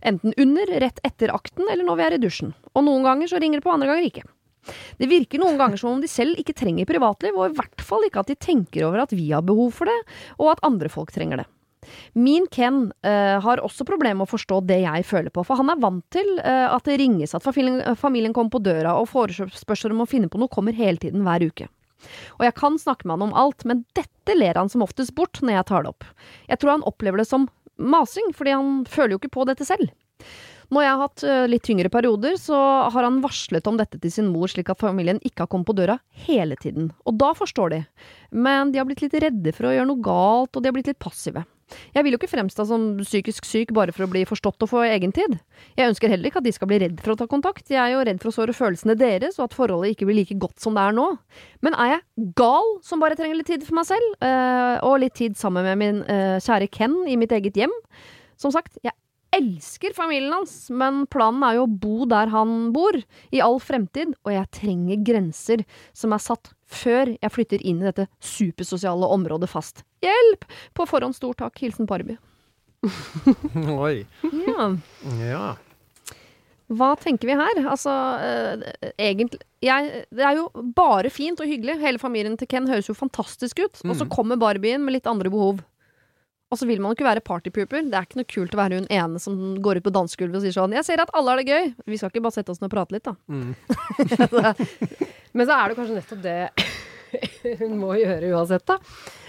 enten 0.02 0.34
under, 0.42 0.72
rett 0.82 1.02
etter 1.06 1.34
akten 1.34 1.70
eller 1.70 1.86
når 1.86 2.00
vi 2.00 2.08
er 2.08 2.18
i 2.18 2.24
dusjen. 2.24 2.56
Og 2.74 2.88
noen 2.88 3.06
ganger 3.06 3.30
så 3.30 3.42
ringer 3.42 3.62
det 3.62 3.68
på, 3.68 3.74
andre 3.76 3.92
ganger 3.92 4.10
ikke. 4.10 4.26
Det 4.98 5.10
virker 5.10 5.42
noen 5.42 5.60
ganger 5.60 5.78
som 5.78 5.92
om 5.94 6.02
de 6.02 6.10
selv 6.10 6.40
ikke 6.42 6.56
trenger 6.58 6.90
privatliv, 6.90 7.38
og 7.38 7.52
i 7.52 7.58
hvert 7.60 7.86
fall 7.86 8.08
ikke 8.08 8.24
at 8.24 8.32
de 8.32 8.40
tenker 8.40 8.88
over 8.88 9.04
at 9.04 9.14
vi 9.14 9.30
har 9.30 9.46
behov 9.46 9.76
for 9.78 9.92
det, 9.92 9.98
og 10.40 10.56
at 10.56 10.66
andre 10.66 10.90
folk 10.90 11.14
trenger 11.14 11.44
det. 11.44 11.50
Min 12.18 12.48
Ken 12.52 12.88
uh, 13.06 13.38
har 13.46 13.62
også 13.62 13.86
problemer 13.86 14.18
med 14.18 14.26
å 14.26 14.34
forstå 14.34 14.64
det 14.66 14.82
jeg 14.82 15.06
føler 15.06 15.30
på, 15.30 15.44
for 15.46 15.60
han 15.60 15.70
er 15.70 15.82
vant 15.82 16.06
til 16.14 16.32
uh, 16.40 16.74
at 16.74 16.88
det 16.88 16.98
ringes, 17.02 17.36
at 17.38 17.46
familien, 17.46 18.34
kommer 18.34 18.56
på 18.56 18.64
døra, 18.66 18.96
og 18.98 19.12
forespørsler 19.12 19.94
om 19.94 20.02
å 20.02 20.10
finne 20.10 20.32
på 20.32 20.42
noe 20.42 20.52
kommer 20.52 20.74
hele 20.74 20.98
tiden 21.02 21.22
hver 21.26 21.46
uke. 21.46 21.70
Og 22.40 22.48
jeg 22.48 22.58
kan 22.58 22.80
snakke 22.82 23.08
med 23.08 23.18
han 23.18 23.30
om 23.30 23.38
alt, 23.46 23.68
men 23.68 23.86
dette 23.98 24.38
ler 24.38 24.60
han 24.60 24.72
som 24.72 24.84
oftest 24.86 25.16
bort 25.18 25.42
når 25.42 25.60
jeg 25.60 25.70
tar 25.72 25.86
det 25.86 25.94
opp. 25.94 26.10
Jeg 26.50 26.62
tror 26.62 26.78
han 26.78 26.90
opplever 26.90 27.22
det 27.22 27.30
som 27.30 27.48
masing, 27.76 28.34
fordi 28.36 28.56
han 28.56 28.84
føler 28.90 29.16
jo 29.16 29.22
ikke 29.24 29.36
på 29.38 29.48
dette 29.50 29.68
selv. 29.68 29.92
Når 30.74 30.82
jeg 30.82 30.92
har 30.92 31.02
hatt 31.04 31.24
eh, 31.30 31.48
litt 31.50 31.66
tyngre 31.68 31.92
perioder, 31.94 32.38
så 32.42 32.58
har 32.90 33.06
han 33.06 33.20
varslet 33.24 33.68
om 33.70 33.78
dette 33.78 34.00
til 34.02 34.12
sin 34.12 34.32
mor, 34.34 34.50
slik 34.50 34.72
at 34.74 34.82
familien 34.82 35.20
ikke 35.22 35.46
har 35.46 35.52
kommet 35.52 35.70
på 35.70 35.76
døra 35.78 36.00
hele 36.26 36.58
tiden. 36.58 36.90
Og 37.06 37.20
da 37.22 37.34
forstår 37.38 37.76
de. 37.76 37.82
Men 38.34 38.74
de 38.74 38.82
har 38.82 38.90
blitt 38.90 39.04
litt 39.06 39.18
redde 39.22 39.54
for 39.54 39.70
å 39.70 39.76
gjøre 39.76 39.90
noe 39.92 40.06
galt, 40.06 40.56
og 40.56 40.64
de 40.64 40.72
har 40.72 40.76
blitt 40.76 40.90
litt 40.90 41.02
passive. 41.02 41.46
Jeg 41.96 42.06
vil 42.06 42.14
jo 42.14 42.20
ikke 42.20 42.30
fremstå 42.30 42.66
som 42.70 42.84
psykisk 43.02 43.48
syk 43.48 43.72
bare 43.76 43.94
for 43.96 44.06
å 44.06 44.10
bli 44.12 44.22
forstått 44.28 44.66
og 44.66 44.70
få 44.70 44.84
egentid. 44.86 45.38
Jeg 45.80 45.90
ønsker 45.92 46.12
heller 46.12 46.30
ikke 46.30 46.42
at 46.44 46.48
de 46.48 46.54
skal 46.56 46.70
bli 46.70 46.80
redd 46.84 47.00
for 47.04 47.16
å 47.16 47.20
ta 47.20 47.28
kontakt. 47.32 47.72
Jeg 47.72 47.82
er 47.82 47.96
jo 47.96 48.04
redd 48.06 48.22
for 48.22 48.32
å 48.32 48.36
såre 48.36 48.56
følelsene 48.56 48.98
deres, 49.00 49.40
og 49.40 49.48
at 49.48 49.58
forholdet 49.58 49.96
ikke 49.96 50.10
blir 50.10 50.20
like 50.22 50.38
godt 50.42 50.62
som 50.62 50.78
det 50.78 50.84
er 50.86 50.98
nå. 50.98 51.08
Men 51.66 51.78
er 51.82 51.96
jeg 51.96 52.30
gal 52.38 52.76
som 52.86 53.02
bare 53.02 53.18
trenger 53.18 53.40
litt 53.40 53.50
tid 53.50 53.66
for 53.66 53.80
meg 53.80 53.90
selv, 53.90 54.20
eh, 54.26 54.76
og 54.86 55.00
litt 55.04 55.18
tid 55.18 55.40
sammen 55.40 55.66
med 55.66 55.82
min 55.82 56.04
eh, 56.06 56.38
kjære 56.44 56.70
Ken 56.74 57.02
i 57.10 57.18
mitt 57.20 57.34
eget 57.36 57.58
hjem? 57.58 57.74
Som 58.42 58.54
sagt, 58.54 58.78
jeg 58.84 58.94
elsker 59.36 59.94
familien 59.98 60.32
hans, 60.34 60.70
men 60.72 61.04
planen 61.12 61.44
er 61.44 61.58
jo 61.60 61.66
å 61.68 61.72
bo 61.82 62.06
der 62.10 62.32
han 62.34 62.72
bor, 62.76 62.96
i 63.36 63.42
all 63.44 63.60
fremtid, 63.60 64.14
og 64.26 64.32
jeg 64.34 64.52
trenger 64.60 65.04
grenser 65.08 65.66
som 65.94 66.14
er 66.16 66.24
satt 66.24 66.54
før 66.66 67.12
jeg 67.22 67.32
flytter 67.36 67.62
inn 67.68 67.82
i 67.84 67.90
dette 67.90 68.08
supersosiale 68.24 69.06
området 69.14 69.50
fast. 69.52 69.84
Hjelp! 70.06 70.48
På 70.74 70.88
forhånd 70.90 71.16
stor 71.18 71.36
takk. 71.38 71.60
Hilsen 71.62 71.86
Barbie. 71.90 72.18
Oi. 73.86 74.06
Ja. 74.46 74.68
Ja. 75.22 75.46
Hva 76.66 76.96
tenker 76.98 77.30
vi 77.30 77.36
her? 77.38 77.60
Altså, 77.70 77.92
eh, 78.26 78.92
egentlig 78.98 79.38
jeg, 79.62 80.06
Det 80.10 80.24
er 80.26 80.40
jo 80.40 80.48
bare 80.74 81.12
fint 81.14 81.40
og 81.42 81.46
hyggelig. 81.50 81.76
Hele 81.82 82.02
familien 82.02 82.38
til 82.42 82.50
Ken 82.50 82.66
høres 82.70 82.90
jo 82.90 82.96
fantastisk 82.98 83.62
ut. 83.62 83.82
Og 83.86 83.94
så 84.00 84.06
Mm. 84.06 84.10
kommer 84.14 84.38
Barbien 84.42 84.82
med 84.86 84.94
litt 84.98 85.08
andre 85.10 85.30
behov. 85.30 85.62
Og 86.54 86.60
så 86.60 86.68
vil 86.70 86.82
man 86.82 86.92
jo 86.92 87.00
ikke 87.00 87.08
være 87.08 87.24
partypooper. 87.26 87.88
Det 87.90 87.98
er 87.98 88.06
ikke 88.06 88.20
noe 88.20 88.30
kult 88.30 88.54
å 88.54 88.60
være 88.60 88.80
hun 88.80 88.90
ene 88.94 89.22
som 89.22 89.38
går 89.66 89.80
ut 89.80 89.88
på 89.88 89.94
dansegulvet 89.96 90.38
og 90.40 90.46
sier 90.46 90.56
sånn 90.56 90.76
'Jeg 90.78 90.86
ser 90.86 91.02
at 91.02 91.14
alle 91.18 91.34
har 91.34 91.42
det 91.42 91.50
gøy'. 91.50 91.74
Vi 91.90 91.98
skal 91.98 92.14
ikke 92.14 92.22
bare 92.22 92.38
sette 92.38 92.54
oss 92.54 92.62
ned 92.62 92.70
og 92.70 92.76
prate 92.76 92.94
litt, 92.94 93.04
da. 93.04 93.16
Mm. 93.28 93.56
Men 95.36 95.48
så 95.48 95.58
er 95.58 95.68
det 95.68 95.78
kanskje 95.80 95.98
nettopp 95.98 96.22
det 96.22 96.38
hun 97.62 97.76
må 97.80 97.96
gjøre 97.98 98.32
uansett, 98.36 98.66
da. 98.68 98.78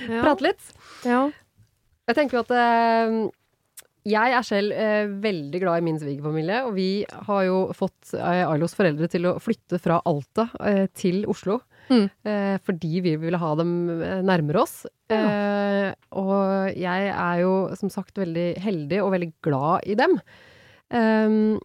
Ja. 0.04 0.22
Prate 0.22 0.46
litt. 0.48 0.70
Ja. 1.06 1.24
Jeg 2.06 2.18
tenker 2.18 2.38
jo 2.38 2.44
at 2.44 2.52
eh, 2.54 3.16
Jeg 4.06 4.36
er 4.38 4.44
selv 4.46 4.74
eh, 4.76 5.08
veldig 5.08 5.60
glad 5.62 5.80
i 5.80 5.86
min 5.88 5.98
svigerfamilie, 5.98 6.60
og 6.68 6.76
vi 6.76 7.06
har 7.30 7.42
jo 7.48 7.72
fått 7.74 8.12
eh, 8.14 8.44
Ailos 8.46 8.76
foreldre 8.78 9.08
til 9.10 9.26
å 9.26 9.38
flytte 9.42 9.80
fra 9.82 9.98
Alta 10.06 10.50
eh, 10.62 10.86
til 10.94 11.24
Oslo. 11.26 11.62
Mm. 11.90 12.06
Eh, 12.26 12.56
fordi 12.66 13.00
vi 13.04 13.14
ville 13.20 13.38
ha 13.40 13.52
dem 13.58 13.72
eh, 13.94 14.22
nærmere 14.26 14.62
oss. 14.64 14.76
Eh, 15.12 15.92
og 16.18 16.74
jeg 16.74 17.10
er 17.12 17.42
jo 17.42 17.52
som 17.78 17.92
sagt 17.92 18.18
veldig 18.18 18.48
heldig 18.62 19.00
og 19.04 19.12
veldig 19.14 19.30
glad 19.46 19.86
i 19.86 19.96
dem. 19.98 20.16
Ehm, 20.94 21.58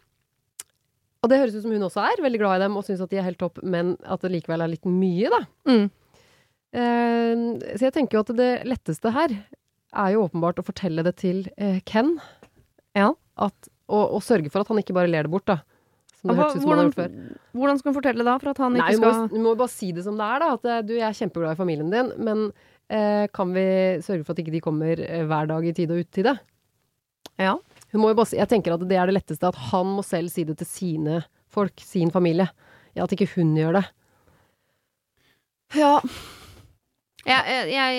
og 1.22 1.30
det 1.30 1.40
høres 1.42 1.56
ut 1.58 1.66
som 1.66 1.74
hun 1.74 1.86
også 1.86 2.04
er 2.10 2.22
veldig 2.26 2.42
glad 2.42 2.60
i 2.60 2.64
dem 2.66 2.78
og 2.78 2.86
syns 2.86 3.02
at 3.04 3.12
de 3.14 3.20
er 3.22 3.26
helt 3.26 3.42
topp, 3.42 3.62
men 3.62 3.96
at 4.06 4.24
det 4.26 4.34
likevel 4.34 4.66
er 4.66 4.72
litt 4.74 4.88
mye, 4.90 5.32
da. 5.34 5.42
Mm. 5.70 5.90
Eh, 6.72 7.44
så 7.76 7.88
jeg 7.88 7.98
tenker 7.98 8.18
jo 8.18 8.26
at 8.26 8.36
det 8.38 8.52
letteste 8.70 9.14
her 9.14 9.36
er 9.92 10.14
jo 10.14 10.24
åpenbart 10.28 10.62
å 10.62 10.66
fortelle 10.66 11.04
det 11.06 11.18
til 11.20 11.44
Ken. 11.90 12.16
Ja. 12.98 13.12
At, 13.42 13.72
og, 13.92 14.18
og 14.18 14.24
sørge 14.24 14.52
for 14.54 14.64
at 14.64 14.70
han 14.72 14.80
ikke 14.80 14.96
bare 14.96 15.10
ler 15.12 15.28
det 15.28 15.34
bort, 15.34 15.50
da. 15.50 15.60
Som 16.22 16.30
det 16.32 16.38
hørtes 16.38 16.60
ut 16.60 16.62
som 16.62 16.70
han 16.70 16.78
har 16.78 16.86
hvordan, 16.86 16.92
gjort 16.92 17.00
før. 17.00 17.40
hvordan 17.58 17.80
skal 17.80 17.90
hun 17.90 17.98
fortelle 17.98 18.26
da, 18.28 18.36
for 18.38 18.52
at 18.52 18.60
han 18.62 18.76
Nei, 18.78 18.90
ikke 18.94 19.00
skal 19.02 19.32
du 19.32 19.40
må 19.42 19.56
bare 19.58 19.74
si 19.74 19.90
det 19.96 20.04
som 20.06 20.20
det 20.20 20.28
er, 20.28 20.44
da. 20.44 20.50
At 20.58 20.68
eh, 20.70 20.84
du, 20.86 20.94
jeg 21.00 21.08
er 21.08 21.18
kjempeglad 21.18 21.56
i 21.56 21.60
familien 21.60 21.94
din, 21.94 22.12
men 22.22 22.44
eh, 22.94 23.26
kan 23.34 23.56
vi 23.56 23.66
sørge 24.06 24.28
for 24.28 24.36
at 24.36 24.44
ikke 24.44 24.54
de 24.54 24.64
kommer 24.64 25.02
eh, 25.02 25.24
hver 25.26 25.50
dag 25.50 25.66
i 25.66 25.74
tide 25.78 25.98
og 25.98 26.06
utide? 26.06 26.36
Ja. 27.42 27.56
Jo 27.92 28.04
bare 28.06 28.38
jeg 28.38 28.48
tenker 28.52 28.76
at 28.76 28.86
det 28.88 29.00
er 29.00 29.10
det 29.10 29.18
letteste, 29.18 29.50
at 29.50 29.58
han 29.72 29.96
må 29.98 30.06
selv 30.06 30.30
si 30.32 30.46
det 30.48 30.60
til 30.62 30.70
sine 30.70 31.24
folk, 31.52 31.82
sin 31.84 32.14
familie. 32.14 32.48
Ja, 32.94 33.08
at 33.08 33.16
ikke 33.16 33.32
hun 33.34 33.56
gjør 33.58 33.80
det. 33.80 33.86
Ja. 35.80 35.98
Jeg, 37.22 37.44
jeg, 37.46 37.68
jeg, 37.76 37.98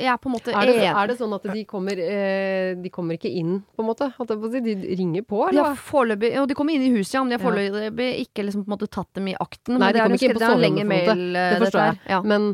jeg 0.00 0.08
er 0.08 0.16
på 0.22 0.30
en 0.30 0.34
måte 0.34 0.52
Er 0.56 0.64
det, 0.70 0.76
enig. 0.78 0.88
er 0.96 1.10
det 1.10 1.16
sånn 1.18 1.34
at 1.36 1.44
de 1.52 1.64
kommer, 1.68 1.98
eh, 2.00 2.70
de 2.80 2.88
kommer 2.94 3.18
ikke 3.18 3.28
inn, 3.28 3.58
på 3.76 3.84
en 3.84 3.88
måte? 3.90 4.08
At 4.16 4.32
de 4.32 4.74
ringer 4.96 5.26
på, 5.28 5.42
De 5.50 5.58
eller? 5.58 5.76
hva? 5.76 6.32
Jo, 6.32 6.46
de 6.48 6.56
kommer 6.56 6.72
inn 6.78 6.86
i 6.86 6.92
huset, 6.96 7.18
ja, 7.18 7.24
men 7.24 7.34
de 7.34 7.36
har 7.36 7.44
foreløpig 7.44 8.08
ikke 8.24 8.46
liksom 8.48 8.64
på 8.64 8.70
en 8.72 8.76
måte 8.78 8.88
tatt 8.88 9.10
dem 9.20 9.28
i 9.28 9.36
akten. 9.36 9.76
Nei, 9.76 9.92
de 9.92 9.98
det 9.98 10.00
er 10.00 10.08
kom 10.08 10.16
jo 10.16 10.20
ikke 10.22 10.30
inn 10.30 10.38
på 10.38 10.40
er 10.40 10.48
soverommet, 10.48 10.88
på 10.88 10.96
en 10.96 11.04
måte. 11.04 11.38
eh, 11.44 11.52
Det 11.52 11.62
forstår 11.66 11.84
jeg. 11.90 12.00
Ja. 12.14 12.20
Men 12.32 12.48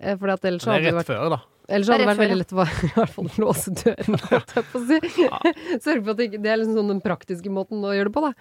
eh, 0.00 0.16
fordi 0.16 0.32
at 0.38 0.44
ellers 0.52 0.64
hadde 0.70 0.80
det 0.80 0.88
rett 0.94 1.00
vært 1.02 1.12
før, 1.12 1.30
da. 1.36 1.40
Ellers 1.70 1.86
er 1.86 1.92
hadde 1.92 2.02
det 2.02 2.08
vært 2.10 2.18
veldig 2.24 2.38
lett 2.40 2.52
å 2.56 2.64
i 2.88 2.92
hvert 2.96 3.12
fall 3.14 3.28
låse 3.44 3.70
døren, 3.78 4.16
holdt 4.32 4.56
jeg 4.56 4.64
på 4.72 4.80
å 4.80 4.86
si. 4.88 4.98
Sørge 5.84 6.02
for 6.02 6.10
at 6.10 6.18
det 6.18 6.26
ikke 6.30 6.40
Det 6.42 6.50
er 6.50 6.58
liksom 6.64 6.80
sånn 6.80 6.90
den 6.96 7.02
praktiske 7.04 7.52
måten 7.54 7.84
å 7.86 7.92
gjøre 7.94 8.08
det 8.10 8.16
på, 8.16 8.24
da. 8.24 8.32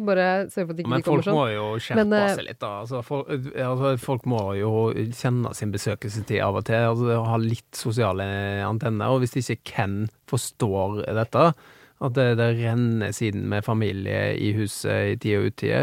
Og 0.00 0.06
bare 0.08 0.26
sørge 0.48 0.70
for 0.70 0.72
at 0.72 0.78
ikke 0.80 0.88
Men 0.88 1.02
de 1.02 1.04
kommer 1.04 1.20
folk 1.20 1.26
sånn. 1.26 1.36
må 1.36 1.44
jo 1.52 1.66
skjerpe 1.84 2.04
Men, 2.06 2.12
eh, 2.16 2.34
seg 2.38 2.46
litt, 2.46 2.60
da. 2.62 2.70
Altså, 2.80 3.02
folk, 3.04 3.28
altså, 3.52 3.90
folk 4.00 4.24
må 4.32 4.40
jo 4.56 4.70
kjenne 5.12 5.52
sin 5.58 5.74
besøkelsestid 5.74 6.40
av 6.40 6.56
og 6.56 6.64
til. 6.64 6.86
Altså, 6.94 7.18
ha 7.28 7.36
litt 7.42 7.76
sosiale 7.76 8.24
antenner. 8.64 9.12
Og 9.12 9.20
hvis 9.20 9.36
ikke 9.42 9.60
Ken 9.68 9.96
forstår 10.32 11.02
dette, 11.12 11.52
at 12.02 12.14
det, 12.16 12.26
det 12.40 12.48
renner 12.58 13.12
siden 13.14 13.44
med 13.52 13.64
familie 13.66 14.32
i 14.34 14.50
huset 14.56 15.12
i 15.12 15.16
tid 15.22 15.38
og 15.38 15.50
utide, 15.52 15.82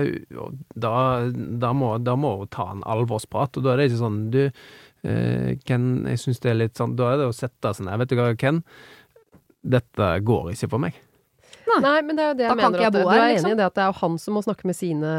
da, 0.76 0.94
da, 1.32 1.72
må, 1.72 1.94
da 2.04 2.16
må 2.20 2.34
hun 2.42 2.52
ta 2.52 2.66
en 2.74 2.84
alvorsprat. 2.84 3.56
Og 3.56 3.64
da 3.64 3.76
er 3.76 3.84
det 3.84 3.92
ikke 3.92 4.02
sånn 4.02 4.18
Du, 4.34 4.42
eh, 5.08 5.54
Ken, 5.70 5.86
jeg 6.10 6.20
syns 6.26 6.42
det 6.44 6.52
er 6.52 6.60
litt 6.60 6.82
sånn 6.82 6.98
Da 7.00 7.14
er 7.14 7.22
det 7.22 7.30
å 7.30 7.36
sette 7.36 7.76
seg 7.78 7.88
ned. 7.88 8.02
Vet 8.02 8.12
du 8.12 8.18
hva, 8.20 8.34
Ken? 8.42 8.64
Dette 9.64 10.12
går 10.26 10.52
ikke 10.56 10.72
for 10.74 10.82
meg. 10.82 10.98
Nei, 11.84 12.02
men 12.08 12.16
det 12.18 12.24
er 12.26 12.30
jo 12.34 12.38
det 12.40 12.46
jeg 12.46 12.50
Da 12.50 12.56
kan 12.56 12.72
mener. 12.72 12.80
ikke 12.80 12.88
At, 12.88 12.94
jeg 12.94 12.94
bo 12.96 13.10
du 13.10 13.16
er 13.16 13.26
liksom. 13.34 13.46
enig 13.50 13.56
i 13.56 13.60
det 13.62 13.66
at 13.70 13.76
det 13.80 13.84
er 13.84 13.90
jo 13.94 13.98
han 14.02 14.18
som 14.26 14.34
må 14.40 14.44
snakke 14.46 14.66
med 14.70 14.76
sine 14.80 15.12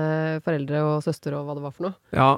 foreldre 0.47 0.83
og 0.91 1.03
søster 1.07 1.37
og 1.39 1.47
hva 1.49 1.55
det 1.59 1.65
var 1.69 1.75
for 1.77 1.87
noe. 1.89 1.95
Ja, 2.17 2.31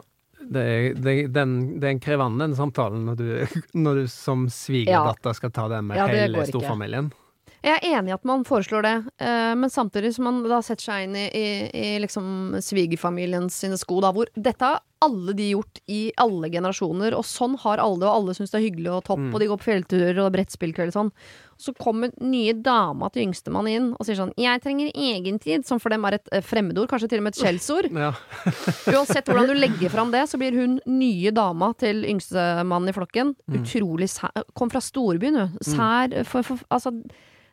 det 0.43 0.63
er, 0.67 0.87
det, 0.99 1.15
den, 1.37 1.53
det 1.81 1.87
er 1.89 1.95
en 1.97 2.03
krevende 2.03 2.45
den 2.49 2.57
samtalen 2.59 3.05
når 3.07 3.17
du, 3.21 3.27
når 3.85 4.03
du 4.03 4.07
som 4.13 4.47
svigerdatter 4.51 5.37
skal 5.39 5.53
ta 5.55 5.69
den 5.73 5.87
med 5.91 6.01
Ja, 6.01 6.07
hele 6.11 6.47
storfamilien. 6.51 7.13
ikke. 7.13 7.22
Jeg 7.63 7.79
er 7.79 7.99
enig 7.99 8.11
i 8.11 8.15
at 8.17 8.25
man 8.27 8.43
foreslår 8.45 8.83
det, 8.83 8.95
eh, 9.23 9.53
men 9.55 9.71
samtidig 9.71 10.15
som 10.17 10.25
man 10.27 10.41
da 10.51 10.59
setter 10.67 10.83
seg 10.89 11.05
inn 11.07 11.15
i, 11.15 11.27
i, 11.31 11.45
i 11.71 11.91
liksom 12.03 12.57
svigerfamilien 12.59 13.47
sine 13.55 13.79
sko, 13.79 14.01
da, 14.03 14.11
hvor 14.13 14.27
dette 14.35 14.67
har 14.67 14.81
alle 15.03 15.33
de 15.35 15.49
gjort 15.51 15.81
i 15.91 16.13
alle 16.23 16.47
generasjoner, 16.51 17.15
og 17.19 17.25
sånn 17.27 17.57
har 17.59 17.81
alle, 17.83 18.07
og 18.07 18.13
alle 18.21 18.35
syns 18.39 18.53
det 18.53 18.61
er 18.61 18.67
hyggelig 18.69 18.91
og 18.93 19.05
topp, 19.09 19.19
Mm. 19.23 19.33
og 19.35 19.41
de 19.41 19.47
går 19.51 19.59
på 19.59 19.67
fjellturer 19.67 20.19
og 20.23 20.29
brettspillkveld 20.35 20.91
og 20.93 20.95
sånn. 20.95 21.11
Så 21.63 21.75
kommer 21.79 22.11
nye 22.23 22.53
dama 22.55 23.09
til 23.11 23.27
yngstemann 23.29 23.69
inn 23.71 23.89
og 23.95 24.07
sier 24.07 24.19
sånn 24.19 24.33
'Jeg 24.37 24.63
trenger 24.63 24.91
egentid', 24.95 25.67
som 25.67 25.79
for 25.79 25.91
dem 25.91 26.05
er 26.05 26.15
et 26.15 26.29
eh, 26.33 26.41
fremmedord, 26.41 26.89
kanskje 26.89 27.09
til 27.11 27.19
og 27.19 27.25
med 27.25 27.35
et 27.35 27.43
skjellsord. 27.43 27.91
Ja. 27.91 28.13
Uansett 28.95 29.27
hvordan 29.27 29.47
du 29.47 29.55
legger 29.55 29.91
fram 29.91 30.11
det, 30.11 30.23
så 30.31 30.39
blir 30.39 30.55
hun 30.55 30.81
nye 30.87 31.31
dama 31.31 31.73
til 31.79 32.05
yngstemannen 32.05 32.89
i 32.89 32.93
flokken. 32.93 33.35
Mm. 33.51 33.63
Utrolig 33.63 34.09
sær. 34.11 34.31
Kom 34.55 34.71
fra 34.71 34.81
storbyen, 34.81 35.37
hun. 35.39 35.59
Sær 35.63 36.25
for, 36.25 36.43
for, 36.43 36.59
Altså, 36.71 36.91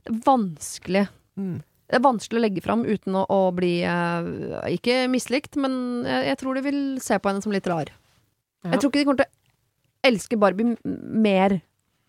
det 0.05 0.13
er 0.15 0.21
vanskelig. 0.25 1.03
Mm. 1.39 1.57
Det 1.89 1.97
er 1.97 2.03
vanskelig 2.05 2.37
å 2.39 2.43
legge 2.43 2.61
fram 2.61 2.83
uten 2.85 3.15
å, 3.17 3.23
å 3.33 3.39
bli 3.55 3.79
eh, 3.81 4.27
Ikke 4.75 5.07
mislikt, 5.09 5.55
men 5.57 6.05
jeg, 6.05 6.27
jeg 6.29 6.37
tror 6.41 6.59
de 6.59 6.65
vil 6.67 6.81
se 7.01 7.17
på 7.17 7.31
henne 7.31 7.41
som 7.45 7.53
litt 7.55 7.67
rar. 7.71 7.89
Ja. 8.63 8.75
Jeg 8.75 8.81
tror 8.83 8.91
ikke 8.91 8.99
de 9.01 9.07
kommer 9.07 9.23
til 9.23 9.29
å 9.29 10.09
elske 10.11 10.37
Barbie 10.39 10.67
m- 10.75 10.99
mer. 11.25 11.57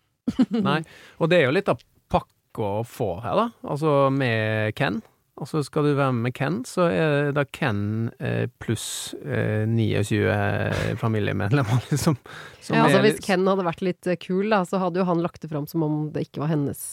Nei. 0.53 0.81
Og 1.19 1.31
det 1.31 1.39
er 1.41 1.47
jo 1.49 1.55
litt 1.55 1.71
av 1.71 1.81
pakka 2.11 2.67
å 2.81 2.83
få 2.87 3.13
her, 3.23 3.39
da. 3.39 3.47
Altså 3.73 3.95
med 4.13 4.75
Ken. 4.77 4.99
Altså 5.41 5.63
skal 5.65 5.87
du 5.87 5.95
være 5.97 6.13
med 6.13 6.35
Ken, 6.37 6.59
så 6.69 6.85
er 6.93 7.31
det 7.33 7.47
Ken 7.55 8.11
eh, 8.21 8.45
pluss 8.61 9.15
eh, 9.25 9.63
29 9.65 10.97
familiemedlemmer, 11.01 11.81
liksom. 11.91 12.19
som 12.61 12.77
Ja, 12.77 12.83
altså 12.85 12.99
er 12.99 13.07
Hvis 13.07 13.23
Ken 13.25 13.47
hadde 13.49 13.65
vært 13.65 13.81
litt 13.87 14.05
eh, 14.11 14.19
kul, 14.21 14.51
da, 14.53 14.61
så 14.69 14.77
hadde 14.83 15.01
jo 15.01 15.07
han 15.09 15.23
lagt 15.25 15.41
det 15.41 15.49
fram 15.49 15.65
som 15.71 15.87
om 15.87 16.03
det 16.13 16.27
ikke 16.27 16.43
var 16.43 16.51
hennes 16.53 16.83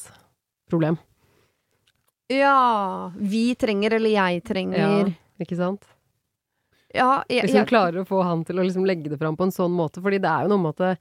problem. 0.70 0.98
Ja 2.28 3.10
Vi 3.16 3.54
trenger, 3.56 3.96
eller 3.96 4.12
jeg 4.12 4.42
trenger. 4.44 5.14
Ikke 5.40 5.56
sant? 5.56 5.86
Ja, 6.94 7.22
jeg, 7.28 7.44
Hvis 7.44 7.52
hun 7.54 7.62
jeg, 7.62 7.68
klarer 7.70 8.02
å 8.02 8.08
få 8.08 8.22
han 8.24 8.46
til 8.48 8.60
å 8.60 8.64
liksom 8.64 8.86
legge 8.88 9.10
det 9.12 9.18
fram 9.20 9.36
på 9.36 9.46
en 9.48 9.54
sånn 9.54 9.74
måte. 9.76 10.00
Fordi 10.04 10.20
det 10.24 10.30
er 10.30 10.46
jo 10.46 10.54
noe 10.54 10.62
med 10.64 10.80
at 10.80 10.98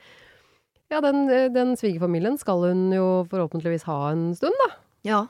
Ja, 0.92 1.02
den, 1.04 1.26
den 1.56 1.74
svigerfamilien 1.80 2.38
skal 2.40 2.64
hun 2.64 2.86
jo 2.96 3.26
forhåpentligvis 3.32 3.88
ha 3.90 4.12
en 4.12 4.30
stund, 4.38 4.56
da. 4.66 4.70
ja. 5.08 5.26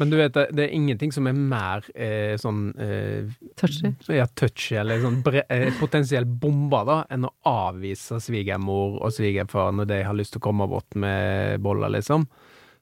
Men 0.00 0.08
du 0.08 0.16
vet, 0.16 0.32
det, 0.32 0.46
det 0.56 0.62
er 0.64 0.72
ingenting 0.72 1.10
som 1.12 1.26
er 1.28 1.34
mer 1.36 1.84
eh, 1.92 2.32
sånn 2.40 2.70
eh, 2.80 3.26
Touchy. 3.60 3.90
ja, 4.16 4.24
touchy, 4.32 4.78
eller 4.80 5.02
sånn 5.02 5.18
bre 5.26 5.42
eh, 5.52 5.66
potensielt 5.76 6.30
bomba, 6.40 6.80
da, 6.88 6.96
enn 7.12 7.26
å 7.28 7.32
avvise 7.50 8.16
svigermor 8.24 8.96
og 8.96 9.12
svigerfar 9.12 9.74
når 9.76 9.90
de 9.90 9.98
har 10.06 10.16
lyst 10.16 10.32
til 10.32 10.40
å 10.40 10.46
komme 10.46 10.70
bort 10.70 10.96
med 10.96 11.60
boller, 11.60 11.92
liksom. 11.98 12.24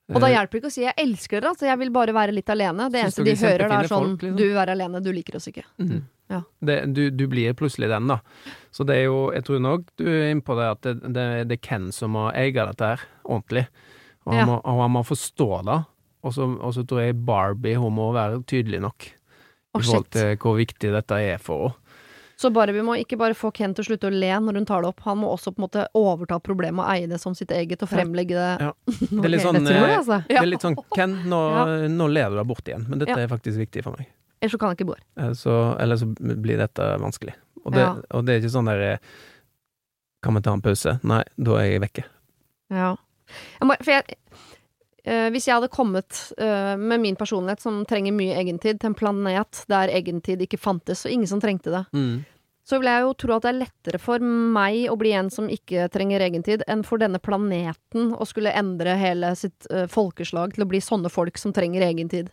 Og 0.09 0.21
da 0.23 0.29
Eh, 0.29 0.35
hjelper 0.37 0.53
det 0.53 0.61
ikke 0.63 0.71
å 0.71 0.73
si 0.73 0.83
'jeg 0.85 0.95
elsker 0.97 1.41
dere', 1.41 1.51
altså 1.53 1.67
jeg 1.69 1.79
vil 1.79 1.91
bare 1.91 2.13
være 2.17 2.33
litt 2.33 2.49
alene. 2.49 2.91
Det 2.91 3.03
eneste 3.03 3.25
de 3.25 3.35
hører, 3.35 3.69
da 3.69 3.81
er 3.83 3.89
sånn 3.89 4.07
folk, 4.17 4.23
liksom? 4.23 4.37
'du 4.37 4.45
vil 4.45 4.55
være 4.57 4.73
alene, 4.73 5.03
du 5.05 5.13
liker 5.13 5.37
oss 5.37 5.49
ikke'. 5.49 5.65
Mm. 5.79 6.03
Ja. 6.31 6.43
Det, 6.65 6.95
du, 6.95 7.11
du 7.11 7.27
blir 7.27 7.53
plutselig 7.55 7.89
den, 7.89 8.07
da. 8.09 8.21
Så 8.73 8.85
det 8.87 8.97
er 8.97 9.05
jo 9.05 9.33
Jeg 9.33 9.45
tror 9.45 9.61
nok 9.61 9.85
du 9.97 10.05
er 10.07 10.31
inne 10.31 10.43
på 10.45 10.55
det 10.57 10.67
at 10.71 10.81
det, 10.83 11.13
det, 11.13 11.49
det 11.49 11.53
er 11.59 11.63
Ken 11.69 11.93
som 11.93 12.13
må 12.13 12.31
eie 12.35 12.53
dette 12.53 12.81
her 12.85 13.01
ordentlig. 13.25 13.67
Og 14.27 14.33
han, 14.35 14.41
Ja. 14.41 14.47
må, 14.47 14.61
og 14.65 14.81
han 14.83 14.91
må 14.93 15.03
forstå 15.05 15.65
det. 15.65 15.85
Og 16.25 16.33
så, 16.35 16.87
tror 16.87 17.01
jeg 17.01 17.25
Barbie 17.25 17.77
hun 17.79 17.95
må 17.95 18.13
være 18.13 18.43
tydelig 18.45 18.81
nok 18.81 19.13
Oh, 19.75 19.81
i 19.81 19.85
forhold 19.85 20.11
til 20.11 20.37
hvor 20.37 20.57
viktig 20.57 20.93
dette 20.93 21.13
er 21.15 21.39
for 21.39 21.69
henne. 21.69 21.75
Så 22.39 22.52
Barbie 22.55 22.85
må 22.86 22.94
ikke 23.01 23.16
bare 23.19 23.35
få 23.35 23.51
Ken 23.55 23.73
til 23.74 23.82
å 23.82 23.86
slutte 23.89 24.06
å 24.06 24.15
le 24.15 24.28
når 24.44 24.60
hun 24.60 24.66
tar 24.69 24.85
det 24.85 24.93
opp, 24.93 25.01
han 25.02 25.19
må 25.19 25.31
også 25.35 25.51
på 25.51 25.59
en 25.59 25.65
måte 25.66 25.86
overta 25.98 26.36
problemet 26.39 26.85
og 26.85 26.90
eie 26.93 27.09
det 27.10 27.19
som 27.19 27.35
sitt 27.35 27.51
eget 27.51 27.82
og 27.82 27.90
fremlegge 27.90 28.36
det. 28.39 28.52
Ja. 28.62 28.73
Det 29.10 29.24
er 29.27 29.32
litt 29.32 29.43
sånn, 29.43 29.59
Jeg 29.59 29.66
det, 29.66 29.74
jeg, 29.74 29.97
altså. 29.97 30.19
det 30.28 30.36
er 30.39 30.47
litt 30.52 30.66
sånn 30.66 30.77
Ken, 30.94 31.16
nå, 31.32 31.40
Ja. 31.56 31.65
nå 31.90 32.06
ler 32.12 32.31
du 32.31 32.36
deg 32.39 32.47
bort 32.47 32.70
igjen, 32.70 32.86
men 32.89 33.02
dette 33.02 33.16
Ja. 33.16 33.24
er 33.27 33.32
faktisk 33.32 33.59
viktig 33.59 33.82
for 33.82 33.98
meg. 33.98 34.06
Ellers 34.40 34.55
så 34.55 34.59
kan 34.62 34.70
han 34.70 34.77
ikke 34.78 34.86
bo 34.86 34.94
her. 34.94 35.02
Eh, 35.19 35.32
Så, 35.35 35.56
eller 35.82 35.97
så 35.98 36.06
blir 36.15 36.59
dette 36.62 36.86
vanskelig. 37.02 37.35
Og 37.65 37.73
det, 37.74 37.81
Ja. 37.82 37.97
og 38.15 38.24
det 38.24 38.36
er 38.36 38.40
ikke 38.47 38.55
sånn 38.55 38.70
der 38.70 38.81
eh, 38.93 38.98
Kan 40.23 40.35
vi 40.35 40.40
ta 40.40 40.52
en 40.52 40.62
pause? 40.62 41.01
Nei, 41.02 41.23
da 41.39 41.56
er 41.59 41.66
jeg 41.73 41.81
vekke. 41.82 42.05
Ja. 42.70 42.94
Jeg 43.60 43.66
må, 43.69 43.74
for 43.82 43.90
jeg, 43.93 44.16
eh, 45.09 45.29
hvis 45.35 45.49
jeg 45.49 45.57
hadde 45.57 45.71
kommet 45.73 46.19
eh, 46.37 46.75
med 46.79 47.01
min 47.03 47.17
personlighet 47.19 47.65
som 47.65 47.81
trenger 47.89 48.13
mye 48.17 48.37
egentid, 48.39 48.79
til 48.83 48.93
en 48.93 48.99
planet 48.99 49.65
der 49.73 49.89
egentid 49.97 50.45
ikke 50.45 50.61
fantes, 50.61 51.07
og 51.09 51.15
ingen 51.17 51.31
som 51.31 51.41
trengte 51.43 51.73
det, 51.75 51.85
Mm. 51.97 52.19
så 52.69 52.77
vil 52.79 52.91
jeg 52.93 53.01
jo 53.07 53.13
tro 53.17 53.33
at 53.39 53.43
det 53.47 53.51
er 53.55 53.61
lettere 53.65 53.99
for 54.03 54.21
meg 54.21 54.83
å 54.93 54.97
bli 55.01 55.15
en 55.17 55.31
som 55.33 55.49
ikke 55.49 55.89
trenger 55.95 56.21
egentid, 56.27 56.63
enn 56.69 56.83
for 56.85 57.01
denne 57.01 57.19
planeten 57.19 58.11
å 58.13 58.27
skulle 58.29 58.53
endre 58.53 58.95
hele 59.01 59.33
sitt 59.41 59.67
eh, 59.73 59.87
folkeslag 59.89 60.53
til 60.55 60.65
å 60.67 60.69
bli 60.69 60.81
sånne 60.85 61.09
folk 61.11 61.39
som 61.41 61.53
trenger 61.57 61.81
egentid. 61.89 62.29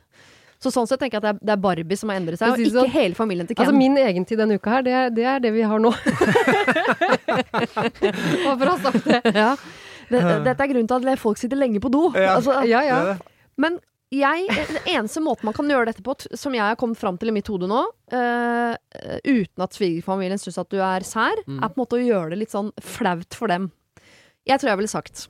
Så 0.59 0.71
sånn 0.71 0.87
sett 0.87 0.99
tenker 1.03 1.19
jeg 1.19 1.23
at 1.35 1.39
det 1.43 1.51
er, 1.51 1.57
er 1.57 1.61
Barbie 1.61 1.97
som 1.99 2.09
har 2.09 2.17
endret 2.19 2.39
seg, 2.39 2.51
og 2.55 2.59
ikke 2.63 2.71
sånn, 2.79 2.91
hele 2.93 3.15
familien 3.17 3.45
til 3.47 3.55
Ken. 3.57 3.65
Altså 3.67 3.75
Min 3.77 3.97
egentid 3.99 4.39
denne 4.39 4.55
uka 4.59 4.77
her, 4.77 4.85
det 4.87 4.93
er 4.95 5.09
det, 5.13 5.25
er 5.27 5.39
det 5.43 5.51
vi 5.53 5.65
har 5.67 5.79
nå. 5.83 5.91
Bare 7.25 8.55
for 8.57 8.65
å 8.67 8.75
ha 8.75 8.77
sagt 8.85 9.05
det. 9.09 9.21
ja. 9.35 9.51
Det, 10.09 10.21
dette 10.45 10.63
er 10.65 10.71
grunnen 10.71 10.87
til 10.89 11.09
at 11.11 11.19
folk 11.21 11.37
sitter 11.41 11.59
lenge 11.59 11.81
på 11.83 11.91
do. 11.93 12.07
Altså, 12.35 12.61
Ja, 12.69 12.81
ja. 12.85 13.17
Men 13.57 13.79
jeg, 14.13 14.47
den 14.47 14.77
eneste 14.93 15.21
måten 15.23 15.47
man 15.47 15.55
kan 15.57 15.67
gjøre 15.69 15.89
dette 15.89 16.03
på, 16.05 16.13
som 16.37 16.53
jeg 16.55 16.61
har 16.63 16.75
kommet 16.79 16.99
fram 16.99 17.17
til 17.19 17.31
i 17.31 17.35
mitt 17.35 17.47
hode 17.51 17.67
nå, 17.67 17.81
uh, 18.13 18.75
uten 19.25 19.63
at 19.65 19.75
svigerfamilien 19.75 20.39
syns 20.39 20.59
at 20.61 20.69
du 20.71 20.77
er 20.79 21.03
sær, 21.07 21.39
Mm. 21.47 21.57
er 21.63 21.71
på 21.71 21.75
en 21.75 21.81
måte 21.81 21.97
å 21.97 22.03
gjøre 22.05 22.29
det 22.35 22.39
litt 22.43 22.53
sånn 22.53 22.69
flaut 22.79 23.33
for 23.35 23.51
dem. 23.51 23.71
Jeg 24.45 24.59
tror 24.61 24.69
jeg 24.75 24.77
ville 24.83 24.93
sagt 24.93 25.27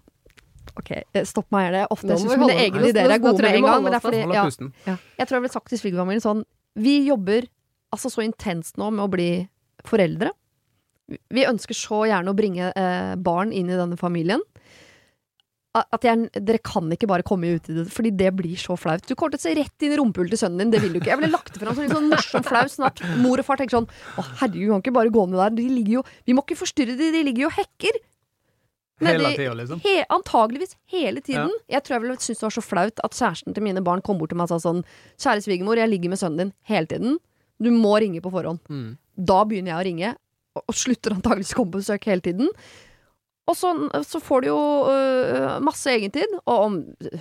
Ok, 0.75 0.89
eh, 0.91 1.23
stopp 1.23 1.47
meg 1.55 1.69
gjerne. 1.69 1.87
Ofte 1.93 2.09
jeg 2.09 2.19
syns 2.19 2.39
mine 2.41 2.55
egne 2.59 2.89
ideer 2.89 3.11
er 3.15 3.19
gode 3.23 3.39
med 3.45 3.55
en 3.55 3.63
gang. 3.63 3.83
Men 3.85 3.93
det 3.93 3.99
er 3.99 4.03
fordi, 4.03 4.23
ja, 4.33 4.95
jeg 5.21 5.27
tror 5.27 5.37
jeg 5.37 5.43
ville 5.45 5.53
sagt 5.53 5.69
til 5.71 5.79
svigerfamilien 5.79 6.23
sånn 6.25 6.41
Vi 6.75 6.95
jobber 7.07 7.45
altså 7.95 8.09
så 8.11 8.25
intenst 8.25 8.75
nå 8.81 8.89
med 8.91 9.05
å 9.05 9.07
bli 9.13 9.29
foreldre. 9.87 10.33
Vi 11.07 11.45
ønsker 11.47 11.77
så 11.77 12.01
gjerne 12.09 12.33
å 12.33 12.35
bringe 12.35 12.73
eh, 12.75 13.13
barn 13.15 13.53
inn 13.55 13.69
i 13.69 13.77
denne 13.77 13.95
familien. 13.95 14.41
At 15.75 16.05
jeg, 16.07 16.29
dere 16.47 16.61
kan 16.63 16.87
ikke 16.95 17.07
bare 17.11 17.25
komme 17.27 17.49
ut 17.57 17.65
i 17.67 17.73
det, 17.75 17.83
fordi 17.91 18.13
det 18.15 18.29
blir 18.37 18.55
så 18.55 18.77
flaut. 18.79 19.03
Du 19.03 19.11
kommer 19.13 19.35
til 19.35 19.41
å 19.41 19.45
se 19.49 19.55
rett 19.59 19.83
inn 19.83 19.91
i 19.91 19.97
rumpehullet 19.99 20.31
til 20.31 20.39
sønnen 20.45 20.61
din, 20.63 20.71
det 20.71 20.79
vil 20.85 20.93
du 20.95 21.01
ikke. 21.01 21.11
Jeg 21.11 21.19
ville 21.19 21.33
lagt 21.33 21.51
det 21.51 21.59
fram 21.59 21.75
som 21.75 21.83
litt 21.83 21.91
sånn 21.91 22.07
morsom 22.13 22.45
flau, 22.47 22.61
snart. 22.71 23.01
mor 23.19 23.41
og 23.43 23.47
far 23.47 23.59
tenker 23.59 23.75
sånn 23.81 23.89
Å, 23.91 24.23
herregud, 24.39 24.69
kan 24.71 24.83
ikke 24.85 24.93
bare 24.95 25.11
gå 25.11 25.25
ned 25.27 25.41
der. 25.41 25.55
De 25.57 25.65
ligger 25.73 25.97
jo 25.97 26.03
Vi 26.29 26.35
må 26.37 26.45
ikke 26.45 26.55
forstyrre 26.61 26.95
de, 26.95 27.11
de 27.11 27.23
ligger 27.27 27.47
jo 27.47 27.51
og 27.51 27.57
hekker. 27.59 27.99
Hele 29.03 29.19
Nedi- 29.25 29.35
tida, 29.41 29.53
liksom. 29.59 29.81
He, 29.83 29.95
antageligvis 30.15 30.77
hele 30.93 31.19
tiden. 31.19 31.51
Jeg 31.67 31.83
tror 31.83 31.97
jeg 31.97 32.03
ville 32.05 32.15
syntes 32.23 32.39
det 32.39 32.47
var 32.47 32.55
så 32.55 32.63
flaut 32.63 33.01
at 33.03 33.17
kjæresten 33.19 33.53
til 33.57 33.63
mine 33.67 33.83
barn 33.83 34.01
kom 34.05 34.17
bort 34.21 34.31
til 34.31 34.39
meg 34.39 34.47
og 34.47 34.53
sa 34.55 34.61
sånn 34.69 34.85
Kjære 35.19 35.43
svigermor, 35.43 35.75
jeg 35.81 35.91
ligger 35.91 36.13
med 36.13 36.21
sønnen 36.21 36.39
din 36.45 36.53
hele 36.71 36.87
tiden. 36.87 37.17
Du 37.59 37.67
må 37.75 37.97
ringe 37.99 38.23
på 38.23 38.31
forhånd. 38.31 38.63
Mm. 38.71 38.93
Da 39.19 39.41
begynner 39.43 39.73
jeg 39.73 39.79
å 39.81 39.87
ringe, 39.89 40.13
og, 40.55 40.63
og 40.71 40.75
slutter 40.79 41.15
antageligvis 41.17 41.51
å 41.51 41.59
komme 41.59 41.75
på 41.75 41.83
besøk 41.83 42.07
hele 42.07 42.23
tiden. 42.23 42.49
Og 43.45 43.53
så, 43.57 43.71
så 44.01 44.19
får 44.23 44.41
du 44.41 44.47
jo 44.49 44.61
uh, 44.89 45.57
masse 45.61 45.91
egentid, 45.91 46.31
og 46.45 46.63
om 46.63 46.77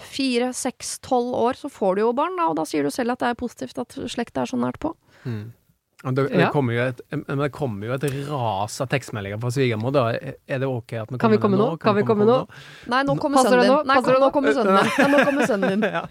fire, 0.08 0.54
seks, 0.56 0.96
tolv 1.04 1.34
år 1.36 1.58
så 1.60 1.68
får 1.72 1.98
du 1.98 2.06
jo 2.06 2.14
barn, 2.16 2.38
da, 2.40 2.48
og 2.48 2.56
da 2.56 2.64
sier 2.68 2.86
du 2.86 2.92
selv 2.94 3.12
at 3.12 3.20
det 3.20 3.32
er 3.32 3.42
positivt 3.42 3.80
at 3.82 3.98
slekta 4.08 4.44
er 4.44 4.52
så 4.54 4.60
nært 4.60 4.80
på. 4.80 4.94
Mm. 5.28 5.52
Det, 6.04 6.28
det, 6.28 6.48
kommer 6.52 6.74
jo 6.76 6.82
et, 6.84 6.98
men 7.16 7.38
det 7.40 7.46
kommer 7.54 7.88
jo 7.88 7.94
et 7.94 8.02
ras 8.28 8.74
av 8.84 8.88
tekstmeldinger 8.92 9.38
fra 9.40 9.50
svigermor. 9.54 9.92
Da 9.94 10.02
er 10.12 10.60
det 10.60 10.68
ok 10.68 10.92
at 11.00 11.14
vi 11.14 11.20
Kan 11.22 11.32
vi 11.32 11.38
komme 11.40 11.56
nå? 11.56 11.68
Kan 11.80 11.96
vi 11.96 12.04
komme 12.04 12.26
nå? 12.28 12.36
Nei, 12.92 13.00
nå 13.08 13.14
kommer 13.22 13.40
Passer 13.40 13.56
sønnen 13.56 13.70
din. 13.70 13.88
Nei, 13.88 13.96
Passer 13.96 14.12
det 14.12 14.20
nå 14.20 14.26
nå? 14.26 14.34
kommer 14.34 14.58
sønnen 14.58 14.76
din. 14.76 14.92
Nei, 14.98 15.08
nå 15.14 15.22
kommer 15.24 15.48
sønnen 15.48 15.72
din. 15.72 15.88
ja. 15.96 16.04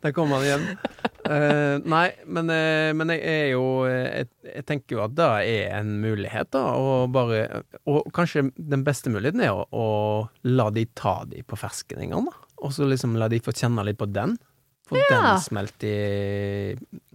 Der, 0.00 0.14
kommer 0.16 0.40
han 0.40 0.48
igjen. 0.48 0.66
Uh, 1.26 1.84
nei, 1.84 2.06
men, 2.24 2.48
uh, 2.48 2.94
men 2.96 3.12
jeg 3.12 3.22
er 3.28 3.46
jo 3.50 3.62
eh, 3.90 4.22
jeg, 4.22 4.28
jeg 4.54 4.66
tenker 4.70 4.96
jo 4.96 5.04
at 5.04 5.16
det 5.18 5.30
er 5.52 5.76
en 5.82 5.96
mulighet, 6.00 6.48
da. 6.56 6.64
Og 6.80 7.12
bare 7.12 7.64
Og 7.84 8.08
kanskje 8.16 8.46
den 8.56 8.86
beste 8.86 9.12
muligheten 9.12 9.44
er 9.44 9.52
å, 9.52 9.66
å 9.68 9.86
la 10.48 10.70
de 10.72 10.88
ta 10.96 11.18
de 11.28 11.44
på 11.44 11.60
ferskningene 11.60 12.30
da. 12.30 12.44
Og 12.64 12.72
så 12.72 12.88
liksom 12.88 13.18
la 13.20 13.28
de 13.28 13.42
få 13.44 13.52
kjenne 13.52 13.84
litt 13.84 14.00
på 14.00 14.08
den. 14.08 14.38
Få 14.88 14.96
den 15.10 15.32
smelt 15.44 15.84
i, 15.84 15.98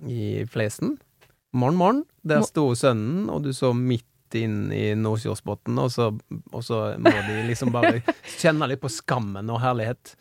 i 0.06 0.26
flesen. 0.52 1.00
Morgen, 1.54 1.76
morgen. 1.80 2.04
Der 2.24 2.44
sto 2.48 2.70
sønnen, 2.80 3.26
og 3.34 3.44
du 3.44 3.52
så 3.56 3.74
midt 3.76 4.06
inn 4.40 4.70
i 4.72 4.94
Nordkjosbotn, 4.96 5.76
og, 5.84 5.90
så- 5.92 6.14
og 6.54 6.62
så 6.64 6.96
må 6.98 7.12
de 7.12 7.42
liksom 7.50 7.74
bare 7.74 8.00
kjenne 8.40 8.68
litt 8.72 8.80
på 8.80 8.88
skammen 8.92 9.50
og 9.52 9.60
herlighet. 9.60 10.14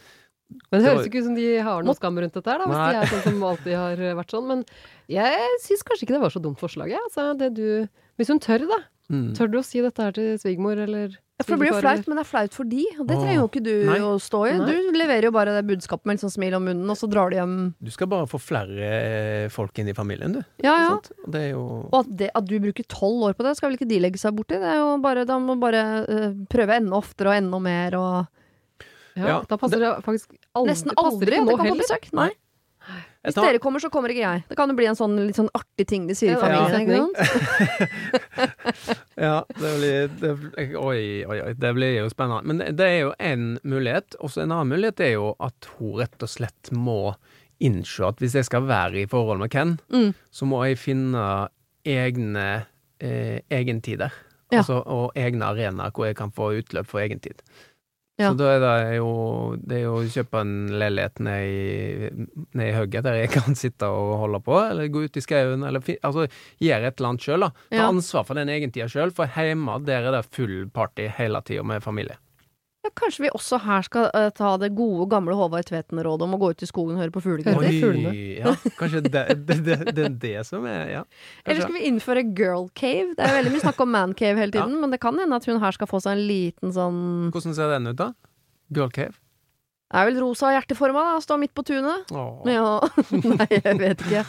Men 0.73 0.83
det 0.83 0.89
høres 0.91 1.07
ikke 1.07 1.21
ut 1.23 1.29
som 1.29 1.37
de 1.37 1.45
har 1.63 1.85
noe 1.87 1.95
skam 1.95 2.19
rundt 2.19 2.35
dette 2.35 2.51
her, 2.51 2.59
da, 2.59 2.67
hvis 2.67 2.81
Nei. 2.81 2.91
de 2.91 2.99
er 2.99 3.07
sånn 3.13 3.23
som 3.29 3.45
alltid 3.47 3.77
har 3.79 3.97
vært 4.19 4.33
sånn. 4.35 4.49
Men 4.51 4.65
jeg 5.07 5.51
syns 5.63 5.85
kanskje 5.87 6.03
ikke 6.09 6.17
det 6.17 6.23
var 6.25 6.35
så 6.35 6.43
dumt 6.43 6.59
forslag, 6.59 6.91
jeg. 6.91 6.99
Altså, 7.07 7.29
du 7.55 7.89
Hvis 8.19 8.29
hun 8.29 8.41
tør, 8.43 8.67
da. 8.69 8.81
Mm. 9.09 9.33
Tør 9.39 9.49
du 9.51 9.59
å 9.59 9.65
si 9.65 9.81
dette 9.81 10.03
her 10.03 10.13
til 10.13 10.35
svigermor, 10.43 10.77
eller 10.83 11.15
Ja, 11.41 11.45
For 11.49 11.55
det 11.57 11.61
blir 11.63 11.71
jo 11.73 11.79
flaut, 11.81 12.05
men 12.11 12.19
det 12.19 12.23
er 12.23 12.29
flaut 12.29 12.53
for 12.59 12.69
de, 12.69 12.83
og 13.01 13.07
det 13.09 13.15
Åh, 13.17 13.21
trenger 13.25 13.39
jo 13.41 13.47
ikke 13.49 13.63
du 13.65 13.71
nei. 13.89 13.95
å 14.05 14.11
stå 14.21 14.41
i. 14.45 14.51
Nei. 14.61 14.67
Du 14.69 14.99
leverer 15.01 15.25
jo 15.25 15.31
bare 15.33 15.55
det 15.57 15.63
budskapet 15.71 16.05
med 16.11 16.19
litt 16.19 16.25
sånn 16.27 16.35
smil 16.35 16.57
om 16.59 16.67
munnen, 16.69 16.91
og 16.93 16.99
så 17.01 17.09
drar 17.09 17.33
de 17.33 17.39
hjem. 17.41 17.55
Du 17.81 17.89
skal 17.95 18.11
bare 18.13 18.29
få 18.29 18.37
flere 18.45 18.91
eh, 18.91 19.47
folk 19.55 19.81
inn 19.81 19.89
i 19.89 19.95
familien, 19.97 20.35
du. 20.37 20.43
Ja, 20.61 20.75
ja. 20.85 20.91
Og 20.99 21.31
Det 21.33 21.41
er 21.47 21.55
jo 21.55 21.63
Og 21.89 21.97
at, 22.03 22.11
det, 22.21 22.29
at 22.37 22.45
du 22.51 22.59
bruker 22.61 22.85
tolv 22.93 23.25
år 23.31 23.39
på 23.39 23.47
det, 23.49 23.57
skal 23.57 23.71
vel 23.73 23.81
ikke 23.81 23.89
de 23.89 24.03
legge 24.05 24.21
seg 24.21 24.37
borti? 24.37 24.61
Det 24.61 24.69
er 24.69 24.83
jo 24.83 24.93
bare, 25.01 25.25
da 25.25 25.39
må 25.41 25.57
bare 25.65 25.83
uh, 26.05 26.29
prøve 26.53 26.77
enda 26.77 27.01
oftere 27.01 27.33
og 27.33 27.41
enda 27.41 27.63
mer 27.71 27.97
og 27.97 28.13
Ja, 29.17 29.25
Ja, 29.27 29.41
da 29.49 29.57
passer 29.59 29.81
det, 29.81 29.95
faktisk 30.05 30.37
aldri, 30.55 30.71
Nesten 30.75 30.93
aldri 31.01 31.33
det 31.33 31.41
at 31.41 31.49
det 31.49 31.57
kan 31.59 31.73
på 31.73 31.81
besøk. 31.81 32.13
Nei. 32.21 32.29
Hvis 33.21 33.35
tar- 33.37 33.45
dere 33.51 33.59
kommer, 33.61 33.83
så 33.83 33.91
kommer 33.93 34.09
ikke 34.15 34.23
jeg. 34.25 34.45
Det 34.49 34.57
kan 34.57 34.71
jo 34.73 34.75
bli 34.79 34.87
en 34.89 34.97
sånn 34.97 35.13
litt 35.27 35.37
sånn 35.37 35.51
artig 35.53 35.85
ting 35.91 36.07
de 36.09 36.15
sier 36.17 36.37
i 36.37 36.41
familien. 36.41 37.11
ja. 37.21 37.67
Ja, 39.21 39.43
det 39.53 39.71
blir 39.77 40.09
det, 40.21 40.31
Oi, 40.81 41.01
oi, 41.29 41.39
oi. 41.45 41.53
Det 41.61 41.75
blir 41.77 41.93
jo 41.99 42.07
spennende. 42.09 42.47
Men 42.49 42.63
det, 42.63 42.71
det 42.79 42.87
er 42.89 42.99
jo 43.03 43.11
én 43.21 43.59
mulighet. 43.69 44.17
Og 44.25 44.33
en 44.41 44.49
annen 44.55 44.71
mulighet 44.73 45.03
er 45.05 45.13
jo 45.19 45.35
at 45.45 45.69
hun 45.77 45.99
rett 46.01 46.25
og 46.25 46.31
slett 46.33 46.71
må 46.73 47.15
innse 47.61 48.07
at 48.09 48.23
hvis 48.23 48.39
jeg 48.39 48.47
skal 48.49 48.65
være 48.65 49.03
i 49.03 49.09
forhold 49.11 49.43
med 49.43 49.53
Ken, 49.53 49.75
Mm. 49.93 50.15
så 50.33 50.49
må 50.49 50.63
jeg 50.65 50.79
finne 50.81 51.25
egne 51.85 52.47
eh, 53.01 53.41
egentider. 53.53 54.13
Ja. 54.51 54.59
Altså, 54.65 54.81
og 54.83 55.13
egne 55.15 55.47
arenaer 55.53 55.93
hvor 55.95 56.09
jeg 56.09 56.17
kan 56.19 56.33
få 56.35 56.49
utløp 56.59 56.89
for 56.91 56.99
egentid. 57.05 57.43
Ja. 58.21 58.31
Så 58.31 58.37
da 58.37 58.51
er 58.53 58.61
det 58.61 58.97
jo 58.99 59.11
Det 59.57 59.79
er 59.79 59.83
jo 59.87 59.95
å 59.99 60.05
kjøpe 60.13 60.41
en 60.45 60.53
leilighet 60.83 61.21
nede 61.25 61.43
i, 61.49 62.11
ned 62.59 62.67
i 62.69 62.75
hugget 62.77 63.07
der 63.07 63.17
jeg 63.23 63.31
kan 63.33 63.57
sitte 63.57 63.89
og 63.89 64.19
holde 64.27 64.41
på, 64.45 64.57
eller 64.61 64.91
gå 64.93 65.07
ut 65.09 65.17
i 65.17 65.25
skauen, 65.25 65.65
eller 65.67 65.81
altså 66.05 66.27
gjøre 66.61 66.91
et 66.91 67.01
eller 67.01 67.09
annet 67.15 67.25
sjøl, 67.27 67.47
da. 67.47 67.51
Ta 67.71 67.77
Ja. 67.81 67.89
ansvar 67.89 68.27
for 68.29 68.35
den 68.39 68.49
egentida 68.53 68.89
sjøl, 68.93 69.11
for 69.17 69.27
hjemme 69.35 69.79
der 69.87 70.05
er 70.11 70.19
det 70.19 70.27
full 70.31 70.69
party 70.75 71.09
hele 71.17 71.41
tida 71.43 71.65
med 71.65 71.83
familie. 71.83 72.19
Ja, 72.81 72.89
kanskje 72.97 73.27
vi 73.27 73.31
også 73.37 73.59
her 73.61 73.85
skal 73.85 74.07
uh, 74.17 74.31
ta 74.33 74.55
det 74.61 74.71
gode, 74.73 75.05
gamle 75.13 75.35
Håvard 75.37 75.67
Tveten-rådet 75.69 76.25
om 76.25 76.37
å 76.37 76.39
gå 76.41 76.49
ut 76.55 76.63
i 76.65 76.69
skogen 76.69 76.97
og 76.97 77.03
høre 77.03 77.13
på 77.13 77.21
fuglene. 77.21 78.13
ja, 78.39 78.55
kanskje 78.79 79.03
det, 79.05 79.25
det, 79.45 79.59
det, 79.67 79.77
det 79.93 80.07
er 80.07 80.15
det 80.23 80.37
som 80.49 80.65
er 80.65 80.87
Ja. 80.89 81.03
Eller 81.45 81.67
skal 81.67 81.77
vi 81.77 81.85
innføre 81.91 82.25
girl 82.25 82.71
cave? 82.73 83.13
Det 83.19 83.27
er 83.27 83.37
veldig 83.37 83.53
mye 83.53 83.65
snakk 83.67 83.83
om 83.85 83.93
man 83.93 84.15
cave 84.17 84.41
hele 84.41 84.55
tiden, 84.57 84.79
men 84.81 84.95
det 84.95 85.01
kan 85.03 85.19
hende 85.21 85.37
at 85.37 85.49
hun 85.51 85.61
her 85.61 85.77
skal 85.77 85.91
få 85.91 86.01
seg 86.01 86.17
en 86.17 86.25
liten 86.31 86.73
sånn 86.73 87.03
Hvordan 87.35 87.59
ser 87.59 87.75
den 87.77 87.93
ut, 87.93 87.99
da? 88.01 88.15
Girl 88.73 88.89
cave? 88.95 89.19
Det 89.91 90.01
er 90.01 90.07
vel 90.07 90.21
rosa 90.23 90.55
hjerteforma, 90.55 91.05
da. 91.11 91.21
Stå 91.21 91.37
midt 91.43 91.53
på 91.53 91.67
tunet. 91.67 92.09
Åh. 92.15 92.49
Ja. 92.49 92.79
Nei, 93.35 93.49
jeg 93.59 93.79
vet 93.83 94.05
ikke. 94.07 94.25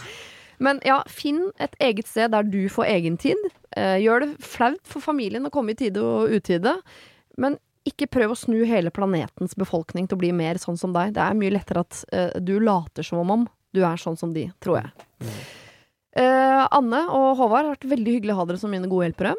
Men 0.61 0.79
ja, 0.85 0.99
finn 1.09 1.47
et 1.61 1.75
eget 1.81 2.09
sted 2.09 2.33
der 2.33 2.45
du 2.45 2.65
får 2.69 2.89
egentid. 2.89 3.49
Eh, 3.77 3.97
gjør 4.03 4.25
det 4.25 4.31
flaut 4.45 4.81
for 4.89 5.01
familien 5.05 5.45
å 5.47 5.53
komme 5.53 5.73
i 5.73 5.77
tide 5.77 6.01
og 6.01 6.33
utide. 6.33 6.75
Men 7.41 7.57
ikke 7.87 8.09
prøv 8.13 8.33
å 8.33 8.37
snu 8.37 8.59
hele 8.69 8.91
planetens 8.93 9.55
befolkning 9.57 10.07
til 10.07 10.17
å 10.17 10.21
bli 10.21 10.31
mer 10.35 10.59
sånn 10.61 10.77
som 10.77 10.93
deg. 10.93 11.15
Det 11.15 11.23
er 11.23 11.37
mye 11.37 11.53
lettere 11.53 11.85
at 11.85 12.03
uh, 12.13 12.35
du 12.39 12.57
later 12.61 13.05
som 13.05 13.23
om 13.23 13.47
du 13.71 13.81
er 13.87 13.99
sånn 14.01 14.17
som 14.19 14.33
de, 14.35 14.49
tror 14.59 14.81
jeg. 14.81 15.31
Eh, 16.19 16.63
Anne 16.75 17.05
og 17.07 17.37
Håvard 17.39 17.69
har 17.69 17.77
vært 17.77 17.87
veldig 17.87 18.17
hyggelig 18.17 18.33
å 18.35 18.41
ha 18.41 18.45
dere 18.49 18.59
som 18.59 18.73
mine 18.73 18.89
gode 18.91 19.07
hjelpere. 19.07 19.31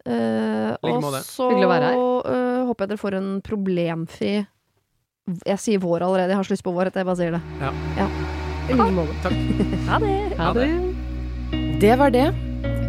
Uh, 0.00 0.74
Like 0.82 0.96
og 0.96 1.14
så 1.22 1.46
håper 2.66 2.86
jeg 2.86 2.88
dere 2.88 3.00
får 3.02 3.16
en 3.18 3.26
problemfri 3.44 4.30
Jeg 5.44 5.60
sier 5.60 5.82
vår 5.82 6.06
allerede, 6.06 6.32
jeg 6.32 6.40
har 6.40 6.48
så 6.48 6.54
lyst 6.54 6.64
på 6.64 6.72
vår 6.72 6.88
at 6.88 6.96
jeg 6.96 7.06
bare 7.06 7.20
sier 7.20 7.36
det. 7.36 7.42
I 8.70 8.78
like 8.80 8.92
måte. 8.96 9.34
Ha 9.90 10.02
det! 10.02 10.14
Ha 10.40 10.52
det. 10.56 10.70
Det 11.84 11.98
var 12.00 12.16
det. 12.16 12.49